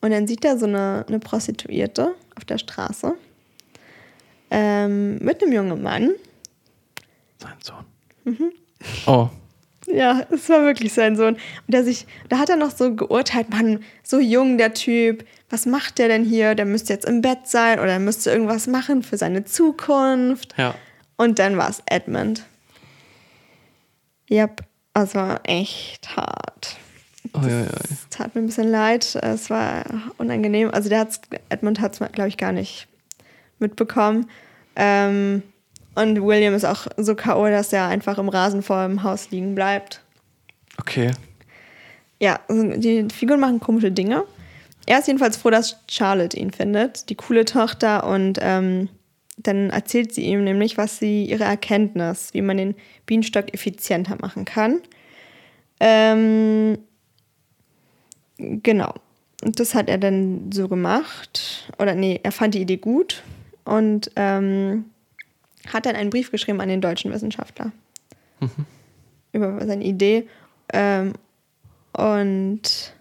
Und 0.02 0.12
dann 0.12 0.28
sieht 0.28 0.46
er 0.46 0.58
so 0.58 0.66
eine, 0.66 1.06
eine 1.08 1.20
Prostituierte 1.20 2.14
auf 2.36 2.46
der 2.46 2.58
Straße 2.58 3.14
ähm, 4.52 5.18
mit 5.20 5.42
einem 5.42 5.54
jungen 5.54 5.82
Mann. 5.82 6.12
Sein 7.40 7.54
Sohn. 7.62 7.86
Mhm. 8.26 8.52
Oh, 9.06 9.30
Ja, 9.88 10.24
es 10.30 10.50
war 10.50 10.64
wirklich 10.64 10.94
sein 10.94 11.16
Sohn. 11.16 11.36
Und 11.36 11.40
der 11.68 11.84
sich, 11.84 12.06
da 12.30 12.40
hat 12.40 12.50
er 12.50 12.58
noch 12.58 12.72
so 12.72 12.94
geurteilt, 12.94 13.50
Mann, 13.50 13.84
so 14.04 14.20
jung 14.20 14.58
der 14.58 14.74
Typ, 14.74 15.26
was 15.50 15.66
macht 15.66 15.98
der 15.98 16.10
denn 16.10 16.26
hier? 16.26 16.56
Der 16.56 16.66
müsste 16.66 16.92
jetzt 16.92 17.06
im 17.06 17.22
Bett 17.22 17.40
sein 17.48 17.80
oder 17.80 17.94
er 17.94 18.00
müsste 18.00 18.30
irgendwas 18.30 18.68
machen 18.68 19.02
für 19.02 19.18
seine 19.18 19.46
Zukunft. 19.46 20.54
ja. 20.58 20.76
Und 21.20 21.40
dann 21.40 21.58
war 21.58 21.68
es 21.68 21.82
Edmund. 21.88 22.44
Yep, 24.30 24.62
also 24.94 25.20
echt 25.44 26.16
hart. 26.16 26.78
Oh, 27.34 27.42
ja, 27.42 27.62
ja. 27.62 27.68
Es 27.84 28.08
tat 28.10 28.36
mir 28.36 28.42
ein 28.42 28.48
bisschen 28.48 28.70
leid. 28.70 29.16
Es 29.22 29.50
war 29.50 29.84
unangenehm. 30.18 30.70
Also 30.72 30.90
der 30.90 31.00
hat's, 31.00 31.22
Edmund 31.50 31.80
hat 31.80 32.00
es, 32.00 32.12
glaube 32.12 32.30
ich, 32.30 32.38
gar 32.38 32.52
nicht 32.52 32.88
mitbekommen. 33.60 34.30
Ähm, 34.76 35.44
und 35.96 36.22
William 36.24 36.54
ist 36.54 36.66
auch 36.66 36.88
so 36.98 37.16
K.O., 37.16 37.48
dass 37.48 37.74
er 37.74 37.88
einfach 37.88 38.18
im 38.18 38.30
Rasen 38.30 38.62
vor 38.62 38.88
dem 38.88 39.04
Haus 39.04 39.32
liegen 39.32 39.56
bleibt. 39.56 40.02
Okay. 40.78 41.12
Ja, 42.20 42.40
also 42.48 42.64
die 42.64 43.08
Figuren 43.12 43.40
machen 43.40 43.60
komische 43.60 43.92
Dinge. 43.92 44.24
Er 44.86 45.00
ist 45.00 45.08
jedenfalls 45.08 45.38
froh, 45.38 45.50
dass 45.50 45.78
Charlotte 45.90 46.38
ihn 46.38 46.52
findet, 46.52 47.10
die 47.10 47.16
coole 47.16 47.46
Tochter. 47.46 48.06
Und 48.06 48.38
ähm, 48.42 48.90
dann 49.38 49.70
erzählt 49.70 50.14
sie 50.14 50.24
ihm 50.24 50.44
nämlich, 50.44 50.78
was 50.78 50.98
sie 50.98 51.26
ihre 51.26 51.44
Erkenntnis, 51.44 52.34
wie 52.34 52.42
man 52.42 52.58
den 52.58 52.76
Bienenstock 53.06 53.54
effizienter 53.54 54.18
machen 54.20 54.46
kann. 54.46 54.82
Ähm, 55.80 56.80
genau. 58.38 58.94
Und 59.44 59.60
das 59.60 59.76
hat 59.76 59.90
er 59.90 60.00
dann 60.00 60.52
so 60.52 60.68
gemacht. 60.68 61.72
Oder 61.78 61.94
nee, 61.94 62.20
er 62.24 62.32
fand 62.32 62.56
die 62.56 62.62
Idee 62.62 62.78
gut 62.78 63.24
und 63.64 64.12
ähm, 64.16 64.86
hat 65.72 65.86
dann 65.86 65.96
einen 65.96 66.10
Brief 66.10 66.32
geschrieben 66.32 66.62
an 66.62 66.70
den 66.70 66.82
deutschen 66.82 67.12
Wissenschaftler 67.12 67.72
über 69.32 69.66
seine 69.66 69.84
Idee. 69.84 70.28
Ähm, 70.74 71.14
und 71.94 72.94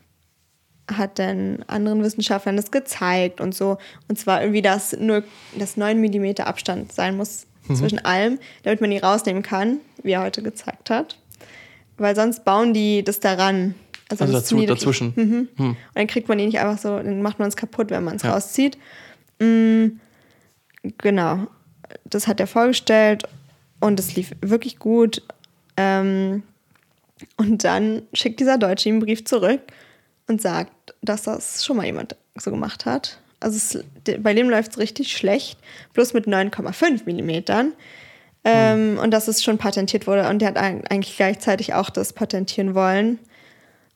hat 0.91 1.19
dann 1.19 1.65
anderen 1.67 2.03
Wissenschaftlern 2.03 2.57
das 2.57 2.71
gezeigt 2.71 3.41
und 3.41 3.55
so. 3.55 3.79
Und 4.09 4.19
zwar 4.19 4.41
irgendwie, 4.41 4.63
dass 4.63 4.97
nur 4.97 5.25
dass 5.59 5.77
9 5.77 6.01
mm 6.01 6.43
Abstand 6.43 6.93
sein 6.93 7.17
muss 7.17 7.47
zwischen 7.75 8.05
allem, 8.05 8.39
damit 8.63 8.81
man 8.81 8.91
die 8.91 8.99
rausnehmen 8.99 9.43
kann, 9.43 9.79
wie 10.03 10.13
er 10.13 10.23
heute 10.23 10.43
gezeigt 10.43 10.91
hat. 10.91 11.19
Weil 11.99 12.15
sonst 12.15 12.45
bauen 12.45 12.73
die 12.73 13.03
das 13.03 13.21
daran. 13.21 13.75
Also 14.09 14.25
das 14.25 14.33
dazu, 14.33 14.65
dazwischen. 14.65 15.13
Mhm. 15.17 15.49
Hm. 15.57 15.69
Und 15.71 15.77
dann 15.95 16.07
kriegt 16.07 16.29
man 16.29 16.39
die 16.39 16.47
nicht 16.47 16.61
einfach 16.61 16.79
so, 16.79 16.97
dann 16.97 17.23
macht 17.23 17.41
man 17.41 17.49
es 17.49 17.57
kaputt, 17.57 17.91
wenn 17.91 18.05
man 18.05 18.17
es 18.17 18.23
Ja. 18.23 18.35
rauszieht. 18.35 18.79
Mm, 19.41 19.99
genau. 20.99 21.49
Das 22.05 22.29
hat 22.29 22.39
er 22.39 22.47
vorgestellt 22.47 23.25
und 23.81 23.99
es 23.99 24.15
lief 24.15 24.31
wirklich 24.43 24.79
gut. 24.79 25.23
Ähm, 25.77 26.45
und 27.37 27.65
dann 27.65 28.03
schickt 28.13 28.39
dieser 28.39 28.59
Deutsche 28.59 28.89
ihm 28.89 28.97
einen 28.97 29.05
Brief 29.05 29.25
zurück 29.25 29.61
und 30.29 30.41
sagt, 30.43 30.95
dass 31.03 31.23
das 31.23 31.65
schon 31.65 31.77
mal 31.77 31.87
jemand 31.87 32.17
so 32.37 32.51
gemacht 32.51 32.85
hat. 32.87 33.21
Also 33.41 33.57
es, 33.57 33.85
bei 34.23 34.35
dem 34.35 34.49
läuft 34.51 34.73
es 34.73 34.79
richtig 34.79 35.17
schlecht, 35.17 35.59
bloß 35.93 36.15
mit 36.15 36.27
9,5 36.27 37.03
Millimetern. 37.05 37.73
Ähm, 38.45 38.99
Und 39.03 39.11
dass 39.11 39.27
es 39.29 39.43
schon 39.43 39.59
patentiert 39.59 40.07
wurde. 40.07 40.29
Und 40.29 40.39
der 40.41 40.49
hat 40.49 40.57
eig- 40.57 40.87
eigentlich 40.89 41.17
gleichzeitig 41.17 41.75
auch 41.75 41.91
das 41.91 42.13
patentieren 42.13 42.75
wollen. 42.75 43.19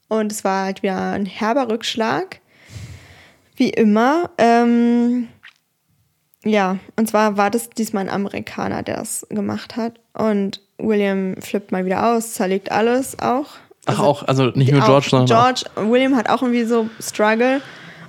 Und 0.09 0.31
es 0.31 0.43
war 0.43 0.65
halt 0.65 0.83
wieder 0.83 1.11
ein 1.13 1.25
herber 1.25 1.69
Rückschlag. 1.69 2.39
Wie 3.55 3.69
immer. 3.69 4.29
Ähm, 4.37 5.29
ja, 6.43 6.79
und 6.97 7.09
zwar 7.09 7.37
war 7.37 7.49
das 7.49 7.69
diesmal 7.69 8.03
ein 8.03 8.13
Amerikaner, 8.13 8.83
der 8.83 8.97
das 8.97 9.25
gemacht 9.29 9.77
hat. 9.77 9.99
Und 10.13 10.61
William 10.77 11.37
flippt 11.41 11.71
mal 11.71 11.85
wieder 11.85 12.11
aus, 12.11 12.33
zerlegt 12.33 12.71
alles 12.71 13.19
auch. 13.19 13.51
Ach, 13.85 13.99
auch, 13.99 14.23
also 14.27 14.47
nicht 14.47 14.71
nur 14.71 14.81
George, 14.81 15.07
sondern 15.09 15.25
George, 15.27 15.89
William 15.89 16.15
hat 16.15 16.29
auch 16.29 16.41
irgendwie 16.41 16.65
so 16.65 16.89
Struggle. 16.99 17.61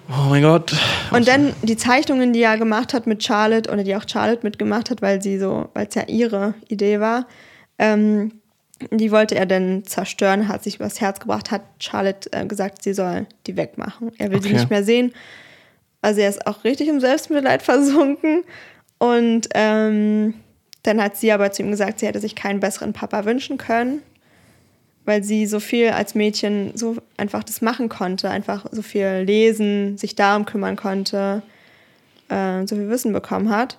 Oh 0.09 0.29
mein 0.29 0.43
Gott. 0.43 0.75
Und 1.11 1.27
dann 1.29 1.55
die 1.63 1.77
Zeichnungen, 1.77 2.33
die 2.33 2.43
er 2.43 2.59
gemacht 2.59 2.93
hat 2.93 3.07
mit 3.07 3.23
Charlotte 3.25 3.71
oder 3.71 3.83
die 3.85 3.97
auch 3.97 4.05
Charlotte 4.07 4.41
mitgemacht 4.43 4.91
hat, 4.91 5.01
weil 5.01 5.23
sie 5.23 5.39
so, 5.39 5.69
weil 5.75 5.87
es 5.87 5.95
ja 5.95 6.03
ihre 6.09 6.55
Idee 6.69 7.01
war, 7.01 7.27
ähm, 7.79 8.33
die 8.91 9.13
wollte 9.13 9.37
er 9.37 9.47
dann 9.47 9.85
zerstören, 9.85 10.49
hat 10.49 10.65
sich 10.65 10.75
übers 10.77 11.01
Herz 11.01 11.21
gebracht, 11.21 11.51
hat 11.51 11.63
Charlotte 11.79 12.29
äh, 12.33 12.45
gesagt, 12.45 12.83
sie 12.83 12.93
soll 12.93 13.27
die 13.47 13.57
wegmachen. 13.57 14.11
Er 14.19 14.31
will 14.31 14.43
sie 14.43 14.49
Okay. 14.49 14.59
nicht 14.59 14.71
mehr 14.71 14.83
sehen. 14.85 15.13
Also 16.03 16.21
er 16.21 16.29
ist 16.29 16.47
auch 16.47 16.65
richtig 16.65 16.89
im 16.89 17.01
Selbstmitleid 17.01 17.63
versunken. 17.63 18.43
Und 18.99 19.49
ähm, 19.55 20.35
dann 20.83 21.01
hat 21.03 21.17
sie 21.17 21.33
aber 21.33 21.53
zu 21.53 21.63
ihm 21.63 21.71
gesagt, 21.71 22.01
sie 22.01 22.07
hätte 22.07 22.21
sich 22.21 22.35
keinen 22.35 22.61
besseren 22.61 22.93
Papa 22.93 23.25
wünschen 23.25 23.57
können, 23.57 24.03
weil 25.05 25.25
sie 25.25 25.47
so 25.47 25.61
viel 25.61 25.91
als 25.91 26.15
Mädchen 26.15 26.77
so 26.77 26.97
einfach 27.17 27.43
das 27.45 27.61
machen 27.61 27.89
konnte, 27.89 28.31
einfach 28.31 28.67
so 28.71 28.83
viel 28.83 29.23
lesen, 29.27 29.99
sich 29.99 30.15
darum 30.15 30.45
kümmern 30.45 30.77
konnte, 30.77 31.43
äh, 32.29 32.67
so 32.67 32.77
viel 32.77 32.89
Wissen 32.89 33.13
bekommen 33.13 33.51
hat. 33.51 33.79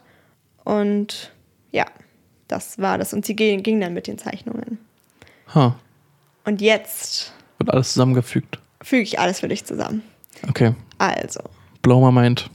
Und 0.64 1.32
ja, 1.72 1.86
das 2.48 2.78
war 2.80 2.98
das. 2.98 3.14
Und 3.14 3.26
sie 3.26 3.36
ging, 3.36 3.64
ging 3.64 3.80
dann 3.80 3.94
mit 3.94 4.08
den 4.08 4.18
Zeichnungen. 4.18 4.78
Huh. 5.54 5.72
Und 6.46 6.62
jetzt 6.62 7.32
Wird 7.58 7.72
alles 7.72 7.94
zusammengefügt. 7.94 8.60
füge 8.82 9.04
ich 9.04 9.20
alles 9.20 9.40
für 9.40 9.48
dich 9.48 9.64
zusammen. 9.66 10.04
Okay. 10.50 10.74
Also, 10.98 11.42
Blow 11.82 12.00
my 12.00 12.12
mind. 12.22 12.50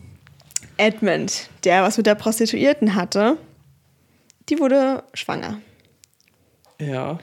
Edmund, 0.76 1.48
der 1.64 1.82
was 1.82 1.96
mit 1.96 2.06
der 2.06 2.14
Prostituierten 2.14 2.94
hatte, 2.94 3.36
die 4.48 4.58
wurde 4.60 5.02
schwanger. 5.14 5.60
Ja. 6.80 7.18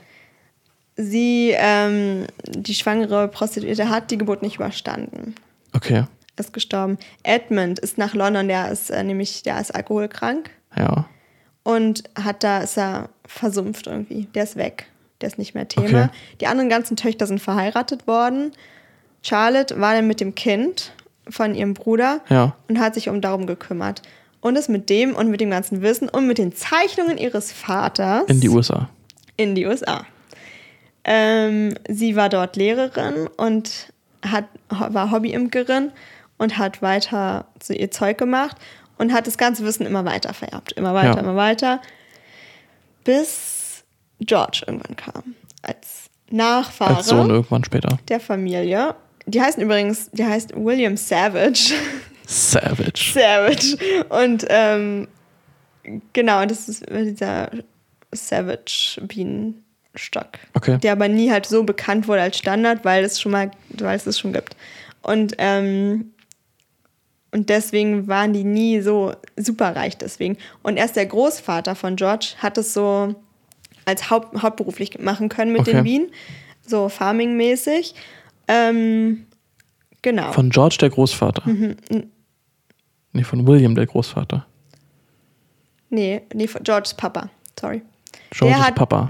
Sie, 0.98 1.54
ähm, 1.56 2.26
die 2.48 2.74
schwangere 2.76 3.28
Prostituierte 3.28 3.90
hat 3.90 4.12
die 4.12 4.18
Geburt 4.18 4.42
nicht 4.42 4.56
überstanden. 4.56 5.36
Okay. 5.74 6.04
Ist 6.38 6.54
gestorben. 6.54 6.98
Edmund 7.24 7.80
ist 7.80 7.98
nach 7.98 8.14
London, 8.14 8.48
der 8.48 8.72
ist 8.72 8.90
äh, 8.90 9.04
nämlich, 9.04 9.44
der 9.44 9.60
ist 9.60 9.74
alkoholkrank 9.76 10.50
Ja. 10.78 11.06
und 11.64 12.04
hat 12.22 12.44
da, 12.44 12.60
ist 12.60 12.78
er 12.78 13.10
versumpft 13.26 13.88
irgendwie. 13.88 14.26
Der 14.36 14.44
ist 14.44 14.56
weg. 14.56 14.88
Der 15.22 15.28
ist 15.28 15.38
nicht 15.38 15.54
mehr 15.56 15.68
Thema. 15.68 16.04
Okay. 16.06 16.10
Die 16.42 16.48
anderen 16.48 16.70
ganzen 16.70 16.98
Töchter 16.98 17.26
sind 17.28 17.40
verheiratet 17.42 18.06
worden. 18.08 18.52
Charlotte 19.22 19.80
war 19.80 19.94
dann 19.96 20.08
mit 20.08 20.20
dem 20.20 20.36
Kind 20.36 20.92
von 21.30 21.56
ihrem 21.56 21.74
Bruder 21.74 22.22
Ja. 22.30 22.56
und 22.70 22.80
hat 22.80 22.94
sich 22.96 23.10
um 23.10 23.20
darum 23.22 23.48
gekümmert. 23.48 24.02
Und 24.42 24.58
ist 24.58 24.70
mit 24.70 24.90
dem 24.90 25.16
und 25.16 25.30
mit 25.30 25.42
dem 25.42 25.50
ganzen 25.50 25.82
Wissen 25.82 26.08
und 26.08 26.28
mit 26.28 26.38
den 26.38 26.54
Zeichnungen 26.54 27.18
ihres 27.18 27.52
Vaters 27.52 28.26
In 28.28 28.40
die 28.42 28.50
USA. 28.50 28.90
in 29.38 29.56
die 29.56 29.66
USA. 29.66 30.06
Ähm, 31.06 31.76
sie 31.88 32.16
war 32.16 32.30
dort 32.30 32.56
Lehrerin 32.56 33.28
und 33.38 33.94
hat, 34.26 34.46
war 34.70 35.12
Hobbyimkerin 35.12 35.92
und 36.38 36.58
hat 36.58 36.82
weiter 36.82 37.46
so 37.62 37.74
ihr 37.74 37.92
Zeug 37.92 38.18
gemacht 38.18 38.58
und 38.98 39.14
hat 39.14 39.28
das 39.28 39.38
ganze 39.38 39.64
Wissen 39.66 39.86
immer 39.86 40.04
weiter 40.06 40.34
vererbt. 40.34 40.72
Immer 40.74 40.94
weiter, 40.94 41.14
Ja. 41.16 41.20
immer 41.20 41.36
weiter. 41.36 41.82
Bis 43.04 43.84
George 44.20 44.64
irgendwann 44.68 44.96
kam. 44.96 45.36
Als 45.62 46.10
Nachfahre 46.32 46.98
Als 46.98 47.08
Sohn 47.08 47.30
irgendwann 47.30 47.64
später. 47.64 47.98
der 48.08 48.20
Familie. 48.20 48.96
Die 49.28 49.42
heißen 49.42 49.62
übrigens, 49.62 50.10
die 50.12 50.26
heißt 50.26 50.54
William 50.56 50.98
Savage. 50.98 51.74
Savage. 52.26 53.12
Savage. 53.14 53.78
Und 54.10 54.46
ähm, 54.50 55.08
genau, 56.14 56.46
das 56.46 56.68
ist 56.70 56.86
dieser 56.90 57.52
Savage 58.12 59.02
Bienenstock. 59.96 60.28
Okay. 60.54 60.78
Der 60.80 60.92
aber 60.92 61.08
nie 61.08 61.32
halt 61.32 61.46
so 61.46 61.64
bekannt 61.64 62.08
wurde 62.08 62.22
als 62.22 62.38
Standard, 62.38 62.84
weil 62.86 63.04
es 63.04 63.20
schon 63.20 63.32
mal, 63.32 63.52
weil 63.70 63.96
es 63.96 64.06
es 64.06 64.20
schon 64.20 64.34
gibt. 64.34 64.56
Und, 65.02 65.36
ähm, 65.38 66.12
und 67.32 67.50
deswegen 67.50 68.08
waren 68.08 68.34
die 68.34 68.44
nie 68.44 68.82
so 68.82 69.14
superreich 69.36 69.98
deswegen. 69.98 70.38
Und 70.64 70.78
erst 70.78 70.96
der 70.96 71.06
Großvater 71.06 71.76
von 71.76 71.96
George 71.96 72.34
hat 72.38 72.58
es 72.58 72.74
so 72.74 73.16
als 73.86 74.10
Haupt, 74.10 74.42
hauptberuflich 74.42 75.00
machen 75.00 75.30
können 75.30 75.52
mit 75.52 75.62
Okay. 75.62 75.74
den 75.74 75.84
Bienen. 75.84 76.08
So 76.66 76.90
farming-mäßig. 76.90 77.94
Ähm, 78.48 79.28
genau. 80.02 80.32
Von 80.32 80.50
George 80.50 80.78
der 80.82 80.90
Großvater. 80.90 81.44
Nee, 83.14 83.24
von 83.24 83.48
William 83.48 83.76
der 83.76 83.86
Großvater. 83.86 84.46
Nee, 85.90 86.22
nee, 86.34 86.48
von 86.48 86.64
Georges 86.64 86.94
Papa. 86.96 87.30
Sorry. 87.60 87.82
Georges 88.32 88.58
hat- 88.60 88.76
Papa. 88.76 89.08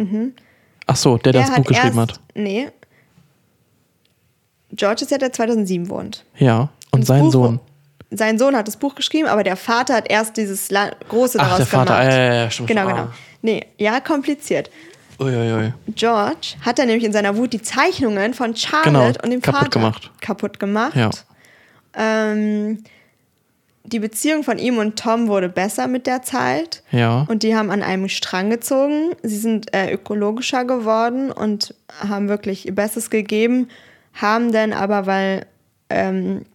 Ach 0.88 0.96
so, 0.96 1.18
der, 1.18 1.34
der 1.34 1.42
das 1.44 1.56
Buch 1.56 1.66
geschrieben 1.66 1.98
erst, 1.98 2.12
hat. 2.14 2.20
Nee. 2.36 2.70
George 4.72 5.04
ist 5.04 5.12
ja 5.12 5.18
der 5.18 5.32
2007 5.32 5.90
wohnt. 5.90 6.24
Ja. 6.38 6.70
Und 6.92 7.02
das 7.02 7.08
sein 7.08 7.22
Buch- 7.24 7.32
Sohn. 7.32 7.60
Sein 8.12 8.38
Sohn 8.38 8.56
hat 8.56 8.68
das 8.68 8.78
Buch 8.78 8.94
geschrieben, 8.96 9.28
aber 9.28 9.44
der 9.44 9.58
Vater 9.58 9.96
hat 9.96 10.10
erst 10.10 10.38
dieses 10.38 10.70
La 10.70 10.92
große 11.10 11.40
Ach, 11.40 11.44
daraus 11.46 11.58
der 11.58 11.66
Vater. 11.68 11.94
gemacht. 12.00 12.14
Ja, 12.14 12.24
ja, 12.24 12.34
ja, 12.44 12.52
stimmt. 12.52 12.68
Genau, 12.70 12.88
genau. 12.88 13.08
Nee, 13.42 13.66
ja, 13.78 14.00
kompliziert. 14.00 14.70
Uiuiui. 15.20 15.74
George 15.96 16.56
hat 16.62 16.78
dann 16.78 16.88
nämlich 16.88 17.04
in 17.06 17.14
seiner 17.14 17.36
Wut 17.36 17.54
die 17.54 17.62
Zeichnungen 17.62 18.34
von 18.34 18.56
Charlotte 18.56 18.92
Genau, 18.92 19.24
und 19.24 19.30
dem 19.32 19.42
kaputt 19.42 19.60
Vater 19.60 19.70
gemacht. 19.72 20.12
kaputt 20.22 20.60
gemacht. 20.60 20.96
Ja. 20.96 21.10
Ähm, 21.98 22.84
die 23.86 24.00
Beziehung 24.00 24.44
von 24.44 24.58
ihm 24.58 24.78
und 24.78 24.98
Tom 24.98 25.28
wurde 25.28 25.50
besser 25.50 25.88
mit 25.88 26.08
der 26.08 26.22
Zeit. 26.22 26.84
Ja. 26.92 27.26
Und 27.30 27.44
die 27.44 27.56
haben 27.56 27.70
an 27.72 27.84
einem 27.84 28.10
Strang 28.10 28.50
gezogen. 28.50 29.12
Sie 29.24 29.38
sind 29.38 29.74
äh, 29.74 29.94
ökologischer 29.94 30.66
geworden 30.66 31.32
und 31.32 31.76
haben 32.00 32.28
wirklich 32.30 32.66
ihr 32.66 32.76
Bestes 32.76 33.10
gegeben, 33.10 33.68
haben 34.14 34.52
dann 34.52 34.74
aber, 34.74 35.06
weil 35.06 35.46
ähm, 35.90 36.46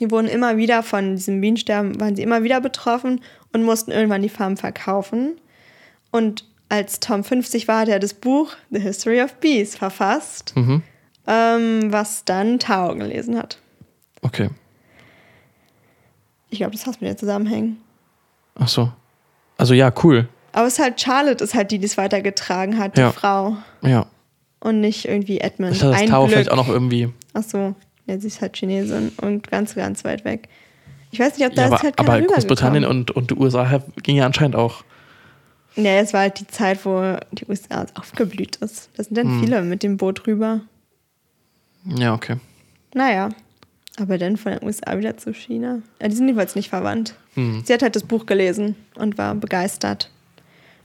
die 0.00 0.10
wurden 0.10 0.28
immer 0.28 0.56
wieder 0.56 0.82
von 0.82 1.16
diesem 1.16 1.40
Bienensterben, 1.40 2.00
waren 2.00 2.16
sie 2.16 2.22
immer 2.22 2.42
wieder 2.42 2.60
betroffen 2.60 3.20
und 3.52 3.64
mussten 3.64 3.90
irgendwann 3.90 4.22
die 4.22 4.28
Farm 4.28 4.56
verkaufen. 4.56 5.36
Und 6.10 6.44
als 6.68 7.00
Tom 7.00 7.24
50 7.24 7.66
war, 7.68 7.80
hat 7.80 7.88
er 7.88 7.98
das 7.98 8.14
Buch 8.14 8.52
The 8.70 8.80
History 8.80 9.20
of 9.22 9.34
Bees 9.34 9.74
verfasst, 9.76 10.52
Mhm. 10.56 10.82
ähm, 11.26 11.92
was 11.92 12.24
dann 12.24 12.58
Tao 12.58 12.94
gelesen 12.94 13.36
hat. 13.38 13.58
Okay. 14.22 14.48
Ich 16.50 16.58
glaube, 16.58 16.72
das 16.72 16.86
hast 16.86 17.00
mit 17.00 17.08
der 17.08 17.16
zusammenhängen. 17.16 17.78
Ach 18.58 18.68
so. 18.68 18.90
Also 19.56 19.74
ja, 19.74 19.92
cool. 20.02 20.28
Aber 20.52 20.66
es 20.66 20.74
ist 20.74 20.78
halt 20.78 21.00
Charlotte, 21.00 21.44
ist 21.44 21.54
halt 21.54 21.70
die, 21.70 21.78
die 21.78 21.86
es 21.86 21.96
weitergetragen 21.96 22.78
hat, 22.78 22.96
die 22.96 23.02
Ja. 23.02 23.12
Frau. 23.12 23.56
Ja. 23.82 24.06
Und 24.60 24.80
nicht 24.80 25.04
irgendwie 25.06 25.38
Edmund. 25.40 25.72
Ich 25.76 25.82
hatte 25.82 25.92
das 25.92 26.00
Ein 26.02 26.08
Tau 26.08 26.22
Glück. 26.24 26.32
vielleicht 26.32 26.50
auch 26.50 26.56
noch 26.56 26.68
irgendwie. 26.68 27.10
Ach 27.34 27.42
so, 27.42 27.74
ja, 28.06 28.18
sie 28.18 28.26
ist 28.26 28.40
halt 28.40 28.56
Chinesin 28.56 29.12
und 29.20 29.48
ganz, 29.50 29.74
ganz 29.74 30.04
weit 30.04 30.24
weg. 30.24 30.48
Ich 31.10 31.20
weiß 31.20 31.38
nicht, 31.38 31.46
ob 31.46 31.54
da 31.54 31.62
Ja, 31.62 31.66
ist 31.68 31.72
aber, 31.74 31.82
halt 31.82 31.96
keiner 31.96 32.12
aber 32.12 32.22
Großbritannien 32.22 32.84
und, 32.84 33.10
und 33.12 33.30
die 33.30 33.34
USA 33.34 33.82
ging 34.02 34.16
ja 34.16 34.26
anscheinend 34.26 34.56
auch. 34.56 34.82
Ja, 35.76 35.92
es 36.00 36.12
war 36.12 36.22
halt 36.22 36.40
die 36.40 36.46
Zeit, 36.48 36.84
wo 36.84 37.16
die 37.30 37.46
USA 37.48 37.86
aufgeblüht 37.94 38.56
ist. 38.56 38.90
Da 38.96 39.04
sind 39.04 39.16
dann 39.16 39.26
Hm. 39.28 39.40
viele 39.40 39.62
mit 39.62 39.82
dem 39.84 39.96
Boot 39.96 40.26
rüber. 40.26 40.60
Ja, 41.84 42.14
okay. 42.14 42.36
Naja, 42.94 43.28
aber 44.00 44.18
dann 44.18 44.36
von 44.36 44.52
den 44.52 44.64
USA 44.64 44.96
wieder 44.98 45.16
zu 45.16 45.32
China. 45.32 45.78
Ja, 46.00 46.08
die 46.08 46.14
sind 46.16 46.26
jedenfalls 46.26 46.54
nicht 46.54 46.68
verwandt. 46.70 47.14
Hm. 47.34 47.62
Sie 47.64 47.72
hat 47.72 47.82
halt 47.82 47.96
das 47.96 48.02
Buch 48.04 48.26
gelesen 48.26 48.76
und 48.96 49.18
war 49.18 49.34
begeistert. 49.34 50.10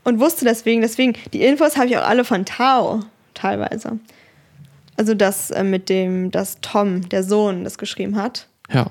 Und 0.03 0.19
wusste 0.19 0.45
deswegen, 0.45 0.81
deswegen, 0.81 1.13
die 1.31 1.43
Infos 1.43 1.77
habe 1.77 1.87
ich 1.87 1.97
auch 1.97 2.07
alle 2.07 2.25
von 2.25 2.45
Tao, 2.45 3.01
teilweise. 3.33 3.99
Also 4.97 5.13
das 5.13 5.49
äh, 5.51 5.63
mit 5.63 5.89
dem, 5.89 6.29
dass 6.31 6.57
Tom, 6.61 7.07
der 7.09 7.23
Sohn, 7.23 7.63
das 7.63 7.77
geschrieben 7.77 8.15
hat. 8.15 8.47
Ja. 8.71 8.87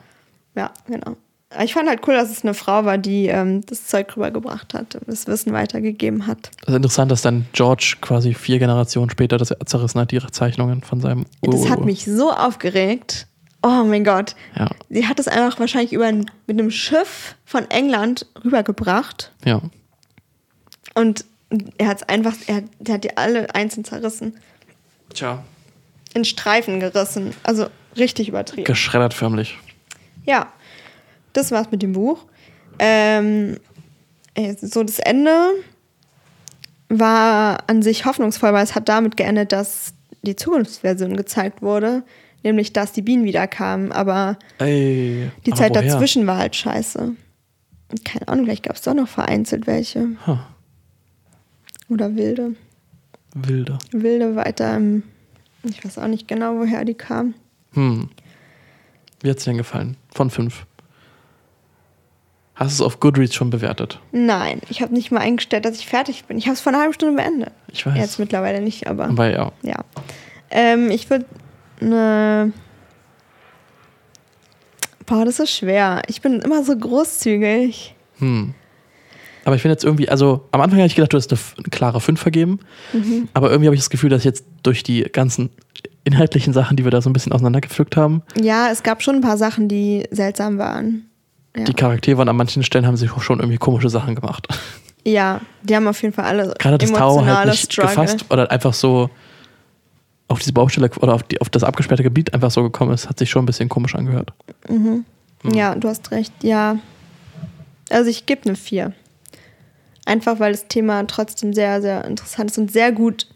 Ja, 0.54 0.70
genau. 0.86 1.16
Ich 1.62 1.74
fand 1.74 1.86
halt 1.86 2.00
cool, 2.08 2.14
dass 2.14 2.30
es 2.30 2.44
eine 2.44 2.54
Frau 2.54 2.86
war, 2.86 2.96
die 2.96 3.26
ähm, 3.26 3.60
das 3.66 3.86
Zeug 3.86 4.16
rübergebracht 4.16 4.72
hat, 4.72 4.96
das 5.06 5.26
Wissen 5.26 5.52
weitergegeben 5.52 6.26
hat. 6.26 6.50
Also 6.64 6.76
interessant, 6.76 7.10
dass 7.12 7.20
dann 7.20 7.44
George 7.52 7.96
quasi 8.00 8.32
vier 8.32 8.58
Generationen 8.58 9.10
später 9.10 9.36
das 9.36 9.52
zerrissen 9.66 10.00
hat, 10.00 10.12
die 10.12 10.20
Zeichnungen 10.30 10.80
von 10.82 11.02
seinem 11.02 11.26
Das 11.42 11.68
hat 11.68 11.80
Ur- 11.80 11.84
mich 11.84 12.06
so 12.06 12.32
aufgeregt. 12.32 13.26
Oh 13.62 13.84
mein 13.84 14.02
Gott. 14.04 14.34
Ja, 14.56 14.68
Sie 14.90 15.06
hat 15.06 15.20
es 15.20 15.28
einfach 15.28 15.58
wahrscheinlich 15.60 15.92
über 15.92 16.06
ein, 16.06 16.30
mit 16.46 16.58
einem 16.58 16.70
Schiff 16.70 17.36
von 17.44 17.70
England 17.70 18.26
rübergebracht. 18.44 19.32
ja. 19.44 19.60
Und 20.94 21.24
er 21.78 21.88
hat 21.88 21.98
es 21.98 22.02
einfach, 22.08 22.34
er, 22.46 22.56
hat- 22.56 22.64
der 22.80 22.94
hat 22.96 23.04
die 23.04 23.16
alle 23.16 23.54
einzeln 23.54 23.84
zerrissen. 23.84 24.38
Tja. 25.14 25.42
In 26.14 26.24
Streifen 26.24 26.80
gerissen. 26.80 27.34
Also 27.44 27.68
richtig 27.96 28.28
übertrieben. 28.28 28.64
Geschreddert 28.64 29.14
förmlich. 29.14 29.58
Ja, 30.24 30.52
das 31.34 31.50
war's 31.50 31.70
mit 31.70 31.82
dem 31.82 31.92
Buch. 31.92 32.24
Ähm, 32.78 33.58
äh, 34.34 34.54
so 34.60 34.82
das 34.82 34.98
Ende 34.98 35.30
war 36.88 37.64
an 37.68 37.82
sich 37.82 38.04
hoffnungsvoll, 38.04 38.52
weil 38.52 38.64
es 38.64 38.74
hat 38.74 38.88
damit 38.88 39.16
geendet, 39.16 39.52
dass 39.52 39.94
die 40.22 40.36
Zukunftsversion 40.36 41.16
gezeigt 41.16 41.62
wurde, 41.62 42.02
nämlich 42.42 42.72
dass 42.72 42.92
die 42.92 43.02
Bienen 43.02 43.24
wieder 43.24 43.46
kamen, 43.46 43.92
aber 43.92 44.38
Ey. 44.58 45.30
die 45.46 45.52
aber 45.52 45.60
Zeit 45.60 45.74
woher? 45.74 45.82
dazwischen 45.82 46.26
war 46.26 46.38
halt 46.38 46.56
scheiße. 46.56 47.12
Keine 48.04 48.28
Ahnung, 48.28 48.44
vielleicht 48.46 48.64
gab 48.64 48.76
es 48.76 48.82
doch 48.82 48.94
noch 48.94 49.08
vereinzelt 49.08 49.66
welche. 49.66 50.08
Huh. 50.26 50.38
Oder 51.88 52.16
wilde. 52.16 52.56
Wilde. 53.34 53.78
Wilde 53.92 54.36
weiter 54.36 54.76
im, 54.76 55.02
ich 55.62 55.84
weiß 55.84 55.98
auch 55.98 56.08
nicht 56.08 56.28
genau, 56.28 56.58
woher 56.58 56.84
die 56.84 56.94
kamen. 56.94 57.34
Hm. 57.72 58.08
Wie 59.20 59.30
hat's 59.30 59.44
dir 59.44 59.50
denn 59.50 59.58
gefallen? 59.58 59.96
Von 60.12 60.30
fünf. 60.30 60.66
Hast 62.54 62.78
du 62.78 62.84
es 62.84 62.86
auf 62.86 63.00
Goodreads 63.00 63.34
schon 63.34 63.50
bewertet? 63.50 63.98
Nein, 64.12 64.60
ich 64.68 64.82
habe 64.82 64.92
nicht 64.92 65.10
mal 65.10 65.20
eingestellt, 65.20 65.64
dass 65.64 65.78
ich 65.78 65.86
fertig 65.86 66.24
bin. 66.24 66.36
Ich 66.36 66.46
habe 66.46 66.54
es 66.54 66.60
vor 66.60 66.72
einer 66.72 66.80
halben 66.80 66.92
Stunde 66.92 67.16
beendet. 67.16 67.52
Ich 67.68 67.86
weiß. 67.86 67.96
Jetzt 67.96 68.18
mittlerweile 68.18 68.60
nicht, 68.60 68.86
aber. 68.86 69.04
Aber 69.04 69.30
ja. 69.30 69.52
Ja. 69.62 69.84
Ähm, 70.50 70.90
ich 70.90 71.08
würde 71.08 71.24
eine. 71.82 72.52
Boah, 75.06 75.24
das 75.24 75.40
ist 75.40 75.50
schwer. 75.50 76.02
Ich 76.06 76.20
bin 76.22 76.40
immer 76.40 76.62
so 76.62 76.76
großzügig. 76.76 77.94
Hm. 78.18 78.54
Aber 79.44 79.56
ich 79.56 79.62
finde 79.62 79.72
jetzt 79.72 79.84
irgendwie, 79.84 80.08
also 80.08 80.46
am 80.52 80.60
Anfang 80.60 80.78
habe 80.78 80.86
ich 80.86 80.94
gedacht, 80.94 81.12
du 81.12 81.16
hast 81.16 81.32
eine, 81.32 81.40
eine 81.58 81.68
klare 81.70 82.00
5 82.00 82.20
vergeben. 82.20 82.60
Mhm. 82.92 83.28
Aber 83.34 83.50
irgendwie 83.50 83.66
habe 83.66 83.74
ich 83.74 83.80
das 83.80 83.90
Gefühl, 83.90 84.10
dass 84.10 84.22
jetzt 84.22 84.44
durch 84.62 84.84
die 84.84 85.02
ganzen 85.02 85.50
inhaltlichen 86.04 86.52
Sachen, 86.52 86.76
die 86.76 86.84
wir 86.84 86.92
da 86.92 87.02
so 87.02 87.10
ein 87.10 87.12
bisschen 87.12 87.32
auseinandergepflückt 87.32 87.96
haben, 87.96 88.22
Ja, 88.40 88.68
es 88.70 88.84
gab 88.84 89.02
schon 89.02 89.16
ein 89.16 89.20
paar 89.20 89.36
Sachen, 89.36 89.68
die 89.68 90.04
seltsam 90.10 90.58
waren. 90.58 91.06
Ja. 91.56 91.64
die 91.64 91.74
Charaktere 91.74 92.16
waren 92.16 92.28
an 92.28 92.36
manchen 92.36 92.62
Stellen 92.62 92.86
haben 92.86 92.96
sie 92.96 93.08
schon 93.08 93.40
irgendwie 93.40 93.58
komische 93.58 93.90
Sachen 93.90 94.14
gemacht. 94.14 94.46
ja, 95.04 95.40
die 95.62 95.76
haben 95.76 95.86
auf 95.86 96.00
jeden 96.00 96.14
Fall 96.14 96.24
alle 96.24 96.54
Gerade 96.58 96.78
das 96.78 96.90
Tau 96.92 97.24
halt 97.24 97.48
nicht 97.48 97.72
Struggle. 97.72 97.90
gefasst 97.90 98.24
oder 98.30 98.50
einfach 98.50 98.72
so 98.72 99.10
auf 100.32 100.40
diese 100.40 100.52
Baustelle 100.52 100.90
oder 101.00 101.14
auf, 101.14 101.22
die, 101.22 101.40
auf 101.40 101.50
das 101.50 101.64
abgesperrte 101.64 102.02
Gebiet 102.02 102.34
einfach 102.34 102.50
so 102.50 102.62
gekommen 102.62 102.92
ist, 102.92 103.08
hat 103.08 103.18
sich 103.18 103.30
schon 103.30 103.42
ein 103.42 103.46
bisschen 103.46 103.68
komisch 103.68 103.94
angehört. 103.94 104.32
Hm. 104.66 105.04
Ja, 105.52 105.74
du 105.74 105.88
hast 105.88 106.10
recht. 106.10 106.32
Ja. 106.42 106.78
Also 107.90 108.10
ich 108.10 108.26
gebe 108.26 108.46
eine 108.46 108.56
4. 108.56 108.92
Einfach 110.04 110.40
weil 110.40 110.52
das 110.52 110.66
Thema 110.68 111.04
trotzdem 111.06 111.52
sehr, 111.52 111.80
sehr 111.80 112.04
interessant 112.04 112.50
ist 112.50 112.58
und 112.58 112.72
sehr 112.72 112.92
gut 112.92 113.26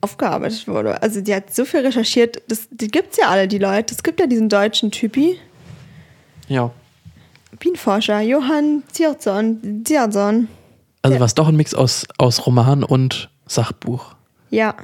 aufgearbeitet 0.00 0.68
wurde. 0.68 1.02
Also 1.02 1.20
die 1.22 1.34
hat 1.34 1.54
so 1.54 1.64
viel 1.64 1.80
recherchiert. 1.80 2.42
Das, 2.48 2.68
die 2.70 2.88
gibt 2.88 3.12
es 3.12 3.16
ja 3.18 3.28
alle, 3.28 3.48
die 3.48 3.58
Leute. 3.58 3.94
Es 3.94 4.02
gibt 4.02 4.20
ja 4.20 4.26
diesen 4.26 4.48
deutschen 4.48 4.90
Typi, 4.90 5.38
Ja. 6.48 6.70
Bienenforscher, 7.58 8.20
Johann 8.20 8.82
Zierzon. 8.92 9.82
Zierzon. 9.84 10.48
Also 11.02 11.22
es 11.22 11.34
doch 11.34 11.48
ein 11.48 11.56
Mix 11.56 11.72
aus, 11.74 12.06
aus 12.18 12.46
Roman 12.46 12.82
und 12.82 13.30
Sachbuch. 13.46 14.14
Ja. 14.50 14.74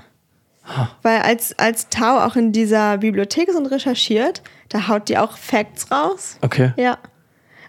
Weil 1.02 1.20
als, 1.22 1.58
als 1.58 1.88
Tau 1.88 2.20
auch 2.20 2.36
in 2.36 2.52
dieser 2.52 2.98
Bibliothek 2.98 3.48
ist 3.48 3.56
und 3.56 3.66
recherchiert, 3.66 4.42
da 4.68 4.88
haut 4.88 5.08
die 5.08 5.18
auch 5.18 5.36
Facts 5.36 5.90
raus. 5.90 6.36
Okay. 6.42 6.72
Ja. 6.76 6.98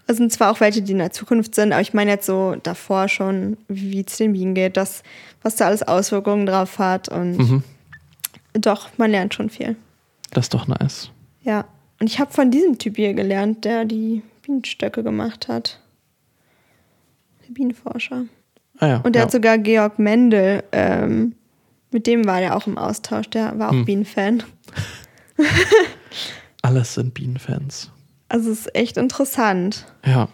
Es 0.07 0.18
sind 0.18 0.32
zwar 0.34 0.52
auch 0.52 0.60
welche, 0.60 0.82
die 0.82 0.91
in 0.91 0.98
der 0.98 1.11
Zukunft 1.11 1.56
sind, 1.56 1.72
aber 1.72 1.82
ich 1.82 1.94
meine 1.94 2.11
jetzt 2.11 2.26
so 2.26 2.56
davor 2.64 3.07
schon, 3.07 3.57
wie 3.68 4.03
es 4.06 4.18
den 4.18 4.34
Bienen 4.34 4.56
geht, 4.56 4.76
das, 4.76 5.03
was 5.41 5.56
da 5.56 5.68
alles 5.68 5.84
Auswirkungen 5.84 6.45
drauf 6.45 6.80
hat. 6.80 7.07
Und 7.07 7.38
Mhm. 7.38 7.64
doch, 8.53 8.90
man 8.98 9.11
lernt 9.11 9.34
schon 9.34 9.49
viel. 9.49 9.76
Das 10.32 10.45
ist 10.45 10.53
doch 10.53 10.68
nice. 10.68 11.11
Ja. 11.44 11.65
Und 11.99 12.07
ich 12.07 12.19
habe 12.19 12.32
von 12.32 12.49
diesem 12.52 12.78
Typ 12.78 12.95
hier 12.95 13.14
gelernt, 13.14 13.64
der 13.64 13.86
die 13.86 14.23
Bienenstöcke 14.41 15.03
gemacht 15.03 15.48
hat. 15.48 15.80
Der 17.48 17.53
Bienenforscher. 17.53 18.26
Ah 18.80 18.88
ja. 18.88 18.98
Und 18.98 19.14
der 19.14 19.22
ja. 19.22 19.26
hat 19.26 19.32
sogar 19.32 19.57
Georg 19.60 19.99
Mendel, 19.99 20.64
ähm, 20.72 21.36
mit 21.91 22.07
dem 22.07 22.26
war 22.26 22.39
der 22.39 22.55
auch 22.55 22.68
im 22.68 22.77
Austausch, 22.77 23.30
der 23.30 23.57
war 23.59 23.69
auch 23.69 23.73
Hm. 23.73 23.85
Bienenfan. 23.85 24.43
Alles 26.61 26.93
sind 26.93 27.13
Bienenfans. 27.13 27.91
Also 28.30 28.51
es 28.51 28.59
ist 28.61 28.76
echt 28.76 28.97
interessant. 28.97 29.85
Ja. 30.05 30.30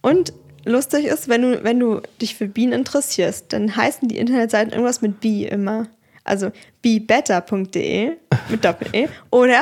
Und 0.00 0.32
lustig 0.64 1.06
ist, 1.06 1.28
wenn 1.28 1.42
du, 1.42 1.64
wenn 1.64 1.80
du 1.80 2.00
dich 2.20 2.34
für 2.36 2.46
Bienen 2.46 2.72
interessierst, 2.72 3.52
dann 3.52 3.74
heißen 3.74 4.08
die 4.08 4.18
Internetseiten 4.18 4.72
irgendwas 4.72 5.02
mit 5.02 5.20
Bee 5.20 5.46
immer. 5.46 5.86
Also 6.24 6.52
beebetter.de 6.82 8.12
mit 8.48 8.64
Doppel-E 8.64 9.08
oder 9.30 9.60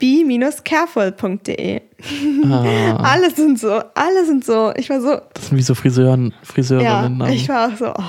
bee-careful.de. 0.00 1.80
Ah, 2.50 2.96
Alle 3.12 3.30
sind 3.30 3.58
so, 3.60 3.70
alle 3.94 4.24
sind 4.24 4.44
so. 4.44 4.72
Ich 4.76 4.88
war 4.90 5.00
so, 5.00 5.20
das 5.34 5.48
sind 5.48 5.58
wie 5.58 5.62
so 5.62 5.74
Friseuren, 5.74 6.30
ja, 6.30 6.36
Friseurinnen. 6.42 7.28
ich 7.30 7.48
war 7.48 7.68
auch 7.70 7.76
so, 7.76 7.92
oh, 7.96 8.02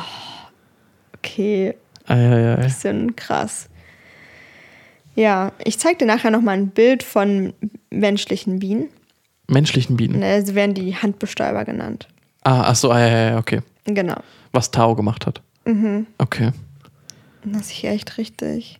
okay, 1.17 1.75
Eieiei. 2.11 2.55
bisschen 2.57 3.15
krass. 3.15 3.69
Ja, 5.15 5.51
ich 5.63 5.77
zeig 5.79 5.99
dir 5.99 6.05
nachher 6.05 6.31
nochmal 6.31 6.57
ein 6.57 6.69
Bild 6.69 7.03
von 7.03 7.53
menschlichen 7.89 8.59
Bienen. 8.59 8.89
Menschlichen 9.47 9.97
Bienen. 9.97 10.19
Ne, 10.19 10.45
Sie 10.45 10.55
werden 10.55 10.73
die 10.73 10.95
Handbestäuber 10.95 11.65
genannt. 11.65 12.07
Ah, 12.43 12.63
ach 12.67 12.75
so, 12.75 12.91
eieiei, 12.91 13.37
okay. 13.37 13.61
Genau. 13.85 14.15
Was 14.53 14.71
Tao 14.71 14.95
gemacht 14.95 15.25
hat. 15.25 15.41
Mhm. 15.65 16.07
Okay. 16.17 16.51
Dass 17.43 17.71
ich 17.71 17.83
echt 17.83 18.17
richtig 18.17 18.79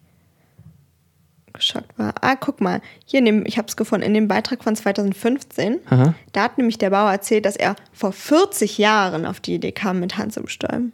geschockt 1.53 1.98
war. 1.99 2.14
Ah, 2.22 2.36
guck 2.36 2.62
mal, 2.62 2.82
hier 3.06 3.20
in 3.20 3.26
dem, 3.26 3.45
ich 3.45 3.58
habe 3.58 3.68
es 3.68 3.76
gefunden, 3.76 4.06
in 4.06 4.14
dem 4.14 4.28
Beitrag 4.28 4.64
von 4.64 4.76
2015, 4.76 5.80
Aha. 5.90 6.14
da 6.32 6.44
hat 6.44 6.58
nämlich 6.58 6.78
der 6.78 6.91
Bauer 6.91 7.12
erzählt, 7.12 7.45
dass 7.45 7.58
er 7.58 7.76
vor 7.91 8.14
40 8.14 8.78
Jahren 8.78 9.26
auf 9.26 9.40
die 9.41 9.56
Idee 9.56 9.74
kam, 9.74 9.99
mit 9.99 10.18
Hand 10.18 10.34
zu 10.34 10.41
bestäuben. 10.41 10.94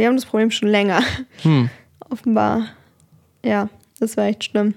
Wir 0.00 0.06
haben 0.06 0.16
das 0.16 0.24
Problem 0.24 0.50
schon 0.50 0.68
länger. 0.70 1.02
Hm. 1.42 1.68
Offenbar. 2.08 2.68
Ja, 3.44 3.68
das 3.98 4.16
war 4.16 4.24
echt 4.24 4.44
schlimm. 4.44 4.72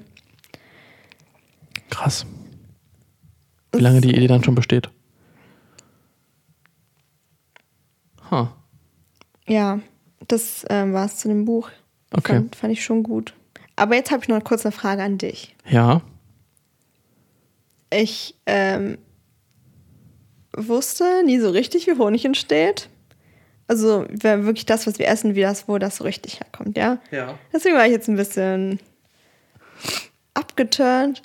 Krass. 1.90 2.26
Wie 3.72 3.80
lange 3.80 4.02
die 4.02 4.10
Idee 4.10 4.28
dann 4.28 4.44
schon 4.44 4.54
besteht. 4.54 4.90
Huh. 8.30 8.48
Ja, 9.48 9.80
das 10.28 10.66
ähm, 10.70 10.92
war 10.92 11.06
es 11.06 11.16
zu 11.16 11.30
dem 11.30 11.46
Buch. 11.46 11.70
Okay. 12.12 12.34
Fand, 12.34 12.56
fand 12.58 12.74
ich 12.74 12.84
schon 12.84 13.02
gut. 13.02 13.34
Aber 13.78 13.96
jetzt 13.96 14.12
habe 14.12 14.24
ich 14.24 14.28
noch 14.28 14.44
kurz 14.44 14.66
eine 14.66 14.74
Frage 14.74 15.04
an 15.04 15.18
dich. 15.18 15.56
Ja. 15.70 16.02
Ich 17.90 18.36
ähm, 18.46 18.98
wusste 20.54 21.24
nie 21.26 21.40
so 21.40 21.50
richtig, 21.50 21.88
wie 21.88 21.98
Honig 21.98 22.26
entsteht. 22.26 22.90
Also 23.68 24.06
wer- 24.10 24.46
wirklich 24.46 24.66
das, 24.66 24.86
was 24.88 25.00
wir 25.00 25.08
essen, 25.08 25.36
wie 25.36 25.42
das, 25.42 25.68
wo 25.68 25.78
das 25.78 25.98
so 25.98 26.04
richtig 26.04 26.40
herkommt, 26.40 26.78
ja? 26.78 26.98
Ja. 27.12 27.36
Deswegen 27.54 27.76
war 27.76 27.86
ich 27.86 27.92
jetzt 27.92 28.08
ein 28.10 28.16
bisschen 28.18 28.80
abgeturnt. 30.34 31.22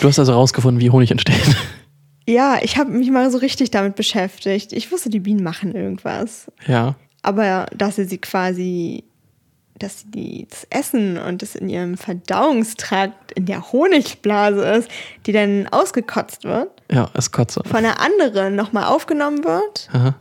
Du 0.00 0.08
hast 0.08 0.18
also 0.18 0.32
rausgefunden, 0.32 0.80
wie 0.80 0.90
Honig 0.90 1.10
entsteht. 1.10 1.56
Ja, 2.26 2.58
ich 2.62 2.76
habe 2.78 2.90
mich 2.90 3.10
mal 3.10 3.30
so 3.30 3.38
richtig 3.38 3.70
damit 3.70 3.96
beschäftigt. 3.96 4.72
Ich 4.72 4.90
wusste, 4.90 5.10
die 5.10 5.20
Bienen 5.20 5.42
machen 5.42 5.74
irgendwas. 5.74 6.50
ja. 6.66 6.94
Aber 7.22 7.66
dass 7.74 7.96
sie 7.96 8.04
sie 8.04 8.18
quasi, 8.18 9.04
dass 9.78 10.00
sie 10.02 10.10
die- 10.10 10.46
das 10.50 10.66
Essen 10.68 11.16
und 11.16 11.40
das 11.40 11.54
in 11.54 11.70
ihrem 11.70 11.96
Verdauungstrakt 11.96 13.32
in 13.32 13.46
der 13.46 13.72
Honigblase 13.72 14.62
ist, 14.62 14.88
die 15.24 15.32
dann 15.32 15.66
ausgekotzt 15.68 16.44
wird, 16.44 16.68
Ja, 16.92 17.08
es 17.14 17.32
kotze. 17.32 17.62
von 17.64 17.76
einer 17.76 17.98
anderen 17.98 18.56
nochmal 18.56 18.84
aufgenommen 18.84 19.42
wird 19.42 19.88
Aha. 19.94 20.14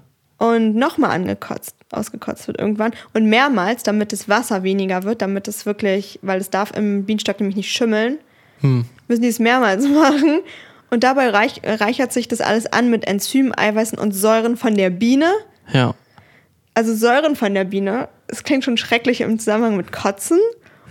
Und 0.44 0.76
nochmal 0.76 1.12
angekotzt, 1.12 1.74
ausgekotzt 1.90 2.48
wird 2.48 2.60
irgendwann 2.60 2.92
und 3.14 3.28
mehrmals, 3.30 3.82
damit 3.84 4.12
das 4.12 4.28
Wasser 4.28 4.64
weniger 4.64 5.04
wird, 5.04 5.22
damit 5.22 5.48
es 5.48 5.66
wirklich, 5.66 6.20
weil 6.22 6.42
es 6.42 6.50
darf 6.50 6.72
im 6.76 7.06
Bienenstock 7.06 7.40
nämlich 7.40 7.56
nicht 7.56 7.72
schimmeln, 7.72 8.18
Hm. 8.60 8.84
müssen 9.08 9.22
die 9.22 9.30
es 9.30 9.40
mehrmals 9.40 9.88
machen. 9.88 10.42
Und 10.90 11.04
dabei 11.06 11.30
reich, 11.30 11.62
reichert 11.64 12.12
sich 12.12 12.28
das 12.28 12.42
alles 12.42 12.66
an 12.66 12.90
mit 12.90 13.08
Enzymen, 13.08 13.58
Eiweißen 13.58 13.98
und 13.98 14.12
Säuren 14.12 14.58
von 14.58 14.76
der 14.76 14.90
Biene. 14.90 15.32
Ja. 15.72 15.96
Also 16.74 16.94
Säuren 16.94 17.36
von 17.38 17.54
der 17.54 17.64
Biene. 17.64 18.10
Es 18.28 18.44
klingt 18.44 18.64
schon 18.66 18.78
schrecklich 18.78 19.22
im 19.22 19.40
Zusammenhang 19.40 19.78
mit 19.78 19.92
Kotzen. 19.94 20.40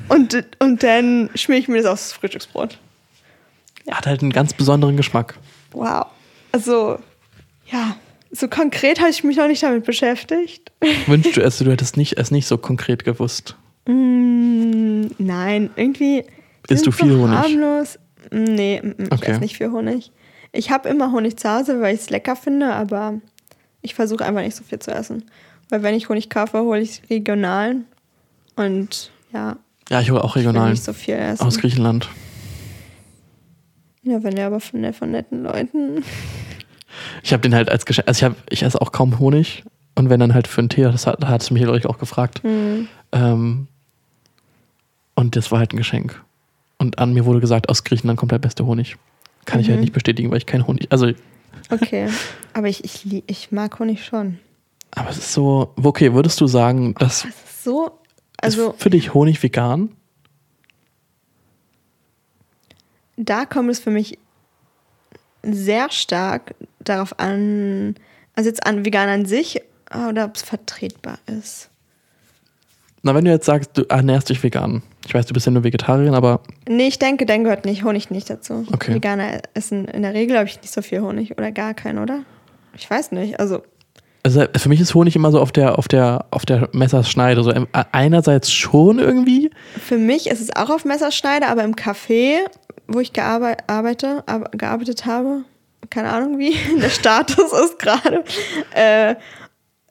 Und, 0.09 0.45
und 0.59 0.83
dann 0.83 1.29
schmier 1.35 1.59
ich 1.59 1.69
mir 1.69 1.77
das 1.83 1.87
aufs 1.87 2.13
Frühstücksbrot. 2.13 2.79
Hat 3.91 4.07
halt 4.07 4.23
einen 4.23 4.33
ganz 4.33 4.55
besonderen 4.55 4.97
Geschmack. 4.97 5.35
Wow. 5.73 6.07
Also, 6.53 6.99
ja, 7.71 7.97
so 8.33 8.49
konkret 8.49 8.99
habe 9.01 9.11
ich 9.11 9.23
mich 9.25 9.37
noch 9.37 9.47
nicht 9.49 9.63
damit 9.63 9.85
beschäftigt. 9.85 10.73
Wünschst 11.07 11.37
du 11.37 11.43
es, 11.43 11.59
du 11.59 11.71
hättest 11.71 11.97
nicht, 11.97 12.19
es 12.19 12.31
nicht 12.31 12.47
so 12.47 12.57
konkret 12.59 13.05
gewusst. 13.05 13.57
Mm, 13.87 15.03
nein, 15.19 15.71
irgendwie. 15.77 16.25
Isst 16.69 16.87
du 16.87 16.93
viel 16.93 17.13
so 17.13 17.19
Honig? 17.19 17.39
Harmlos. 17.39 17.99
Nee, 18.31 18.81
mm, 18.83 18.87
mm, 18.89 18.95
ich 19.07 19.13
Okay. 19.13 19.31
esse 19.33 19.41
nicht 19.41 19.57
viel 19.59 19.71
Honig. 19.71 20.11
Ich 20.53 20.71
habe 20.71 20.89
immer 20.89 21.13
Honig 21.13 21.37
zu 21.37 21.51
Hause, 21.53 21.81
weil 21.81 21.95
ich 21.95 22.01
es 22.03 22.11
lecker 22.11 22.37
finde, 22.37 22.73
aber 22.73 23.21
ich 23.83 23.95
versuche 23.95 24.25
einfach 24.25 24.43
nicht 24.43 24.57
so 24.57 24.65
viel 24.65 24.79
zu 24.79 24.91
essen. 24.93 25.25
Weil 25.69 25.83
wenn 25.83 25.95
ich 25.95 26.09
Honig 26.09 26.29
kaufe, 26.31 26.61
hole 26.61 26.81
ich 26.81 27.03
regionalen. 27.11 27.87
Und 28.57 29.11
ja, 29.33 29.57
Ja, 29.91 30.01
ich 30.01 30.11
hole 30.11 30.23
auch 30.23 30.37
ich 30.37 30.43
will 30.45 30.49
regional. 30.51 30.71
nicht 30.71 30.85
so 30.85 30.93
viel 30.93 31.15
essen. 31.15 31.43
Aus 31.45 31.59
Griechenland. 31.59 32.09
ja, 34.05 34.23
wenn 34.23 34.35
der 34.37 34.47
aber 34.47 34.61
von, 34.61 34.93
von 34.93 35.11
netten 35.11 35.43
Leuten. 35.43 36.05
Ich 37.23 37.33
habe 37.33 37.41
den 37.43 37.55
halt 37.55 37.69
als 37.71 37.87
Geschenk. 37.87 38.09
Also 38.09 38.19
ich, 38.19 38.25
hab, 38.25 38.37
ich 38.51 38.63
esse 38.63 38.81
auch 38.81 38.93
kaum 38.93 39.19
Honig. 39.19 39.65
Und 39.95 40.09
wenn 40.11 40.21
dann 40.21 40.33
halt 40.35 40.49
für 40.49 40.61
einen 40.61 40.69
Tee, 40.71 40.83
das 40.83 41.07
hat, 41.07 41.23
hat 41.25 41.43
es 41.43 41.51
mich, 41.51 41.63
glaube 41.63 41.79
ich, 41.79 41.87
auch 41.87 41.99
gefragt. 41.99 42.43
Hm. 42.43 42.89
Ähm, 43.13 43.69
und 45.15 45.37
das 45.37 45.51
war 45.51 45.59
halt 45.59 45.73
ein 45.75 45.77
Geschenk. 45.77 46.23
Und 46.79 46.99
an 46.99 47.13
mir 47.13 47.25
wurde 47.27 47.41
gesagt, 47.41 47.69
aus 47.69 47.85
Griechenland 47.85 48.19
kommt 48.19 48.33
der 48.33 48.39
beste 48.39 48.65
Honig. 48.67 48.97
Kann 49.45 49.61
ich 49.61 49.69
halt 49.69 49.77
Mhm. 49.79 49.83
nicht 49.83 49.93
bestätigen, 49.93 50.31
weil 50.31 50.39
ich 50.39 50.47
kein 50.47 50.67
Honig. 50.67 50.87
Also, 50.91 51.11
Okay. 51.71 52.09
aber 52.55 52.69
ich, 52.69 52.85
ich, 52.85 53.23
ich 53.27 53.53
mag 53.53 53.79
Honig 53.79 54.05
schon. 54.05 54.39
aber 54.93 55.11
es 55.11 55.19
ist 55.19 55.33
so. 55.33 55.73
Okay, 55.83 56.15
würdest 56.15 56.41
du 56.41 56.47
sagen, 56.47 56.95
dass 56.95 57.23
Das 57.23 57.31
ist 57.31 57.65
so. 57.65 57.91
Also, 58.39 58.71
ist 58.73 58.83
für 58.83 58.91
dich 58.91 59.15
Honig 59.15 59.43
vegan? 59.43 59.91
da 63.17 63.45
kommt 63.45 63.71
es 63.71 63.79
für 63.81 63.91
mich 63.91 64.19
sehr 65.43 65.91
stark 65.91 66.55
darauf 66.85 67.19
an, 67.19 67.95
also 68.35 68.49
jetzt 68.49 68.67
an 68.67 68.85
vegan 68.85 69.09
an 69.09 69.27
sich 69.27 69.61
oder 70.09 70.25
ob 70.27 70.37
es 70.37 70.43
vertretbar 70.43 71.19
ist. 71.27 71.69
Na, 73.03 73.15
wenn 73.15 73.25
du 73.25 73.31
jetzt 73.33 73.47
sagst, 73.47 73.71
du 73.75 73.83
ernährst 73.89 74.29
dich 74.29 74.43
vegan. 74.43 74.83
Ich 75.07 75.13
weiß, 75.15 75.27
du 75.27 75.35
bist 75.35 75.47
ja 75.47 75.51
nur 75.53 75.65
Vegetarierin, 75.65 76.15
aber 76.15 76.41
Nee, 76.69 76.87
ich 76.87 77.01
denke, 77.01 77.27
dann 77.27 77.43
gehört 77.43 77.65
nicht 77.65 77.83
Honig 77.83 78.11
nicht 78.11 78.31
dazu. 78.31 78.65
Okay. 78.73 78.95
Veganer 78.95 79.41
essen 79.55 79.87
in 79.87 80.03
der 80.03 80.15
Regel, 80.15 80.35
glaube 80.37 80.47
ich, 80.47 80.61
nicht 80.63 80.73
so 80.73 80.83
viel 80.83 81.01
Honig 81.01 81.33
oder 81.37 81.51
gar 81.51 81.75
keinen, 81.75 81.99
oder? 81.99 82.21
Ich 82.77 82.89
weiß 82.89 83.11
nicht. 83.11 83.41
Also, 83.41 83.65
also 84.23 84.45
für 84.57 84.69
mich 84.69 84.81
ist 84.81 84.95
Honig 84.95 85.17
immer 85.17 85.33
so 85.33 85.41
auf 85.41 85.51
der, 85.51 85.81
auf 85.81 85.89
der, 85.89 86.27
auf 86.31 86.47
der 86.47 86.69
Messerschneide. 86.73 87.43
So 87.43 87.53
einerseits 87.91 88.53
schon 88.53 89.01
irgendwie. 89.01 89.51
für 89.77 89.99
mich 89.99 90.29
ist 90.29 90.41
es 90.41 90.55
auch 90.55 90.71
auf 90.71 90.85
Messerschneide, 90.85 91.49
aber 91.49 91.65
im 91.65 91.75
Café, 91.75 92.37
wo 92.87 93.01
ich 93.01 93.13
gearbe 93.13 93.57
arbeite, 93.67 94.23
ab- 94.29 94.53
gearbeitet 94.57 95.07
habe, 95.07 95.43
keine 95.93 96.11
Ahnung, 96.11 96.39
wie 96.39 96.57
der 96.81 96.89
Status 96.91 97.53
ist 97.53 97.79
gerade, 97.79 98.25
äh, 98.75 99.15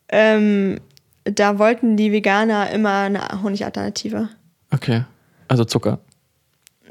ähm, 0.10 0.80
da 1.24 1.60
wollten 1.60 1.96
die 1.96 2.12
Veganer 2.12 2.72
immer 2.72 3.02
eine 3.02 3.42
Honigalternative. 3.44 4.30
Okay. 4.74 5.06
Also 5.48 5.64
Zucker. 5.64 6.00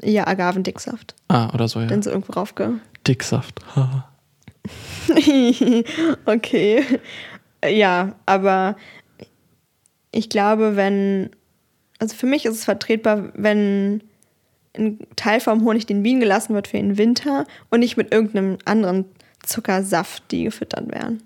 Ja, 0.01 0.25
Agavendicksaft. 0.25 1.15
Ah, 1.27 1.53
oder 1.53 1.67
so, 1.67 1.79
ja. 1.79 1.87
Dann 1.87 2.01
so 2.01 2.09
irgendwo 2.09 2.33
raufge. 2.33 2.79
Dicksaft. 3.05 3.59
Okay. 6.25 6.85
Ja, 7.67 8.15
aber 8.27 8.75
ich 10.11 10.29
glaube, 10.29 10.75
wenn, 10.75 11.31
also 11.97 12.15
für 12.15 12.27
mich 12.27 12.45
ist 12.45 12.55
es 12.55 12.65
vertretbar, 12.65 13.31
wenn 13.33 14.03
ein 14.77 14.99
Teil 15.15 15.39
vom 15.39 15.63
Honig 15.65 15.85
den 15.85 16.03
Bienen 16.03 16.19
gelassen 16.19 16.53
wird 16.53 16.67
für 16.67 16.77
den 16.77 16.97
Winter 16.97 17.45
und 17.69 17.79
nicht 17.81 17.97
mit 17.97 18.13
irgendeinem 18.13 18.57
anderen 18.65 19.05
Zuckersaft, 19.43 20.23
die 20.31 20.45
gefüttert 20.45 20.89
werden. 20.91 21.23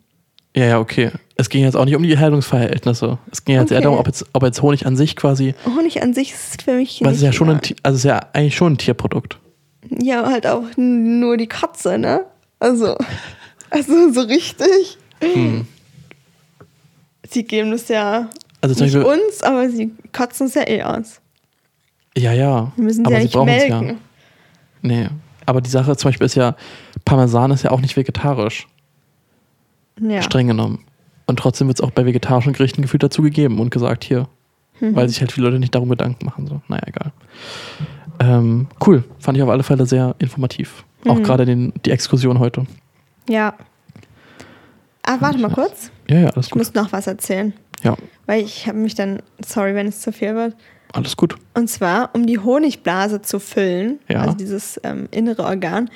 Ja, 0.56 0.66
ja, 0.66 0.80
okay. 0.80 1.12
Es 1.36 1.50
ging 1.50 1.64
jetzt 1.64 1.76
auch 1.76 1.84
nicht 1.84 1.96
um 1.96 2.04
die 2.04 2.18
Haltungsverhältnisse. 2.18 3.18
Es 3.30 3.44
ging 3.44 3.56
jetzt 3.56 3.72
eher 3.72 3.78
Okay. 3.80 3.84
darum, 3.84 4.00
ob 4.00 4.08
jetzt, 4.08 4.26
ob 4.32 4.44
jetzt 4.44 4.62
Honig 4.62 4.86
an 4.86 4.96
sich 4.96 5.16
quasi, 5.18 5.54
Honig 5.66 6.02
an 6.02 6.14
sich 6.14 6.32
ist 6.32 6.62
für 6.62 6.74
mich 6.76 7.02
weil 7.04 7.12
es 7.12 7.18
ist 7.18 7.24
ja 7.24 7.34
schon 7.34 7.50
ein, 7.50 7.60
also 7.84 7.96
es 7.96 8.00
ist 8.00 8.04
ja 8.06 8.26
eigentlich 8.32 8.56
schon 8.56 8.74
ein 8.74 8.78
Tierprodukt. 8.78 9.38
Ja, 9.90 10.26
halt 10.30 10.48
auch 10.48 10.64
nur 10.78 11.36
die 11.38 11.48
Katze, 11.48 11.98
ne? 11.98 12.26
Also, 12.60 12.96
also 13.70 14.12
so 14.14 14.22
richtig. 14.22 14.98
Hm. 15.22 15.68
Sie 17.30 17.44
geben 17.44 17.74
es 17.74 17.90
ja 17.90 18.30
Also 18.62 18.82
nicht 18.84 18.94
Beispiel, 18.94 19.12
uns, 19.12 19.42
aber 19.42 19.70
sie 19.70 19.92
kotzen 20.14 20.48
es 20.48 20.54
ja 20.54 20.68
eh 20.68 20.84
aus. 20.84 21.20
Ja, 22.18 22.34
ja. 22.34 22.72
Wir 22.76 22.84
müssen 22.84 23.04
sie 23.04 23.06
aber 23.06 23.16
ja 23.16 23.20
sie 23.22 23.26
nicht 23.26 23.46
melken. 23.46 23.88
ja. 23.88 23.96
Nee. 24.82 25.08
Aber 25.46 25.62
die 25.62 25.70
Sache 25.70 25.96
zum 25.96 26.10
Beispiel 26.10 26.26
ist 26.26 26.36
ja, 26.36 26.56
Parmesan 27.06 27.52
ist 27.52 27.64
ja 27.64 27.72
auch 27.72 27.82
nicht 27.82 27.96
vegetarisch, 27.96 28.68
Ja. 30.00 30.22
streng 30.22 30.48
genommen. 30.48 30.80
Und 31.28 31.38
trotzdem 31.40 31.68
wird 31.68 31.80
es 31.80 31.84
auch 31.84 31.92
bei 31.92 32.06
vegetarischen 32.06 32.54
Gerichten 32.54 32.82
gefühlt 32.82 33.04
dazu 33.04 33.22
gegeben 33.22 33.60
und 33.60 33.70
gesagt, 33.72 34.04
hier. 34.04 34.28
Mhm. 34.80 34.96
Weil 34.96 35.08
sich 35.10 35.20
halt 35.22 35.32
viele 35.32 35.48
Leute 35.48 35.60
nicht 35.60 35.74
darum 35.74 35.90
Gedanken 35.90 36.26
machen. 36.26 36.48
So. 36.48 36.62
Naja, 36.68 36.84
egal. 36.88 37.12
Ähm, 38.20 38.68
cool. 38.86 39.04
Fand 39.20 39.38
ich 39.38 39.44
auf 39.44 39.50
alle 39.50 39.64
Fälle 39.64 39.86
sehr 39.86 40.16
informativ. 40.20 40.84
Auch 41.08 41.16
Mhm. 41.20 41.24
gerade 41.24 41.46
den, 41.46 41.74
die 41.86 41.92
Exkursion 41.92 42.40
heute. 42.40 42.66
Ja. 43.30 43.54
Ah, 45.04 45.18
warte 45.20 45.38
mal 45.40 45.52
kurz. 45.52 45.92
Ja, 46.10 46.20
ja, 46.20 46.30
alles 46.30 46.48
Ich 46.48 46.52
gut. 46.52 46.60
muss 46.60 46.74
noch 46.74 46.92
was 46.92 47.08
erzählen. 47.08 47.54
Ja, 47.84 47.96
Weil 48.26 48.44
ich 48.44 48.68
habe 48.68 48.78
mich 48.80 48.96
dann, 48.96 49.22
sorry, 49.46 49.76
wenn 49.76 49.88
es 49.88 50.02
zu 50.02 50.12
viel 50.12 50.34
wird. 50.36 50.56
Alles 50.94 51.18
gut. 51.18 51.36
Und 51.54 51.70
zwar, 51.70 52.14
um 52.16 52.26
die 52.26 52.40
Honigblase 52.40 53.22
zu 53.22 53.40
füllen, 53.40 54.00
Ja. 54.08 54.22
also 54.22 54.34
dieses 54.36 54.80
ähm, 54.84 55.08
innere 55.12 55.44
Organ, 55.44 55.90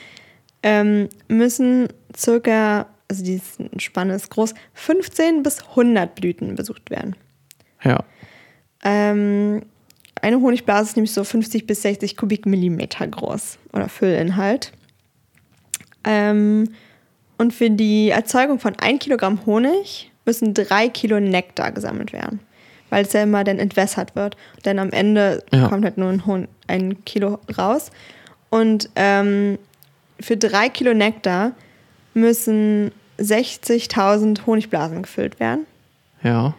ähm, 0.64 1.08
müssen 1.28 1.88
circa, 2.18 2.88
also 3.08 3.24
dieses 3.24 3.58
Spanne 3.78 4.16
ist 4.16 4.30
groß, 4.30 4.54
15 4.74 5.42
bis 5.44 5.62
100 5.70 6.16
Blüten 6.16 6.56
besucht 6.56 6.90
werden. 6.90 7.16
Ja. 7.84 8.04
Ähm, 8.84 9.62
eine 10.22 10.42
Honigblase 10.42 10.90
ist 10.90 10.96
nämlich 10.98 11.14
so 11.14 11.24
50 11.24 11.66
bis 11.66 11.82
60 11.84 12.18
Kubikmillimeter 12.18 13.08
groß 13.08 13.58
oder 13.72 13.88
Füllinhalt. 13.88 14.74
Ähm, 16.04 16.70
und 17.38 17.54
für 17.54 17.70
die 17.70 18.10
Erzeugung 18.10 18.60
von 18.60 18.76
1 18.78 19.00
Kilogramm 19.00 19.46
Honig 19.46 20.12
müssen 20.26 20.54
3 20.54 20.90
Kilo 20.90 21.20
Nektar 21.20 21.72
gesammelt 21.72 22.12
werden, 22.14 22.40
weil 22.90 23.06
es 23.06 23.14
ja 23.14 23.24
immer 23.24 23.44
dann 23.44 23.60
entwässert 23.60 24.16
wird. 24.16 24.36
Denn 24.66 24.80
am 24.80 24.92
Ende 24.92 25.44
Ja. 25.52 25.68
kommt 25.68 25.84
halt 25.84 25.98
nur 25.98 26.10
ein, 26.10 26.26
Hon 26.26 26.48
ein 26.68 27.04
Kilo 27.06 27.40
raus. 27.58 27.92
Und 28.50 28.90
ähm, 28.96 29.58
für 30.20 30.38
3 30.38 30.70
Kilo 30.70 30.94
Nektar 30.94 31.52
müssen 32.14 32.92
60.000 33.20 34.46
Honigblasen 34.46 35.04
gefüllt 35.04 35.40
werden. 35.40 35.66
Ja. 36.24 36.56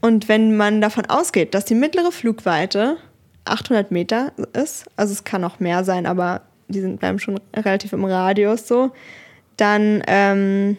Und 0.00 0.28
wenn 0.28 0.56
man 0.56 0.80
davon 0.80 1.06
ausgeht, 1.06 1.54
dass 1.54 1.64
die 1.64 1.74
mittlere 1.74 2.12
Flugweite 2.12 2.96
800 3.44 3.90
Meter 3.90 4.32
ist, 4.52 4.86
also 4.96 5.12
es 5.12 5.24
kann 5.24 5.44
auch 5.44 5.58
mehr 5.60 5.84
sein, 5.84 6.06
aber 6.06 6.42
die 6.68 6.80
sind 6.80 7.00
bleiben 7.00 7.18
schon 7.18 7.40
relativ 7.56 7.92
im 7.92 8.04
Radius 8.04 8.68
so, 8.68 8.90
dann 9.56 10.02
ähm, 10.06 10.76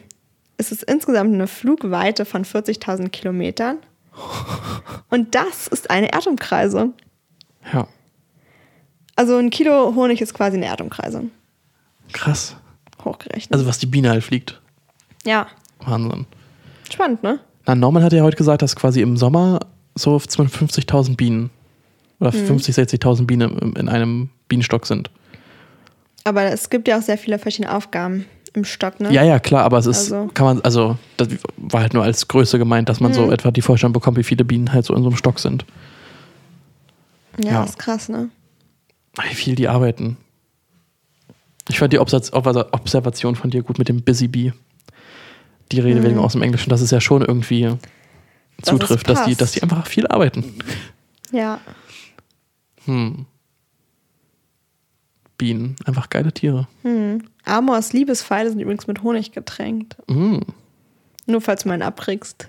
ist 0.57 0.71
es 0.71 0.83
insgesamt 0.83 1.33
eine 1.33 1.47
Flugweite 1.47 2.25
von 2.25 2.45
40.000 2.45 3.09
Kilometern. 3.09 3.77
Und 5.09 5.33
das 5.35 5.67
ist 5.67 5.89
eine 5.89 6.11
Erdumkreisung. 6.11 6.93
Ja, 7.73 7.87
Also 9.15 9.37
ein 9.37 9.49
Kilo 9.49 9.93
Honig 9.95 10.21
ist 10.21 10.33
quasi 10.33 10.57
eine 10.57 10.65
Erdumkreisung. 10.67 11.31
krass. 12.13 12.55
Hochgerechnet. 13.03 13.53
Also 13.53 13.65
was 13.65 13.77
die 13.79 13.85
Biene 13.85 14.09
halt 14.09 14.23
fliegt. 14.23 14.59
ja, 15.25 15.47
Wahnsinn. 15.79 16.25
spannend, 16.91 17.23
ne? 17.23 17.39
Na, 17.65 17.75
Norman 17.75 18.03
hat 18.03 18.11
ja 18.13 18.23
heute 18.23 18.35
gesagt, 18.37 18.61
dass 18.61 18.75
quasi 18.75 19.01
im 19.01 19.15
Sommer 19.15 19.59
so 19.95 20.15
50.000 20.17 21.15
Bienen 21.15 21.49
oder 22.19 22.31
Mhm. 22.33 22.45
50, 22.47 22.75
60.000 22.75 23.25
Bienen 23.25 23.73
in 23.77 23.87
einem 23.89 24.29
Bienenstock 24.49 24.85
sind. 24.85 25.09
Aber 26.25 26.43
es 26.43 26.69
gibt 26.69 26.87
ja 26.89 26.97
auch 26.97 27.01
sehr 27.01 27.17
viele 27.17 27.39
verschiedene 27.39 27.73
Aufgaben 27.73 28.25
im 28.59 28.65
Stock, 28.65 28.99
ne? 28.99 29.11
Ja, 29.11 29.23
ja, 29.23 29.39
klar, 29.39 29.63
aber 29.63 29.77
es 29.79 29.85
ist, 29.85 30.11
Also- 30.11 30.29
kann 30.33 30.45
man, 30.45 30.61
also, 30.61 30.97
das 31.17 31.29
war 31.57 31.81
halt 31.81 31.93
nur 31.93 32.03
als 32.03 32.27
Größe 32.27 32.57
gemeint, 32.59 32.87
dass 32.89 32.99
man 32.99 33.11
Mhm. 33.11 33.15
so 33.15 33.31
etwa 33.31 33.51
die 33.51 33.61
Vorstellung 33.61 33.93
bekommt, 33.93 34.17
wie 34.17 34.23
viele 34.23 34.45
Bienen 34.45 34.71
halt 34.71 34.85
so 34.85 34.93
in 34.95 35.01
so 35.03 35.09
einem 35.09 35.17
Stock 35.17 35.39
sind. 35.39 35.65
Ja, 37.37 37.51
Ja. 37.51 37.63
ist 37.63 37.79
krass, 37.79 38.09
ne? 38.09 38.29
Wie 39.27 39.35
viel 39.35 39.55
die 39.55 39.67
arbeiten. 39.67 40.17
Ich 41.69 41.79
fand 41.79 41.93
die 41.93 41.99
Obsatz- 41.99 42.31
Ob- 42.33 42.47
Observation 42.73 43.35
von 43.35 43.49
dir 43.49 43.61
gut 43.63 43.77
mit 43.79 43.89
dem 43.89 44.01
Busy 44.01 44.27
Bee. 44.27 44.53
Die 45.71 45.79
Redewendung 45.79 46.19
Mhm. 46.19 46.25
aus 46.25 46.31
dem 46.33 46.41
Englischen, 46.41 46.69
dass 46.69 46.81
es 46.81 46.89
ja 46.91 46.99
schon 46.99 47.21
irgendwie 47.21 47.75
zutrifft, 48.63 49.07
dass 49.09 49.25
die, 49.25 49.35
dass 49.35 49.51
die 49.51 49.61
einfach 49.63 49.85
viel 49.87 50.07
arbeiten. 50.07 50.43
Ja. 51.31 51.59
Hm. 52.85 53.25
Bienen, 55.39 55.75
einfach 55.85 56.11
geile 56.11 56.31
Tiere. 56.31 56.67
Hm. 56.83 57.23
Amors 57.45 57.93
Liebespfeile 57.93 58.51
sind 58.51 58.59
übrigens 58.59 58.85
mit 58.85 59.01
Honig 59.01 59.31
getränkt. 59.31 59.95
Hm. 60.07 60.41
Nur 61.25 61.41
falls 61.41 61.63
du 61.63 61.69
meinen 61.69 61.81
abkriegst. 61.81 62.47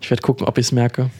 Ich 0.00 0.10
werde 0.10 0.22
gucken, 0.22 0.46
ob 0.46 0.58
ich 0.58 0.66
es 0.66 0.72
merke. 0.72 1.10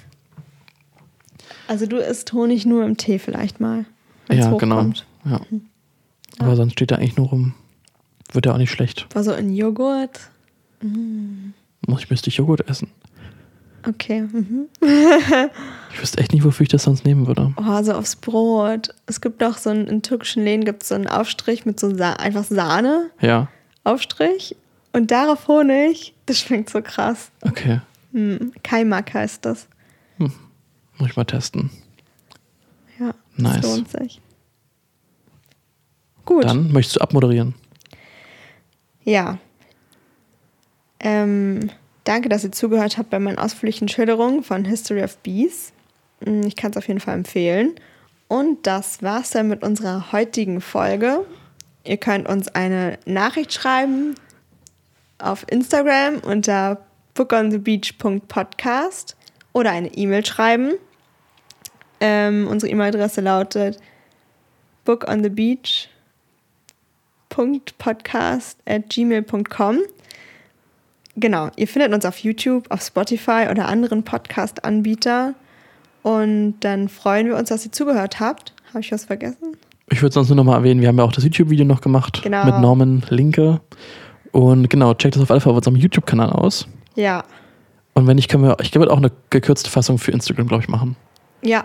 Also 1.66 1.86
du 1.86 1.96
isst 1.98 2.32
Honig 2.32 2.66
nur 2.66 2.84
im 2.84 2.96
Tee 2.96 3.18
vielleicht 3.18 3.60
mal. 3.60 3.86
Ja, 4.28 4.50
genau. 4.56 4.76
hochkommt. 4.76 5.06
Ja. 5.24 5.40
Aber 6.38 6.56
sonst 6.56 6.72
steht 6.74 6.90
er 6.90 6.98
eigentlich 6.98 7.16
nur 7.16 7.28
rum. 7.28 7.54
Wird 8.32 8.46
ja 8.46 8.52
auch 8.52 8.58
nicht 8.58 8.70
schlecht. 8.70 9.06
War 9.14 9.24
so 9.24 9.32
in 9.32 9.54
Joghurt. 9.54 10.20
Muss 11.86 12.02
ich 12.02 12.10
müsste 12.10 12.28
ich 12.28 12.36
Joghurt 12.36 12.68
essen. 12.68 12.90
Okay. 13.88 14.22
Mhm. 14.22 14.66
Ich 15.92 16.00
wüsste 16.02 16.18
echt 16.18 16.32
nicht, 16.32 16.44
wofür 16.44 16.64
ich 16.64 16.68
das 16.68 16.84
sonst 16.84 17.04
nehmen 17.04 17.26
würde. 17.26 17.52
Oh, 17.56 17.82
so 17.82 17.92
aufs 17.94 18.16
Brot. 18.16 18.94
Es 19.06 19.20
gibt 19.20 19.42
auch 19.42 19.56
so 19.56 19.70
einen, 19.70 19.86
in 19.88 20.02
türkischen 20.02 20.44
Läden 20.44 20.64
gibt 20.64 20.82
es 20.82 20.90
so 20.90 20.94
einen 20.94 21.06
Aufstrich 21.08 21.64
mit 21.66 21.80
so 21.80 21.94
Sa 21.96 22.12
einfach 22.14 22.44
Sahne. 22.44 23.10
Ja, 23.20 23.48
Aufstrich. 23.84 24.54
Und 24.92 25.10
darauf 25.10 25.48
Honig. 25.48 26.14
Das 26.26 26.38
schmeckt 26.38 26.70
so 26.70 26.82
krass. 26.82 27.30
okay. 27.42 27.80
Hm. 28.12 28.52
Kaimak 28.64 29.14
heißt 29.14 29.44
das. 29.44 29.68
Muss 30.18 30.32
ich 31.10 31.16
mal 31.16 31.24
testen. 31.24 31.70
Ja, 32.98 33.14
das 33.36 33.42
Nice. 33.54 33.62
lohnt 33.62 33.88
sich. 33.90 34.20
Gut. 36.26 36.44
Dann 36.44 36.70
möchtest 36.72 36.96
du 36.96 37.00
abmoderieren. 37.00 37.54
Ja. 39.04 39.38
Ähm, 40.98 41.70
danke, 42.04 42.28
dass 42.28 42.44
ihr 42.44 42.52
zugehört 42.52 42.98
habt 42.98 43.10
bei 43.10 43.18
meinen 43.18 43.38
ausführlichen 43.38 43.88
Schilderungen 43.88 44.42
von 44.42 44.64
History 44.64 45.02
of 45.02 45.16
Bees. 45.18 45.72
Mm, 46.24 46.42
Ich 46.42 46.56
kann 46.56 46.70
es 46.72 46.76
auf 46.76 46.88
jeden 46.88 47.00
Fall 47.00 47.14
empfehlen. 47.14 47.74
Und 48.28 48.66
das 48.66 49.02
war's 49.02 49.30
dann 49.30 49.48
mit 49.48 49.62
unserer 49.62 50.12
heutigen 50.12 50.60
Folge. 50.60 51.24
Ihr 51.84 51.96
könnt 51.96 52.28
uns 52.28 52.48
eine 52.48 52.98
Nachricht 53.06 53.52
schreiben 53.52 54.14
auf 55.18 55.44
Instagram 55.50 56.18
unter 56.20 56.84
bookonthebeach.podcast 57.14 59.16
oder 59.52 59.70
eine 59.72 59.92
E-Mail 59.94 60.24
schreiben. 60.24 60.74
Ähm, 62.00 62.46
unsere 62.48 62.72
E-Mail-Adresse 62.72 63.20
lautet 63.20 63.78
bookonthebeach 64.84 65.88
podcast.gmail.com. 67.28 69.78
Genau, 71.20 71.50
ihr 71.56 71.68
findet 71.68 71.92
uns 71.92 72.04
auf 72.06 72.18
YouTube, 72.18 72.64
auf 72.70 72.80
Spotify 72.82 73.46
oder 73.50 73.68
anderen 73.68 74.02
Podcast-Anbieter. 74.02 75.34
Und 76.02 76.54
dann 76.60 76.88
freuen 76.88 77.26
wir 77.26 77.36
uns, 77.36 77.50
dass 77.50 77.64
ihr 77.66 77.72
zugehört 77.72 78.20
habt. 78.20 78.54
Habe 78.70 78.80
ich 78.80 78.90
was 78.90 79.04
vergessen? 79.04 79.56
Ich 79.90 80.00
würde 80.02 80.14
sonst 80.14 80.28
nur 80.28 80.36
noch 80.36 80.44
mal 80.44 80.54
erwähnen, 80.56 80.80
wir 80.80 80.88
haben 80.88 80.96
ja 80.98 81.04
auch 81.04 81.12
das 81.12 81.24
YouTube-Video 81.24 81.64
noch 81.66 81.80
gemacht 81.80 82.22
Genau. 82.22 82.44
mit 82.44 82.58
Norman 82.60 83.02
Linke. 83.10 83.60
Und 84.32 84.70
genau, 84.70 84.94
checkt 84.94 85.16
das 85.16 85.22
auf 85.22 85.30
alle 85.30 85.40
Fall 85.40 85.50
auf 85.50 85.56
unserem 85.58 85.76
YouTube-Kanal 85.76 86.30
aus. 86.30 86.66
Ja, 86.94 87.24
Und 87.94 88.06
wenn 88.06 88.16
nicht, 88.16 88.28
können 88.30 88.44
wir, 88.44 88.56
ich 88.62 88.74
würde 88.74 88.92
auch 88.92 88.96
eine 88.98 89.10
gekürzte 89.30 89.68
Fassung 89.68 89.98
für 89.98 90.12
Instagram, 90.12 90.46
glaube 90.48 90.62
ich, 90.62 90.68
machen. 90.68 90.96
ja, 91.42 91.64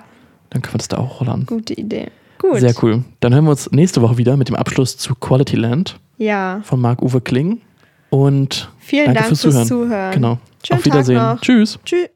Dann 0.49 0.61
können 0.63 0.73
wir 0.73 0.77
das 0.79 0.87
da 0.87 0.97
auch 0.97 1.21
rollen. 1.21 1.45
gute 1.45 1.73
Idee. 1.75 2.07
Gut. 2.39 2.59
Sehr 2.59 2.73
cool. 2.83 3.03
Dann 3.21 3.33
hören 3.33 3.45
wir 3.45 3.51
uns 3.51 3.71
nächste 3.71 4.01
Woche 4.01 4.17
wieder 4.17 4.35
mit 4.35 4.49
dem 4.49 4.55
Abschluss 4.55 4.97
zu 4.97 5.15
Quality 5.15 5.55
Land 5.55 5.99
Ja, 6.17 6.59
von 6.63 6.81
Marc-Uwe 6.81 7.21
Kling. 7.21 7.61
Und 8.15 8.69
vielen 8.79 9.05
danke 9.07 9.19
Dank 9.19 9.27
fürs 9.27 9.41
fürs 9.41 9.67
Zuhören. 9.67 9.67
Zuhören. 9.67 10.11
Genau. 10.13 10.37
Schönen 10.65 10.79
Auf 10.79 10.85
Wiedersehen. 10.85 11.37
Tschüss. 11.41 11.79
Tschüss. 11.83 12.09